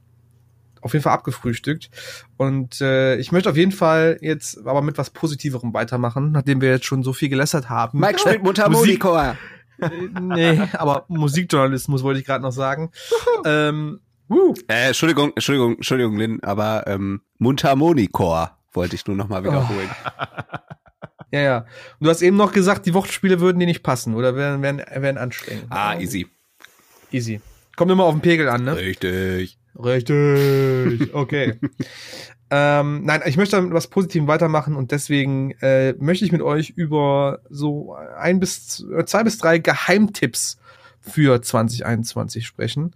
auf 0.81 0.93
jeden 0.93 1.03
Fall 1.03 1.13
abgefrühstückt. 1.13 1.91
Und 2.37 2.81
äh, 2.81 3.17
ich 3.17 3.31
möchte 3.31 3.51
auf 3.51 3.55
jeden 3.55 3.71
Fall 3.71 4.17
jetzt 4.21 4.65
aber 4.65 4.81
mit 4.81 4.97
was 4.97 5.11
Positiverem 5.11 5.75
weitermachen, 5.75 6.31
nachdem 6.31 6.59
wir 6.59 6.71
jetzt 6.71 6.85
schon 6.85 7.03
so 7.03 7.13
viel 7.13 7.29
gelässert 7.29 7.69
haben. 7.69 7.99
Mike 7.99 8.17
spielt 8.17 8.41
Mundharmonika. 8.43 9.37
Äh, 9.79 9.89
nee, 10.19 10.59
aber 10.73 11.05
Musikjournalismus 11.07 12.01
wollte 12.01 12.19
ich 12.19 12.25
gerade 12.25 12.41
noch 12.41 12.51
sagen. 12.51 12.89
ähm, 13.45 13.99
uh. 14.27 14.55
äh, 14.67 14.87
Entschuldigung, 14.87 15.33
Entschuldigung, 15.35 15.75
Entschuldigung, 15.75 16.17
Lynn, 16.17 16.39
aber 16.41 16.87
ähm, 16.87 17.21
Mundharmonikor 17.37 18.57
wollte 18.71 18.95
ich 18.95 19.05
nur 19.05 19.15
noch 19.15 19.29
mal 19.29 19.43
wiederholen. 19.43 19.89
Oh. 20.03 20.57
Ja, 21.31 21.39
ja. 21.39 21.57
Und 21.99 22.05
du 22.05 22.09
hast 22.09 22.21
eben 22.21 22.37
noch 22.37 22.51
gesagt, 22.51 22.85
die 22.85 22.93
Wortspiele 22.93 23.39
würden 23.39 23.59
dir 23.59 23.65
nicht 23.65 23.83
passen 23.83 24.15
oder 24.15 24.35
wären, 24.35 24.61
wären, 24.61 24.81
wären 24.95 25.17
anstrengend. 25.17 25.67
Ah, 25.69 25.97
easy. 25.99 26.27
Easy. 27.11 27.41
Kommt 27.75 27.91
immer 27.91 28.03
auf 28.03 28.13
den 28.13 28.21
Pegel 28.21 28.49
an, 28.49 28.63
ne? 28.63 28.75
Richtig. 28.75 29.57
Richtig. 29.77 31.13
Okay. 31.13 31.53
ähm, 32.51 33.05
nein, 33.05 33.21
ich 33.25 33.37
möchte 33.37 33.61
mit 33.61 33.73
was 33.73 33.87
Positivem 33.87 34.27
weitermachen 34.27 34.75
und 34.75 34.91
deswegen 34.91 35.51
äh, 35.61 35.93
möchte 35.93 36.25
ich 36.25 36.31
mit 36.31 36.41
euch 36.41 36.71
über 36.71 37.39
so 37.49 37.95
ein 38.17 38.39
bis 38.39 38.85
zwei 39.05 39.23
bis 39.23 39.37
drei 39.37 39.59
Geheimtipps 39.59 40.57
für 41.01 41.41
2021 41.41 42.45
sprechen. 42.45 42.93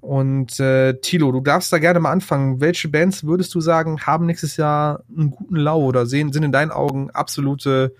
Und 0.00 0.60
äh, 0.60 0.94
Tilo, 1.00 1.32
du 1.32 1.40
darfst 1.40 1.72
da 1.72 1.78
gerne 1.78 2.00
mal 2.00 2.12
anfangen. 2.12 2.60
Welche 2.60 2.88
Bands 2.88 3.24
würdest 3.24 3.54
du 3.54 3.60
sagen, 3.60 4.00
haben 4.02 4.26
nächstes 4.26 4.56
Jahr 4.56 5.02
einen 5.08 5.30
guten 5.30 5.56
Lau 5.56 5.82
oder 5.82 6.06
sehen, 6.06 6.32
sind 6.32 6.44
in 6.44 6.52
deinen 6.52 6.70
Augen 6.70 7.10
absolute, 7.10 7.94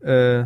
äh, 0.00 0.40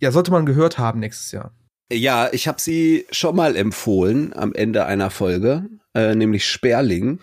ja, 0.00 0.10
sollte 0.10 0.30
man 0.30 0.46
gehört 0.46 0.78
haben 0.78 1.00
nächstes 1.00 1.32
Jahr? 1.32 1.52
Ja, 1.92 2.28
ich 2.32 2.48
habe 2.48 2.60
sie 2.60 3.06
schon 3.10 3.36
mal 3.36 3.56
empfohlen 3.56 4.32
am 4.34 4.54
Ende 4.54 4.86
einer 4.86 5.10
Folge, 5.10 5.66
äh, 5.94 6.14
nämlich 6.14 6.46
Sperling, 6.46 7.18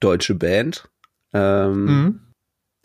deutsche 0.00 0.34
Band. 0.34 0.88
Ähm, 1.32 1.84
mhm 1.84 2.20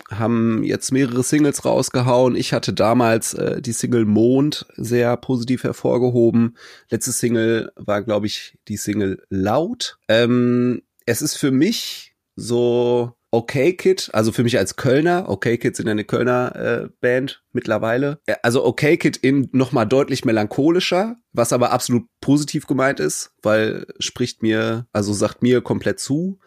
haben 0.09 0.63
jetzt 0.63 0.91
mehrere 0.91 1.23
Singles 1.23 1.65
rausgehauen. 1.65 2.35
Ich 2.35 2.53
hatte 2.53 2.73
damals 2.73 3.33
äh, 3.33 3.61
die 3.61 3.73
Single 3.73 4.05
Mond 4.05 4.65
sehr 4.75 5.17
positiv 5.17 5.63
hervorgehoben. 5.63 6.57
Letzte 6.89 7.11
Single 7.11 7.71
war, 7.75 8.03
glaube 8.03 8.27
ich, 8.27 8.57
die 8.67 8.77
Single 8.77 9.23
Laut. 9.29 9.97
Ähm, 10.07 10.81
es 11.05 11.21
ist 11.21 11.37
für 11.37 11.51
mich 11.51 12.15
so 12.35 13.13
Okay 13.29 13.73
Kid, 13.73 14.09
also 14.13 14.31
für 14.31 14.43
mich 14.43 14.57
als 14.57 14.77
Kölner, 14.77 15.25
Okay 15.27 15.57
Kid 15.57 15.75
sind 15.75 15.89
eine 15.89 16.05
Kölner 16.05 16.55
äh, 16.55 16.89
Band 17.01 17.43
mittlerweile. 17.51 18.19
Also 18.41 18.63
Okay 18.65 18.95
Kid 18.97 19.17
in 19.17 19.49
nochmal 19.51 19.85
deutlich 19.85 20.23
melancholischer, 20.23 21.17
was 21.33 21.51
aber 21.51 21.71
absolut 21.71 22.03
positiv 22.21 22.67
gemeint 22.67 23.01
ist, 23.01 23.31
weil 23.41 23.85
spricht 23.99 24.43
mir, 24.43 24.87
also 24.93 25.11
sagt 25.11 25.41
mir 25.41 25.61
komplett 25.61 25.99
zu. 25.99 26.39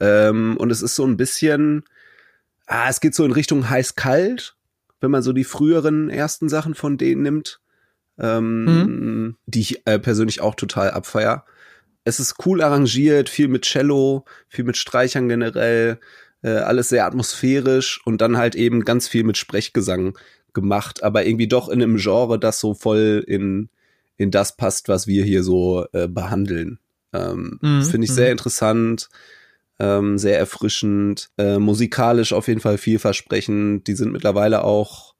Ähm, 0.00 0.56
und 0.58 0.72
es 0.72 0.82
ist 0.82 0.96
so 0.96 1.06
ein 1.06 1.16
bisschen, 1.16 1.84
Ah, 2.66 2.88
es 2.88 3.00
geht 3.00 3.14
so 3.14 3.24
in 3.24 3.32
Richtung 3.32 3.68
heiß-kalt, 3.68 4.56
wenn 5.00 5.10
man 5.10 5.22
so 5.22 5.32
die 5.32 5.44
früheren 5.44 6.08
ersten 6.10 6.48
Sachen 6.48 6.74
von 6.74 6.96
denen 6.96 7.22
nimmt, 7.22 7.60
ähm, 8.18 8.64
mhm. 8.64 9.36
die 9.46 9.60
ich 9.60 9.86
äh, 9.86 9.98
persönlich 9.98 10.40
auch 10.40 10.54
total 10.54 10.90
abfeier. 10.90 11.44
Es 12.04 12.20
ist 12.20 12.36
cool 12.46 12.62
arrangiert, 12.62 13.28
viel 13.28 13.48
mit 13.48 13.64
Cello, 13.64 14.24
viel 14.48 14.64
mit 14.64 14.76
Streichern 14.76 15.28
generell, 15.28 15.98
äh, 16.42 16.50
alles 16.50 16.90
sehr 16.90 17.06
atmosphärisch 17.06 18.00
und 18.04 18.20
dann 18.20 18.36
halt 18.36 18.54
eben 18.54 18.84
ganz 18.84 19.08
viel 19.08 19.24
mit 19.24 19.36
Sprechgesang 19.38 20.16
gemacht, 20.52 21.02
aber 21.02 21.26
irgendwie 21.26 21.48
doch 21.48 21.68
in 21.68 21.82
einem 21.82 21.96
Genre, 21.96 22.38
das 22.38 22.60
so 22.60 22.74
voll 22.74 23.24
in, 23.26 23.68
in 24.16 24.30
das 24.30 24.56
passt, 24.56 24.88
was 24.88 25.06
wir 25.06 25.24
hier 25.24 25.42
so 25.42 25.86
äh, 25.92 26.06
behandeln. 26.06 26.78
Ähm, 27.12 27.58
mhm. 27.60 27.82
Finde 27.82 28.04
ich 28.06 28.12
sehr 28.12 28.26
mhm. 28.26 28.32
Ähm, 29.78 30.18
sehr 30.18 30.38
erfrischend, 30.38 31.30
äh, 31.38 31.58
musikalisch 31.58 32.32
auf 32.32 32.48
jeden 32.48 32.60
Fall 32.60 32.78
vielversprechend. 32.78 33.86
Die 33.86 33.94
sind 33.94 34.12
mittlerweile 34.12 34.64
auch 34.64 35.14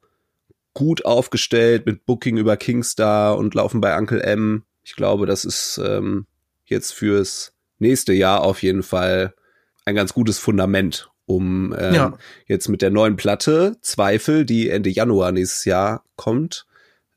gut 0.73 1.05
aufgestellt 1.05 1.85
mit 1.85 2.05
Booking 2.05 2.37
über 2.37 2.57
Kingstar 2.57 3.37
und 3.37 3.53
laufen 3.55 3.81
bei 3.81 3.97
Uncle 3.97 4.21
M. 4.21 4.63
Ich 4.83 4.95
glaube, 4.95 5.25
das 5.25 5.45
ist 5.45 5.79
ähm, 5.83 6.27
jetzt 6.65 6.91
fürs 6.91 7.53
nächste 7.79 8.13
Jahr 8.13 8.41
auf 8.41 8.61
jeden 8.61 8.83
Fall 8.83 9.33
ein 9.85 9.95
ganz 9.95 10.13
gutes 10.13 10.39
Fundament, 10.39 11.09
um 11.25 11.73
ähm, 11.77 11.93
ja. 11.93 12.17
jetzt 12.47 12.67
mit 12.67 12.81
der 12.81 12.91
neuen 12.91 13.15
Platte 13.15 13.77
Zweifel, 13.81 14.45
die 14.45 14.69
Ende 14.69 14.89
Januar 14.89 15.31
nächstes 15.31 15.65
Jahr 15.65 16.03
kommt, 16.15 16.65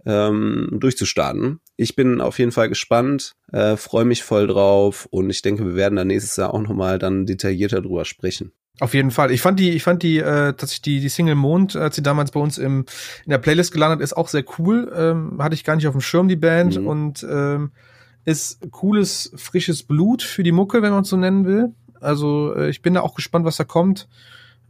ähm, 0.06 0.68
durchzustarten. 0.72 1.60
Ich 1.76 1.96
bin 1.96 2.20
auf 2.20 2.38
jeden 2.38 2.52
Fall 2.52 2.68
gespannt, 2.68 3.34
äh, 3.52 3.76
freue 3.76 4.04
mich 4.04 4.22
voll 4.22 4.46
drauf 4.46 5.06
und 5.10 5.30
ich 5.30 5.42
denke, 5.42 5.64
wir 5.64 5.74
werden 5.74 5.96
da 5.96 6.04
nächstes 6.04 6.36
Jahr 6.36 6.54
auch 6.54 6.60
nochmal 6.60 6.98
dann 6.98 7.26
detaillierter 7.26 7.82
drüber 7.82 8.04
sprechen. 8.04 8.52
Auf 8.80 8.94
jeden 8.94 9.10
Fall. 9.10 9.32
Ich 9.32 9.42
fand 9.42 9.58
die, 9.58 9.70
ich 9.70 9.82
fand 9.82 10.04
die, 10.04 10.18
äh, 10.18 10.54
dass 10.54 10.72
ich 10.72 10.82
die, 10.82 11.00
die 11.00 11.08
Single 11.08 11.34
Mond, 11.34 11.74
als 11.74 11.96
sie 11.96 12.02
damals 12.02 12.30
bei 12.30 12.38
uns 12.38 12.58
im, 12.58 12.84
in 13.24 13.30
der 13.30 13.38
Playlist 13.38 13.72
gelandet 13.72 14.00
ist, 14.00 14.16
auch 14.16 14.28
sehr 14.28 14.44
cool. 14.58 14.92
Ähm, 14.94 15.42
hatte 15.42 15.54
ich 15.54 15.64
gar 15.64 15.74
nicht 15.74 15.88
auf 15.88 15.94
dem 15.94 16.00
Schirm, 16.00 16.28
die 16.28 16.36
Band. 16.36 16.78
Mhm. 16.78 16.86
Und 16.86 17.26
ähm, 17.28 17.72
ist 18.24 18.70
cooles, 18.70 19.32
frisches 19.36 19.82
Blut 19.82 20.22
für 20.22 20.44
die 20.44 20.52
Mucke, 20.52 20.80
wenn 20.82 20.92
man 20.92 21.02
es 21.02 21.08
so 21.08 21.16
nennen 21.16 21.44
will. 21.44 21.74
Also 22.00 22.54
äh, 22.54 22.70
ich 22.70 22.82
bin 22.82 22.94
da 22.94 23.00
auch 23.00 23.14
gespannt, 23.14 23.44
was 23.44 23.56
da 23.56 23.64
kommt. 23.64 24.08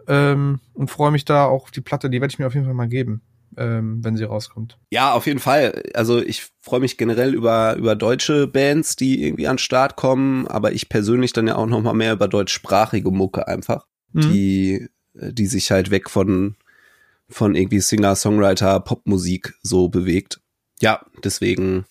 Ähm, 0.07 0.61
und 0.73 0.91
freue 0.91 1.11
mich 1.11 1.27
da 1.27 1.45
auch 1.45 1.65
auf 1.65 1.71
die 1.71 1.83
Platte, 1.83 2.09
die 2.09 2.23
werde 2.23 2.33
ich 2.33 2.39
mir 2.39 2.47
auf 2.47 2.55
jeden 2.55 2.65
Fall 2.65 2.75
mal 2.75 2.89
geben 2.89 3.21
ähm, 3.59 4.03
wenn 4.05 4.17
sie 4.17 4.25
rauskommt. 4.25 4.79
Ja, 4.91 5.13
auf 5.13 5.27
jeden 5.27 5.41
Fall. 5.41 5.83
Also 5.95 6.23
ich 6.23 6.47
freue 6.61 6.81
mich 6.81 6.97
generell 6.97 7.35
über 7.35 7.77
über 7.77 7.97
deutsche 7.97 8.47
Bands, 8.47 8.97
die 8.97 9.25
irgendwie 9.25 9.47
an 9.47 9.55
den 9.55 9.59
Start 9.59 9.97
kommen, 9.97 10.47
aber 10.47 10.73
ich 10.73 10.89
persönlich 10.89 11.33
dann 11.33 11.49
ja 11.49 11.57
auch 11.57 11.67
noch 11.67 11.83
mal 11.83 11.95
mehr 11.95 12.13
über 12.13 12.29
deutschsprachige 12.29 13.11
Mucke 13.11 13.49
einfach, 13.49 13.87
mhm. 14.13 14.21
die 14.21 14.89
die 15.15 15.47
sich 15.47 15.71
halt 15.71 15.91
weg 15.91 16.09
von 16.09 16.57
von 17.29 17.55
irgendwie 17.55 17.81
Singer, 17.81 18.17
Songwriter, 18.17 18.81
Popmusik 18.81 19.55
so 19.63 19.89
bewegt. 19.89 20.41
Ja, 20.81 21.05
deswegen 21.25 21.85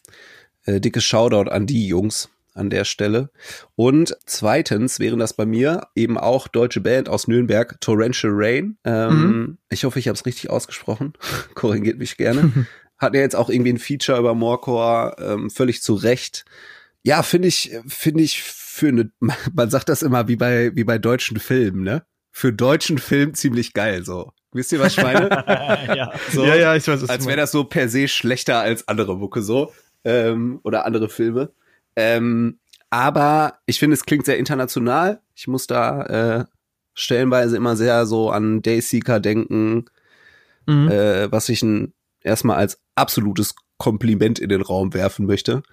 äh, 0.65 0.79
dickes 0.79 1.03
Shoutout 1.03 1.51
an 1.51 1.67
die 1.67 1.87
Jungs 1.87 2.29
an 2.57 2.69
der 2.69 2.85
Stelle. 2.85 3.29
Und 3.75 4.17
zweitens 4.25 4.99
wären 4.99 5.19
das 5.19 5.33
bei 5.33 5.45
mir 5.45 5.87
eben 5.95 6.17
auch 6.17 6.47
deutsche 6.47 6.81
Band 6.81 7.09
aus 7.09 7.27
Nürnberg, 7.27 7.79
Torrential 7.81 8.33
Rain. 8.35 8.77
Ähm, 8.83 9.09
mhm. 9.09 9.57
Ich 9.69 9.83
hoffe, 9.83 9.99
ich 9.99 10.07
habe 10.07 10.15
es 10.15 10.25
richtig 10.25 10.49
ausgesprochen. 10.49 11.13
Korrigiert 11.55 11.97
mich 11.97 12.17
gerne. 12.17 12.51
Hat 12.97 13.13
ja 13.13 13.21
jetzt 13.21 13.35
auch 13.35 13.49
irgendwie 13.49 13.73
ein 13.73 13.79
Feature 13.79 14.17
über 14.17 14.33
Morecore, 14.33 15.15
ähm, 15.19 15.49
völlig 15.49 15.83
zu 15.83 15.93
Recht. 15.93 16.45
Ja, 17.03 17.21
finde 17.21 17.47
ich, 17.47 17.77
finde 17.87 18.23
ich 18.23 18.41
für 18.41 18.87
eine, 18.87 19.11
man 19.53 19.69
sagt 19.69 19.89
das 19.89 20.01
immer 20.01 20.27
wie 20.27 20.35
bei, 20.35 20.75
wie 20.75 20.83
bei 20.83 20.97
deutschen 20.97 21.39
Filmen, 21.39 21.83
ne? 21.83 22.03
Für 22.31 22.53
deutschen 22.53 22.99
Film 22.99 23.33
ziemlich 23.33 23.73
geil, 23.73 24.03
so. 24.03 24.31
Wisst 24.51 24.71
ihr, 24.71 24.79
was 24.79 24.97
ich 24.97 25.03
meine? 25.03 25.29
ja. 25.29 26.11
So, 26.31 26.45
ja, 26.45 26.55
ja, 26.55 26.75
ich 26.75 26.87
weiß 26.87 27.01
es. 27.01 27.09
Als 27.09 27.25
wäre 27.25 27.37
das 27.37 27.51
so 27.51 27.63
per 27.63 27.89
se 27.89 28.07
schlechter 28.07 28.59
als 28.59 28.87
andere 28.87 29.17
Mucke 29.17 29.41
so. 29.41 29.73
Ähm, 30.03 30.59
oder 30.63 30.85
andere 30.85 31.09
Filme. 31.09 31.51
Ähm, 31.97 32.59
aber 32.91 33.57
ich 33.65 33.79
finde, 33.79 33.95
es 33.95 34.05
klingt 34.05 34.25
sehr 34.25 34.37
international. 34.37 35.19
Ich 35.35 35.47
muss 35.47 35.67
da 35.67 36.03
äh, 36.03 36.45
stellenweise 36.93 37.57
immer 37.57 37.75
sehr 37.75 38.05
so 38.05 38.29
an 38.29 38.61
Dayseeker 38.61 39.19
denken, 39.19 39.85
mhm. 40.67 40.89
äh, 40.89 41.31
was 41.31 41.49
ich 41.49 41.63
ein, 41.63 41.93
erstmal 42.21 42.57
als 42.57 42.79
absolutes 42.95 43.55
Kompliment 43.77 44.39
in 44.39 44.49
den 44.49 44.61
Raum 44.61 44.93
werfen 44.93 45.25
möchte, 45.25 45.63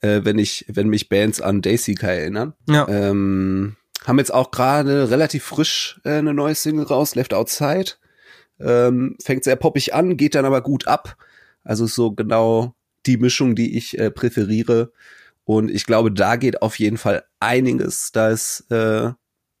äh, 0.00 0.20
wenn 0.22 0.38
ich, 0.38 0.64
wenn 0.68 0.88
mich 0.88 1.08
Bands 1.08 1.40
an 1.40 1.62
Dayseeker 1.62 2.08
erinnern. 2.08 2.54
Ja. 2.68 2.88
Ähm, 2.88 3.76
haben 4.04 4.18
jetzt 4.18 4.32
auch 4.32 4.52
gerade 4.52 5.10
relativ 5.10 5.44
frisch 5.44 6.00
äh, 6.04 6.18
eine 6.18 6.32
neue 6.32 6.54
Single 6.54 6.86
raus, 6.86 7.16
Left 7.16 7.34
Outside. 7.34 7.92
Ähm, 8.60 9.16
fängt 9.22 9.44
sehr 9.44 9.56
poppig 9.56 9.94
an, 9.94 10.16
geht 10.16 10.36
dann 10.36 10.44
aber 10.44 10.62
gut 10.62 10.86
ab. 10.86 11.16
Also 11.64 11.86
so 11.86 12.12
genau 12.12 12.74
die 13.04 13.16
Mischung, 13.16 13.56
die 13.56 13.76
ich 13.76 13.98
äh, 13.98 14.10
präferiere. 14.10 14.92
Und 15.46 15.70
ich 15.70 15.86
glaube, 15.86 16.10
da 16.10 16.34
geht 16.34 16.60
auf 16.60 16.78
jeden 16.78 16.98
Fall 16.98 17.24
einiges. 17.38 18.10
Da 18.10 18.30
ist, 18.30 18.68
äh, 18.70 19.12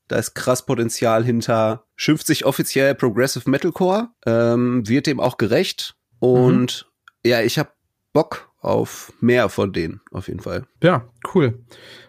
da 0.08 0.16
ist 0.16 0.34
krass 0.34 0.66
Potenzial 0.66 1.24
hinter. 1.24 1.84
Schimpft 1.94 2.26
sich 2.26 2.44
offiziell 2.44 2.94
Progressive 2.96 3.48
Metalcore, 3.48 4.08
ähm, 4.26 4.86
wird 4.88 5.06
dem 5.06 5.20
auch 5.20 5.38
gerecht. 5.38 5.94
Und 6.18 6.86
mhm. 7.24 7.30
ja, 7.30 7.40
ich 7.40 7.58
habe 7.58 7.70
Bock 8.12 8.50
auf 8.60 9.12
mehr 9.20 9.48
von 9.48 9.72
denen, 9.72 10.00
auf 10.10 10.26
jeden 10.26 10.40
Fall. 10.40 10.64
Ja, 10.82 11.08
cool. 11.34 11.64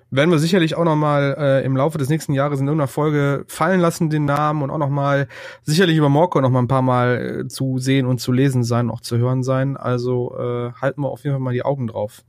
Werden 0.09 0.31
wir 0.31 0.39
sicherlich 0.39 0.75
auch 0.75 0.85
noch 0.85 0.95
mal 0.95 1.35
äh, 1.37 1.65
im 1.65 1.77
Laufe 1.77 1.99
des 1.99 2.09
nächsten 2.09 2.33
Jahres 2.33 2.59
in 2.59 2.67
irgendeiner 2.67 2.87
Folge 2.87 3.43
fallen 3.47 3.79
lassen, 3.79 4.09
den 4.09 4.25
Namen 4.25 4.63
und 4.63 4.71
auch 4.71 4.77
noch 4.79 4.89
mal 4.89 5.27
sicherlich 5.63 5.97
über 5.97 6.09
Morco 6.09 6.41
noch 6.41 6.49
mal 6.49 6.59
ein 6.59 6.69
paar 6.69 6.81
Mal 6.81 7.41
äh, 7.41 7.47
zu 7.47 7.77
sehen 7.77 8.07
und 8.07 8.19
zu 8.19 8.31
lesen 8.31 8.63
sein, 8.63 8.89
auch 8.89 9.01
zu 9.01 9.17
hören 9.17 9.43
sein. 9.43 9.77
Also 9.77 10.35
äh, 10.35 10.71
halten 10.81 11.01
wir 11.01 11.09
auf 11.09 11.23
jeden 11.23 11.35
Fall 11.35 11.41
mal 11.41 11.53
die 11.53 11.63
Augen 11.63 11.87
drauf. 11.87 12.23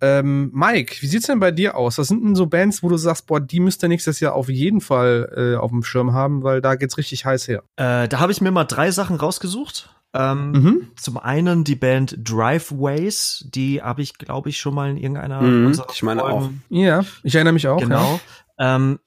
Ähm, 0.00 0.50
Mike, 0.54 0.96
wie 1.00 1.06
sieht's 1.06 1.26
denn 1.26 1.40
bei 1.40 1.50
dir 1.50 1.76
aus? 1.76 1.98
Was 1.98 2.08
sind 2.08 2.24
denn 2.24 2.34
so 2.34 2.46
Bands, 2.46 2.82
wo 2.82 2.88
du 2.88 2.96
sagst, 2.96 3.26
boah, 3.26 3.40
die 3.40 3.60
müsst 3.60 3.82
ihr 3.84 3.88
nächstes 3.88 4.20
Jahr 4.20 4.34
auf 4.34 4.48
jeden 4.48 4.80
Fall 4.80 5.32
äh, 5.36 5.56
auf 5.58 5.70
dem 5.70 5.82
Schirm 5.82 6.12
haben, 6.12 6.42
weil 6.42 6.60
da 6.60 6.74
geht's 6.74 6.96
richtig 6.96 7.24
heiß 7.24 7.48
her. 7.48 7.62
Äh, 7.76 8.08
da 8.08 8.18
habe 8.18 8.32
ich 8.32 8.40
mir 8.40 8.50
mal 8.50 8.64
drei 8.64 8.90
Sachen 8.90 9.16
rausgesucht. 9.16 9.90
Ähm, 10.12 10.52
mhm. 10.52 10.88
Zum 10.96 11.18
einen 11.18 11.64
die 11.64 11.76
Band 11.76 12.16
Driveways, 12.18 13.44
die 13.54 13.80
habe 13.80 14.02
ich, 14.02 14.18
glaube 14.18 14.48
ich, 14.48 14.58
schon 14.58 14.74
mal 14.74 14.90
in 14.90 14.96
irgendeiner 14.96 15.40
mhm, 15.40 15.66
unserer 15.66 15.86
Ich 15.92 16.02
meine 16.02 16.20
Folgen. 16.20 16.62
auch. 16.70 16.76
Ja, 16.76 17.04
ich 17.22 17.34
erinnere 17.34 17.52
mich 17.52 17.68
auch. 17.68 17.78
Genau. 17.78 18.20
Ja. 18.58 18.76
Ähm, 18.76 18.98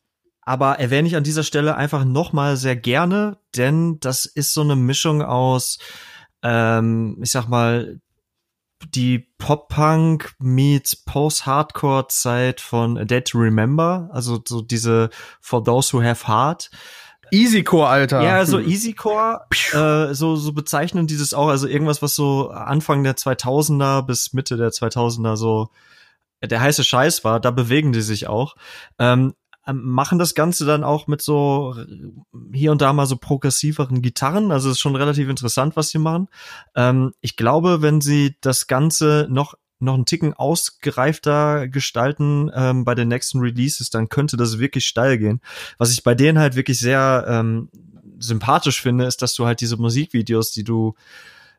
aber 0.46 0.80
erwähne 0.80 1.08
ich 1.08 1.16
an 1.16 1.24
dieser 1.24 1.44
Stelle 1.44 1.76
einfach 1.76 2.06
noch 2.06 2.34
mal 2.34 2.58
sehr 2.58 2.76
gerne, 2.76 3.38
denn 3.56 4.00
das 4.00 4.26
ist 4.26 4.54
so 4.54 4.62
eine 4.62 4.76
Mischung 4.76 5.22
aus, 5.22 5.78
ähm, 6.42 7.18
ich 7.22 7.32
sag 7.32 7.48
mal, 7.48 8.00
die 8.92 9.20
Pop-Punk 9.38 10.34
meets 10.40 10.96
Post-Hardcore-Zeit 10.96 12.62
von 12.62 12.98
A 12.98 13.06
Dead 13.06 13.26
to 13.26 13.38
Remember, 13.38 14.10
also 14.12 14.42
so 14.48 14.62
diese 14.62 15.10
For 15.42 15.64
Those 15.64 15.94
Who 15.94 16.04
Have 16.04 16.28
Heart. 16.28 16.70
Easycore, 17.32 17.88
Alter. 17.88 18.22
Ja, 18.22 18.46
so 18.46 18.60
Easycore, 18.60 19.42
äh, 19.74 20.14
so, 20.14 20.36
so 20.36 20.54
bezeichnen 20.54 21.08
dieses 21.08 21.34
auch, 21.34 21.48
also 21.48 21.68
irgendwas, 21.68 22.02
was 22.02 22.16
so 22.16 22.50
Anfang 22.50 23.04
der 23.04 23.16
2000er 23.16 24.04
bis 24.04 24.34
Mitte 24.34 24.58
der 24.58 24.70
2000er 24.70 25.36
so 25.36 25.70
der 26.42 26.62
heiße 26.62 26.84
Scheiß 26.84 27.24
war, 27.24 27.40
da 27.40 27.52
bewegen 27.52 27.94
die 27.94 28.02
sich 28.02 28.28
auch. 28.28 28.56
Ähm, 29.00 29.34
ähm, 29.68 29.82
machen 29.84 30.20
das 30.20 30.36
Ganze 30.36 30.66
dann 30.66 30.84
auch 30.84 31.08
mit 31.08 31.22
so 31.22 31.76
hier 32.54 32.72
und 32.72 32.82
da 32.82 32.94
mal 32.94 33.06
so 33.06 33.18
progressiveren 33.18 34.02
Gitarren. 34.02 34.52
Also 34.52 34.70
es 34.70 34.76
ist 34.76 34.82
schon 34.82 34.96
relativ 34.96 35.30
interessant, 35.30 35.76
was 35.76 35.90
sie 35.90 36.00
machen. 36.00 36.28
Ähm, 36.76 37.14
ich 37.22 37.36
glaube, 37.36 37.82
wenn 37.82 38.02
sie 38.02 38.36
das 38.42 38.68
Ganze 38.68 39.28
noch 39.30 39.56
noch 39.80 39.96
einen 39.96 40.06
Ticken 40.06 40.34
ausgereifter 40.34 41.68
gestalten 41.68 42.50
ähm, 42.56 42.86
bei 42.86 42.96
den 42.96 43.10
nächsten 43.10 43.40
Releases, 43.40 43.90
dann 43.90 44.08
könnte 44.08 44.38
das 44.38 44.58
wirklich 44.58 44.86
steil 44.86 45.18
gehen. 45.18 45.42
Was 45.78 45.92
ich 45.92 46.04
bei 46.04 46.16
denen 46.16 46.40
halt 46.40 46.56
wirklich 46.56 46.80
sehr 46.80 47.26
ähm, 47.28 47.70
sympathisch 48.18 48.82
finde, 48.82 49.06
ist, 49.06 49.22
dass 49.22 49.34
du 49.34 49.46
halt 49.46 49.62
diese 49.62 49.78
Musikvideos, 49.78 50.52
die 50.52 50.64
du 50.64 50.96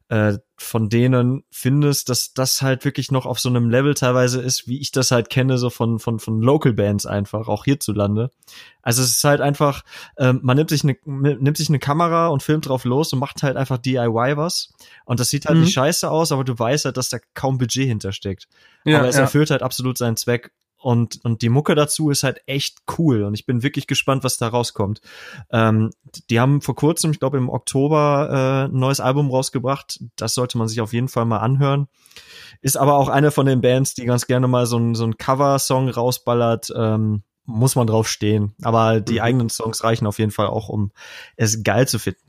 äh, 0.09 0.39
von 0.57 0.89
denen 0.89 1.45
findest, 1.51 2.09
dass 2.09 2.35
das 2.35 2.63
halt 2.63 2.85
wirklich 2.85 3.11
noch 3.11 3.27
auf 3.27 3.41
so 3.41 3.49
einem 3.49 3.71
Level 3.71 3.95
teilweise 3.95 4.41
ist, 4.41 4.69
wie 4.69 4.81
ich 4.81 4.93
das 4.93 5.11
halt 5.11 5.31
kenne, 5.31 5.59
so 5.59 5.71
von, 5.71 5.99
von, 5.99 6.19
von 6.19 6.41
Local 6.41 6.73
Bands 6.73 7.07
einfach, 7.07 7.49
auch 7.49 7.65
hierzulande. 7.65 8.31
Also 8.83 9.03
es 9.03 9.17
ist 9.17 9.25
halt 9.25 9.41
einfach, 9.41 9.83
ähm, 10.19 10.41
man 10.43 10.57
nimmt 10.57 10.71
sich 10.71 10.85
eine, 10.85 10.97
nimmt 11.05 11.57
sich 11.57 11.69
eine 11.69 11.79
Kamera 11.79 12.29
und 12.29 12.43
filmt 12.43 12.69
drauf 12.69 12.85
los 12.85 13.13
und 13.13 13.19
macht 13.19 13.43
halt 13.43 13.57
einfach 13.57 13.79
DIY 13.79 14.37
was. 14.37 14.73
Und 15.07 15.21
das 15.21 15.31
sieht 15.31 15.47
halt 15.47 15.57
mhm. 15.57 15.65
nicht 15.65 15.75
scheiße 15.75 16.11
aus, 16.11 16.33
aber 16.33 16.45
du 16.45 16.57
weißt 16.57 16.85
halt, 16.85 16.97
dass 16.97 17.09
da 17.09 17.19
kaum 17.33 17.59
Budget 17.59 17.89
hintersteckt. 17.89 18.47
Ja, 18.85 18.99
aber 18.99 19.09
es 19.09 19.17
ja. 19.17 19.23
erfüllt 19.23 19.51
halt 19.51 19.63
absolut 19.63 19.99
seinen 19.99 20.17
Zweck. 20.17 20.53
Und, 20.85 21.25
und 21.25 21.41
die 21.41 21.49
Mucke 21.49 21.75
dazu 21.75 22.11
ist 22.11 22.25
halt 22.25 22.43
echt 22.45 22.81
cool 22.99 23.23
und 23.23 23.33
ich 23.33 23.47
bin 23.47 23.63
wirklich 23.63 23.87
gespannt, 23.87 24.23
was 24.23 24.37
da 24.37 24.49
rauskommt. 24.49 25.01
Ähm, 25.51 25.93
die 26.29 26.39
haben 26.39 26.61
vor 26.61 26.75
kurzem, 26.75 27.11
ich 27.11 27.21
glaube 27.21 27.39
im 27.39 27.49
Oktober, 27.49 28.29
äh, 28.69 28.71
ein 28.71 28.79
neues 28.79 29.01
Album 29.01 29.31
rausgebracht. 29.31 29.99
Das 30.17 30.35
sollte 30.35 30.59
man 30.59 30.69
sich 30.69 30.83
auf 30.83 30.93
jeden 30.93 31.09
Fall 31.09 31.25
mal 31.25 31.39
anhören. 31.39 31.89
Ist 32.61 32.77
aber 32.77 32.97
auch 32.97 33.09
eine 33.09 33.31
von 33.31 33.47
den 33.47 33.63
Bands, 33.63 33.95
die 33.95 34.05
ganz 34.05 34.27
gerne 34.27 34.47
mal 34.47 34.67
so 34.67 34.77
ein, 34.77 34.95
so 34.95 35.05
ein 35.05 35.17
Cover-Song 35.17 35.89
rausballert. 35.89 36.71
Ähm, 36.77 37.23
muss 37.47 37.77
man 37.77 37.87
drauf 37.87 38.07
stehen. 38.07 38.55
Aber 38.63 39.01
die 39.01 39.15
mhm. 39.15 39.21
eigenen 39.21 39.49
Songs 39.49 39.85
reichen 39.85 40.07
auf 40.07 40.19
jeden 40.19 40.33
Fall 40.33 40.49
auch, 40.49 40.69
um 40.69 40.93
es 41.37 41.63
geil 41.63 41.89
zu 41.89 41.99
finden. 41.99 42.21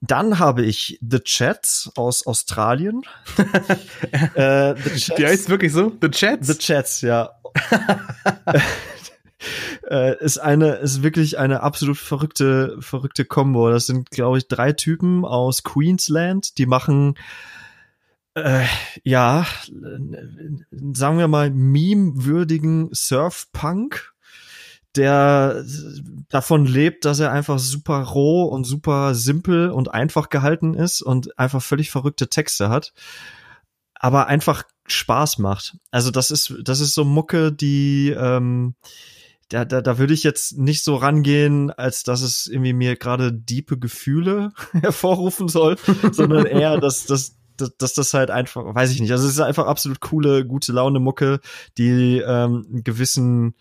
Dann 0.00 0.38
habe 0.38 0.64
ich 0.64 0.98
The 1.00 1.18
Chats 1.18 1.90
aus 1.96 2.26
Australien. 2.26 3.02
äh, 4.34 4.74
The 4.76 4.90
Chats. 4.90 5.16
Die 5.16 5.26
heißt 5.26 5.48
wirklich 5.48 5.72
so? 5.72 5.92
The 6.00 6.10
Chats? 6.10 6.46
The 6.46 6.54
Chats, 6.56 7.00
ja. 7.00 7.30
äh, 9.90 10.16
ist 10.24 10.38
eine, 10.38 10.74
ist 10.76 11.02
wirklich 11.02 11.38
eine 11.38 11.62
absolut 11.62 11.98
verrückte, 11.98 12.76
verrückte 12.80 13.24
Combo. 13.24 13.70
Das 13.70 13.86
sind, 13.86 14.10
glaube 14.10 14.38
ich, 14.38 14.48
drei 14.48 14.72
Typen 14.72 15.24
aus 15.24 15.62
Queensland, 15.62 16.58
die 16.58 16.66
machen 16.66 17.16
äh, 18.44 18.66
ja, 19.04 19.46
sagen 20.92 21.18
wir 21.18 21.28
mal, 21.28 21.50
meme-würdigen 21.50 22.90
Surf-Punk. 22.92 24.14
der 24.96 25.64
davon 26.28 26.66
lebt, 26.66 27.04
dass 27.04 27.20
er 27.20 27.30
einfach 27.30 27.58
super 27.58 28.02
roh 28.02 28.44
und 28.44 28.64
super 28.64 29.14
simpel 29.14 29.70
und 29.70 29.92
einfach 29.92 30.28
gehalten 30.28 30.74
ist 30.74 31.02
und 31.02 31.38
einfach 31.38 31.62
völlig 31.62 31.90
verrückte 31.90 32.28
Texte 32.28 32.68
hat, 32.68 32.92
aber 33.94 34.26
einfach 34.26 34.64
Spaß 34.92 35.38
macht. 35.38 35.76
Also 35.90 36.10
das 36.10 36.30
ist 36.30 36.54
das 36.62 36.80
ist 36.80 36.94
so 36.94 37.04
Mucke, 37.04 37.52
die 37.52 38.10
ähm, 38.10 38.74
da, 39.48 39.64
da, 39.64 39.80
da 39.80 39.98
würde 39.98 40.12
ich 40.12 40.24
jetzt 40.24 40.58
nicht 40.58 40.84
so 40.84 40.96
rangehen, 40.96 41.70
als 41.70 42.02
dass 42.02 42.20
es 42.20 42.46
irgendwie 42.46 42.74
mir 42.74 42.96
gerade 42.96 43.32
diepe 43.32 43.78
Gefühle 43.78 44.52
hervorrufen 44.72 45.48
soll, 45.48 45.76
sondern 46.12 46.46
eher, 46.46 46.78
dass, 46.78 47.06
dass, 47.06 47.36
dass, 47.56 47.76
dass 47.76 47.94
das 47.94 48.14
halt 48.14 48.30
einfach, 48.30 48.74
weiß 48.74 48.90
ich 48.90 49.00
nicht, 49.00 49.10
also 49.10 49.26
es 49.26 49.34
ist 49.34 49.40
einfach 49.40 49.66
absolut 49.66 50.00
coole, 50.00 50.44
gute 50.44 50.72
Laune 50.72 51.00
Mucke, 51.00 51.40
die 51.78 52.18
ähm, 52.18 52.66
einen 52.68 52.84
gewissen, 52.84 53.54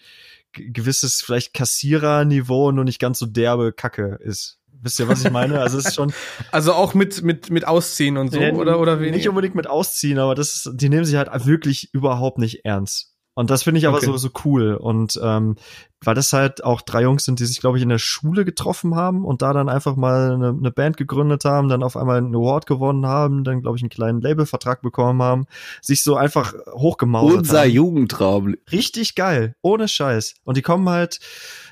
gewisses 0.52 1.22
vielleicht 1.22 1.54
Kassiererniveau 1.54 2.72
nur 2.72 2.84
nicht 2.84 3.00
ganz 3.00 3.20
so 3.20 3.26
derbe 3.26 3.72
Kacke 3.72 4.20
ist. 4.22 4.57
Wisst 4.82 5.00
ihr, 5.00 5.08
was 5.08 5.24
ich 5.24 5.32
meine? 5.32 5.60
Also 5.60 5.78
es 5.78 5.86
ist 5.86 5.96
schon. 5.96 6.14
Also 6.52 6.74
auch 6.74 6.94
mit 6.94 7.24
mit 7.24 7.50
mit 7.50 7.68
Ausziehen 7.68 8.18
und 8.18 8.32
so 8.32 8.40
äh, 8.40 8.52
oder 8.52 8.80
oder 8.80 9.00
weniger? 9.00 9.18
Nicht 9.18 9.30
unbedingt 9.30 9.56
mit 9.56 9.68
Ausziehen, 9.68 10.20
aber 10.20 10.36
das 10.36 10.56
ist, 10.56 10.72
die 10.74 10.90
nehmen 10.90 11.06
sich 11.06 11.16
halt 11.16 11.30
wirklich 11.46 11.90
überhaupt 11.94 12.38
nicht 12.38 12.64
ernst. 12.64 13.14
Und 13.38 13.52
das 13.52 13.62
finde 13.62 13.78
ich 13.78 13.86
aber 13.86 13.98
okay. 13.98 14.08
so, 14.08 14.18
so 14.18 14.30
cool. 14.46 14.74
Und 14.74 15.20
ähm, 15.22 15.58
weil 16.04 16.16
das 16.16 16.34
halt 16.34 16.64
auch 16.64 16.82
drei 16.82 17.04
Jungs 17.04 17.24
sind, 17.24 17.40
die 17.40 17.46
sich, 17.46 17.60
glaube 17.60 17.78
ich, 17.78 17.84
in 17.84 17.90
der 17.90 18.00
Schule 18.00 18.46
getroffen 18.46 18.96
haben 18.96 19.24
und 19.26 19.44
da 19.44 19.54
dann 19.54 19.70
einfach 19.70 19.96
mal 19.96 20.34
eine, 20.34 20.50
eine 20.50 20.72
Band 20.72 20.98
gegründet 20.98 21.46
haben, 21.46 21.70
dann 21.70 21.84
auf 21.84 21.96
einmal 21.98 22.18
einen 22.18 22.34
Award 22.34 22.66
gewonnen 22.66 23.06
haben, 23.06 23.44
dann, 23.44 23.62
glaube 23.62 23.78
ich, 23.78 23.84
einen 23.84 23.92
kleinen 23.92 24.22
Labelvertrag 24.22 24.82
bekommen 24.82 25.22
haben, 25.22 25.46
sich 25.84 26.02
so 26.02 26.16
einfach 26.16 26.56
hochgemausert 26.72 27.38
Unser 27.38 27.62
haben. 27.62 27.70
Jugendtraum. 27.70 28.56
Richtig 28.72 29.14
geil, 29.14 29.56
ohne 29.62 29.88
Scheiß. 29.88 30.34
Und 30.44 30.58
die 30.58 30.64
kommen 30.64 30.90
halt, 30.90 31.20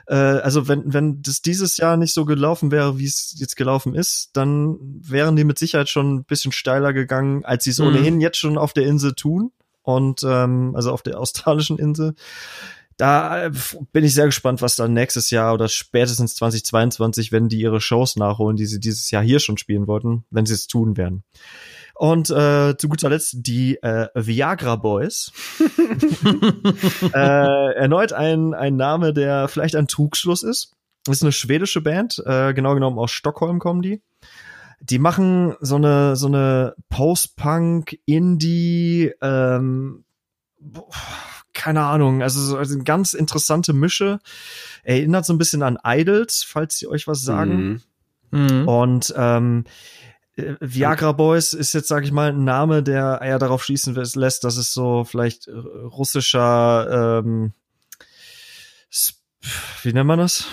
äh, 0.08 0.16
also 0.16 0.68
wenn, 0.68 0.94
wenn 0.94 1.22
das 1.22 1.42
dieses 1.42 1.78
Jahr 1.78 1.98
nicht 1.98 2.14
so 2.14 2.26
gelaufen 2.26 2.72
wäre, 2.72 2.98
wie 2.98 3.06
es 3.06 3.36
jetzt 3.38 3.56
gelaufen 3.56 3.96
ist, 3.96 4.30
dann 4.34 4.78
wären 4.80 5.36
die 5.36 5.44
mit 5.44 5.58
Sicherheit 5.58 5.90
schon 5.90 6.16
ein 6.16 6.24
bisschen 6.26 6.52
steiler 6.52 6.94
gegangen, 6.94 7.44
als 7.46 7.64
sie 7.64 7.72
es 7.72 7.80
mhm. 7.80 7.88
ohnehin 7.88 8.22
jetzt 8.22 8.38
schon 8.38 8.58
auf 8.58 8.74
der 8.74 8.86
Insel 8.86 9.14
tun 9.14 9.52
und 9.82 10.24
ähm, 10.24 10.74
also 10.76 10.92
auf 10.92 11.02
der 11.02 11.20
australischen 11.20 11.80
Insel. 11.80 12.16
Da 12.98 13.46
äh, 13.46 13.52
bin 13.92 14.06
ich 14.06 14.14
sehr 14.14 14.26
gespannt, 14.26 14.62
was 14.62 14.76
dann 14.76 14.94
nächstes 14.94 15.30
Jahr 15.30 15.54
oder 15.54 15.68
spätestens 15.68 16.36
2022, 16.36 17.32
wenn 17.32 17.50
die 17.50 17.60
ihre 17.60 17.82
Shows 17.82 18.16
nachholen, 18.16 18.56
die 18.56 18.66
sie 18.66 18.80
dieses 18.80 19.12
Jahr 19.12 19.24
hier 19.24 19.40
schon 19.40 19.58
spielen 19.58 19.88
wollten, 19.88 20.24
wenn 20.30 20.46
sie 20.46 20.54
es 20.54 20.68
tun 20.68 20.96
werden. 20.96 21.24
Und 21.96 22.30
äh, 22.30 22.76
zu 22.78 22.90
guter 22.90 23.10
Letzt 23.10 23.36
die 23.48 23.82
äh, 23.82 24.10
Viagra 24.14 24.76
Boys. 24.76 25.32
äh, 27.14 27.74
erneut 27.76 28.14
ein, 28.14 28.54
ein 28.54 28.76
Name, 28.76 29.14
der 29.14 29.48
vielleicht 29.48 29.76
ein 29.76 29.88
Trugschluss 29.88 30.44
ist. 30.44 30.74
Das 31.06 31.18
ist 31.18 31.24
eine 31.24 31.32
schwedische 31.32 31.82
Band, 31.82 32.22
äh, 32.26 32.54
genau 32.54 32.74
genommen 32.74 33.00
aus 33.00 33.12
Stockholm 33.12 33.60
kommen 33.60 33.82
die 33.82 34.02
die 34.82 35.00
machen 35.00 35.56
so 35.62 35.78
eine 35.78 36.16
so 36.16 36.28
eine 36.28 36.76
Post-Punk 36.90 37.98
Indie 38.06 39.12
ähm, 39.22 40.04
keine 41.54 41.82
Ahnung, 41.82 42.22
also 42.22 42.40
so 42.42 42.58
also 42.58 42.76
eine 42.76 42.84
ganz 42.84 43.14
interessante 43.14 43.74
Mische. 43.74 44.20
Erinnert 44.84 45.26
so 45.26 45.34
ein 45.34 45.38
bisschen 45.38 45.64
an 45.64 45.80
Idols, 45.84 46.44
falls 46.48 46.78
sie 46.78 46.88
euch 46.88 47.08
was 47.08 47.22
sagen. 47.22 47.82
Mhm. 48.32 48.48
Mhm. 48.48 48.68
Und 48.68 49.14
ähm, 49.18 49.64
äh, 49.66 50.15
Viagra 50.36 51.14
Boys 51.14 51.54
ist 51.54 51.74
jetzt, 51.74 51.88
sag 51.88 52.04
ich 52.04 52.12
mal, 52.12 52.32
ein 52.32 52.44
Name, 52.44 52.84
der 52.84 53.22
eher 53.22 53.40
darauf 53.40 53.64
schließen 53.64 53.96
lässt, 53.96 54.44
dass 54.44 54.58
es 54.58 54.74
so 54.74 55.04
vielleicht 55.04 55.48
russischer, 55.48 57.22
ähm, 57.22 57.54
wie 59.84 59.94
nennt 59.94 60.08
man 60.08 60.20
das? 60.20 60.48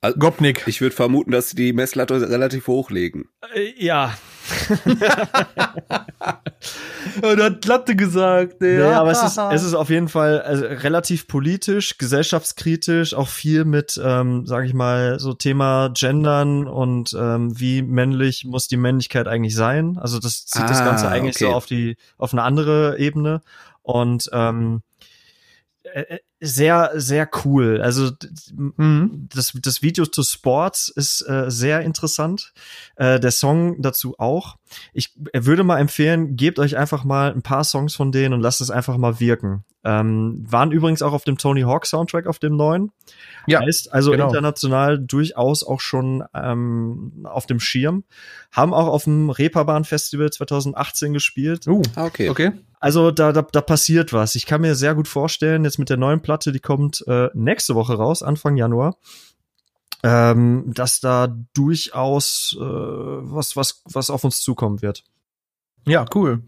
Also, 0.00 0.18
Gopnik. 0.18 0.64
Ich 0.66 0.80
würde 0.80 0.94
vermuten, 0.94 1.32
dass 1.32 1.50
sie 1.50 1.56
die 1.56 1.72
Messlatte 1.72 2.28
relativ 2.28 2.68
hochlegen. 2.68 3.28
Äh, 3.54 3.72
ja. 3.76 4.16
er 7.22 7.44
hat 7.44 7.64
Latte 7.64 7.96
gesagt. 7.96 8.60
Ja, 8.60 8.68
ja 8.68 9.00
aber 9.00 9.10
es 9.10 9.22
ist, 9.22 9.38
es 9.38 9.62
ist 9.62 9.74
auf 9.74 9.90
jeden 9.90 10.08
Fall 10.08 10.40
also, 10.40 10.64
relativ 10.64 11.28
politisch, 11.28 11.98
gesellschaftskritisch, 11.98 13.14
auch 13.14 13.28
viel 13.28 13.64
mit, 13.64 14.00
ähm, 14.02 14.46
sage 14.46 14.66
ich 14.66 14.74
mal, 14.74 15.20
so 15.20 15.34
Thema 15.34 15.88
Gendern 15.88 16.66
und 16.66 17.14
ähm, 17.18 17.58
wie 17.58 17.82
männlich 17.82 18.44
muss 18.44 18.68
die 18.68 18.76
Männlichkeit 18.76 19.28
eigentlich 19.28 19.54
sein. 19.54 19.98
Also 19.98 20.18
das 20.18 20.46
zieht 20.46 20.62
ah, 20.62 20.68
das 20.68 20.84
Ganze 20.84 21.08
eigentlich 21.08 21.36
okay. 21.36 21.46
so 21.46 21.52
auf 21.52 21.66
die 21.66 21.96
auf 22.16 22.32
eine 22.32 22.42
andere 22.42 22.98
Ebene 22.98 23.40
und 23.82 24.28
ähm, 24.32 24.82
äh, 25.94 26.00
äh, 26.00 26.18
sehr, 26.40 26.92
sehr 26.94 27.28
cool. 27.44 27.80
Also 27.80 28.10
mhm. 28.54 29.28
das, 29.34 29.52
das 29.60 29.82
Video 29.82 30.06
zu 30.06 30.22
Sports 30.22 30.88
ist 30.88 31.20
äh, 31.28 31.50
sehr 31.50 31.80
interessant. 31.80 32.52
Äh, 32.96 33.18
der 33.18 33.32
Song 33.32 33.82
dazu 33.82 34.14
auch. 34.18 34.56
Ich 34.92 35.14
würde 35.34 35.64
mal 35.64 35.78
empfehlen, 35.78 36.36
gebt 36.36 36.58
euch 36.58 36.76
einfach 36.76 37.04
mal 37.04 37.32
ein 37.32 37.42
paar 37.42 37.64
Songs 37.64 37.94
von 37.94 38.12
denen 38.12 38.34
und 38.34 38.40
lasst 38.40 38.60
es 38.60 38.70
einfach 38.70 38.96
mal 38.96 39.18
wirken. 39.18 39.64
Ähm, 39.84 40.44
waren 40.48 40.70
übrigens 40.70 41.02
auch 41.02 41.12
auf 41.12 41.24
dem 41.24 41.38
Tony 41.38 41.62
Hawk 41.62 41.86
Soundtrack 41.86 42.26
auf 42.26 42.38
dem 42.38 42.56
neuen. 42.56 42.92
Ja. 43.46 43.60
Heißt 43.60 43.92
also 43.92 44.10
genau. 44.10 44.26
international 44.26 44.98
durchaus 44.98 45.64
auch 45.64 45.80
schon 45.80 46.24
ähm, 46.34 47.24
auf 47.24 47.46
dem 47.46 47.58
Schirm. 47.58 48.04
Haben 48.52 48.74
auch 48.74 48.88
auf 48.88 49.04
dem 49.04 49.30
Reeperbahn 49.30 49.84
Festival 49.84 50.30
2018 50.30 51.12
gespielt. 51.12 51.66
Uh, 51.66 51.82
okay. 51.96 52.28
okay. 52.28 52.52
Also 52.80 53.10
da, 53.10 53.32
da, 53.32 53.42
da 53.42 53.60
passiert 53.60 54.12
was. 54.12 54.34
Ich 54.34 54.46
kann 54.46 54.60
mir 54.60 54.74
sehr 54.74 54.94
gut 54.94 55.08
vorstellen, 55.08 55.64
jetzt 55.64 55.78
mit 55.78 55.90
der 55.90 55.96
neuen 55.96 56.20
Platte, 56.28 56.52
die 56.52 56.60
kommt 56.60 57.02
äh, 57.06 57.30
nächste 57.32 57.74
Woche 57.74 57.94
raus, 57.94 58.22
Anfang 58.22 58.58
Januar, 58.58 58.98
ähm, 60.02 60.64
dass 60.74 61.00
da 61.00 61.34
durchaus 61.54 62.54
äh, 62.60 62.62
was, 62.62 63.56
was, 63.56 63.82
was 63.86 64.10
auf 64.10 64.24
uns 64.24 64.42
zukommen 64.42 64.82
wird. 64.82 65.04
Ja, 65.86 66.04
cool. 66.14 66.42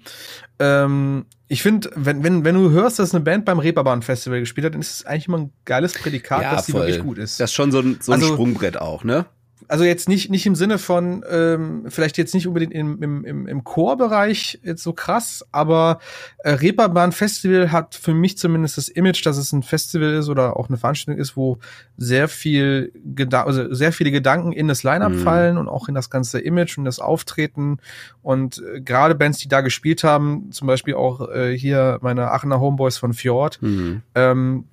Ähm, 0.58 1.24
ich 1.48 1.62
finde, 1.62 1.90
wenn, 1.94 2.22
wenn, 2.22 2.44
wenn 2.44 2.56
du 2.56 2.68
hörst, 2.68 2.98
dass 2.98 3.14
eine 3.14 3.24
Band 3.24 3.46
beim 3.46 3.58
Reeperbahn 3.58 4.02
Festival 4.02 4.40
gespielt 4.40 4.66
hat, 4.66 4.74
dann 4.74 4.82
ist 4.82 4.96
es 4.96 5.06
eigentlich 5.06 5.28
immer 5.28 5.38
ein 5.38 5.52
geiles 5.64 5.94
Prädikat, 5.94 6.42
ja, 6.42 6.54
dass 6.56 6.66
die 6.66 6.74
wirklich 6.74 7.00
gut 7.00 7.16
ist. 7.16 7.40
Das 7.40 7.48
ist 7.48 7.54
schon 7.54 7.72
so 7.72 7.80
ein, 7.80 7.96
so 8.02 8.12
ein 8.12 8.20
also, 8.20 8.34
Sprungbrett 8.34 8.76
auch, 8.76 9.02
ne? 9.02 9.24
Also 9.70 9.84
jetzt 9.84 10.08
nicht, 10.08 10.30
nicht 10.30 10.46
im 10.46 10.56
Sinne 10.56 10.78
von, 10.78 11.24
ähm, 11.30 11.84
vielleicht 11.88 12.18
jetzt 12.18 12.34
nicht 12.34 12.48
unbedingt 12.48 12.72
im, 12.72 13.00
im, 13.00 13.24
im, 13.24 13.46
im 13.46 13.62
Chorbereich 13.62 14.58
jetzt 14.64 14.82
so 14.82 14.92
krass, 14.92 15.46
aber 15.52 16.00
äh, 16.38 16.50
Reeperbahn 16.50 17.12
Festival 17.12 17.70
hat 17.70 17.94
für 17.94 18.12
mich 18.12 18.36
zumindest 18.36 18.78
das 18.78 18.88
Image, 18.88 19.24
dass 19.24 19.36
es 19.36 19.52
ein 19.52 19.62
Festival 19.62 20.14
ist 20.14 20.28
oder 20.28 20.56
auch 20.56 20.68
eine 20.68 20.76
Veranstaltung 20.76 21.20
ist, 21.20 21.36
wo 21.36 21.58
sehr 21.96 22.26
viel 22.26 22.92
Geda 23.04 23.44
also 23.44 23.72
sehr 23.72 23.92
viele 23.92 24.10
Gedanken 24.10 24.50
in 24.50 24.66
das 24.66 24.82
Line-Up 24.82 25.12
mhm. 25.12 25.18
fallen 25.20 25.56
und 25.56 25.68
auch 25.68 25.86
in 25.86 25.94
das 25.94 26.10
ganze 26.10 26.40
Image 26.40 26.76
und 26.76 26.84
das 26.84 26.98
Auftreten 26.98 27.78
und 28.22 28.60
äh, 28.74 28.80
gerade 28.80 29.14
Bands, 29.14 29.38
die 29.38 29.48
da 29.48 29.60
gespielt 29.60 30.02
haben, 30.02 30.50
zum 30.50 30.66
Beispiel 30.66 30.94
auch 30.94 31.28
äh, 31.28 31.56
hier 31.56 31.98
meine 32.02 32.32
Aachener 32.32 32.58
Homeboys 32.58 32.98
von 32.98 33.14
Fjord 33.14 33.62
mhm. 33.62 34.02
ähm, 34.16 34.64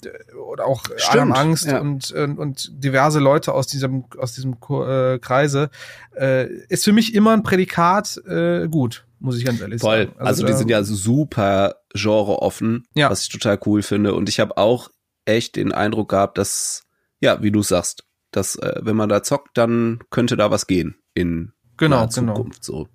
oder 0.49 0.65
auch 0.65 0.85
Adam 1.07 1.33
Angst 1.33 1.67
ja. 1.67 1.79
und, 1.81 2.09
und, 2.11 2.39
und 2.39 2.83
diverse 2.83 3.19
Leute 3.19 3.53
aus 3.53 3.67
diesem 3.67 4.05
aus 4.17 4.33
diesem 4.33 4.59
äh, 4.87 5.19
Kreise, 5.19 5.69
äh, 6.15 6.47
ist 6.69 6.83
für 6.85 6.93
mich 6.93 7.13
immer 7.13 7.33
ein 7.33 7.43
Prädikat 7.43 8.21
äh, 8.27 8.67
gut, 8.67 9.05
muss 9.19 9.37
ich 9.37 9.45
ganz 9.45 9.61
ehrlich 9.61 9.81
Voll. 9.81 10.05
sagen. 10.05 10.11
Also, 10.17 10.27
also 10.27 10.45
die 10.45 10.53
sind 10.53 10.69
ja 10.69 10.83
super 10.83 11.75
genreoffen, 11.93 12.85
ja. 12.93 13.09
was 13.09 13.23
ich 13.23 13.29
total 13.29 13.59
cool 13.65 13.81
finde. 13.81 14.13
Und 14.13 14.29
ich 14.29 14.39
habe 14.39 14.57
auch 14.57 14.89
echt 15.25 15.55
den 15.55 15.71
Eindruck 15.71 16.09
gehabt, 16.09 16.37
dass, 16.37 16.83
ja, 17.19 17.41
wie 17.41 17.51
du 17.51 17.61
sagst, 17.61 18.03
dass 18.31 18.55
äh, 18.57 18.79
wenn 18.81 18.95
man 18.95 19.09
da 19.09 19.23
zockt, 19.23 19.57
dann 19.57 19.99
könnte 20.09 20.37
da 20.37 20.51
was 20.51 20.67
gehen 20.67 20.95
in 21.13 21.53
genau, 21.77 22.07
genau. 22.07 22.07
Zukunft. 22.07 22.65
Genau. 22.65 22.79
So. 22.79 22.87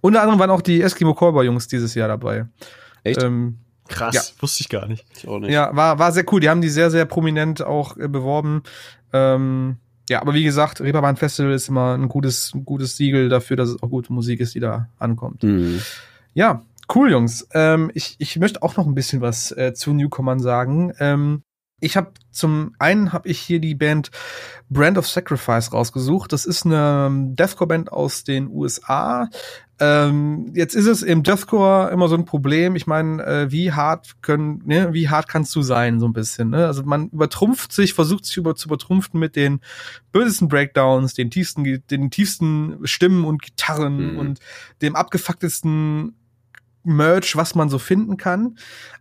Unter 0.00 0.22
anderem 0.22 0.38
waren 0.40 0.50
auch 0.50 0.62
die 0.62 0.80
Eskimo 0.80 1.14
Callboy 1.14 1.44
Jungs 1.44 1.68
dieses 1.68 1.94
Jahr 1.94 2.08
dabei. 2.08 2.46
Echt? 3.04 3.22
Ähm, 3.22 3.58
Krass, 3.88 4.14
ja. 4.14 4.22
wusste 4.42 4.62
ich 4.62 4.68
gar 4.68 4.86
nicht. 4.86 5.04
Ich 5.16 5.26
auch 5.26 5.40
nicht. 5.40 5.50
Ja, 5.50 5.74
war, 5.74 5.98
war 5.98 6.12
sehr 6.12 6.24
cool. 6.32 6.40
Die 6.40 6.48
haben 6.48 6.60
die 6.60 6.68
sehr, 6.68 6.90
sehr 6.90 7.04
prominent 7.04 7.60
auch 7.60 7.96
äh, 7.96 8.08
beworben. 8.08 8.62
Ähm, 9.12 9.78
ja, 10.10 10.20
aber 10.20 10.34
wie 10.34 10.42
gesagt, 10.42 10.80
Reeperbahn 10.80 11.16
Festival 11.16 11.52
ist 11.52 11.68
immer 11.68 11.94
ein 11.94 12.08
gutes, 12.08 12.52
ein 12.52 12.64
gutes 12.64 12.96
Siegel 12.96 13.28
dafür, 13.28 13.56
dass 13.56 13.68
es 13.68 13.80
auch 13.80 13.88
gute 13.88 14.12
Musik 14.12 14.40
ist, 14.40 14.56
die 14.56 14.60
da 14.60 14.88
ankommt. 14.98 15.44
Mhm. 15.44 15.80
Ja, 16.34 16.64
cool, 16.92 17.12
Jungs. 17.12 17.46
Ähm, 17.54 17.92
ich, 17.94 18.16
ich 18.18 18.36
möchte 18.36 18.64
auch 18.64 18.76
noch 18.76 18.88
ein 18.88 18.96
bisschen 18.96 19.20
was 19.20 19.52
äh, 19.52 19.72
zu 19.72 19.92
Newcomern 19.92 20.40
sagen. 20.40 20.92
Ähm, 20.98 21.44
ich 21.78 21.96
habe 21.96 22.10
zum 22.32 22.74
einen 22.80 23.12
habe 23.12 23.28
ich 23.28 23.38
hier 23.38 23.60
die 23.60 23.76
Band 23.76 24.10
Brand 24.68 24.98
of 24.98 25.06
Sacrifice 25.06 25.72
rausgesucht. 25.72 26.32
Das 26.32 26.44
ist 26.44 26.66
eine 26.66 27.06
ähm, 27.06 27.36
Deathcore-Band 27.36 27.92
aus 27.92 28.24
den 28.24 28.48
USA. 28.48 29.28
Ähm, 29.82 30.52
jetzt 30.54 30.74
ist 30.74 30.86
es 30.86 31.02
im 31.02 31.22
Deathcore 31.22 31.90
immer 31.90 32.08
so 32.08 32.14
ein 32.14 32.26
Problem. 32.26 32.76
Ich 32.76 32.86
meine, 32.86 33.24
äh, 33.24 33.50
wie 33.50 33.72
hart 33.72 34.20
können, 34.20 34.62
ne, 34.66 34.92
wie 34.92 35.08
hart 35.08 35.26
kannst 35.26 35.56
du 35.56 35.62
sein, 35.62 35.98
so 36.00 36.06
ein 36.06 36.12
bisschen. 36.12 36.50
Ne? 36.50 36.66
Also 36.66 36.82
man 36.82 37.08
übertrumpft 37.08 37.72
sich, 37.72 37.94
versucht 37.94 38.26
sich 38.26 38.36
über, 38.36 38.54
zu 38.54 38.68
übertrumpfen 38.68 39.18
mit 39.18 39.36
den 39.36 39.60
bösesten 40.12 40.48
Breakdowns, 40.48 41.14
den 41.14 41.30
tiefsten, 41.30 41.82
den 41.90 42.10
tiefsten 42.10 42.78
Stimmen 42.84 43.24
und 43.24 43.40
Gitarren 43.40 44.12
mhm. 44.12 44.18
und 44.18 44.40
dem 44.82 44.94
abgefucktesten 44.96 46.14
Merch, 46.84 47.34
was 47.36 47.54
man 47.54 47.70
so 47.70 47.78
finden 47.78 48.18
kann. 48.18 48.58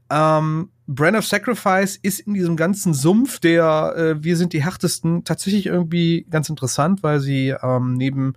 Ähm, 0.09 0.69
Brand 0.91 1.15
of 1.15 1.25
Sacrifice 1.25 1.97
ist 2.01 2.21
in 2.21 2.33
diesem 2.33 2.57
ganzen 2.57 2.95
Sumpf 2.95 3.39
der 3.39 3.93
äh, 3.95 4.23
Wir 4.23 4.35
sind 4.35 4.53
die 4.53 4.63
härtesten 4.63 5.23
tatsächlich 5.23 5.67
irgendwie 5.67 6.25
ganz 6.31 6.49
interessant, 6.49 7.03
weil 7.03 7.19
sie 7.19 7.53
ähm, 7.61 7.93
neben 7.93 8.33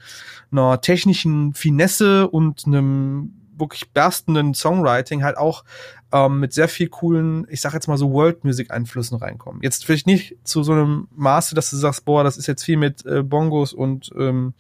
einer 0.51 0.79
technischen 0.83 1.55
Finesse 1.55 2.29
und 2.29 2.67
einem 2.67 3.33
wirklich 3.57 3.91
berstenden 3.93 4.53
Songwriting 4.53 5.23
halt 5.23 5.39
auch 5.39 5.65
ähm, 6.13 6.41
mit 6.41 6.53
sehr 6.53 6.69
viel 6.69 6.89
coolen, 6.89 7.47
ich 7.49 7.63
sag 7.63 7.73
jetzt 7.73 7.89
mal 7.89 7.97
so 7.97 8.13
World 8.13 8.45
Music 8.45 8.71
Einflüssen 8.71 9.17
reinkommen. 9.17 9.63
Jetzt 9.63 9.87
vielleicht 9.87 10.07
nicht 10.07 10.37
zu 10.45 10.63
so 10.63 10.73
einem 10.73 11.09
Maße, 11.17 11.55
dass 11.55 11.71
du 11.71 11.77
sagst, 11.77 12.05
boah, 12.05 12.23
das 12.23 12.37
ist 12.37 12.49
jetzt 12.49 12.65
viel 12.65 12.77
mit 12.77 13.07
äh, 13.07 13.23
Bongos 13.23 13.73
und 13.73 14.11
ähm, 14.19 14.53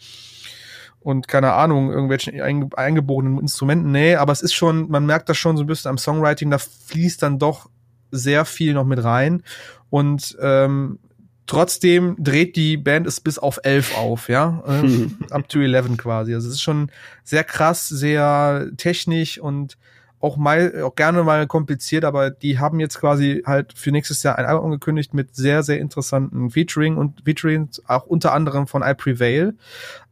und 1.00 1.28
keine 1.28 1.52
Ahnung, 1.52 1.90
irgendwelchen 1.90 2.40
eingeborenen 2.40 3.38
Instrumenten. 3.38 3.90
Nee, 3.90 4.14
aber 4.14 4.32
es 4.32 4.40
ist 4.40 4.54
schon, 4.54 4.88
man 4.88 5.04
merkt 5.04 5.28
das 5.28 5.36
schon 5.36 5.56
so 5.56 5.64
ein 5.64 5.66
bisschen 5.66 5.90
am 5.90 5.98
Songwriting, 5.98 6.48
da 6.48 6.58
fließt 6.58 7.22
dann 7.22 7.40
doch 7.40 7.68
sehr 8.12 8.44
viel 8.44 8.74
noch 8.74 8.84
mit 8.84 9.02
rein. 9.02 9.42
Und 9.90 10.36
ähm, 10.40 11.00
trotzdem 11.46 12.16
dreht 12.18 12.56
die 12.56 12.76
Band 12.76 13.06
es 13.06 13.20
bis 13.20 13.38
auf 13.38 13.60
elf 13.64 13.96
auf, 13.96 14.28
ja. 14.28 14.62
Ähm, 14.66 15.18
up 15.30 15.48
to 15.48 15.60
11 15.60 15.96
quasi. 15.96 16.34
Also 16.34 16.48
es 16.48 16.54
ist 16.54 16.62
schon 16.62 16.90
sehr 17.24 17.44
krass, 17.44 17.88
sehr 17.88 18.68
technisch 18.76 19.38
und 19.38 19.76
auch 20.20 20.36
mal 20.36 20.82
auch 20.82 20.94
gerne 20.94 21.24
mal 21.24 21.48
kompliziert, 21.48 22.04
aber 22.04 22.30
die 22.30 22.60
haben 22.60 22.78
jetzt 22.78 23.00
quasi 23.00 23.42
halt 23.44 23.72
für 23.76 23.90
nächstes 23.90 24.22
Jahr 24.22 24.38
ein 24.38 24.46
Album 24.46 24.66
angekündigt 24.66 25.14
mit 25.14 25.34
sehr 25.34 25.64
sehr 25.64 25.80
interessanten 25.80 26.50
Featuring 26.50 26.96
und 26.96 27.22
Featuring 27.24 27.68
auch 27.86 28.06
unter 28.06 28.32
anderem 28.32 28.68
von 28.68 28.82
I 28.82 28.94
Prevail. 28.94 29.54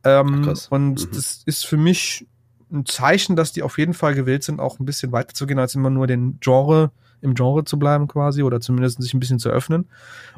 Ähm, 0.03 0.49
Ach, 0.49 0.71
und 0.71 1.07
mhm. 1.07 1.15
das 1.15 1.43
ist 1.47 1.65
für 1.65 1.77
mich 1.77 2.27
ein 2.73 2.87
Zeichen, 2.87 3.37
dass 3.37 3.53
die 3.53 3.63
auf 3.63 3.79
jeden 3.79 3.95
Fall 3.95 4.15
gewillt 4.15 4.43
sind, 4.43 4.61
auch 4.61 4.81
ein 4.81 4.85
bisschen 4.85 5.13
weiter 5.13 5.33
zu 5.33 5.47
gehen 5.47 5.59
als 5.59 5.77
immer 5.77 5.91
nur 5.91 6.09
den 6.09 6.39
Genre 6.41 6.91
im 7.23 7.35
Genre 7.35 7.65
zu 7.65 7.79
bleiben 7.79 8.09
quasi 8.09 8.43
oder 8.43 8.61
zumindest 8.61 9.03
sich 9.03 9.15
ein 9.15 9.21
bisschen 9.21 9.39
zu 9.39 9.51
öffnen. 9.51 9.89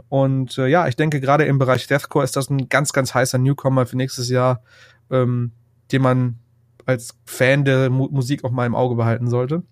Und 0.09 0.59
äh, 0.59 0.67
ja, 0.67 0.89
ich 0.89 0.97
denke 0.97 1.21
gerade 1.21 1.45
im 1.45 1.59
Bereich 1.59 1.87
Deathcore 1.87 2.25
ist 2.25 2.37
das 2.37 2.51
ein 2.51 2.69
ganz 2.69 2.93
ganz 2.93 3.15
heißer 3.15 3.39
Newcomer 3.39 3.87
für 3.87 3.97
nächstes 3.97 4.29
Jahr, 4.29 4.63
ähm, 5.11 5.53
den 5.91 6.03
man 6.03 6.39
als 6.87 7.19
Fan 7.25 7.65
der 7.65 7.91
Mu 7.91 8.09
Musik 8.11 8.45
auch 8.45 8.51
mal 8.51 8.67
im 8.67 8.75
Auge 8.75 8.95
behalten 8.95 9.29
sollte. 9.29 9.63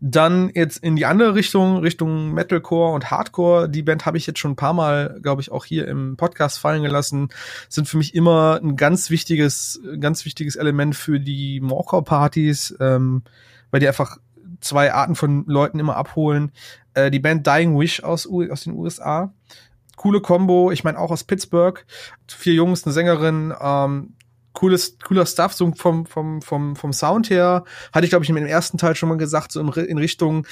Dann 0.00 0.50
jetzt 0.54 0.78
in 0.78 0.96
die 0.96 1.06
andere 1.06 1.34
Richtung, 1.34 1.78
Richtung 1.78 2.32
Metalcore 2.32 2.94
und 2.94 3.10
Hardcore. 3.10 3.68
Die 3.68 3.82
Band 3.82 4.06
habe 4.06 4.18
ich 4.18 4.26
jetzt 4.26 4.38
schon 4.38 4.52
ein 4.52 4.56
paar 4.56 4.72
Mal, 4.72 5.20
glaube 5.22 5.40
ich, 5.40 5.52
auch 5.52 5.64
hier 5.64 5.86
im 5.86 6.16
Podcast 6.16 6.58
fallen 6.58 6.82
gelassen. 6.82 7.28
Sind 7.68 7.88
für 7.88 7.96
mich 7.96 8.14
immer 8.14 8.60
ein 8.62 8.76
ganz 8.76 9.10
wichtiges, 9.10 9.80
ganz 10.00 10.24
wichtiges 10.24 10.56
Element 10.56 10.96
für 10.96 11.20
die 11.20 11.60
Morecore-Partys, 11.60 12.76
ähm, 12.80 13.22
weil 13.70 13.80
die 13.80 13.88
einfach 13.88 14.18
zwei 14.62 14.92
Arten 14.92 15.14
von 15.14 15.44
Leuten 15.46 15.78
immer 15.78 15.96
abholen. 15.96 16.52
Äh, 16.94 17.10
die 17.10 17.18
Band 17.18 17.46
Dying 17.46 17.78
Wish 17.78 18.02
aus, 18.02 18.26
aus 18.26 18.64
den 18.64 18.74
USA. 18.74 19.32
Coole 19.96 20.20
Combo, 20.20 20.70
ich 20.70 20.84
meine 20.84 20.98
auch 20.98 21.10
aus 21.10 21.24
Pittsburgh. 21.24 21.84
Vier 22.26 22.54
Jungs, 22.54 22.84
eine 22.84 22.92
Sängerin, 22.92 23.52
ähm, 23.60 24.14
cooles, 24.52 24.96
cooler 25.04 25.26
Stuff, 25.26 25.52
so 25.52 25.72
vom, 25.72 26.06
vom, 26.06 26.42
vom, 26.42 26.76
vom 26.76 26.92
Sound 26.92 27.30
her. 27.30 27.64
Hatte 27.92 28.04
ich, 28.04 28.10
glaube 28.10 28.24
ich, 28.24 28.30
im 28.30 28.36
ersten 28.36 28.78
Teil 28.78 28.94
schon 28.94 29.08
mal 29.08 29.18
gesagt, 29.18 29.52
so 29.52 29.60
in, 29.60 29.68
in 29.68 29.98
Richtung 29.98 30.46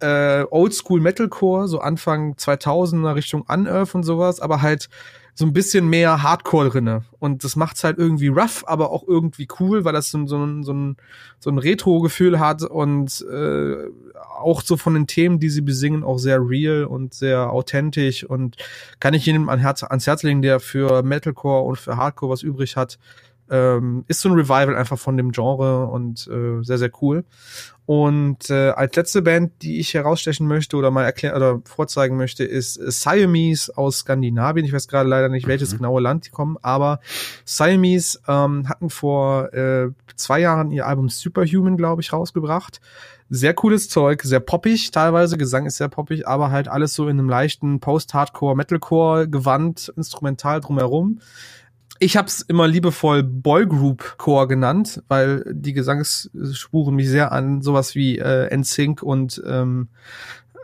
äh, 0.00 0.44
Oldschool 0.50 1.00
Metalcore, 1.00 1.68
so 1.68 1.80
Anfang 1.80 2.34
2000er 2.34 3.14
Richtung 3.14 3.42
Unearth 3.42 3.94
und 3.94 4.02
sowas, 4.02 4.40
aber 4.40 4.60
halt 4.60 4.88
so 5.34 5.46
ein 5.46 5.52
bisschen 5.52 5.88
mehr 5.88 6.22
Hardcore 6.22 6.68
drinne. 6.68 7.04
Und 7.18 7.42
das 7.42 7.56
macht's 7.56 7.84
halt 7.84 7.98
irgendwie 7.98 8.28
rough, 8.28 8.64
aber 8.66 8.90
auch 8.90 9.06
irgendwie 9.06 9.48
cool, 9.60 9.84
weil 9.84 9.94
das 9.94 10.10
so, 10.10 10.26
so, 10.26 10.44
ein, 10.44 10.62
so 10.62 10.72
ein, 10.74 10.96
so 11.38 11.50
ein 11.50 11.58
Retro-Gefühl 11.58 12.38
hat 12.38 12.62
und 12.62 13.24
äh, 13.32 13.76
auch 14.38 14.60
so 14.62 14.76
von 14.76 14.94
den 14.94 15.06
Themen, 15.06 15.40
die 15.40 15.48
sie 15.48 15.62
besingen, 15.62 16.04
auch 16.04 16.18
sehr 16.18 16.38
real 16.40 16.84
und 16.84 17.14
sehr 17.14 17.50
authentisch 17.50 18.24
und 18.24 18.56
kann 19.00 19.14
ich 19.14 19.24
jedem 19.24 19.48
an 19.48 19.58
Herz, 19.58 19.82
ans 19.82 20.06
Herz 20.06 20.22
legen, 20.22 20.42
der 20.42 20.60
für 20.60 21.02
Metalcore 21.02 21.62
und 21.62 21.78
für 21.78 21.96
Hardcore 21.96 22.32
was 22.32 22.42
übrig 22.42 22.76
hat, 22.76 22.98
ähm, 23.50 24.04
ist 24.08 24.20
so 24.20 24.28
ein 24.28 24.34
Revival 24.34 24.76
einfach 24.76 24.98
von 24.98 25.16
dem 25.16 25.32
Genre 25.32 25.86
und 25.86 26.26
äh, 26.28 26.62
sehr, 26.62 26.78
sehr 26.78 26.90
cool. 27.00 27.24
Und 27.84 28.48
äh, 28.48 28.70
als 28.70 28.94
letzte 28.94 29.22
Band, 29.22 29.62
die 29.62 29.80
ich 29.80 29.92
herausstechen 29.92 30.46
möchte 30.46 30.76
oder 30.76 30.90
mal 30.90 31.04
erklären 31.04 31.34
oder 31.36 31.60
vorzeigen 31.64 32.16
möchte, 32.16 32.44
ist 32.44 32.76
äh, 32.76 32.90
Siamese 32.90 33.76
aus 33.76 33.98
Skandinavien. 33.98 34.64
Ich 34.64 34.72
weiß 34.72 34.86
gerade 34.86 35.08
leider 35.08 35.28
nicht, 35.28 35.48
welches 35.48 35.72
mhm. 35.72 35.78
genaue 35.78 36.00
Land 36.00 36.26
die 36.26 36.30
kommen, 36.30 36.56
aber 36.62 37.00
Siamese 37.44 38.20
ähm, 38.28 38.68
hatten 38.68 38.88
vor 38.88 39.52
äh, 39.52 39.90
zwei 40.14 40.40
Jahren 40.40 40.70
ihr 40.70 40.86
Album 40.86 41.08
Superhuman, 41.08 41.76
glaube 41.76 42.02
ich, 42.02 42.12
rausgebracht. 42.12 42.80
Sehr 43.28 43.54
cooles 43.54 43.88
Zeug, 43.88 44.22
sehr 44.22 44.40
poppig 44.40 44.90
teilweise, 44.90 45.38
Gesang 45.38 45.66
ist 45.66 45.78
sehr 45.78 45.88
poppig, 45.88 46.28
aber 46.28 46.50
halt 46.50 46.68
alles 46.68 46.94
so 46.94 47.08
in 47.08 47.18
einem 47.18 47.30
leichten 47.30 47.80
Post-Hardcore, 47.80 48.54
Metalcore 48.54 49.26
Gewand, 49.28 49.92
instrumental 49.96 50.60
drumherum. 50.60 51.20
Ich 52.02 52.16
habe 52.16 52.26
es 52.26 52.40
immer 52.42 52.66
liebevoll 52.66 53.22
Boygroup 53.22 54.18
Core 54.18 54.48
genannt, 54.48 55.04
weil 55.06 55.44
die 55.48 55.72
Gesangsspuren 55.72 56.96
mich 56.96 57.08
sehr 57.08 57.30
an 57.30 57.62
sowas 57.62 57.94
wie 57.94 58.18
äh, 58.18 58.52
NSYNC 58.52 59.04
und 59.04 59.40
ähm, 59.46 59.86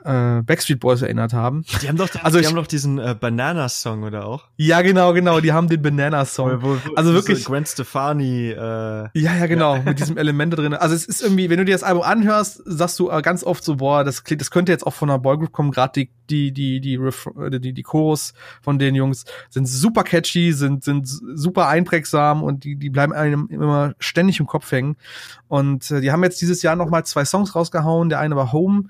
äh, 0.04 0.42
Backstreet 0.42 0.80
Boys 0.80 1.02
erinnert 1.02 1.32
haben. 1.32 1.64
Die 1.82 1.88
haben 1.88 1.96
doch, 1.96 2.08
also 2.22 2.38
die 2.38 2.42
ich, 2.42 2.48
haben 2.48 2.56
doch 2.56 2.66
diesen 2.66 2.98
äh, 2.98 3.16
Banana 3.18 3.68
Song 3.68 4.02
oder 4.02 4.26
auch? 4.26 4.44
Ja, 4.56 4.82
genau, 4.82 5.12
genau. 5.12 5.40
Die 5.40 5.52
haben 5.52 5.68
den 5.68 5.82
Banana 5.82 6.24
Song. 6.24 6.62
Wo, 6.62 6.76
wo, 6.76 6.94
also 6.94 7.12
wirklich. 7.12 7.44
So 7.44 7.50
Gwen 7.50 7.66
Stefani. 7.66 8.50
Äh, 8.50 8.56
ja, 8.56 9.10
ja, 9.14 9.46
genau. 9.46 9.76
Ja. 9.76 9.82
Mit 9.82 9.98
diesem 9.98 10.16
Element 10.18 10.56
drin. 10.56 10.74
Also 10.74 10.94
es 10.94 11.04
ist 11.04 11.22
irgendwie, 11.22 11.50
wenn 11.50 11.58
du 11.58 11.64
dir 11.64 11.72
das 11.72 11.82
Album 11.82 12.02
anhörst, 12.02 12.62
sagst 12.64 12.98
du 12.98 13.10
äh, 13.10 13.22
ganz 13.22 13.44
oft 13.44 13.64
so, 13.64 13.76
boah, 13.76 14.04
das 14.04 14.24
klingt, 14.24 14.40
das 14.40 14.50
könnte 14.50 14.72
jetzt 14.72 14.86
auch 14.86 14.94
von 14.94 15.10
einer 15.10 15.18
Boygroup 15.18 15.52
kommen. 15.52 15.70
Gerade 15.70 15.92
die 15.94 16.10
die 16.30 16.52
die 16.52 16.80
die 16.80 16.98
die 16.98 17.60
die, 17.60 17.72
die 17.72 17.82
Chorus 17.82 18.34
von 18.60 18.78
den 18.78 18.94
Jungs 18.94 19.24
sind 19.48 19.66
super 19.66 20.04
catchy, 20.04 20.52
sind 20.52 20.84
sind 20.84 21.08
super 21.08 21.68
einprägsam 21.68 22.42
und 22.42 22.64
die 22.64 22.76
die 22.76 22.90
bleiben 22.90 23.12
einem 23.12 23.48
immer 23.50 23.94
ständig 23.98 24.40
im 24.40 24.46
Kopf 24.46 24.70
hängen. 24.70 24.96
Und 25.48 25.90
äh, 25.90 26.00
die 26.00 26.12
haben 26.12 26.22
jetzt 26.22 26.40
dieses 26.40 26.62
Jahr 26.62 26.76
noch 26.76 26.90
mal 26.90 27.04
zwei 27.04 27.24
Songs 27.24 27.54
rausgehauen. 27.54 28.10
Der 28.10 28.20
eine 28.20 28.36
war 28.36 28.52
Home 28.52 28.84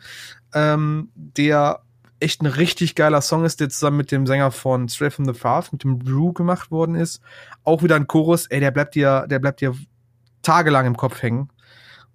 ähm, 0.54 1.10
der 1.14 1.80
echt 2.20 2.42
ein 2.42 2.46
richtig 2.46 2.94
geiler 2.94 3.20
Song 3.20 3.44
ist, 3.44 3.60
der 3.60 3.68
zusammen 3.68 3.98
mit 3.98 4.10
dem 4.10 4.26
Sänger 4.26 4.50
von 4.50 4.88
Straight 4.88 5.12
from 5.12 5.24
the 5.24 5.38
Path, 5.38 5.72
mit 5.72 5.84
dem 5.84 6.04
Drew 6.04 6.32
gemacht 6.32 6.70
worden 6.70 6.94
ist. 6.94 7.20
Auch 7.64 7.82
wieder 7.82 7.96
ein 7.96 8.06
Chorus, 8.06 8.46
ey, 8.46 8.60
der 8.60 8.70
bleibt 8.70 8.94
dir, 8.94 9.26
der 9.28 9.38
bleibt 9.38 9.60
dir 9.60 9.74
tagelang 10.42 10.86
im 10.86 10.96
Kopf 10.96 11.22
hängen. 11.22 11.50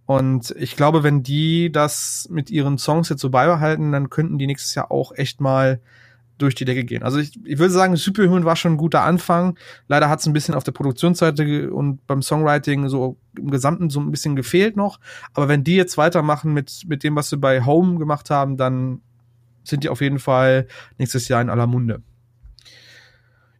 Und 0.05 0.53
ich 0.57 0.76
glaube, 0.76 1.03
wenn 1.03 1.23
die 1.23 1.72
das 1.72 2.27
mit 2.30 2.49
ihren 2.49 2.77
Songs 2.77 3.10
jetzt 3.10 3.22
so 3.22 3.30
beibehalten, 3.30 3.91
dann 3.91 4.10
könnten 4.10 4.38
die 4.38 4.47
nächstes 4.47 4.76
Jahr 4.76 4.91
auch 4.91 5.14
echt 5.14 5.39
mal 5.39 5.80
durch 6.44 6.56
die 6.56 6.65
Decke 6.65 6.84
gehen. 6.84 7.03
Also 7.03 7.18
ich, 7.18 7.40
ich 7.45 7.57
würde 7.57 7.74
sagen, 7.74 7.95
Superhuman 7.95 8.45
war 8.45 8.56
schon 8.56 8.74
ein 8.74 8.78
guter 8.78 9.03
Anfang. 9.03 9.57
Leider 9.88 10.10
hat 10.10 10.20
es 10.20 10.28
ein 10.28 10.34
bisschen 10.34 10.56
auf 10.56 10.64
der 10.64 10.72
Produktionsseite 10.72 11.72
und 11.72 12.06
beim 12.07 12.22
Songwriting 12.22 12.90
so 12.90 13.18
im 13.38 13.49
Gesamten 13.49 13.90
so 13.90 13.99
ein 13.99 14.11
bisschen 14.11 14.36
gefehlt 14.36 14.76
noch. 14.76 14.99
Aber 15.34 15.48
wenn 15.48 15.64
die 15.64 15.76
jetzt 15.76 15.98
weitermachen 15.98 16.53
mit, 16.53 16.84
mit 16.88 17.03
dem, 17.03 17.15
was 17.15 17.30
sie 17.30 17.38
bei 17.38 17.65
Home 17.65 17.98
gemacht 17.98 18.30
haben, 18.30 18.57
dann 18.57 19.02
sind 19.64 19.84
die 19.84 19.90
auf 19.90 20.02
jeden 20.02 20.20
Fall 20.20 20.68
nächstes 20.98 21.28
Jahr 21.28 21.41
in 21.41 21.49
aller 21.49 21.68
Munde. 21.68 22.02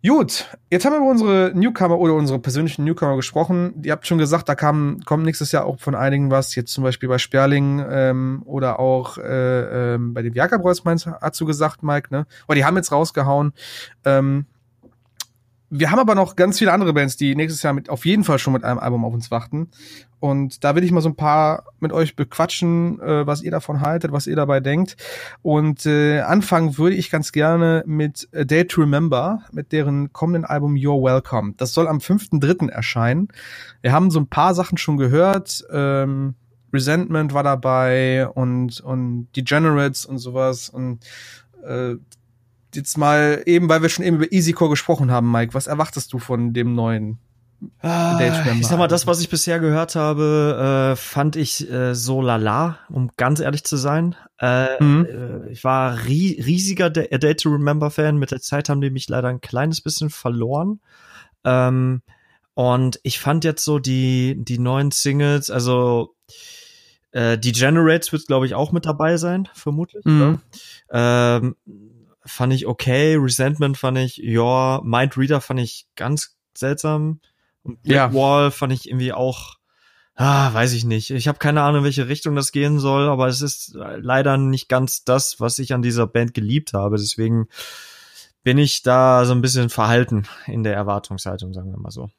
Gut, 0.05 0.49
jetzt 0.69 0.84
haben 0.84 0.91
wir 0.91 0.97
über 0.97 1.09
unsere 1.09 1.53
Newcomer 1.55 1.97
oder 1.97 2.13
unsere 2.15 2.38
persönlichen 2.38 2.84
Newcomer 2.84 3.15
gesprochen. 3.15 3.81
Ihr 3.84 3.93
habt 3.93 4.05
schon 4.05 4.17
gesagt, 4.17 4.49
da 4.49 4.55
kam, 4.55 4.99
kommt 5.05 5.23
nächstes 5.23 5.53
Jahr 5.53 5.63
auch 5.63 5.80
von 5.80 5.95
einigen 5.95 6.30
was. 6.30 6.55
Jetzt 6.55 6.73
zum 6.73 6.84
Beispiel 6.84 7.07
bei 7.07 7.17
Sperling 7.17 7.81
ähm, 7.89 8.41
oder 8.43 8.81
auch 8.81 9.17
äh, 9.17 9.93
ähm, 9.93 10.13
bei 10.13 10.21
den 10.21 10.34
Jackerbräus, 10.34 10.84
meinst 10.84 11.07
hast 11.07 11.39
du 11.39 11.45
gesagt, 11.45 11.84
Mike, 11.84 12.09
ne? 12.11 12.25
Aber 12.43 12.55
die 12.55 12.65
haben 12.65 12.75
jetzt 12.75 12.91
rausgehauen. 12.91 13.53
Ähm, 14.03 14.45
wir 15.75 15.89
haben 15.89 15.97
aber 15.97 16.13
noch 16.13 16.35
ganz 16.35 16.59
viele 16.59 16.71
andere 16.71 16.93
Bands, 16.93 17.17
die 17.17 17.35
nächstes 17.35 17.63
Jahr 17.63 17.73
mit 17.73 17.89
auf 17.89 18.05
jeden 18.05 18.23
Fall 18.23 18.37
schon 18.37 18.53
mit 18.53 18.63
einem 18.63 18.77
Album 18.77 19.03
auf 19.03 19.13
uns 19.13 19.31
warten. 19.31 19.69
Und 20.19 20.63
da 20.63 20.75
will 20.75 20.83
ich 20.83 20.91
mal 20.91 21.01
so 21.01 21.09
ein 21.09 21.15
paar 21.15 21.65
mit 21.79 21.91
euch 21.91 22.15
bequatschen, 22.15 23.01
äh, 23.01 23.25
was 23.25 23.41
ihr 23.41 23.49
davon 23.49 23.81
haltet, 23.81 24.11
was 24.11 24.27
ihr 24.27 24.35
dabei 24.35 24.59
denkt. 24.59 24.97
Und 25.41 25.87
äh, 25.87 26.19
anfangen 26.19 26.77
würde 26.77 26.95
ich 26.95 27.09
ganz 27.09 27.31
gerne 27.31 27.83
mit 27.87 28.29
A 28.35 28.43
Day 28.43 28.67
to 28.67 28.81
Remember, 28.81 29.41
mit 29.51 29.71
deren 29.71 30.13
kommenden 30.13 30.45
Album 30.45 30.75
You're 30.75 31.03
Welcome. 31.03 31.55
Das 31.57 31.73
soll 31.73 31.87
am 31.87 31.97
5.3. 31.97 32.69
erscheinen. 32.69 33.29
Wir 33.81 33.93
haben 33.93 34.11
so 34.11 34.19
ein 34.19 34.27
paar 34.27 34.53
Sachen 34.53 34.77
schon 34.77 34.97
gehört. 34.97 35.65
Ähm, 35.71 36.35
Resentment 36.71 37.33
war 37.33 37.43
dabei 37.43 38.27
und, 38.27 38.79
und 38.79 39.27
Degenerates 39.35 40.05
und 40.05 40.19
sowas. 40.19 40.69
Und 40.69 40.99
äh, 41.65 41.95
jetzt 42.75 42.97
mal 42.97 43.41
eben, 43.45 43.69
weil 43.69 43.81
wir 43.81 43.89
schon 43.89 44.05
eben 44.05 44.17
über 44.17 44.31
Easycore 44.31 44.69
gesprochen 44.69 45.11
haben, 45.11 45.31
Mike, 45.31 45.53
was 45.53 45.67
erwartest 45.67 46.11
du 46.13 46.19
von 46.19 46.53
dem 46.53 46.75
neuen 46.75 47.19
ah, 47.81 48.19
Ich 48.59 48.67
sag 48.67 48.77
mal, 48.77 48.87
das, 48.87 49.07
was 49.07 49.21
ich 49.21 49.29
bisher 49.29 49.59
gehört 49.59 49.95
habe, 49.95 50.93
äh, 50.93 50.95
fand 50.95 51.35
ich 51.35 51.69
äh, 51.71 51.95
so 51.95 52.21
lala, 52.21 52.79
um 52.89 53.09
ganz 53.17 53.39
ehrlich 53.39 53.63
zu 53.63 53.77
sein. 53.77 54.15
Äh, 54.39 54.83
mhm. 54.83 55.05
äh, 55.05 55.51
ich 55.51 55.63
war 55.63 56.05
rie 56.05 56.41
riesiger 56.41 56.89
Day, 56.89 57.07
Day 57.19 57.35
to 57.35 57.49
Remember 57.49 57.89
Fan. 57.91 58.17
Mit 58.17 58.31
der 58.31 58.41
Zeit 58.41 58.69
haben 58.69 58.81
die 58.81 58.89
mich 58.89 59.07
leider 59.09 59.29
ein 59.29 59.41
kleines 59.41 59.81
bisschen 59.81 60.09
verloren. 60.09 60.81
Ähm, 61.43 62.01
und 62.53 62.99
ich 63.03 63.19
fand 63.19 63.43
jetzt 63.43 63.63
so 63.65 63.79
die, 63.79 64.35
die 64.37 64.59
neuen 64.59 64.91
Singles, 64.91 65.49
also 65.49 66.15
Äh, 67.15 67.37
Degenerates 67.37 68.11
wird, 68.11 68.25
glaube 68.25 68.47
ich, 68.47 68.55
auch 68.55 68.71
mit 68.71 68.87
dabei 68.87 69.17
sein, 69.17 69.47
vermutlich. 69.53 70.03
Mhm. 70.03 70.39
Ähm, 70.89 71.55
fand 72.25 72.53
ich 72.53 72.67
okay. 72.67 73.15
Resentment 73.15 73.77
fand 73.77 73.97
ich, 73.97 74.17
ja. 74.17 74.81
Mind 74.83 75.17
Reader 75.17 75.41
fand 75.41 75.59
ich 75.59 75.87
ganz 75.95 76.37
seltsam. 76.55 77.19
Und 77.63 77.81
Brick 77.83 77.93
Ja. 77.93 78.13
Wall 78.13 78.51
fand 78.51 78.73
ich 78.73 78.87
irgendwie 78.87 79.13
auch, 79.13 79.55
ah, 80.15 80.53
weiß 80.53 80.73
ich 80.73 80.85
nicht. 80.85 81.09
Ich 81.11 81.27
habe 81.27 81.39
keine 81.39 81.61
Ahnung, 81.61 81.79
in 81.79 81.83
welche 81.85 82.07
Richtung 82.07 82.35
das 82.35 82.51
gehen 82.51 82.79
soll, 82.79 83.07
aber 83.07 83.27
es 83.27 83.41
ist 83.41 83.73
leider 83.75 84.37
nicht 84.37 84.69
ganz 84.69 85.03
das, 85.03 85.39
was 85.39 85.59
ich 85.59 85.73
an 85.73 85.81
dieser 85.81 86.07
Band 86.07 86.33
geliebt 86.33 86.73
habe. 86.73 86.97
Deswegen 86.97 87.47
bin 88.43 88.57
ich 88.57 88.83
da 88.83 89.25
so 89.25 89.33
ein 89.33 89.41
bisschen 89.41 89.69
verhalten 89.69 90.27
in 90.47 90.63
der 90.63 90.75
Erwartungshaltung, 90.75 91.53
sagen 91.53 91.71
wir 91.71 91.79
mal 91.79 91.91
so. 91.91 92.09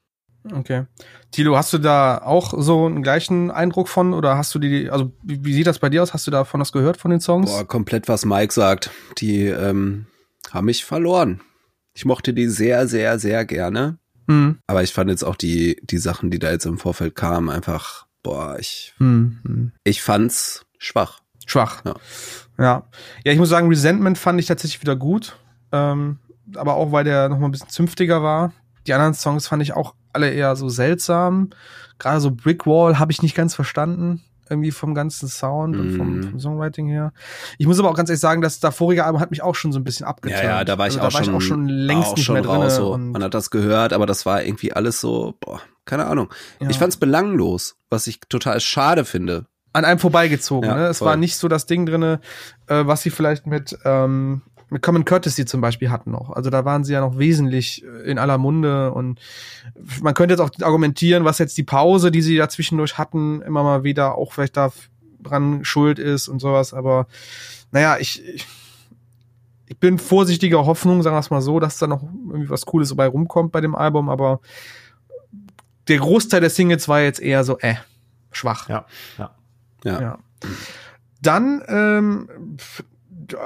Okay. 0.52 0.84
Tilo, 1.30 1.56
hast 1.56 1.72
du 1.72 1.78
da 1.78 2.18
auch 2.18 2.52
so 2.56 2.86
einen 2.86 3.02
gleichen 3.02 3.50
Eindruck 3.50 3.88
von 3.88 4.12
oder 4.12 4.36
hast 4.36 4.54
du 4.54 4.58
die, 4.58 4.90
also 4.90 5.12
wie, 5.22 5.54
sieht 5.54 5.66
das 5.66 5.78
bei 5.78 5.88
dir 5.88 6.02
aus? 6.02 6.12
Hast 6.12 6.26
du 6.26 6.30
davon 6.30 6.60
was 6.60 6.72
gehört 6.72 6.98
von 6.98 7.10
den 7.10 7.20
Songs? 7.20 7.50
Boah, 7.50 7.66
komplett 7.66 8.08
was 8.08 8.24
Mike 8.24 8.52
sagt. 8.52 8.90
Die 9.18 9.46
ähm, 9.46 10.06
haben 10.50 10.66
mich 10.66 10.84
verloren. 10.84 11.40
Ich 11.94 12.04
mochte 12.04 12.34
die 12.34 12.48
sehr, 12.48 12.88
sehr, 12.88 13.18
sehr 13.18 13.44
gerne. 13.44 13.98
Hm. 14.28 14.58
Aber 14.66 14.82
ich 14.82 14.92
fand 14.92 15.10
jetzt 15.10 15.22
auch 15.22 15.36
die, 15.36 15.80
die 15.82 15.98
Sachen, 15.98 16.30
die 16.30 16.38
da 16.38 16.50
jetzt 16.50 16.66
im 16.66 16.78
Vorfeld 16.78 17.14
kamen, 17.14 17.50
einfach, 17.50 18.06
boah, 18.22 18.56
ich, 18.58 18.94
Hm. 18.98 19.38
Hm. 19.44 19.72
ich 19.84 20.02
fand's 20.02 20.66
schwach. 20.78 21.20
Schwach. 21.46 21.82
Ja. 21.84 21.94
ja. 22.58 22.82
Ja, 23.24 23.32
ich 23.32 23.38
muss 23.38 23.48
sagen, 23.48 23.68
Resentment 23.68 24.18
fand 24.18 24.40
ich 24.40 24.46
tatsächlich 24.46 24.80
wieder 24.80 24.96
gut. 24.96 25.36
Ähm, 25.72 26.18
aber 26.56 26.74
auch, 26.74 26.92
weil 26.92 27.04
der 27.04 27.28
noch 27.28 27.38
mal 27.38 27.48
ein 27.48 27.52
bisschen 27.52 27.68
zünftiger 27.68 28.22
war. 28.22 28.52
Die 28.86 28.92
anderen 28.94 29.14
Songs 29.14 29.48
fand 29.48 29.62
ich 29.62 29.74
auch 29.74 29.94
alle 30.12 30.30
eher 30.30 30.56
so 30.56 30.68
seltsam. 30.68 31.50
Gerade 31.98 32.20
so 32.20 32.30
Brick 32.30 32.66
Wall 32.66 32.98
habe 32.98 33.12
ich 33.12 33.22
nicht 33.22 33.34
ganz 33.34 33.54
verstanden. 33.54 34.22
Irgendwie 34.50 34.72
vom 34.72 34.94
ganzen 34.94 35.26
Sound 35.26 35.74
und 35.76 35.96
vom, 35.96 36.16
Mhm. 36.18 36.22
vom 36.30 36.38
Songwriting 36.38 36.86
her. 36.88 37.14
Ich 37.56 37.66
muss 37.66 37.78
aber 37.78 37.88
auch 37.88 37.94
ganz 37.96 38.10
ehrlich 38.10 38.20
sagen, 38.20 38.42
das 38.42 38.60
davorige 38.60 39.06
Album 39.06 39.18
hat 39.22 39.30
mich 39.30 39.42
auch 39.42 39.54
schon 39.54 39.72
so 39.72 39.78
ein 39.80 39.84
bisschen 39.84 40.04
abgeturnt. 40.04 40.44
Ja, 40.44 40.58
ja, 40.58 40.64
da 40.64 40.76
war 40.76 40.86
ich, 40.86 41.00
also, 41.00 41.18
auch, 41.18 41.24
schon, 41.24 41.40
schon 41.40 41.66
längst 41.66 42.02
war 42.04 42.10
auch 42.12 42.16
nicht 42.16 42.24
schon 42.26 42.32
mehr 42.34 42.42
drin. 42.42 42.52
raus. 42.56 42.76
So. 42.76 42.98
Man 42.98 43.22
hat 43.22 43.32
das 43.32 43.48
gehört, 43.48 43.94
aber 43.94 44.04
das 44.04 44.26
war 44.26 44.42
irgendwie 44.42 44.74
alles 44.74 45.00
so, 45.00 45.34
boah, 45.40 45.62
keine 45.86 46.04
Ahnung. 46.04 46.28
ja. 46.60 46.68
Ich 46.68 46.78
fand's 46.78 46.98
belanglos, 46.98 47.76
was 47.88 48.06
ich 48.06 48.20
total 48.28 48.60
schade 48.60 49.06
finde. 49.06 49.46
an 49.72 49.84
einem 49.86 49.98
vorbeigezogen. 49.98 50.68
Ja, 50.68 50.76
ne? 50.76 50.86
Es 50.88 50.98
voll. 50.98 51.08
war 51.08 51.16
nicht 51.16 51.36
so 51.38 51.48
das 51.48 51.64
Ding 51.66 51.84
drinne, 51.86 52.20
äh, 52.68 52.86
was 52.86 53.00
sie 53.02 53.10
vielleicht 53.10 53.46
mit 53.46 53.76
ähm, 53.84 54.42
mit 54.74 54.82
Common 54.82 55.04
Courtesy 55.04 55.44
zum 55.44 55.60
Beispiel 55.60 55.88
hatten 55.88 56.10
noch. 56.10 56.30
Also 56.30 56.50
da 56.50 56.64
waren 56.64 56.82
sie 56.82 56.92
ja 56.92 57.00
noch 57.00 57.16
wesentlich 57.16 57.84
äh, 57.84 58.10
in 58.10 58.18
aller 58.18 58.38
Munde 58.38 58.92
und 58.92 59.20
man 60.02 60.14
könnte 60.14 60.34
jetzt 60.34 60.40
auch 60.40 60.50
argumentieren, 60.66 61.24
was 61.24 61.38
jetzt 61.38 61.56
die 61.56 61.62
Pause, 61.62 62.10
die 62.10 62.22
sie 62.22 62.36
da 62.36 62.48
zwischendurch 62.48 62.98
hatten, 62.98 63.40
immer 63.42 63.62
mal 63.62 63.84
wieder 63.84 64.18
auch 64.18 64.32
vielleicht 64.32 64.56
da 64.56 64.72
dran 65.22 65.64
schuld 65.64 66.00
ist 66.00 66.26
und 66.26 66.40
sowas. 66.40 66.74
Aber 66.74 67.06
naja, 67.70 67.98
ich, 68.00 68.20
ich, 68.26 68.46
ich 69.66 69.78
bin 69.78 69.96
vorsichtiger 69.98 70.66
Hoffnung, 70.66 71.04
sagen 71.04 71.14
wir 71.14 71.20
es 71.20 71.30
mal 71.30 71.40
so, 71.40 71.60
dass 71.60 71.78
da 71.78 71.86
noch 71.86 72.02
irgendwie 72.02 72.50
was 72.50 72.66
Cooles 72.66 72.88
dabei 72.88 73.06
rumkommt 73.06 73.52
bei 73.52 73.60
dem 73.60 73.76
Album. 73.76 74.08
Aber 74.08 74.40
der 75.86 75.98
Großteil 75.98 76.40
der 76.40 76.50
Singles 76.50 76.88
war 76.88 77.00
jetzt 77.00 77.20
eher 77.20 77.44
so, 77.44 77.60
äh, 77.60 77.76
schwach. 78.32 78.68
Ja, 78.68 78.86
ja. 79.18 79.30
Ja. 79.84 80.00
Ja. 80.00 80.18
Dann 81.22 81.62
ähm, 81.68 82.28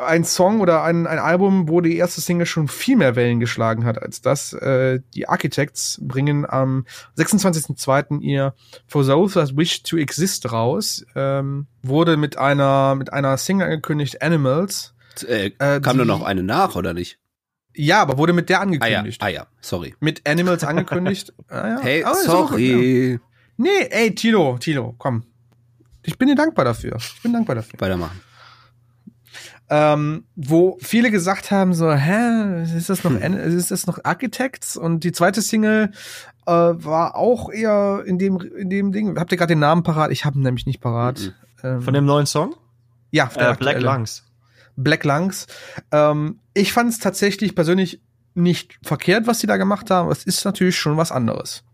ein 0.07 0.25
Song 0.25 0.61
oder 0.61 0.83
ein, 0.83 1.07
ein 1.07 1.19
Album, 1.19 1.69
wo 1.69 1.81
die 1.81 1.97
erste 1.97 2.21
Single 2.21 2.47
schon 2.47 2.69
viel 2.69 2.97
mehr 2.97 3.17
Wellen 3.17 3.39
geschlagen 3.41 3.85
hat 3.85 4.01
als 4.01 4.21
das. 4.21 4.53
Äh, 4.53 5.01
die 5.15 5.29
Architects 5.29 5.99
bringen 6.03 6.45
am 6.49 6.85
26.02. 7.17 8.21
ihr 8.21 8.55
For 8.87 9.05
Those 9.07 9.35
That 9.35 9.57
Wish 9.57 9.83
to 9.85 9.97
Exist 9.97 10.51
raus. 10.53 11.05
Ähm, 11.15 11.67
wurde 11.83 12.17
mit 12.17 12.37
einer, 12.39 12.95
mit 12.95 13.13
einer 13.13 13.37
Single 13.37 13.67
angekündigt, 13.67 14.23
Animals. 14.23 14.95
Äh, 15.27 15.51
Äh, 15.59 15.81
kam 15.81 15.99
die- 15.99 16.05
noch 16.05 16.23
eine 16.23 16.43
nach, 16.43 16.75
oder 16.77 16.95
nicht? 16.95 17.19
Ja, 17.75 18.03
aber 18.03 18.19
wurde 18.19 18.33
mit 18.33 18.49
der 18.49 18.59
Ah 18.61 18.65
ja, 18.65 18.67
angekündigt. 18.67 19.23
ah 19.23 19.29
ja, 19.29 19.47
sorry. 19.61 19.95
Mit 20.01 20.29
Animals 20.29 20.65
angekündigt. 20.65 21.33
ah, 21.49 21.69
ja. 21.69 21.79
Hey, 21.81 22.03
Aber 22.03 22.17
aber 22.17 22.19
gut, 22.19 22.27
ja. 22.61 22.69
sorry. 22.73 23.21
Nee, 23.57 23.69
ey, 23.91 24.15
Tilo, 24.15 24.59
Tilo, 24.59 24.95
komm. 24.99 25.25
Ich 26.03 26.17
bin 26.19 26.27
dir 26.29 26.35
dankbar 26.35 26.65
dafür. 26.65 26.97
Ich 26.97 27.23
bin 27.23 27.33
dankbar 27.33 27.57
dafür. 27.57 27.79
Weitermachen. 27.81 28.21
Ähm, 29.71 30.25
wo 30.37 30.79
viele 30.81 31.11
gesagt 31.11 31.51
haben 31.51 31.75
so, 31.75 31.93
hä, 31.93 32.63
ist 32.77 32.89
das 32.89 33.05
noch, 33.05 33.13
Hm. 33.13 33.35
Ist 33.35 33.71
das 33.71 33.87
noch 33.87 33.99
Architects? 34.05 34.77
Und 34.77 35.05
die 35.05 35.13
zweite 35.13 35.43
Single 35.43 35.91
äh, 36.47 36.51
war 36.53 37.17
auch 37.17 37.51
eher 37.51 38.03
in 38.07 38.19
dem 38.19 38.39
in 38.41 38.71
dem 38.71 38.93
Ding. 38.93 39.19
Habt 39.19 39.33
ihr 39.33 39.39
gerade 39.39 39.53
den 39.55 39.59
Namen 39.61 39.83
parat? 39.83 40.11
Ich 40.11 40.25
habe 40.25 40.39
ihn 40.39 40.43
nämlich 40.43 40.65
nicht 40.67 40.81
parat. 40.81 41.35
Ähm, 41.63 41.83
Von 41.83 41.93
dem 41.95 42.05
neuen 42.07 42.27
Song? 42.27 42.55
ja, 43.11 43.27
der 43.27 43.51
Äh, 43.51 43.57
Black. 43.57 43.81
Lungs. 43.81 44.25
Black 44.77 45.05
Lungs. 45.05 45.47
Ähm, 45.93 46.39
ich 46.55 46.73
fand 46.73 46.91
es 46.91 46.99
tatsächlich 46.99 47.55
persönlich 47.55 48.01
nicht 48.35 48.79
verkehrt, 48.83 49.27
was 49.27 49.41
die 49.41 49.47
da 49.49 49.57
gemacht 49.57 49.91
haben. 49.91 50.11
Es 50.11 50.25
ist 50.25 50.45
natürlich 50.45 50.77
schon 50.79 50.97
was 50.97 51.11
anderes. 51.11 51.65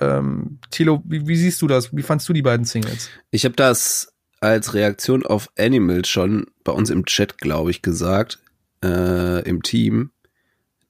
Ähm, 0.00 0.58
Thilo, 0.70 1.02
wie, 1.04 1.26
wie 1.26 1.36
siehst 1.36 1.60
du 1.62 1.66
das? 1.66 1.94
Wie 1.94 2.02
fandst 2.02 2.28
du 2.28 2.32
die 2.32 2.42
beiden 2.42 2.64
Singles? 2.64 3.08
Ich 3.30 3.44
habe 3.44 3.54
das 3.56 4.13
als 4.44 4.74
Reaktion 4.74 5.24
auf 5.24 5.50
Animals 5.58 6.08
schon 6.08 6.46
bei 6.62 6.72
uns 6.72 6.90
im 6.90 7.06
Chat, 7.06 7.38
glaube 7.38 7.70
ich, 7.70 7.82
gesagt, 7.82 8.38
äh, 8.82 9.42
im 9.48 9.62
Team, 9.62 10.10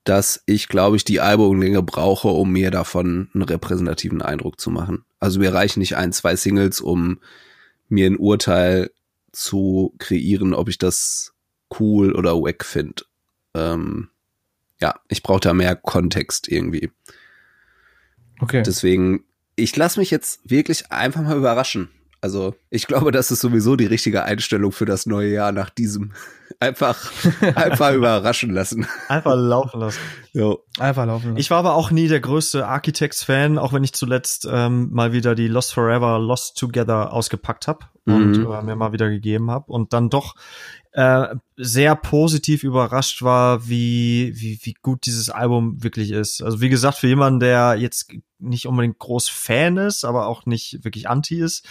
dass 0.05 0.43
ich, 0.47 0.69
glaube 0.69 0.97
ich, 0.97 1.05
die 1.05 1.21
Albumlänge 1.21 1.83
brauche, 1.83 2.29
um 2.29 2.53
mir 2.53 2.71
davon 2.71 3.31
einen 3.33 3.43
repräsentativen 3.43 4.21
Eindruck 4.21 4.61
zu 4.61 4.71
machen. 4.71 5.05
Also 5.19 5.41
mir 5.41 5.55
reichen 5.55 5.81
nicht 5.81 5.97
ein, 5.97 6.13
zwei 6.13 6.37
Singles, 6.37 6.81
um 6.81 7.21
mir 7.89 8.07
ein 8.07 8.17
Urteil 8.17 8.91
zu 9.33 9.95
kreieren, 9.99 10.53
ob 10.53 10.69
ich 10.69 10.79
das 10.79 11.33
cool 11.79 12.13
oder 12.13 12.35
wack 12.35 12.65
finde. 12.65 13.05
Ähm, 13.55 14.09
ja, 14.81 15.01
ich 15.09 15.23
brauche 15.23 15.41
da 15.41 15.55
mehr 15.55 15.77
Kontext 15.77 16.49
irgendwie. 16.49 16.91
Okay. 18.41 18.63
Deswegen, 18.63 19.25
ich 19.57 19.75
lasse 19.77 19.99
mich 20.01 20.11
jetzt 20.11 20.41
wirklich 20.45 20.93
einfach 20.93 21.23
mal 21.23 21.37
überraschen. 21.37 21.89
Also, 22.25 22.55
ich 22.71 22.87
glaube, 22.87 23.13
das 23.13 23.31
ist 23.31 23.41
sowieso 23.41 23.77
die 23.77 23.85
richtige 23.85 24.25
Einstellung 24.25 24.73
für 24.73 24.87
das 24.87 25.05
neue 25.05 25.29
Jahr 25.31 25.53
nach 25.53 25.69
diesem. 25.69 26.13
Einfach, 26.59 27.13
einfach 27.55 27.93
überraschen 27.93 28.49
lassen. 28.49 28.87
Einfach 29.09 29.37
laufen 29.37 29.79
lassen. 29.81 29.99
Jo. 30.33 30.65
Einfach 30.79 31.05
laufen. 31.05 31.27
lassen. 31.27 31.37
Ich 31.37 31.51
war 31.51 31.59
aber 31.59 31.75
auch 31.75 31.91
nie 31.91 32.09
der 32.09 32.21
größte 32.21 32.67
Architects-Fan, 32.67 33.59
auch 33.59 33.75
wenn 33.75 33.85
ich 33.85 33.93
zuletzt 33.93 34.49
ähm, 34.51 34.89
mal 34.91 35.13
wieder 35.13 35.35
die 35.35 35.49
Lost 35.49 35.75
Forever, 35.75 36.19
Lost 36.19 36.57
Together 36.57 37.13
ausgepackt 37.13 37.69
habe 37.69 37.81
und 38.07 38.39
Mhm. 38.39 38.51
äh, 38.51 38.63
mir 38.63 38.75
mal 38.77 38.95
wieder 38.95 39.11
gegeben 39.11 39.51
habe 39.51 39.71
und 39.71 39.93
dann 39.93 40.09
doch 40.09 40.35
äh, 40.97 41.35
sehr 41.57 41.97
positiv 41.97 42.63
überrascht 42.63 43.23
war, 43.23 43.69
wie, 43.69 44.33
wie, 44.37 44.61
wie 44.63 44.75
gut 44.81 45.07
dieses 45.07 45.29
Album 45.29 45.83
wirklich 45.83 46.13
ist. 46.13 46.41
Also 46.41 46.61
wie 46.61 46.69
gesagt, 46.69 46.99
für 46.99 47.09
jemanden, 47.09 47.41
der 47.41 47.75
jetzt 47.75 48.13
nicht 48.39 48.67
unbedingt 48.67 48.99
groß 49.01 49.29
Fan 49.29 49.77
ist, 49.77 50.05
aber 50.05 50.27
auch 50.29 50.47
nicht 50.47 50.85
wirklich 50.85 51.09
anti 51.09 51.41
ist. 51.41 51.67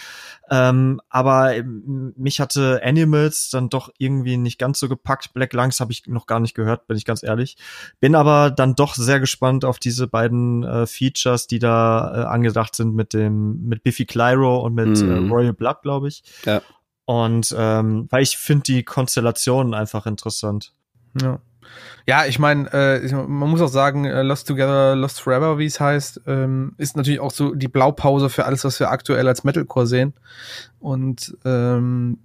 Ähm, 0.50 1.00
aber 1.08 1.54
ähm, 1.56 2.12
mich 2.18 2.38
hatte 2.40 2.82
Animals 2.84 3.48
dann 3.48 3.70
doch 3.70 3.90
irgendwie 3.96 4.36
nicht 4.36 4.58
ganz 4.58 4.78
so 4.78 4.88
gepackt. 4.90 5.32
Black 5.32 5.54
Lungs 5.54 5.80
habe 5.80 5.92
ich 5.92 6.06
noch 6.06 6.26
gar 6.26 6.40
nicht 6.40 6.54
gehört, 6.54 6.86
bin 6.86 6.96
ich 6.98 7.06
ganz 7.06 7.22
ehrlich. 7.22 7.56
Bin 8.00 8.14
aber 8.14 8.50
dann 8.50 8.74
doch 8.74 8.94
sehr 8.94 9.20
gespannt 9.20 9.64
auf 9.64 9.78
diese 9.78 10.06
beiden 10.06 10.64
äh, 10.64 10.86
Features, 10.86 11.46
die 11.46 11.60
da 11.60 12.12
äh, 12.14 12.24
angedacht 12.26 12.74
sind 12.74 12.94
mit 12.94 13.14
dem 13.14 13.64
mit 13.68 13.82
Biffy 13.82 14.04
Clyro 14.04 14.58
und 14.60 14.74
mit 14.74 14.88
Mhm. 14.88 15.08
äh, 15.08 15.32
Royal 15.32 15.52
Blood, 15.54 15.80
glaube 15.82 16.08
ich. 16.08 16.22
Ja. 16.44 16.60
Und 17.06 17.54
ähm, 17.56 18.06
weil 18.10 18.22
ich 18.22 18.38
finde 18.38 18.64
die 18.64 18.82
Konstellationen 18.82 19.74
einfach 19.74 20.06
interessant. 20.06 20.72
Ja. 21.20 21.40
Ja, 22.06 22.26
ich 22.26 22.38
meine, 22.38 22.70
äh, 22.72 23.12
man 23.12 23.48
muss 23.48 23.60
auch 23.60 23.68
sagen, 23.68 24.04
äh, 24.04 24.22
Lost 24.22 24.46
Together, 24.46 24.94
Lost 24.94 25.20
Forever, 25.20 25.58
wie 25.58 25.64
es 25.66 25.80
heißt, 25.80 26.22
ähm, 26.26 26.74
ist 26.76 26.96
natürlich 26.96 27.20
auch 27.20 27.30
so 27.30 27.54
die 27.54 27.68
Blaupause 27.68 28.28
für 28.28 28.44
alles, 28.44 28.64
was 28.64 28.78
wir 28.78 28.90
aktuell 28.90 29.26
als 29.26 29.42
Metalcore 29.44 29.86
sehen. 29.86 30.12
Und 30.80 31.36
ähm, 31.44 32.18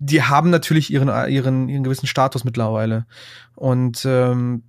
die 0.00 0.22
haben 0.22 0.50
natürlich 0.50 0.92
ihren, 0.92 1.08
ihren, 1.30 1.68
ihren 1.68 1.84
gewissen 1.84 2.08
Status 2.08 2.42
mittlerweile. 2.42 3.06
Und 3.54 4.04
ähm, 4.04 4.64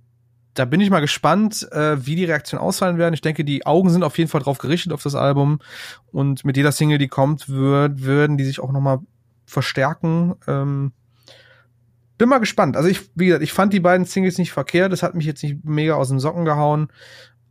da 0.54 0.64
bin 0.64 0.80
ich 0.80 0.90
mal 0.90 1.00
gespannt, 1.00 1.68
äh, 1.72 2.06
wie 2.06 2.14
die 2.14 2.24
Reaktionen 2.24 2.62
ausfallen 2.62 2.96
werden. 2.96 3.14
Ich 3.14 3.20
denke, 3.20 3.44
die 3.44 3.66
Augen 3.66 3.90
sind 3.90 4.04
auf 4.04 4.16
jeden 4.18 4.30
Fall 4.30 4.40
drauf 4.40 4.58
gerichtet 4.58 4.92
auf 4.92 5.02
das 5.02 5.16
Album. 5.16 5.58
Und 6.12 6.44
mit 6.44 6.56
jeder 6.56 6.72
Single, 6.72 6.98
die 6.98 7.08
kommt, 7.08 7.48
wird, 7.48 8.02
würden 8.02 8.38
die 8.38 8.44
sich 8.44 8.60
auch 8.60 8.72
noch 8.72 8.80
mal 8.80 9.00
verstärken. 9.46 10.34
Ähm, 10.46 10.92
bin 12.18 12.28
mal 12.28 12.38
gespannt. 12.38 12.76
Also 12.76 12.88
ich, 12.88 13.10
wie 13.16 13.26
gesagt, 13.26 13.42
ich 13.42 13.52
fand 13.52 13.72
die 13.72 13.80
beiden 13.80 14.06
Singles 14.06 14.38
nicht 14.38 14.52
verkehrt. 14.52 14.92
Das 14.92 15.02
hat 15.02 15.14
mich 15.14 15.26
jetzt 15.26 15.42
nicht 15.42 15.64
mega 15.64 15.94
aus 15.94 16.08
den 16.08 16.20
Socken 16.20 16.44
gehauen. 16.44 16.88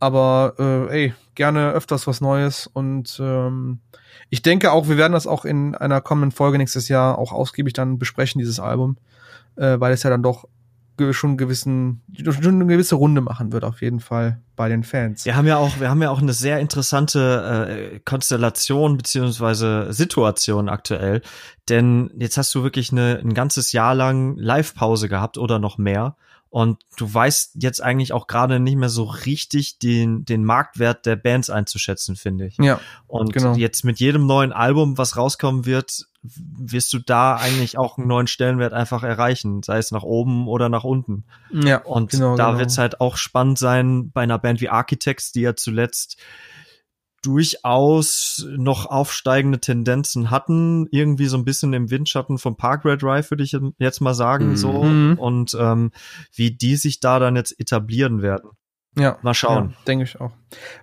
Aber 0.00 0.54
äh, 0.58 1.04
ey, 1.04 1.14
gerne 1.34 1.72
öfters 1.72 2.06
was 2.06 2.22
Neues. 2.22 2.66
Und 2.66 3.20
ähm, 3.22 3.80
ich 4.30 4.40
denke 4.40 4.72
auch, 4.72 4.88
wir 4.88 4.96
werden 4.96 5.12
das 5.12 5.26
auch 5.26 5.44
in 5.44 5.74
einer 5.74 6.00
kommenden 6.00 6.32
Folge 6.32 6.56
nächstes 6.56 6.88
Jahr 6.88 7.18
auch 7.18 7.32
ausgiebig 7.32 7.74
dann 7.74 7.98
besprechen, 7.98 8.38
dieses 8.38 8.60
Album. 8.60 8.96
Äh, 9.56 9.78
weil 9.78 9.92
es 9.92 10.02
ja 10.02 10.10
dann 10.10 10.22
doch 10.22 10.48
schon 11.12 11.36
gewissen, 11.36 12.02
schon 12.14 12.46
eine 12.46 12.66
gewisse 12.66 12.94
Runde 12.94 13.20
machen 13.20 13.52
wird, 13.52 13.64
auf 13.64 13.82
jeden 13.82 14.00
Fall 14.00 14.40
bei 14.56 14.68
den 14.68 14.84
Fans. 14.84 15.24
Wir 15.24 15.36
haben 15.36 15.46
ja 15.46 15.56
auch, 15.56 15.80
wir 15.80 15.90
haben 15.90 16.02
ja 16.02 16.10
auch 16.10 16.22
eine 16.22 16.32
sehr 16.32 16.60
interessante 16.60 17.94
äh, 17.94 18.00
Konstellation 18.00 18.96
beziehungsweise 18.96 19.92
Situation 19.92 20.68
aktuell. 20.68 21.22
Denn 21.68 22.10
jetzt 22.18 22.36
hast 22.36 22.54
du 22.54 22.62
wirklich 22.62 22.92
eine, 22.92 23.20
ein 23.22 23.34
ganzes 23.34 23.72
Jahr 23.72 23.94
lang 23.94 24.36
Live-Pause 24.36 25.08
gehabt 25.08 25.38
oder 25.38 25.58
noch 25.58 25.78
mehr. 25.78 26.16
Und 26.50 26.82
du 26.96 27.12
weißt 27.12 27.56
jetzt 27.60 27.82
eigentlich 27.82 28.12
auch 28.12 28.28
gerade 28.28 28.60
nicht 28.60 28.76
mehr 28.76 28.88
so 28.88 29.02
richtig 29.02 29.80
den, 29.80 30.24
den 30.24 30.44
Marktwert 30.44 31.04
der 31.04 31.16
Bands 31.16 31.50
einzuschätzen, 31.50 32.14
finde 32.14 32.46
ich. 32.46 32.58
Ja. 32.58 32.78
Und 33.08 33.32
genau. 33.32 33.56
jetzt 33.56 33.84
mit 33.84 33.98
jedem 33.98 34.26
neuen 34.26 34.52
Album, 34.52 34.96
was 34.96 35.16
rauskommen 35.16 35.66
wird, 35.66 36.06
wirst 36.24 36.92
du 36.92 36.98
da 36.98 37.36
eigentlich 37.36 37.76
auch 37.76 37.98
einen 37.98 38.08
neuen 38.08 38.26
Stellenwert 38.26 38.72
einfach 38.72 39.02
erreichen, 39.02 39.62
sei 39.62 39.78
es 39.78 39.90
nach 39.90 40.02
oben 40.02 40.48
oder 40.48 40.68
nach 40.68 40.84
unten. 40.84 41.24
Ja. 41.52 41.82
Und 41.82 42.10
genau, 42.10 42.36
da 42.36 42.46
genau. 42.46 42.58
wird 42.58 42.70
es 42.70 42.78
halt 42.78 43.00
auch 43.00 43.16
spannend 43.16 43.58
sein 43.58 44.10
bei 44.10 44.22
einer 44.22 44.38
Band 44.38 44.60
wie 44.60 44.70
Architects, 44.70 45.32
die 45.32 45.42
ja 45.42 45.54
zuletzt 45.54 46.18
durchaus 47.22 48.46
noch 48.56 48.86
aufsteigende 48.86 49.58
Tendenzen 49.58 50.30
hatten, 50.30 50.86
irgendwie 50.90 51.26
so 51.26 51.38
ein 51.38 51.44
bisschen 51.44 51.72
im 51.72 51.90
Windschatten 51.90 52.38
vom 52.38 52.56
Parkway 52.56 52.96
Drive, 52.96 53.30
würde 53.30 53.42
ich 53.42 53.56
jetzt 53.78 54.00
mal 54.00 54.14
sagen, 54.14 54.50
mhm. 54.50 54.56
so. 54.56 54.70
Und 54.70 55.56
ähm, 55.58 55.90
wie 56.34 56.50
die 56.50 56.76
sich 56.76 57.00
da 57.00 57.18
dann 57.18 57.36
jetzt 57.36 57.58
etablieren 57.58 58.20
werden. 58.22 58.50
Ja. 58.98 59.18
Mal 59.22 59.34
schauen. 59.34 59.70
Ja, 59.70 59.84
Denke 59.86 60.04
ich 60.04 60.20
auch. 60.20 60.32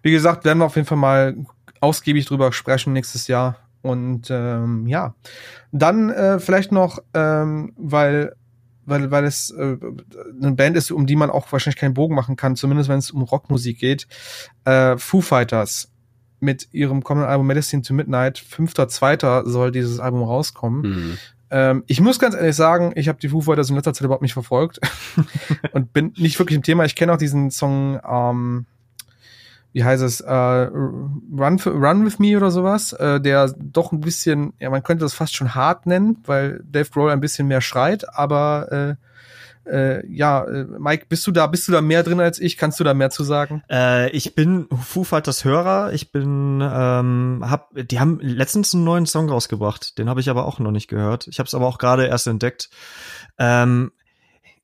Wie 0.01 0.11
gesagt, 0.11 0.43
werden 0.43 0.59
wir 0.59 0.65
auf 0.65 0.75
jeden 0.75 0.87
Fall 0.87 0.97
mal 0.97 1.35
ausgiebig 1.79 2.25
drüber 2.25 2.51
sprechen 2.51 2.93
nächstes 2.93 3.27
Jahr. 3.27 3.57
Und 3.81 4.29
ähm, 4.29 4.85
ja, 4.87 5.15
dann 5.71 6.09
äh, 6.09 6.39
vielleicht 6.39 6.71
noch, 6.71 6.99
ähm, 7.13 7.73
weil 7.77 8.35
weil, 8.85 9.11
weil 9.11 9.25
es 9.25 9.51
äh, 9.51 9.77
eine 10.41 10.51
Band 10.53 10.75
ist, 10.75 10.91
um 10.91 11.05
die 11.05 11.15
man 11.15 11.29
auch 11.29 11.51
wahrscheinlich 11.51 11.79
keinen 11.79 11.93
Bogen 11.93 12.15
machen 12.15 12.35
kann, 12.35 12.55
zumindest 12.55 12.89
wenn 12.89 12.97
es 12.97 13.11
um 13.11 13.21
Rockmusik 13.21 13.79
geht. 13.79 14.07
Äh, 14.65 14.97
Foo 14.97 15.21
Fighters 15.21 15.91
mit 16.39 16.67
ihrem 16.71 17.03
kommenden 17.03 17.29
Album 17.29 17.47
Medicine 17.47 17.83
to 17.83 17.93
Midnight. 17.93 18.39
Fünfter, 18.39 18.87
zweiter 18.87 19.47
soll 19.47 19.71
dieses 19.71 19.99
Album 19.99 20.23
rauskommen. 20.23 20.81
Mhm. 20.81 21.17
Ähm, 21.51 21.83
ich 21.87 22.01
muss 22.01 22.19
ganz 22.19 22.35
ehrlich 22.35 22.55
sagen, 22.55 22.93
ich 22.95 23.07
habe 23.07 23.19
die 23.19 23.29
Foo 23.29 23.41
Fighters 23.41 23.69
in 23.69 23.75
letzter 23.75 23.93
Zeit 23.93 24.05
überhaupt 24.05 24.23
nicht 24.23 24.33
verfolgt 24.33 24.79
und 25.73 25.93
bin 25.93 26.13
nicht 26.17 26.39
wirklich 26.39 26.55
im 26.55 26.63
Thema. 26.63 26.83
Ich 26.85 26.95
kenne 26.95 27.13
auch 27.13 27.17
diesen 27.17 27.51
Song, 27.51 27.99
ähm, 28.09 28.65
wie 29.73 29.83
heißt 29.83 30.03
es, 30.03 30.21
äh, 30.21 30.33
Run, 30.33 31.59
Run 31.59 32.05
With 32.05 32.19
Me 32.19 32.35
oder 32.35 32.51
sowas, 32.51 32.93
äh, 32.93 33.21
der 33.21 33.53
doch 33.57 33.91
ein 33.91 34.01
bisschen, 34.01 34.53
ja, 34.59 34.69
man 34.69 34.83
könnte 34.83 35.05
das 35.05 35.13
fast 35.13 35.35
schon 35.35 35.55
hart 35.55 35.85
nennen, 35.85 36.17
weil 36.25 36.61
Dave 36.63 36.89
Grohl 36.89 37.11
ein 37.11 37.21
bisschen 37.21 37.47
mehr 37.47 37.61
schreit, 37.61 38.13
aber 38.15 38.71
äh, 38.71 38.95
äh, 39.65 40.05
ja, 40.07 40.43
äh, 40.43 40.65
Mike, 40.79 41.05
bist 41.07 41.25
du 41.27 41.31
da, 41.31 41.47
bist 41.47 41.67
du 41.67 41.71
da 41.71 41.81
mehr 41.81 42.03
drin 42.03 42.19
als 42.19 42.39
ich? 42.39 42.57
Kannst 42.57 42.79
du 42.79 42.83
da 42.83 42.93
mehr 42.93 43.11
zu 43.11 43.23
sagen? 43.23 43.63
Äh, 43.69 44.09
ich 44.09 44.33
bin 44.33 44.67
Fighters 44.71 45.45
Hörer. 45.45 45.93
Ich 45.93 46.11
bin, 46.11 46.61
ähm, 46.61 47.43
hab, 47.47 47.69
die 47.75 47.99
haben 47.99 48.19
letztens 48.21 48.73
einen 48.73 48.83
neuen 48.83 49.05
Song 49.05 49.29
rausgebracht. 49.29 49.97
Den 49.97 50.09
habe 50.09 50.19
ich 50.19 50.29
aber 50.29 50.45
auch 50.45 50.59
noch 50.59 50.71
nicht 50.71 50.87
gehört. 50.87 51.27
Ich 51.27 51.39
habe 51.39 51.47
es 51.47 51.53
aber 51.53 51.67
auch 51.67 51.77
gerade 51.77 52.07
erst 52.07 52.27
entdeckt. 52.27 52.69
Ähm, 53.37 53.91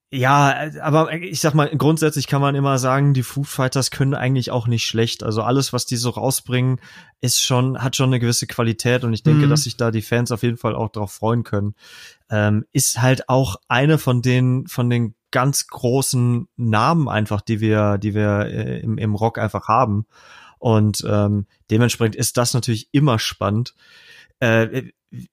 ja, 0.10 0.70
aber 0.82 1.12
ich 1.14 1.42
sag 1.42 1.54
mal, 1.54 1.70
grundsätzlich 1.70 2.28
kann 2.28 2.40
man 2.40 2.56
immer 2.56 2.80
sagen, 2.80 3.14
die 3.14 3.24
Foo 3.24 3.44
Fighters 3.44 3.92
können 3.92 4.14
eigentlich 4.14 4.52
auch 4.52 4.66
nicht 4.66 4.86
schlecht. 4.86 5.22
Also 5.22 5.42
alles, 5.42 5.74
was 5.74 5.86
die 5.86 5.98
so 5.98 6.12
rausbringen, 6.12 6.80
ist 7.20 7.42
schon, 7.42 7.84
hat 7.84 7.98
schon 7.98 8.10
eine 8.10 8.22
gewisse 8.22 8.48
Qualität 8.48 9.04
und 9.04 9.14
ich 9.14 9.24
denke, 9.24 9.48
mhm. 9.48 9.50
dass 9.50 9.64
sich 9.64 9.76
da 9.76 9.92
die 9.92 10.02
Fans 10.02 10.32
auf 10.32 10.44
jeden 10.44 10.56
Fall 10.56 10.76
auch 10.76 10.90
drauf 10.90 11.12
freuen 11.12 11.44
können. 11.44 11.76
Ähm, 12.30 12.64
ist 12.72 13.02
halt 13.02 13.28
auch 13.28 13.58
eine 13.68 13.98
von 13.98 14.22
den, 14.22 14.68
von 14.68 14.90
den 14.90 15.14
ganz 15.32 15.68
großen 15.68 16.48
Namen 16.56 17.10
einfach, 17.10 17.42
die 17.42 17.60
wir, 17.60 17.98
die 17.98 18.14
wir 18.14 18.46
äh, 18.46 18.80
im, 18.80 18.98
im 18.98 19.14
Rock 19.14 19.38
einfach 19.38 19.68
haben. 19.68 20.06
Und 20.58 21.06
ähm, 21.06 21.48
dementsprechend 21.70 22.16
ist 22.16 22.38
das 22.38 22.54
natürlich 22.54 22.88
immer 22.94 23.20
spannend. 23.20 23.76
Äh, 24.40 24.84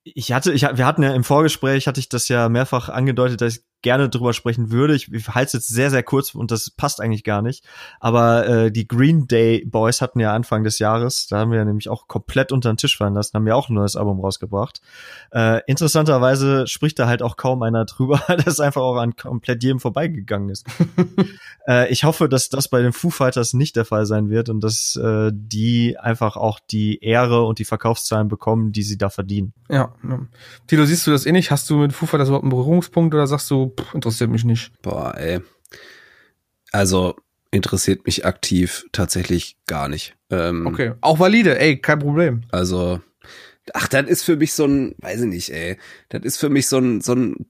ich 0.02 0.32
hatte, 0.32 0.52
ich, 0.52 0.62
wir 0.62 0.86
hatten 0.86 1.02
ja 1.05 1.14
im 1.14 1.24
Vorgespräch, 1.24 1.86
hatte 1.86 2.01
ich 2.01 2.09
das 2.09 2.28
ja 2.28 2.48
mehrfach 2.48 2.88
angedeutet, 2.88 3.40
dass 3.40 3.56
ich 3.56 3.64
gerne 3.85 4.09
drüber 4.09 4.32
sprechen 4.32 4.73
würde. 4.73 4.97
Ich, 4.97 5.12
ich 5.12 5.28
halte 5.28 5.48
es 5.48 5.52
jetzt 5.52 5.69
sehr, 5.69 5.90
sehr 5.90 6.02
kurz 6.02 6.35
und 6.35 6.51
das 6.51 6.70
passt 6.70 7.01
eigentlich 7.01 7.23
gar 7.23 7.43
nicht. 7.43 7.65
Aber 8.01 8.48
äh, 8.48 8.73
die 8.73 8.89
Green 8.89 9.28
Day 9.28 9.65
Boys 9.66 10.01
hatten 10.01 10.20
ja 10.20 10.32
Anfang 10.32 10.65
des 10.65 10.78
Jahres, 10.78 11.27
da 11.28 11.39
haben 11.39 11.51
wir 11.51 11.59
ja 11.59 11.65
nämlich 11.65 11.90
auch 11.90 12.09
komplett 12.09 12.51
unter 12.51 12.73
den 12.73 12.78
Tisch 12.78 12.97
fallen 12.97 13.15
lassen, 13.15 13.35
haben 13.35 13.47
ja 13.47 13.55
auch 13.55 13.69
ein 13.69 13.74
neues 13.74 13.94
Album 13.94 14.20
rausgebracht. 14.20 14.81
Äh, 15.32 15.61
interessanterweise 15.66 16.66
spricht 16.66 16.98
da 16.98 17.06
halt 17.06 17.23
auch 17.23 17.36
kaum 17.36 17.62
einer 17.62 17.85
drüber, 17.85 18.23
das 18.44 18.59
einfach 18.59 18.81
auch 18.81 18.97
an 18.97 19.16
komplett 19.16 19.62
jedem 19.62 19.81
vorbeigegangen 19.81 20.48
ist. 20.48 20.66
äh, 21.69 21.93
ich 21.93 22.05
hoffe, 22.05 22.28
dass 22.28 22.48
das 22.48 22.69
bei 22.69 22.81
den 22.81 22.94
Foo 22.94 23.11
Fighters 23.11 23.52
nicht 23.52 23.77
der 23.77 23.85
Fall 23.85 24.06
sein 24.06 24.31
wird 24.31 24.48
und 24.48 24.65
dass 24.65 24.97
äh, 24.97 25.31
die 25.32 25.98
einfach 25.98 26.39
auch 26.39 26.59
die 26.59 27.05
Ehre 27.05 27.43
und 27.43 27.59
die 27.59 27.66
Verkaufszahlen 27.66 28.28
bekommen, 28.28 28.73
die 28.73 28.82
sie 28.82 28.97
da 28.97 29.11
verdienen. 29.11 29.52
Ja. 29.69 29.93
Tilo, 30.69 30.86
siehst 30.86 31.06
du 31.06 31.11
das 31.11 31.27
eh 31.27 31.32
nicht? 31.32 31.51
Hast 31.51 31.69
du 31.69 31.77
mit 31.77 31.93
Foo 31.93 32.06
Fighters 32.06 32.28
überhaupt 32.28 32.44
einen 32.44 32.51
Berührungspunkt 32.51 33.15
oder 33.15 33.27
sagst 33.27 33.51
du, 33.51 33.73
pff, 33.78 33.94
interessiert 33.94 34.30
mich 34.30 34.44
nicht. 34.44 34.70
Boah, 34.82 35.14
ey. 35.16 35.40
Also 36.72 37.16
interessiert 37.51 38.05
mich 38.05 38.26
aktiv 38.26 38.84
tatsächlich 38.92 39.56
gar 39.66 39.88
nicht. 39.88 40.16
Ähm, 40.30 40.66
okay, 40.66 40.94
auch 41.01 41.20
valide, 41.20 41.59
ey, 41.59 41.80
kein 41.80 42.01
Problem. 42.01 42.42
Also, 42.51 43.01
ach, 43.72 43.88
das 43.88 44.09
ist 44.09 44.24
für 44.24 44.36
mich 44.36 44.52
so 44.52 44.66
ein, 44.66 44.94
weiß 44.98 45.22
ich 45.22 45.28
nicht, 45.28 45.51
ey. 45.51 45.78
Das 46.09 46.22
ist 46.22 46.38
für 46.38 46.48
mich 46.48 46.66
so 46.66 46.78
ein, 46.78 47.01
so 47.01 47.14
ein, 47.14 47.46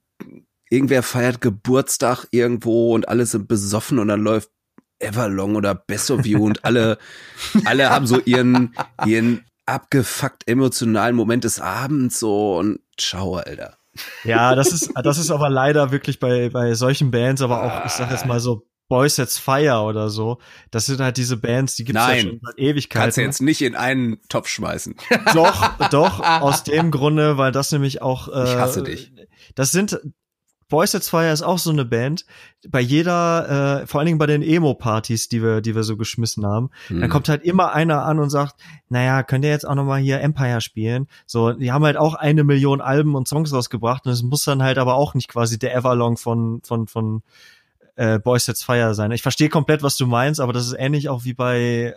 irgendwer 0.69 1.03
feiert 1.03 1.41
Geburtstag 1.41 2.27
irgendwo 2.31 2.95
und 2.95 3.09
alle 3.09 3.25
sind 3.25 3.49
besoffen 3.49 3.99
und 3.99 4.09
dann 4.09 4.21
läuft 4.21 4.51
Everlong 4.99 5.57
oder 5.57 5.85
You 6.23 6.45
und 6.45 6.65
alle, 6.65 6.99
alle 7.65 7.91
haben 7.91 8.07
so 8.07 8.21
ihren, 8.21 8.75
ihren 9.07 9.45
abgefuckt 9.67 10.47
emotionalen 10.47 11.17
Moment 11.17 11.45
des 11.45 11.61
Abends 11.61 12.19
so 12.19 12.59
und 12.59 12.81
ciao, 12.99 13.37
Alter. 13.37 13.79
Ja, 14.25 14.55
das 14.55 14.73
ist, 14.73 14.93
das 15.03 15.19
ist 15.19 15.31
aber 15.31 15.49
leider 15.49 15.93
wirklich 15.93 16.19
bei, 16.19 16.49
bei 16.49 16.75
solchen 16.75 17.11
Bands, 17.11 17.43
aber 17.43 17.63
auch, 17.63 17.87
ich 17.87 17.93
sag 17.93 18.11
jetzt 18.11 18.27
mal 18.27 18.41
so, 18.41 18.67
Boys 18.89 19.17
Sets 19.17 19.39
Fire 19.39 19.83
oder 19.83 20.11
so. 20.11 20.39
Das 20.71 20.87
sind 20.87 21.01
halt 21.01 21.17
diese 21.17 21.37
Bands, 21.37 21.75
die 21.77 21.85
gibt's 21.85 22.03
Nein, 22.03 22.17
ja 22.17 22.23
schon 22.23 22.41
seit 22.43 22.59
Ewigkeiten. 22.59 23.03
Kannst 23.03 23.17
du 23.17 23.23
jetzt 23.23 23.41
nicht 23.41 23.63
in 23.63 23.75
einen 23.75 24.21
Topf 24.29 24.49
schmeißen. 24.49 24.97
Doch, 25.35 25.89
doch, 25.91 26.21
aus 26.21 26.65
dem 26.65 26.91
Grunde, 26.91 27.39
weil 27.39 27.53
das 27.53 27.73
nämlich 27.73 28.03
auch. 28.03 28.29
Äh, 28.29 28.45
ich 28.45 28.57
hasse 28.57 28.83
dich. 28.83 29.13
Das 29.55 29.73
sind 29.73 30.01
Boys 30.69 30.93
Sets 30.93 31.09
Fire 31.09 31.33
ist 31.33 31.43
auch 31.43 31.59
so 31.59 31.71
eine 31.71 31.85
Band. 31.85 32.25
Bei 32.69 32.81
jeder, 32.81 33.83
äh, 33.83 33.87
vor 33.87 34.01
allen 34.01 34.07
Dingen 34.07 34.19
bei 34.19 34.27
den 34.27 34.43
Emo-Partys, 34.43 35.29
die 35.29 35.43
wir, 35.43 35.61
die 35.61 35.75
wir 35.75 35.83
so 35.83 35.97
geschmissen 35.97 36.47
haben, 36.47 36.71
mhm. 36.89 37.01
dann 37.01 37.11
kommt 37.11 37.29
halt 37.29 37.43
immer 37.43 37.73
einer 37.73 38.05
an 38.05 38.19
und 38.19 38.31
sagt, 38.31 38.57
naja, 38.89 39.23
könnt 39.23 39.45
ihr 39.45 39.51
jetzt 39.51 39.67
auch 39.67 39.75
nochmal 39.75 40.01
hier 40.01 40.21
Empire 40.21 40.61
spielen? 40.61 41.09
So, 41.27 41.53
die 41.53 41.73
haben 41.73 41.85
halt 41.85 41.97
auch 41.97 42.15
eine 42.15 42.45
Million 42.45 42.81
Alben 42.81 43.15
und 43.15 43.29
Songs 43.29 43.53
rausgebracht 43.53 44.07
und 44.07 44.13
es 44.13 44.23
muss 44.23 44.45
dann 44.45 44.63
halt 44.63 44.79
aber 44.79 44.95
auch 44.95 45.15
nicht 45.15 45.29
quasi 45.29 45.59
der 45.59 45.75
Everlong 45.75 46.17
von, 46.17 46.61
von, 46.63 46.87
von 46.87 47.23
äh, 47.97 48.19
Boys 48.19 48.47
Sets 48.47 48.63
Fire 48.63 48.95
sein. 48.95 49.13
Ich 49.13 49.23
verstehe 49.23 49.49
komplett, 49.49 49.83
was 49.83 49.97
du 49.97 50.07
meinst, 50.07 50.41
aber 50.41 50.53
das 50.53 50.67
ist 50.67 50.77
ähnlich 50.79 51.09
auch 51.09 51.25
wie 51.25 51.35
bei. 51.35 51.95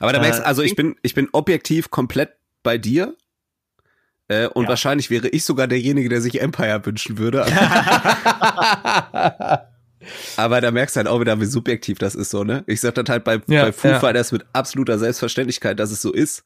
Aber 0.00 0.12
da 0.12 0.20
merkst, 0.20 0.40
äh, 0.40 0.44
also 0.44 0.62
ich 0.62 0.76
bin, 0.76 0.96
ich 1.02 1.14
bin 1.14 1.28
objektiv 1.32 1.90
komplett 1.90 2.30
bei 2.62 2.78
dir, 2.78 3.16
äh, 4.28 4.46
und 4.46 4.64
ja. 4.64 4.70
wahrscheinlich 4.70 5.10
wäre 5.10 5.28
ich 5.28 5.44
sogar 5.44 5.66
derjenige, 5.66 6.08
der 6.08 6.20
sich 6.20 6.40
Empire 6.40 6.84
wünschen 6.84 7.18
würde. 7.18 7.44
Aber 10.36 10.60
da 10.60 10.70
merkst 10.70 10.96
du 10.96 10.98
halt 10.98 11.08
auch 11.08 11.20
wieder, 11.20 11.40
wie 11.40 11.46
subjektiv 11.46 11.98
das 11.98 12.14
ist 12.14 12.30
so, 12.30 12.44
ne? 12.44 12.64
Ich 12.66 12.80
sag 12.80 12.94
das 12.94 13.06
halt 13.08 13.24
bei, 13.24 13.40
ja, 13.46 13.64
bei 13.64 13.72
Foo 13.72 13.88
ja. 13.88 14.00
Fighters 14.00 14.32
mit 14.32 14.44
absoluter 14.52 14.98
Selbstverständlichkeit, 14.98 15.78
dass 15.78 15.90
es 15.90 16.02
so 16.02 16.12
ist. 16.12 16.44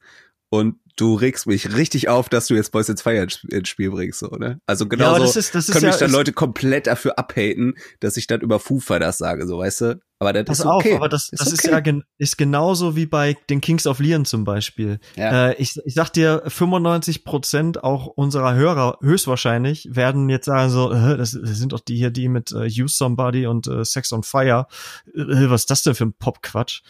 Und 0.51 0.77
du 0.95 1.13
regst 1.13 1.45
mich 1.45 1.75
richtig 1.75 2.09
auf, 2.09 2.27
dass 2.27 2.47
du 2.47 2.55
jetzt 2.55 2.71
Boys 2.71 2.89
ins 2.89 3.03
Fire 3.03 3.27
ins 3.49 3.69
Spiel 3.69 3.91
bringst, 3.91 4.19
so, 4.19 4.29
ne? 4.29 4.59
Also 4.65 4.87
genauso 4.87 5.19
ja, 5.19 5.25
das 5.25 5.35
ist, 5.35 5.53
das 5.53 5.69
ist 5.69 5.75
können 5.75 5.87
mich 5.87 5.97
dann 5.97 6.11
Leute 6.11 6.33
komplett 6.33 6.87
dafür 6.87 7.19
abhaten, 7.19 7.75
dass 7.99 8.17
ich 8.17 8.25
dann 8.25 8.41
über 8.41 8.59
Foo 8.59 8.79
Fighters 8.79 9.19
sage, 9.19 9.45
so, 9.45 9.59
weißt 9.59 9.81
du? 9.81 10.01
Aber 10.21 10.33
das 10.33 10.45
Pass 10.45 10.59
ist 10.59 10.65
okay. 10.65 10.91
auf, 10.91 10.97
aber 10.97 11.09
das, 11.09 11.29
das 11.31 11.47
ist, 11.47 11.59
okay. 11.59 11.67
ist 11.67 11.71
ja 11.71 11.79
gen 11.79 12.03
ist 12.17 12.37
genauso 12.37 12.97
wie 12.97 13.05
bei 13.05 13.37
den 13.49 13.61
Kings 13.61 13.87
of 13.87 13.99
Leon 13.99 14.25
zum 14.25 14.43
Beispiel. 14.43 14.99
Ja. 15.15 15.49
Äh, 15.49 15.55
ich, 15.55 15.79
ich 15.85 15.93
sag 15.93 16.09
dir, 16.09 16.43
95 16.45 17.23
Prozent 17.23 17.83
auch 17.85 18.07
unserer 18.07 18.53
Hörer 18.53 18.97
höchstwahrscheinlich 19.01 19.95
werden 19.95 20.27
jetzt 20.27 20.45
sagen 20.45 20.69
so, 20.69 20.91
äh, 20.91 21.15
das, 21.15 21.31
das 21.31 21.57
sind 21.57 21.71
doch 21.71 21.79
die 21.79 21.95
hier, 21.95 22.11
die 22.11 22.27
mit 22.27 22.51
äh, 22.51 22.65
Use 22.65 22.97
Somebody 22.97 23.47
und 23.47 23.67
äh, 23.67 23.85
Sex 23.85 24.11
on 24.11 24.23
Fire. 24.23 24.67
Äh, 25.15 25.49
was 25.49 25.61
ist 25.61 25.71
das 25.71 25.83
denn 25.83 25.95
für 25.95 26.05
ein 26.05 26.13
Popquatsch? 26.13 26.81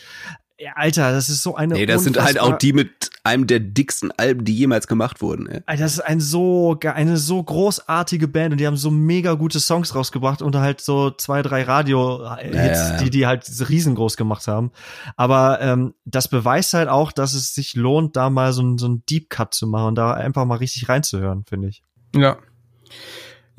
Ja, 0.61 0.73
Alter, 0.75 1.13
das 1.13 1.29
ist 1.29 1.41
so 1.41 1.55
eine. 1.55 1.75
Nee, 1.75 1.85
das 1.85 2.03
sind 2.03 2.21
halt 2.21 2.37
auch 2.37 2.57
die 2.57 2.73
mit 2.73 3.11
einem 3.23 3.47
der 3.47 3.61
dicksten 3.61 4.11
Alben, 4.17 4.43
die 4.43 4.53
jemals 4.53 4.87
gemacht 4.87 5.21
wurden. 5.21 5.47
Ey. 5.47 5.61
Alter, 5.65 5.83
das 5.83 5.93
ist 5.93 6.01
ein 6.01 6.19
so, 6.19 6.77
eine 6.81 7.15
so 7.15 7.41
großartige 7.41 8.27
Band 8.27 8.51
und 8.51 8.57
die 8.57 8.67
haben 8.67 8.75
so 8.75 8.91
mega 8.91 9.35
gute 9.35 9.61
Songs 9.61 9.95
rausgebracht 9.95 10.41
und 10.41 10.57
halt 10.57 10.81
so 10.81 11.11
zwei, 11.11 11.41
drei 11.43 11.63
Radio-Hits, 11.63 12.53
ja, 12.53 12.91
ja, 12.91 12.97
die 12.97 13.09
die 13.09 13.25
halt 13.25 13.45
riesengroß 13.69 14.17
gemacht 14.17 14.47
haben. 14.47 14.71
Aber 15.15 15.61
ähm, 15.61 15.93
das 16.03 16.27
beweist 16.27 16.73
halt 16.73 16.89
auch, 16.89 17.13
dass 17.13 17.33
es 17.33 17.53
sich 17.53 17.75
lohnt, 17.75 18.17
da 18.17 18.29
mal 18.29 18.51
so, 18.51 18.77
so 18.77 18.87
einen 18.87 19.05
Deep 19.05 19.29
Cut 19.29 19.53
zu 19.53 19.65
machen 19.65 19.87
und 19.87 19.95
da 19.95 20.13
einfach 20.13 20.43
mal 20.43 20.57
richtig 20.57 20.89
reinzuhören, 20.89 21.45
finde 21.47 21.69
ich. 21.69 21.83
Ja. 22.13 22.37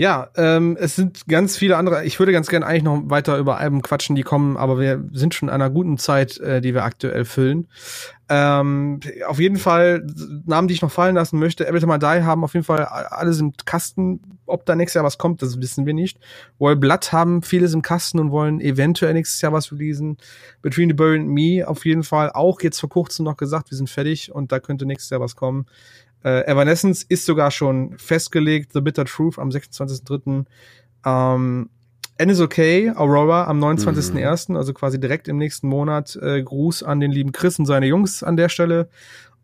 Ja, 0.01 0.31
ähm, 0.35 0.79
es 0.81 0.97
sind 0.97 1.29
ganz 1.29 1.59
viele 1.59 1.77
andere. 1.77 2.07
Ich 2.07 2.19
würde 2.19 2.33
ganz 2.33 2.49
gerne 2.49 2.65
eigentlich 2.65 2.85
noch 2.85 3.03
weiter 3.11 3.37
über 3.37 3.59
Alben 3.59 3.83
quatschen, 3.83 4.17
die 4.17 4.23
kommen, 4.23 4.57
aber 4.57 4.81
wir 4.81 5.05
sind 5.13 5.35
schon 5.35 5.51
in 5.51 5.55
einer 5.55 5.69
guten 5.69 5.99
Zeit, 5.99 6.39
äh, 6.39 6.63
die 6.63 6.73
wir 6.73 6.85
aktuell 6.85 7.27
füllen. 7.27 7.69
Ähm, 8.31 9.01
auf 9.27 9.39
jeden 9.39 9.59
Fall 9.59 10.07
Namen, 10.47 10.69
die 10.69 10.75
ich 10.75 10.81
noch 10.81 10.91
fallen 10.91 11.17
lassen 11.17 11.39
möchte. 11.39 11.67
Every 11.67 11.81
Time 11.81 11.99
Die 11.99 12.07
haben 12.07 12.45
auf 12.45 12.55
jeden 12.55 12.65
Fall 12.65 12.87
alles 12.87 13.41
im 13.41 13.53
Kasten. 13.67 14.39
Ob 14.47 14.65
da 14.65 14.75
nächstes 14.75 14.95
Jahr 14.95 15.05
was 15.05 15.19
kommt, 15.19 15.43
das 15.43 15.61
wissen 15.61 15.85
wir 15.85 15.93
nicht. 15.93 16.19
Royal 16.59 16.77
Blood 16.77 17.13
haben 17.13 17.43
vieles 17.43 17.75
im 17.75 17.83
Kasten 17.83 18.21
und 18.21 18.31
wollen 18.31 18.63
eventuell 18.63 19.13
nächstes 19.13 19.43
Jahr 19.43 19.53
was 19.53 19.71
releasen. 19.71 20.17
Between 20.63 20.89
the 20.89 20.95
Bury 20.95 21.19
and 21.19 21.29
Me 21.29 21.69
auf 21.69 21.85
jeden 21.85 22.05
Fall 22.05 22.31
auch 22.33 22.63
jetzt 22.63 22.81
vor 22.81 22.89
kurzem 22.89 23.27
noch 23.27 23.37
gesagt, 23.37 23.71
wir 23.71 23.77
sind 23.77 23.91
fertig 23.91 24.33
und 24.33 24.51
da 24.51 24.61
könnte 24.61 24.87
nächstes 24.87 25.11
Jahr 25.11 25.21
was 25.21 25.37
kommen. 25.37 25.67
Äh, 26.25 26.47
Evanescence 26.47 27.03
ist 27.03 27.25
sogar 27.25 27.51
schon 27.51 27.97
festgelegt. 27.99 28.73
The 28.73 28.81
Bitter 28.81 29.05
Truth 29.05 29.39
am 29.39 29.49
26.03. 29.49 30.45
Ähm, 31.05 31.71
N 32.19 32.29
is 32.29 32.41
okay, 32.41 32.93
Aurora 32.95 33.47
am 33.47 33.65
29.01., 33.65 34.51
mhm. 34.51 34.57
also 34.57 34.75
quasi 34.75 35.01
direkt 35.01 35.27
im 35.29 35.39
nächsten 35.39 35.69
Monat. 35.69 36.17
Äh, 36.17 36.43
Gruß 36.43 36.83
an 36.83 37.01
den 37.01 37.11
lieben 37.11 37.33
Chris 37.33 37.59
und 37.59 37.65
seine 37.65 37.87
Jungs 37.87 38.23
an 38.23 38.37
der 38.37 38.51
Stelle. 38.51 38.91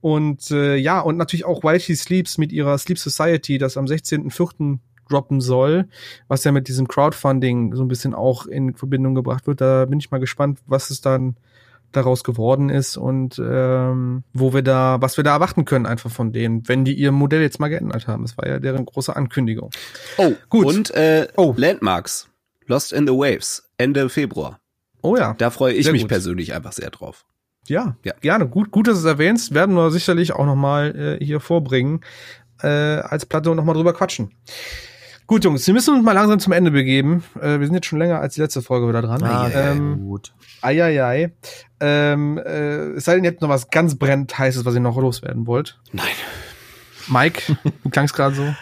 Und 0.03 0.51
äh, 0.51 0.77
ja, 0.77 1.01
und 1.01 1.17
natürlich 1.17 1.47
auch 1.47 1.65
While 1.65 1.81
She 1.81 1.95
Sleeps 1.95 2.37
mit 2.37 2.53
ihrer 2.53 2.77
Sleep 2.77 2.99
Society, 2.99 3.57
das 3.57 3.79
am 3.79 3.87
16.04. 3.87 4.79
droppen 5.09 5.41
soll, 5.41 5.89
was 6.29 6.45
ja 6.45 6.53
mit 6.53 6.69
diesem 6.69 6.87
Crowdfunding 6.87 7.75
so 7.75 7.83
ein 7.83 7.89
bisschen 7.89 8.13
auch 8.13 8.47
in 8.47 8.75
Verbindung 8.75 9.15
gebracht 9.15 9.47
wird. 9.47 9.63
Da 9.63 9.87
bin 9.87 9.99
ich 9.99 10.11
mal 10.11 10.19
gespannt, 10.19 10.59
was 10.67 10.91
es 10.91 11.01
dann 11.01 11.37
daraus 11.97 12.25
geworden 12.25 12.69
ist 12.69 12.97
und 12.97 13.39
ähm, 13.39 14.25
wo 14.33 14.53
wir 14.53 14.63
da, 14.63 14.99
was 15.01 15.17
wir 15.17 15.25
da 15.25 15.35
erwarten 15.35 15.65
können 15.65 15.87
einfach 15.87 16.11
von 16.11 16.33
denen, 16.33 16.69
wenn 16.69 16.85
die 16.85 16.95
ihr 16.95 17.13
Modell 17.13 17.43
jetzt 17.43 17.61
mal 17.61 17.69
geändert 17.69 18.07
haben. 18.07 18.23
Das 18.23 18.37
war 18.39 18.47
ja 18.47 18.59
deren 18.59 18.85
große 18.85 19.15
Ankündigung. 19.15 19.71
Oh, 20.19 20.33
gut. 20.49 20.67
Und 20.67 20.91
äh, 20.95 21.29
oh. 21.37 21.55
Landmarks, 21.57 22.29
Lost 22.67 22.93
in 22.93 23.07
the 23.07 23.13
Waves, 23.13 23.71
Ende 23.79 24.09
Februar. 24.09 24.61
Oh 25.03 25.17
ja. 25.17 25.35
Da 25.39 25.51
freue 25.51 25.75
ich 25.75 25.91
mich 25.91 26.03
gut. 26.03 26.09
persönlich 26.09 26.55
einfach 26.55 26.73
sehr 26.73 26.91
drauf. 26.91 27.25
Ja, 27.69 27.97
ja, 28.05 28.13
gerne. 28.21 28.49
Gut, 28.49 28.71
gut, 28.71 28.87
dass 28.87 28.95
du 28.95 29.01
es 29.01 29.05
erwähnst. 29.05 29.55
Werden 29.55 29.75
wir 29.75 29.91
sicherlich 29.91 30.33
auch 30.33 30.47
noch 30.47 30.57
mal 30.57 31.19
äh, 31.21 31.25
hier 31.25 31.41
vorbringen 31.41 32.01
äh, 32.63 32.69
als 32.69 33.27
Platte 33.27 33.51
und 33.51 33.57
noch 33.57 33.65
mal 33.65 33.75
drüber 33.75 33.93
quatschen. 33.93 34.33
Gut, 35.27 35.45
Jungs, 35.45 35.67
wir 35.67 35.75
müssen 35.75 35.95
uns 35.95 36.05
mal 36.05 36.13
langsam 36.13 36.39
zum 36.39 36.53
Ende 36.53 36.71
begeben. 36.71 37.25
Äh, 37.41 37.59
wir 37.59 37.67
sind 37.67 37.75
jetzt 37.75 37.87
schon 37.87 37.99
länger 37.99 38.21
als 38.21 38.35
die 38.35 38.41
letzte 38.41 38.63
Folge 38.63 38.89
wieder 38.89 39.03
dran. 39.03 39.23
Ah, 39.25 39.51
ähm, 39.53 39.99
gut. 40.01 40.33
Eieiei. 40.67 41.33
Ähm, 41.81 42.39
äh, 42.39 42.93
es 42.95 43.05
sei 43.05 43.15
denn, 43.15 43.25
ihr 43.25 43.31
habt 43.31 43.43
noch 43.43 43.49
was 43.49 43.71
ganz 43.71 43.97
brennend 43.97 44.37
heißes, 44.37 44.65
was 44.65 44.75
ihr 44.75 44.81
noch 44.81 44.97
loswerden 44.97 45.47
wollt. 45.47 45.79
Nein. 45.93 46.07
Mike, 47.09 47.57
du 47.85 47.91
klangst 47.91 48.15
gerade 48.15 48.35
so. 48.35 48.55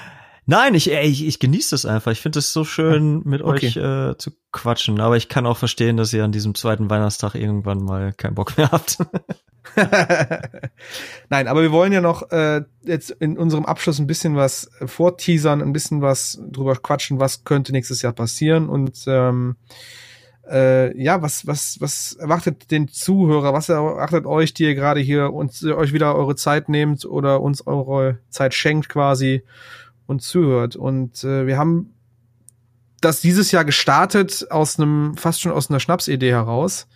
Nein, 0.46 0.74
ich, 0.74 0.90
ich, 0.90 1.26
ich 1.26 1.38
genieße 1.38 1.70
das 1.70 1.86
einfach. 1.86 2.12
Ich 2.12 2.20
finde 2.20 2.40
es 2.40 2.52
so 2.52 2.64
schön, 2.64 3.22
mit 3.24 3.40
okay. 3.40 3.66
euch 3.66 3.76
äh, 3.76 4.18
zu 4.18 4.32
quatschen. 4.52 5.00
Aber 5.00 5.16
ich 5.16 5.30
kann 5.30 5.46
auch 5.46 5.56
verstehen, 5.56 5.96
dass 5.96 6.12
ihr 6.12 6.22
an 6.22 6.32
diesem 6.32 6.54
zweiten 6.54 6.90
Weihnachtstag 6.90 7.34
irgendwann 7.34 7.82
mal 7.82 8.12
keinen 8.12 8.34
Bock 8.34 8.58
mehr 8.58 8.70
habt. 8.70 8.98
Nein, 11.30 11.48
aber 11.48 11.62
wir 11.62 11.72
wollen 11.72 11.94
ja 11.94 12.02
noch 12.02 12.30
äh, 12.30 12.62
jetzt 12.82 13.10
in 13.10 13.38
unserem 13.38 13.64
Abschluss 13.64 13.98
ein 13.98 14.06
bisschen 14.06 14.36
was 14.36 14.70
äh, 14.80 14.86
vorteasern, 14.86 15.62
ein 15.62 15.72
bisschen 15.72 16.02
was 16.02 16.38
drüber 16.50 16.76
quatschen, 16.76 17.18
was 17.18 17.44
könnte 17.44 17.72
nächstes 17.72 18.02
Jahr 18.02 18.12
passieren 18.12 18.68
und 18.68 19.04
ähm, 19.06 19.56
äh, 20.50 20.96
ja, 21.00 21.22
was, 21.22 21.46
was, 21.46 21.80
was 21.80 22.12
erwartet 22.14 22.70
den 22.70 22.88
Zuhörer, 22.88 23.52
was 23.52 23.68
erwartet 23.68 24.26
euch, 24.26 24.54
die 24.54 24.64
ihr 24.64 24.74
gerade 24.74 25.00
hier 25.00 25.32
uns 25.32 25.64
euch 25.64 25.92
wieder 25.92 26.14
eure 26.14 26.36
Zeit 26.36 26.68
nehmt 26.68 27.04
oder 27.04 27.40
uns 27.40 27.66
eure 27.66 28.18
Zeit 28.28 28.54
schenkt 28.54 28.88
quasi 28.88 29.42
und 30.06 30.22
zuhört. 30.22 30.76
Und 30.76 31.24
äh, 31.24 31.46
wir 31.46 31.58
haben 31.58 31.94
das 33.00 33.20
dieses 33.20 33.52
Jahr 33.52 33.64
gestartet 33.64 34.46
aus 34.50 34.78
einem, 34.78 35.16
fast 35.16 35.40
schon 35.40 35.52
aus 35.52 35.70
einer 35.70 35.80
Schnapsidee 35.80 36.30
heraus. 36.30 36.86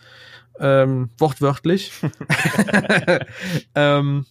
Ähm, 0.60 1.10
wortwörtlich. 1.18 1.92
ähm, 3.74 4.26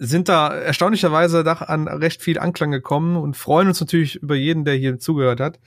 sind 0.00 0.28
da 0.28 0.54
erstaunlicherweise 0.54 1.42
doch 1.42 1.60
an 1.60 1.88
recht 1.88 2.22
viel 2.22 2.38
Anklang 2.38 2.70
gekommen 2.70 3.16
und 3.16 3.36
freuen 3.36 3.66
uns 3.66 3.80
natürlich 3.80 4.16
über 4.16 4.36
jeden, 4.36 4.64
der 4.64 4.74
hier 4.74 4.98
zugehört 4.98 5.40
hat. 5.40 5.58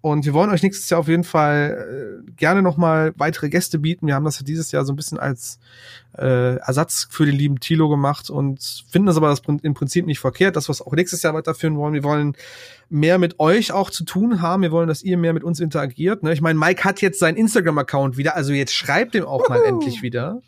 Und 0.00 0.24
wir 0.24 0.32
wollen 0.32 0.50
euch 0.50 0.62
nächstes 0.62 0.88
Jahr 0.88 1.00
auf 1.00 1.08
jeden 1.08 1.24
Fall 1.24 2.22
äh, 2.26 2.30
gerne 2.36 2.62
nochmal 2.62 3.12
weitere 3.16 3.50
Gäste 3.50 3.78
bieten. 3.78 4.06
Wir 4.06 4.14
haben 4.14 4.24
das 4.24 4.38
ja 4.38 4.44
dieses 4.44 4.72
Jahr 4.72 4.84
so 4.84 4.92
ein 4.92 4.96
bisschen 4.96 5.18
als 5.18 5.58
äh, 6.16 6.56
Ersatz 6.56 7.06
für 7.10 7.26
den 7.26 7.34
lieben 7.34 7.60
Tilo 7.60 7.90
gemacht 7.90 8.30
und 8.30 8.84
finden 8.88 9.06
das 9.06 9.18
aber 9.18 9.28
das 9.28 9.42
im 9.62 9.74
Prinzip 9.74 10.06
nicht 10.06 10.20
verkehrt, 10.20 10.56
dass 10.56 10.68
wir 10.68 10.72
es 10.72 10.80
auch 10.80 10.92
nächstes 10.92 11.22
Jahr 11.22 11.34
weiterführen 11.34 11.76
wollen. 11.76 11.92
Wir 11.92 12.04
wollen 12.04 12.34
mehr 12.88 13.18
mit 13.18 13.40
euch 13.40 13.72
auch 13.72 13.90
zu 13.90 14.04
tun 14.04 14.40
haben. 14.40 14.62
Wir 14.62 14.70
wollen, 14.72 14.88
dass 14.88 15.02
ihr 15.02 15.18
mehr 15.18 15.34
mit 15.34 15.44
uns 15.44 15.60
interagiert. 15.60 16.22
Ne? 16.22 16.32
Ich 16.32 16.40
meine, 16.40 16.58
Mike 16.58 16.84
hat 16.84 17.02
jetzt 17.02 17.18
seinen 17.18 17.36
Instagram-Account 17.36 18.16
wieder, 18.16 18.36
also 18.36 18.52
jetzt 18.52 18.74
schreibt 18.74 19.14
ihm 19.14 19.24
auch 19.24 19.48
mal 19.50 19.62
endlich 19.66 20.02
wieder. 20.02 20.40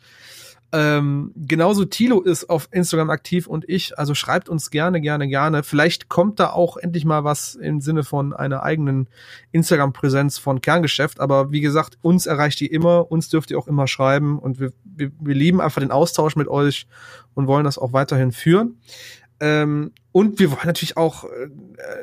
Ähm, 0.70 1.32
genauso 1.34 1.86
Tilo 1.86 2.20
ist 2.20 2.50
auf 2.50 2.68
Instagram 2.72 3.08
aktiv 3.08 3.46
und 3.46 3.66
ich. 3.68 3.98
Also 3.98 4.14
schreibt 4.14 4.50
uns 4.50 4.70
gerne, 4.70 5.00
gerne, 5.00 5.26
gerne. 5.26 5.62
Vielleicht 5.62 6.10
kommt 6.10 6.38
da 6.40 6.50
auch 6.50 6.76
endlich 6.76 7.06
mal 7.06 7.24
was 7.24 7.54
im 7.54 7.80
Sinne 7.80 8.04
von 8.04 8.34
einer 8.34 8.62
eigenen 8.62 9.08
Instagram-Präsenz 9.52 10.36
von 10.36 10.60
Kerngeschäft. 10.60 11.20
Aber 11.20 11.52
wie 11.52 11.62
gesagt, 11.62 11.96
uns 12.02 12.26
erreicht 12.26 12.60
ihr 12.60 12.70
immer, 12.70 13.10
uns 13.10 13.30
dürft 13.30 13.50
ihr 13.50 13.58
auch 13.58 13.66
immer 13.66 13.86
schreiben 13.86 14.38
und 14.38 14.60
wir, 14.60 14.72
wir, 14.84 15.10
wir 15.18 15.34
lieben 15.34 15.62
einfach 15.62 15.80
den 15.80 15.90
Austausch 15.90 16.36
mit 16.36 16.48
euch 16.48 16.86
und 17.34 17.46
wollen 17.46 17.64
das 17.64 17.78
auch 17.78 17.94
weiterhin 17.94 18.32
führen. 18.32 18.76
Ähm, 19.40 19.92
und 20.10 20.40
wir 20.40 20.50
wollen 20.50 20.66
natürlich 20.66 20.96
auch 20.96 21.24
äh, 21.24 21.48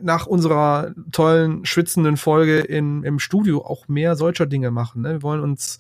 nach 0.02 0.26
unserer 0.26 0.94
tollen, 1.12 1.66
schwitzenden 1.66 2.16
Folge 2.16 2.60
in, 2.60 3.03
im 3.03 3.20
Studio 3.20 3.66
auch 3.66 3.90
mehr 3.90 4.16
solcher 4.16 4.45
Dinge 4.45 4.72
machen. 4.72 5.02
Ne? 5.02 5.14
Wir 5.14 5.24
wollen 5.24 5.41
uns, 5.41 5.80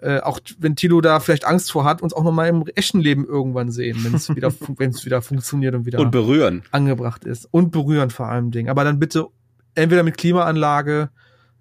äh, 0.00 0.20
auch 0.20 0.38
wenn 0.58 0.76
Tilo 0.76 1.00
da 1.00 1.18
vielleicht 1.18 1.44
Angst 1.44 1.72
vor 1.72 1.84
hat, 1.84 2.02
uns 2.02 2.12
auch 2.12 2.22
noch 2.22 2.30
mal 2.30 2.46
im 2.46 2.64
echten 2.76 3.00
Leben 3.00 3.26
irgendwann 3.26 3.72
sehen, 3.72 3.98
wenn 4.04 4.14
es 4.14 4.28
wieder, 4.28 4.52
wieder 5.04 5.22
funktioniert 5.22 5.74
und 5.74 5.86
wieder 5.86 5.98
und 5.98 6.12
berühren. 6.12 6.62
angebracht 6.70 7.24
ist. 7.24 7.48
Und 7.50 7.72
berühren 7.72 8.10
vor 8.10 8.28
allem 8.28 8.52
Ding. 8.52 8.68
Aber 8.68 8.84
dann 8.84 9.00
bitte 9.00 9.26
entweder 9.74 10.04
mit 10.04 10.16
Klimaanlage 10.16 11.10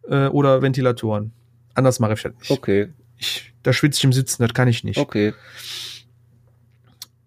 äh, 0.08 0.28
oder 0.28 0.62
Ventilatoren. 0.62 1.32
Anders 1.74 2.00
mache 2.00 2.14
ich 2.14 2.22
das 2.22 2.34
nicht. 2.38 2.52
Okay. 2.52 2.90
Ich, 3.18 3.54
da 3.64 3.74
schwitze 3.74 3.98
ich 3.98 4.04
im 4.04 4.14
Sitzen, 4.14 4.44
das 4.44 4.54
kann 4.54 4.68
ich 4.68 4.84
nicht. 4.84 5.00
Okay. 5.00 5.34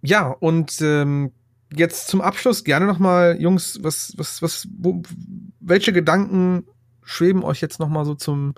Ja, 0.02 0.28
und 0.28 0.80
ähm, 0.80 1.32
jetzt 1.72 2.08
zum 2.08 2.20
Abschluss 2.20 2.64
gerne 2.64 2.86
noch 2.86 2.98
mal, 2.98 3.40
Jungs, 3.40 3.78
was, 3.82 4.14
was, 4.16 4.42
was, 4.42 4.68
wo, 4.76 5.02
welche 5.60 5.92
Gedanken 5.92 6.66
schweben 7.02 7.44
euch 7.44 7.60
jetzt 7.60 7.80
noch 7.80 7.88
mal 7.88 8.04
so 8.04 8.14
zum 8.14 8.54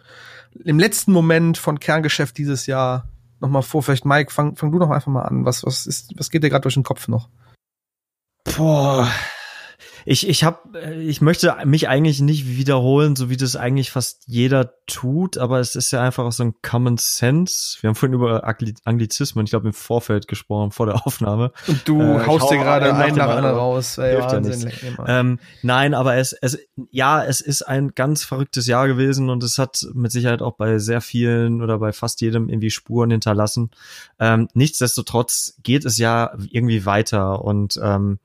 im 0.65 0.79
letzten 0.79 1.13
Moment 1.13 1.59
von 1.59 1.81
Kerngeschäft 1.81 2.39
dieses 2.39 2.67
Jahr 2.67 3.09
noch 3.41 3.49
mal 3.49 3.63
vor? 3.63 3.83
Vielleicht 3.83 4.05
Mike, 4.05 4.33
fang, 4.33 4.57
fang 4.57 4.73
du 4.73 4.79
doch 4.79 4.91
einfach 4.91 5.11
mal 5.11 5.23
an. 5.23 5.45
Was, 5.45 5.65
was 5.65 5.87
ist, 5.87 6.13
was 6.17 6.31
geht 6.31 6.43
dir 6.43 6.51
gerade 6.51 6.63
durch 6.63 6.75
den 6.75 6.83
Kopf 6.83 7.09
noch? 7.09 7.29
Boah, 8.57 9.11
ich, 10.09 10.29
ich 10.29 10.45
hab, 10.45 10.77
ich 10.77 11.21
möchte 11.21 11.57
mich 11.65 11.89
eigentlich 11.89 12.21
nicht 12.21 12.47
wiederholen, 12.47 13.17
so 13.17 13.29
wie 13.29 13.37
das 13.37 13.57
eigentlich 13.57 13.91
fast 13.91 14.23
jeder 14.27 14.73
tut, 14.87 15.37
aber 15.37 15.59
es 15.59 15.75
ist 15.75 15.91
ja 15.91 16.01
einfach 16.01 16.25
auch 16.25 16.33
so 16.33 16.45
ein 16.45 16.55
Common 16.63 16.97
Sense. 16.97 17.79
Wir 17.81 17.89
haben 17.89 17.97
vorhin 17.97 18.15
über 18.15 18.45
Anglizismen, 18.85 19.45
ich 19.45 19.51
glaube, 19.51 19.67
im 19.67 19.73
Vorfeld 19.73 20.29
gesprochen, 20.29 20.71
vor 20.71 20.87
der 20.87 21.05
Aufnahme. 21.07 21.51
Und 21.67 21.89
du 21.89 22.01
äh, 22.01 22.25
haust 22.25 22.53
dir 22.53 22.59
gerade 22.59 22.95
einen 22.95 23.17
nach 23.17 23.29
anderen 23.31 23.57
raus. 23.57 23.99
Ey, 23.99 24.17
Wahnsinn, 24.21 24.71
ja 24.97 25.21
ähm, 25.21 25.41
nein, 25.63 25.93
aber 25.93 26.15
es, 26.15 26.33
es, 26.35 26.57
ja, 26.93 27.25
es 27.25 27.41
ist 27.41 27.63
ein 27.63 27.97
ganz 27.97 28.23
verrücktes 28.23 28.69
Jahr 28.69 28.87
gewesen 28.87 29.29
und 29.29 29.43
es 29.43 29.59
hat 29.59 29.85
mit 29.93 30.13
Sicherheit 30.13 30.41
auch 30.41 30.55
bei 30.55 30.79
sehr 30.79 31.01
vielen 31.01 31.63
oder 31.63 31.81
bei 31.81 31.93
fast 31.93 32.21
jedem 32.21 32.49
irgendwie 32.49 32.71
Spuren 32.71 33.11
hinterlassen. 33.11 33.73
Ähm, 34.21 34.47
nichtsdestotrotz 34.55 35.59
geht 35.65 35.85
es 35.85 35.99
ja 35.99 36.31
irgendwie 36.53 36.87
weiter 36.87 37.45
und 37.45 37.81
ähm, 37.83 38.21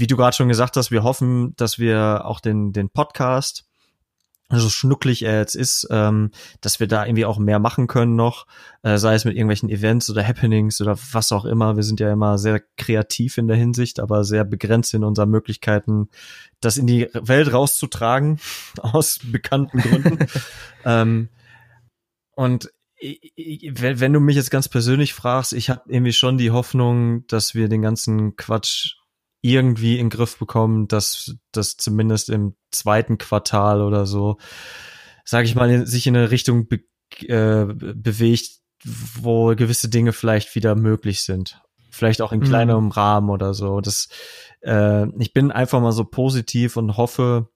wie 0.00 0.06
du 0.06 0.16
gerade 0.16 0.34
schon 0.34 0.48
gesagt 0.48 0.76
hast, 0.76 0.90
wir 0.90 1.02
hoffen, 1.02 1.54
dass 1.56 1.78
wir 1.78 2.24
auch 2.24 2.40
den, 2.40 2.72
den 2.72 2.90
Podcast, 2.90 3.66
so 4.52 4.68
schnucklig 4.68 5.22
er 5.22 5.38
jetzt 5.38 5.54
ist, 5.54 5.86
ähm, 5.90 6.30
dass 6.60 6.80
wir 6.80 6.88
da 6.88 7.06
irgendwie 7.06 7.24
auch 7.24 7.38
mehr 7.38 7.60
machen 7.60 7.86
können 7.86 8.16
noch, 8.16 8.46
äh, 8.82 8.98
sei 8.98 9.14
es 9.14 9.24
mit 9.24 9.36
irgendwelchen 9.36 9.68
Events 9.68 10.10
oder 10.10 10.26
Happenings 10.26 10.80
oder 10.80 10.98
was 11.12 11.30
auch 11.30 11.44
immer. 11.44 11.76
Wir 11.76 11.84
sind 11.84 12.00
ja 12.00 12.12
immer 12.12 12.36
sehr 12.36 12.60
kreativ 12.76 13.38
in 13.38 13.46
der 13.46 13.56
Hinsicht, 13.56 14.00
aber 14.00 14.24
sehr 14.24 14.44
begrenzt 14.44 14.92
in 14.94 15.04
unseren 15.04 15.30
Möglichkeiten, 15.30 16.08
das 16.60 16.78
in 16.78 16.88
die 16.88 17.08
Welt 17.12 17.52
rauszutragen, 17.52 18.40
aus 18.80 19.20
bekannten 19.22 19.78
Gründen. 19.78 20.26
ähm, 20.84 21.28
und 22.34 22.70
wenn 23.02 24.12
du 24.12 24.20
mich 24.20 24.36
jetzt 24.36 24.50
ganz 24.50 24.68
persönlich 24.68 25.14
fragst, 25.14 25.54
ich 25.54 25.70
habe 25.70 25.82
irgendwie 25.86 26.12
schon 26.12 26.36
die 26.36 26.50
Hoffnung, 26.50 27.26
dass 27.28 27.54
wir 27.54 27.68
den 27.68 27.80
ganzen 27.80 28.36
Quatsch 28.36 28.99
irgendwie 29.42 29.98
in 29.98 30.06
den 30.06 30.10
Griff 30.10 30.38
bekommen, 30.38 30.88
dass 30.88 31.34
das 31.52 31.76
zumindest 31.76 32.28
im 32.30 32.54
zweiten 32.70 33.18
Quartal 33.18 33.82
oder 33.82 34.06
so, 34.06 34.38
sage 35.24 35.46
ich 35.46 35.54
mal, 35.54 35.86
sich 35.86 36.06
in 36.06 36.16
eine 36.16 36.30
Richtung 36.30 36.68
be 36.68 36.80
äh, 37.26 37.66
bewegt, 37.66 38.60
wo 38.84 39.54
gewisse 39.56 39.88
Dinge 39.88 40.12
vielleicht 40.12 40.54
wieder 40.54 40.74
möglich 40.74 41.22
sind. 41.22 41.60
vielleicht 41.90 42.22
auch 42.22 42.32
in 42.32 42.40
kleinerem 42.40 42.84
mhm. 42.84 42.90
Rahmen 42.92 43.30
oder 43.30 43.52
so. 43.52 43.80
Das, 43.80 44.08
äh, 44.62 45.08
ich 45.18 45.32
bin 45.32 45.50
einfach 45.50 45.80
mal 45.80 45.92
so 45.92 46.04
positiv 46.04 46.76
und 46.76 46.96
hoffe, 46.96 47.48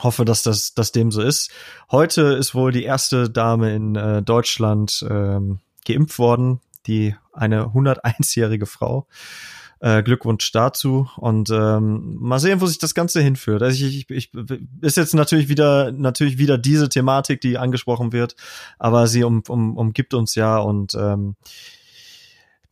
hoffe, 0.00 0.24
dass 0.24 0.42
das, 0.42 0.72
dass 0.72 0.90
dem 0.90 1.10
so 1.10 1.20
ist. 1.20 1.50
Heute 1.90 2.22
ist 2.22 2.54
wohl 2.54 2.72
die 2.72 2.84
erste 2.84 3.28
Dame 3.28 3.74
in 3.74 3.94
äh, 3.94 4.22
Deutschland 4.22 5.04
ähm, 5.08 5.60
geimpft 5.84 6.18
worden, 6.18 6.60
die 6.86 7.14
eine 7.32 7.66
101-jährige 7.66 8.66
Frau. 8.66 9.06
Äh, 9.84 10.04
Glückwunsch 10.04 10.52
dazu 10.52 11.08
und 11.16 11.50
ähm, 11.50 12.16
mal 12.20 12.38
sehen, 12.38 12.60
wo 12.60 12.66
sich 12.66 12.78
das 12.78 12.94
Ganze 12.94 13.20
hinführt. 13.20 13.64
Also 13.64 13.84
ich, 13.84 14.08
ich, 14.08 14.10
ich 14.10 14.30
ist 14.80 14.96
jetzt 14.96 15.12
natürlich 15.12 15.48
wieder 15.48 15.90
natürlich 15.90 16.38
wieder 16.38 16.56
diese 16.56 16.88
Thematik, 16.88 17.40
die 17.40 17.58
angesprochen 17.58 18.12
wird, 18.12 18.36
aber 18.78 19.08
sie 19.08 19.24
um, 19.24 19.42
um, 19.48 19.76
umgibt 19.76 20.14
uns 20.14 20.36
ja 20.36 20.58
und 20.58 20.94
ähm, 20.94 21.34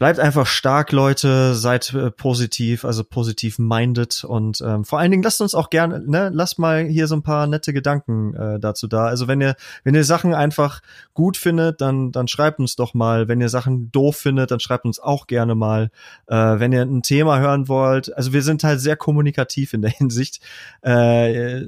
bleibt 0.00 0.18
einfach 0.18 0.46
stark, 0.46 0.92
Leute, 0.92 1.54
seid 1.54 1.92
äh, 1.92 2.10
positiv, 2.10 2.86
also 2.86 3.04
positiv 3.04 3.58
minded 3.58 4.24
und 4.24 4.62
ähm, 4.62 4.86
vor 4.86 4.98
allen 4.98 5.10
Dingen 5.10 5.22
lasst 5.22 5.42
uns 5.42 5.54
auch 5.54 5.68
gerne, 5.68 6.00
ne, 6.00 6.30
lasst 6.32 6.58
mal 6.58 6.86
hier 6.86 7.06
so 7.06 7.16
ein 7.16 7.22
paar 7.22 7.46
nette 7.46 7.74
Gedanken 7.74 8.34
äh, 8.34 8.58
dazu 8.58 8.88
da. 8.88 9.04
Also 9.04 9.28
wenn 9.28 9.42
ihr, 9.42 9.56
wenn 9.84 9.94
ihr 9.94 10.04
Sachen 10.04 10.32
einfach 10.32 10.80
gut 11.12 11.36
findet, 11.36 11.82
dann, 11.82 12.12
dann 12.12 12.28
schreibt 12.28 12.60
uns 12.60 12.76
doch 12.76 12.94
mal. 12.94 13.28
Wenn 13.28 13.42
ihr 13.42 13.50
Sachen 13.50 13.92
doof 13.92 14.16
findet, 14.16 14.50
dann 14.50 14.58
schreibt 14.58 14.86
uns 14.86 15.00
auch 15.00 15.26
gerne 15.26 15.54
mal. 15.54 15.90
Äh, 16.28 16.34
wenn 16.34 16.72
ihr 16.72 16.80
ein 16.80 17.02
Thema 17.02 17.38
hören 17.38 17.68
wollt, 17.68 18.16
also 18.16 18.32
wir 18.32 18.42
sind 18.42 18.64
halt 18.64 18.80
sehr 18.80 18.96
kommunikativ 18.96 19.74
in 19.74 19.82
der 19.82 19.90
Hinsicht. 19.98 20.40
Äh, 20.82 21.60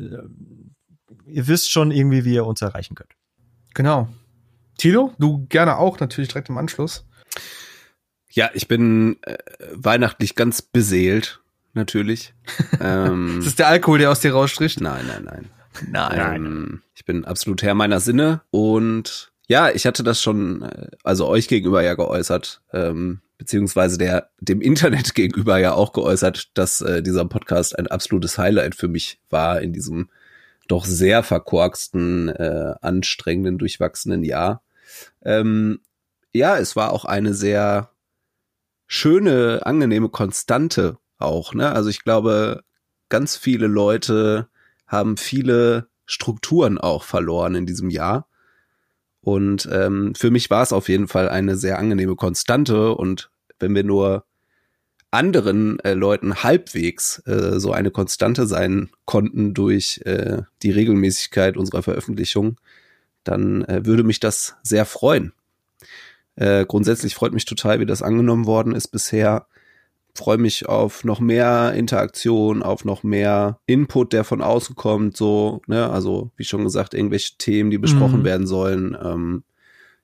ihr 1.26 1.48
wisst 1.48 1.70
schon 1.70 1.90
irgendwie, 1.90 2.24
wie 2.24 2.32
ihr 2.32 2.46
uns 2.46 2.62
erreichen 2.62 2.94
könnt. 2.94 3.12
Genau. 3.74 4.08
Tilo, 4.78 5.12
du 5.18 5.46
gerne 5.48 5.76
auch 5.76 6.00
natürlich 6.00 6.30
direkt 6.30 6.48
im 6.48 6.56
Anschluss. 6.56 7.04
Ja, 8.34 8.50
ich 8.54 8.66
bin 8.66 9.18
äh, 9.22 9.36
weihnachtlich 9.72 10.34
ganz 10.34 10.62
beseelt, 10.62 11.40
natürlich. 11.74 12.32
ähm, 12.80 13.38
ist 13.38 13.46
das 13.46 13.54
der 13.56 13.68
Alkohol, 13.68 13.98
der 13.98 14.10
aus 14.10 14.20
dir 14.20 14.32
rausstricht? 14.32 14.80
Nein, 14.80 15.04
nein, 15.06 15.24
nein. 15.24 15.50
Nein. 15.90 16.36
Ähm, 16.36 16.82
ich 16.94 17.04
bin 17.04 17.26
absolut 17.26 17.62
Herr 17.62 17.74
meiner 17.74 18.00
Sinne 18.00 18.40
und 18.50 19.32
ja, 19.48 19.70
ich 19.70 19.86
hatte 19.86 20.02
das 20.02 20.22
schon, 20.22 20.62
äh, 20.62 20.88
also 21.04 21.26
euch 21.26 21.46
gegenüber 21.46 21.82
ja 21.82 21.94
geäußert, 21.94 22.62
ähm, 22.72 23.20
beziehungsweise 23.36 23.98
der 23.98 24.30
dem 24.40 24.62
Internet 24.62 25.14
gegenüber 25.14 25.58
ja 25.58 25.74
auch 25.74 25.92
geäußert, 25.92 26.50
dass 26.54 26.80
äh, 26.80 27.02
dieser 27.02 27.26
Podcast 27.26 27.78
ein 27.78 27.86
absolutes 27.86 28.38
Highlight 28.38 28.74
für 28.74 28.88
mich 28.88 29.20
war 29.28 29.60
in 29.60 29.74
diesem 29.74 30.08
doch 30.68 30.86
sehr 30.86 31.22
verkorksten, 31.22 32.30
äh, 32.30 32.74
anstrengenden, 32.80 33.58
durchwachsenen 33.58 34.24
Jahr. 34.24 34.62
Ähm, 35.22 35.80
ja, 36.32 36.56
es 36.56 36.76
war 36.76 36.92
auch 36.92 37.04
eine 37.04 37.34
sehr 37.34 37.91
schöne, 38.92 39.64
angenehme 39.64 40.10
Konstante 40.10 40.98
auch. 41.16 41.54
Ne? 41.54 41.72
Also 41.72 41.88
ich 41.88 42.04
glaube, 42.04 42.62
ganz 43.08 43.36
viele 43.38 43.66
Leute 43.66 44.48
haben 44.86 45.16
viele 45.16 45.88
Strukturen 46.04 46.76
auch 46.76 47.02
verloren 47.02 47.54
in 47.54 47.64
diesem 47.64 47.88
Jahr. 47.88 48.28
Und 49.22 49.66
ähm, 49.72 50.14
für 50.14 50.30
mich 50.30 50.50
war 50.50 50.62
es 50.62 50.74
auf 50.74 50.90
jeden 50.90 51.08
Fall 51.08 51.30
eine 51.30 51.56
sehr 51.56 51.78
angenehme 51.78 52.16
Konstante. 52.16 52.94
Und 52.94 53.30
wenn 53.58 53.74
wir 53.74 53.82
nur 53.82 54.26
anderen 55.10 55.80
äh, 55.80 55.94
Leuten 55.94 56.42
halbwegs 56.42 57.22
äh, 57.24 57.58
so 57.58 57.72
eine 57.72 57.92
Konstante 57.92 58.46
sein 58.46 58.90
konnten 59.06 59.54
durch 59.54 60.02
äh, 60.04 60.42
die 60.62 60.70
Regelmäßigkeit 60.70 61.56
unserer 61.56 61.82
Veröffentlichung, 61.82 62.58
dann 63.24 63.64
äh, 63.64 63.86
würde 63.86 64.02
mich 64.02 64.20
das 64.20 64.56
sehr 64.62 64.84
freuen. 64.84 65.32
Äh, 66.36 66.64
grundsätzlich 66.66 67.14
freut 67.14 67.32
mich 67.32 67.44
total, 67.44 67.80
wie 67.80 67.86
das 67.86 68.02
angenommen 68.02 68.46
worden 68.46 68.74
ist 68.74 68.88
bisher. 68.88 69.46
Freue 70.14 70.38
mich 70.38 70.66
auf 70.66 71.04
noch 71.04 71.20
mehr 71.20 71.72
Interaktion, 71.74 72.62
auf 72.62 72.84
noch 72.84 73.02
mehr 73.02 73.58
Input, 73.66 74.12
der 74.12 74.24
von 74.24 74.42
außen 74.42 74.76
kommt, 74.76 75.16
so, 75.16 75.62
ne, 75.66 75.88
also 75.88 76.30
wie 76.36 76.44
schon 76.44 76.64
gesagt, 76.64 76.92
irgendwelche 76.92 77.36
Themen, 77.38 77.70
die 77.70 77.78
besprochen 77.78 78.20
mhm. 78.20 78.24
werden 78.24 78.46
sollen. 78.46 78.96
Ähm, 79.02 79.44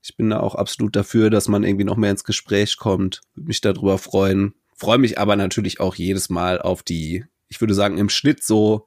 ich 0.02 0.16
bin 0.16 0.30
da 0.30 0.40
auch 0.40 0.54
absolut 0.54 0.96
dafür, 0.96 1.28
dass 1.28 1.48
man 1.48 1.64
irgendwie 1.64 1.84
noch 1.84 1.96
mehr 1.96 2.10
ins 2.10 2.24
Gespräch 2.24 2.78
kommt. 2.78 3.20
Würde 3.34 3.48
mich 3.48 3.60
darüber 3.60 3.98
freuen. 3.98 4.54
Freue 4.74 4.98
mich 4.98 5.18
aber 5.18 5.36
natürlich 5.36 5.80
auch 5.80 5.94
jedes 5.94 6.30
Mal 6.30 6.60
auf 6.60 6.82
die, 6.82 7.24
ich 7.48 7.60
würde 7.60 7.74
sagen, 7.74 7.98
im 7.98 8.08
Schnitt 8.08 8.42
so 8.42 8.86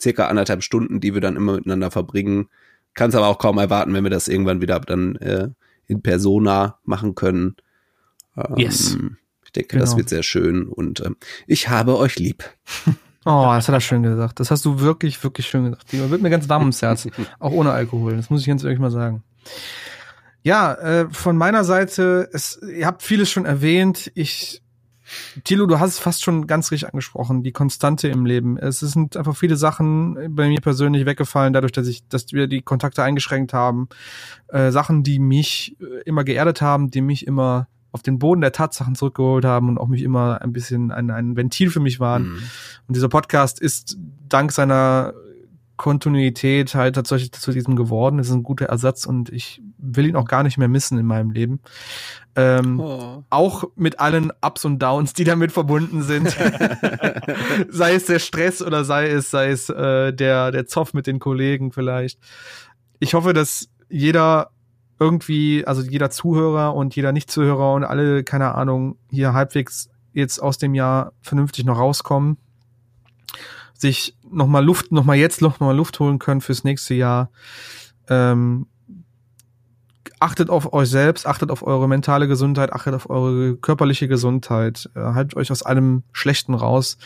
circa 0.00 0.26
anderthalb 0.26 0.62
Stunden, 0.62 1.00
die 1.00 1.14
wir 1.14 1.20
dann 1.20 1.36
immer 1.36 1.54
miteinander 1.54 1.90
verbringen. 1.90 2.48
Kann 2.94 3.10
es 3.10 3.16
aber 3.16 3.28
auch 3.28 3.38
kaum 3.38 3.58
erwarten, 3.58 3.94
wenn 3.94 4.04
wir 4.04 4.10
das 4.10 4.28
irgendwann 4.28 4.60
wieder 4.60 4.80
dann 4.80 5.16
äh, 5.16 5.48
in 5.88 6.02
Persona 6.02 6.78
machen 6.84 7.14
können. 7.14 7.56
Ähm, 8.36 8.56
yes. 8.56 8.96
Ich 9.44 9.52
denke, 9.52 9.68
genau. 9.70 9.80
das 9.80 9.96
wird 9.96 10.08
sehr 10.08 10.22
schön 10.22 10.68
und 10.68 11.00
ähm, 11.00 11.16
ich 11.46 11.68
habe 11.68 11.98
euch 11.98 12.16
lieb. 12.18 12.44
Oh, 13.24 13.52
das 13.52 13.68
hat 13.68 13.74
er 13.74 13.80
schön 13.82 14.02
gesagt. 14.02 14.40
Das 14.40 14.50
hast 14.50 14.64
du 14.64 14.80
wirklich, 14.80 15.22
wirklich 15.22 15.46
schön 15.46 15.64
gesagt. 15.64 15.92
Die 15.92 15.98
wird 16.08 16.22
mir 16.22 16.30
ganz 16.30 16.48
warm 16.48 16.62
ums 16.62 16.80
Herz. 16.80 17.06
auch 17.40 17.50
ohne 17.52 17.72
Alkohol. 17.72 18.16
Das 18.16 18.30
muss 18.30 18.40
ich 18.40 18.46
ganz 18.46 18.64
ehrlich 18.64 18.78
mal 18.78 18.90
sagen. 18.90 19.22
Ja, 20.42 20.72
äh, 20.74 21.08
von 21.10 21.36
meiner 21.36 21.62
Seite, 21.64 22.30
es, 22.32 22.58
ihr 22.62 22.86
habt 22.86 23.02
vieles 23.02 23.28
schon 23.28 23.44
erwähnt. 23.44 24.10
Ich 24.14 24.62
Tilo, 25.44 25.66
du 25.66 25.78
hast 25.78 25.90
es 25.94 25.98
fast 25.98 26.22
schon 26.22 26.46
ganz 26.46 26.70
richtig 26.70 26.88
angesprochen, 26.88 27.42
die 27.42 27.52
Konstante 27.52 28.08
im 28.08 28.26
Leben. 28.26 28.56
Es 28.56 28.80
sind 28.80 29.16
einfach 29.16 29.36
viele 29.36 29.56
Sachen 29.56 30.34
bei 30.34 30.48
mir 30.48 30.60
persönlich 30.60 31.06
weggefallen, 31.06 31.52
dadurch, 31.52 31.72
dass 31.72 31.86
ich, 31.86 32.06
dass 32.08 32.32
wir 32.32 32.46
die 32.46 32.62
Kontakte 32.62 33.02
eingeschränkt 33.02 33.52
haben. 33.52 33.88
Äh, 34.48 34.70
Sachen, 34.70 35.02
die 35.02 35.18
mich 35.18 35.76
äh, 35.80 36.02
immer 36.04 36.24
geerdet 36.24 36.60
haben, 36.60 36.90
die 36.90 37.00
mich 37.00 37.26
immer 37.26 37.68
auf 37.92 38.02
den 38.02 38.18
Boden 38.18 38.40
der 38.40 38.52
Tatsachen 38.52 38.94
zurückgeholt 38.94 39.44
haben 39.44 39.68
und 39.68 39.78
auch 39.78 39.88
mich 39.88 40.02
immer 40.02 40.42
ein 40.42 40.52
bisschen 40.52 40.90
ein, 40.90 41.10
ein 41.10 41.36
Ventil 41.36 41.70
für 41.70 41.80
mich 41.80 42.00
waren. 42.00 42.30
Mhm. 42.30 42.42
Und 42.86 42.96
dieser 42.96 43.08
Podcast 43.08 43.60
ist 43.60 43.96
dank 44.28 44.52
seiner 44.52 45.14
Kontinuität 45.78 46.74
halt 46.74 46.96
tatsächlich 46.96 47.32
zu 47.32 47.52
diesem 47.52 47.76
geworden. 47.76 48.18
Es 48.18 48.28
ist 48.28 48.34
ein 48.34 48.42
guter 48.42 48.66
Ersatz 48.66 49.06
und 49.06 49.30
ich 49.30 49.62
will 49.78 50.06
ihn 50.06 50.16
auch 50.16 50.26
gar 50.26 50.42
nicht 50.42 50.58
mehr 50.58 50.68
missen 50.68 50.98
in 50.98 51.06
meinem 51.06 51.30
Leben. 51.30 51.60
Ähm, 52.36 52.78
oh. 52.80 53.24
Auch 53.30 53.64
mit 53.76 54.00
allen 54.00 54.30
Ups 54.42 54.66
und 54.66 54.80
Downs, 54.80 55.14
die 55.14 55.24
damit 55.24 55.52
verbunden 55.52 56.02
sind. 56.02 56.28
sei 57.70 57.94
es 57.94 58.06
der 58.06 58.18
Stress 58.18 58.60
oder 58.60 58.84
sei 58.84 59.08
es, 59.08 59.30
sei 59.30 59.50
es 59.50 59.70
äh, 59.70 60.12
der, 60.12 60.50
der 60.50 60.66
Zoff 60.66 60.92
mit 60.92 61.06
den 61.06 61.20
Kollegen 61.20 61.72
vielleicht. 61.72 62.18
Ich 62.98 63.14
hoffe, 63.14 63.32
dass 63.32 63.70
jeder 63.88 64.50
irgendwie, 64.98 65.64
also 65.64 65.80
jeder 65.82 66.10
Zuhörer 66.10 66.74
und 66.74 66.96
jeder 66.96 67.12
Nicht-Zuhörer 67.12 67.72
und 67.74 67.84
alle, 67.84 68.24
keine 68.24 68.56
Ahnung, 68.56 68.98
hier 69.10 69.32
halbwegs 69.32 69.88
jetzt 70.12 70.42
aus 70.42 70.58
dem 70.58 70.74
Jahr 70.74 71.12
vernünftig 71.22 71.64
noch 71.64 71.78
rauskommen 71.78 72.36
sich 73.78 74.16
nochmal 74.30 74.64
Luft, 74.64 74.92
nochmal 74.92 75.16
jetzt 75.16 75.42
nochmal 75.42 75.76
Luft 75.76 75.98
holen 76.00 76.18
können 76.18 76.40
fürs 76.40 76.64
nächste 76.64 76.94
Jahr. 76.94 77.30
Ähm, 78.08 78.66
achtet 80.20 80.50
auf 80.50 80.72
euch 80.72 80.88
selbst, 80.88 81.26
achtet 81.26 81.50
auf 81.50 81.62
eure 81.62 81.88
mentale 81.88 82.28
Gesundheit, 82.28 82.72
achtet 82.72 82.94
auf 82.94 83.08
eure 83.10 83.56
körperliche 83.56 84.08
Gesundheit, 84.08 84.90
äh, 84.94 85.00
haltet 85.00 85.36
euch 85.36 85.50
aus 85.52 85.62
allem 85.62 86.02
Schlechten 86.12 86.54
raus. 86.54 86.98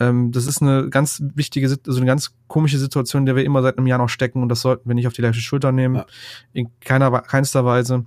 Ähm, 0.00 0.32
das 0.32 0.46
ist 0.46 0.60
eine 0.60 0.88
ganz 0.90 1.22
wichtige, 1.34 1.66
also 1.66 1.98
eine 1.98 2.06
ganz 2.06 2.34
komische 2.48 2.78
Situation, 2.78 3.22
in 3.22 3.26
der 3.26 3.36
wir 3.36 3.44
immer 3.44 3.62
seit 3.62 3.78
einem 3.78 3.86
Jahr 3.86 3.98
noch 3.98 4.08
stecken 4.08 4.42
und 4.42 4.48
das 4.48 4.60
sollten 4.60 4.88
wir 4.88 4.94
nicht 4.94 5.06
auf 5.06 5.12
die 5.12 5.22
leichte 5.22 5.40
Schulter 5.40 5.72
nehmen, 5.72 5.96
ja. 5.96 6.06
in 6.52 6.68
keiner 6.80 7.10
keinster 7.20 7.64
Weise. 7.64 8.04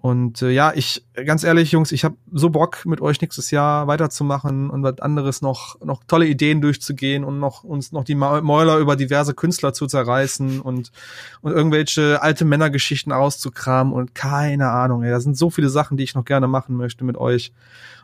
Und 0.00 0.40
äh, 0.42 0.50
ja, 0.50 0.72
ich 0.72 1.04
ganz 1.24 1.42
ehrlich, 1.42 1.72
Jungs, 1.72 1.90
ich 1.90 2.04
habe 2.04 2.16
so 2.30 2.50
Bock 2.50 2.86
mit 2.86 3.00
euch 3.00 3.20
nächstes 3.20 3.50
Jahr 3.50 3.88
weiterzumachen 3.88 4.70
und 4.70 4.84
was 4.84 5.00
anderes 5.00 5.42
noch 5.42 5.80
noch 5.80 6.04
tolle 6.06 6.26
Ideen 6.26 6.60
durchzugehen 6.60 7.24
und 7.24 7.40
noch 7.40 7.64
uns 7.64 7.90
noch 7.90 8.04
die 8.04 8.14
Mäuler 8.14 8.78
über 8.78 8.94
diverse 8.94 9.34
Künstler 9.34 9.72
zu 9.72 9.86
zerreißen 9.86 10.60
und 10.60 10.92
und 11.40 11.52
irgendwelche 11.52 12.22
alte 12.22 12.44
Männergeschichten 12.44 13.12
auszukramen 13.12 13.92
und 13.92 14.14
keine 14.14 14.70
Ahnung, 14.70 15.02
ey, 15.02 15.10
da 15.10 15.18
sind 15.18 15.36
so 15.36 15.50
viele 15.50 15.70
Sachen, 15.70 15.96
die 15.96 16.04
ich 16.04 16.14
noch 16.14 16.24
gerne 16.24 16.46
machen 16.46 16.76
möchte 16.76 17.04
mit 17.04 17.16
euch 17.16 17.52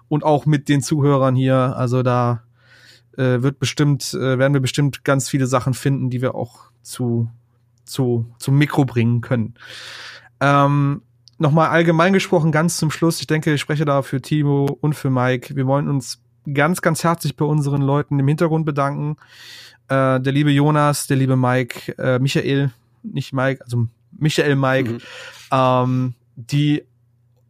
und 0.08 0.24
auch 0.24 0.44
mit 0.44 0.68
den 0.68 0.82
Zuhörern 0.82 1.36
hier, 1.36 1.76
also 1.76 2.02
da 2.02 2.42
äh, 3.16 3.43
wird 3.43 3.59
bestimmt, 3.59 4.14
äh, 4.14 4.39
werden 4.39 4.55
wir 4.55 4.60
bestimmt 4.60 5.05
ganz 5.05 5.28
viele 5.28 5.47
Sachen 5.47 5.74
finden, 5.74 6.10
die 6.10 6.22
wir 6.22 6.34
auch 6.34 6.70
zu, 6.82 7.30
zu, 7.84 8.26
zum 8.39 8.59
Mikro 8.59 8.84
bringen 8.84 9.20
können. 9.20 9.55
Ähm, 10.40 11.02
Nochmal 11.43 11.70
allgemein 11.70 12.12
gesprochen, 12.12 12.52
ganz 12.52 12.76
zum 12.76 12.93
Schluss, 12.93 13.18
ich 13.18 13.26
denke, 13.26 13.52
ich 13.52 13.60
spreche 13.60 13.84
da 13.84 14.02
für 14.02 14.22
Timo 14.22 14.78
und 14.80 14.94
für 14.94 15.10
Mike. 15.10 15.56
Wir 15.56 15.66
wollen 15.66 15.89
uns 15.89 16.22
ganz, 16.55 16.82
ganz 16.82 17.02
herzlich 17.02 17.34
bei 17.34 17.44
unseren 17.44 17.82
Leuten 17.82 18.20
im 18.20 18.28
Hintergrund 18.28 18.64
bedanken. 18.64 19.16
Äh, 19.89 20.20
der 20.20 20.32
liebe 20.32 20.52
Jonas, 20.52 21.09
der 21.09 21.16
liebe 21.16 21.34
Mike, 21.34 21.98
äh, 21.98 22.20
Michael, 22.20 22.70
nicht 23.02 23.32
Mike, 23.32 23.60
also 23.64 23.89
Michael 24.12 24.55
Mike, 24.55 24.93
mhm. 24.93 24.98
ähm, 25.51 26.14
die 26.36 26.84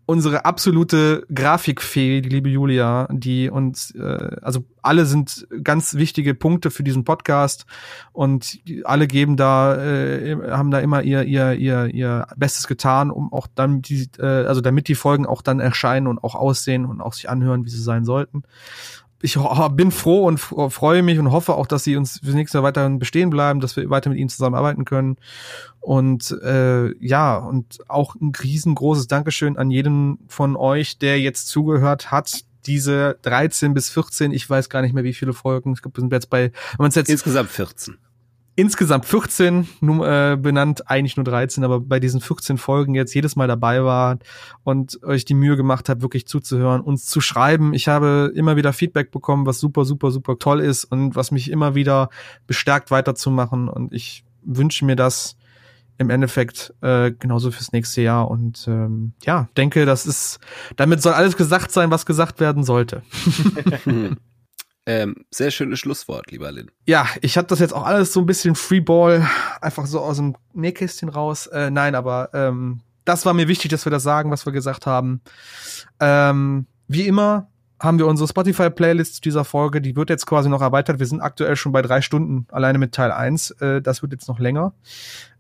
unsere 0.07 0.45
absolute 0.45 1.25
Grafikfee, 1.33 2.21
die 2.21 2.29
liebe 2.29 2.49
Julia, 2.49 3.09
die 3.11 3.49
uns, 3.51 3.95
äh, 3.95 4.37
also 4.43 4.65
alle 4.83 5.07
sind 5.07 5.47
ganz 5.63 5.95
wichtige 5.95 6.35
Punkte 6.35 6.71
für 6.71 6.83
diesen 6.83 7.05
Podcast 7.05 7.67
und 8.13 8.61
alle 8.85 9.07
geben 9.07 9.37
da, 9.37 9.77
äh, 9.77 10.37
haben 10.51 10.71
da 10.71 10.81
immer 10.81 11.03
ihr 11.03 11.23
ihr 11.23 11.53
ihr 11.53 11.87
ihr 11.87 12.27
Bestes 12.37 12.67
getan, 12.67 13.11
um 13.11 13.33
auch 13.33 13.47
dann 13.55 13.81
die, 13.83 14.09
äh, 14.19 14.25
also 14.47 14.61
damit 14.61 14.89
die 14.89 14.97
Folgen 14.97 15.25
auch 15.25 15.43
dann 15.43 15.61
erscheinen 15.61 16.09
und 16.09 16.23
auch 16.23 16.35
aussehen 16.35 16.85
und 16.85 17.01
auch 17.01 17.13
sich 17.13 17.31
anhören, 17.31 17.65
wie 17.65 17.71
sie 17.71 17.83
sein 17.83 18.05
sollten 18.05 18.43
ich 19.23 19.39
bin 19.73 19.91
froh 19.93 20.27
und 20.27 20.39
freue 20.39 21.03
mich 21.03 21.19
und 21.19 21.31
hoffe 21.31 21.55
auch, 21.55 21.67
dass 21.67 21.85
sie 21.85 21.97
uns 21.97 22.21
für 22.23 22.31
nächstes 22.31 22.55
Jahr 22.55 22.65
weiterhin 22.65 22.99
bestehen 22.99 23.31
bleiben, 23.31 23.61
dass 23.61 23.77
wir 23.77 23.89
weiter 23.89 24.11
mit 24.11 24.19
ihnen 24.19 24.29
zusammenarbeiten 24.29 24.85
können. 24.85 25.17
Und 25.81 26.31
äh, 26.43 26.95
ja, 27.05 27.37
und 27.37 27.79
auch 27.89 28.17
ein 28.17 28.33
riesengroßes 28.35 29.07
Dankeschön 29.07 29.57
an 29.57 29.71
jeden 29.71 30.19
von 30.29 30.57
euch, 30.57 30.99
der 30.99 31.21
jetzt 31.21 31.49
zugehört 31.49 32.11
hat. 32.11 32.45
Diese 32.67 33.19
13 33.23 33.75
bis 33.75 33.91
14, 33.91 34.33
ich 34.33 34.49
weiß 34.49 34.69
gar 34.69 34.83
nicht 34.83 34.93
mehr, 34.93 35.05
wie 35.05 35.15
viele 35.15 35.33
Folgen. 35.33 35.73
Ich 35.73 35.83
glaube, 35.83 35.97
wir 35.97 36.03
sind 36.03 36.13
jetzt 36.13 36.31
bei, 36.31 36.53
wenn 36.79 36.91
jetzt 36.91 37.09
insgesamt 37.09 37.51
14 37.51 37.97
insgesamt 38.55 39.07
14 39.07 39.67
äh, 39.83 40.37
benannt, 40.37 40.91
eigentlich 40.91 41.17
nur 41.17 41.25
13, 41.25 41.65
aber 41.65 41.81
bei 41.81 42.01
diesen 42.01 42.21
14 42.21 42.59
Folgen 42.59 42.95
jetzt 42.95 43.15
jedes 43.15 43.35
Mal 43.35 43.49
dabei 43.49 43.83
war 43.83 44.19
und 44.63 45.03
euch 45.03 45.25
die 45.25 45.35
Mühe 45.35 45.57
gemacht 45.57 45.89
habt, 45.89 46.03
wirklich 46.03 46.27
zuzuhören, 46.27 46.83
uns 46.83 47.07
zu 47.07 47.21
schreiben. 47.21 47.73
Ich 47.73 47.89
habe 47.89 48.33
immer 48.35 48.57
wieder 48.57 48.73
Feedback 48.73 49.11
bekommen, 49.11 49.47
was 49.47 49.59
super, 49.59 49.85
super, 49.85 50.11
super 50.11 50.39
toll 50.39 50.61
ist 50.61 50.85
und 50.85 51.17
was 51.17 51.31
mich 51.31 51.51
immer 51.51 51.75
wieder 51.75 52.11
bestärkt 52.47 52.91
weiterzumachen 52.91 53.69
und 53.69 53.93
ich 53.93 54.25
wünsche 54.45 54.85
mir 54.85 54.97
das 54.97 55.37
im 55.99 56.11
Endeffekt 56.11 56.75
äh, 56.81 57.13
genauso 57.13 57.51
fürs 57.53 57.73
nächste 57.73 58.03
Jahr 58.03 58.31
und 58.31 58.67
ähm, 58.67 59.13
ja, 59.23 59.49
denke, 59.57 59.87
das 59.87 60.05
ist, 60.05 60.41
damit 60.77 61.01
soll 61.01 61.13
alles 61.13 61.37
gesagt 61.37 61.71
sein, 61.71 61.91
was 61.91 62.07
gesagt 62.07 62.41
werden 62.41 62.65
sollte. 62.65 63.03
Ähm, 64.85 65.25
sehr 65.31 65.51
schönes 65.53 65.79
Schlusswort, 65.79 66.31
lieber 66.31 66.51
Lin. 66.51 66.71
Ja, 66.87 67.07
ich 67.21 67.37
hatte 67.39 67.49
das 67.49 67.61
jetzt 67.61 67.73
auch 67.73 67.85
alles 67.85 68.13
so 68.13 68.21
ein 68.21 68.27
bisschen 68.27 68.57
Freeball, 68.57 69.29
einfach 69.61 69.87
so 69.87 70.01
aus 70.01 70.17
dem 70.17 70.35
Nähkästchen 70.55 71.09
raus. 71.09 71.47
Äh, 71.47 71.71
nein, 71.71 71.95
aber 71.95 72.31
ähm, 72.35 72.81
das 73.05 73.25
war 73.25 73.33
mir 73.33 73.47
wichtig, 73.49 73.71
dass 73.71 73.87
wir 73.87 73.91
das 73.91 74.03
sagen, 74.03 74.31
was 74.31 74.45
wir 74.45 74.53
gesagt 74.53 74.87
haben. 74.87 75.21
Ähm, 76.01 76.67
wie 76.89 77.07
immer 77.07 77.49
haben 77.79 77.99
wir 77.99 78.07
unsere 78.07 78.29
Spotify-Playlist 78.29 79.17
zu 79.17 79.21
dieser 79.21 79.45
Folge, 79.45 79.81
die 79.81 79.97
wird 79.97 80.11
jetzt 80.11 80.27
quasi 80.27 80.49
noch 80.49 80.63
erweitert. 80.63 81.01
Wir 81.01 81.07
sind 81.07 81.21
aktuell 81.21 81.57
schon 81.57 81.73
bei 81.73 81.83
drei 81.83 82.01
Stunden 82.01 82.47
alleine 82.51 82.79
mit 82.79 82.93
Teil 82.93 83.11
1. 83.13 83.53
Äh, 83.53 83.83
das 83.83 84.03
wird 84.03 84.13
jetzt 84.13 84.29
noch 84.29 84.39
länger. 84.39 84.73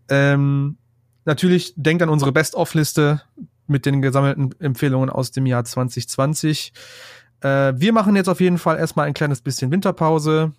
Ähm, 0.08 0.76
natürlich 1.24 1.74
denkt 1.76 2.02
an 2.02 2.08
unsere 2.08 2.32
Best-of-Liste 2.32 3.22
mit 3.66 3.86
den 3.86 4.02
gesammelten 4.02 4.54
Empfehlungen 4.60 5.08
aus 5.08 5.30
dem 5.30 5.46
Jahr 5.46 5.64
2020. 5.64 6.72
Äh, 7.42 7.72
wir 7.76 7.92
machen 7.92 8.16
jetzt 8.16 8.28
auf 8.28 8.40
jeden 8.40 8.58
Fall 8.58 8.78
erstmal 8.78 9.06
ein 9.06 9.14
kleines 9.14 9.40
bisschen 9.40 9.70
Winterpause, 9.70 10.52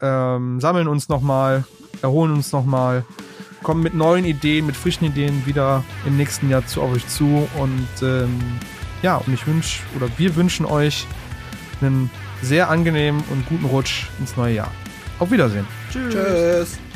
ähm, 0.00 0.60
sammeln 0.60 0.88
uns 0.88 1.08
nochmal, 1.08 1.64
erholen 2.02 2.32
uns 2.32 2.52
nochmal, 2.52 3.04
kommen 3.62 3.82
mit 3.82 3.94
neuen 3.94 4.24
Ideen, 4.24 4.66
mit 4.66 4.76
frischen 4.76 5.06
Ideen 5.06 5.44
wieder 5.46 5.84
im 6.06 6.16
nächsten 6.16 6.48
Jahr 6.48 6.66
zu 6.66 6.82
euch 6.82 7.06
zu. 7.08 7.48
Und 7.58 7.88
ähm, 8.02 8.38
ja, 9.02 9.16
und 9.16 9.32
ich 9.32 9.46
wünsche, 9.46 9.82
oder 9.96 10.08
wir 10.16 10.36
wünschen 10.36 10.66
euch 10.66 11.06
einen 11.80 12.10
sehr 12.42 12.70
angenehmen 12.70 13.22
und 13.30 13.46
guten 13.48 13.66
Rutsch 13.66 14.06
ins 14.20 14.36
neue 14.36 14.54
Jahr. 14.54 14.70
Auf 15.18 15.30
Wiedersehen. 15.30 15.66
Tschüss. 15.90 16.14
Tschüss. 16.14 16.87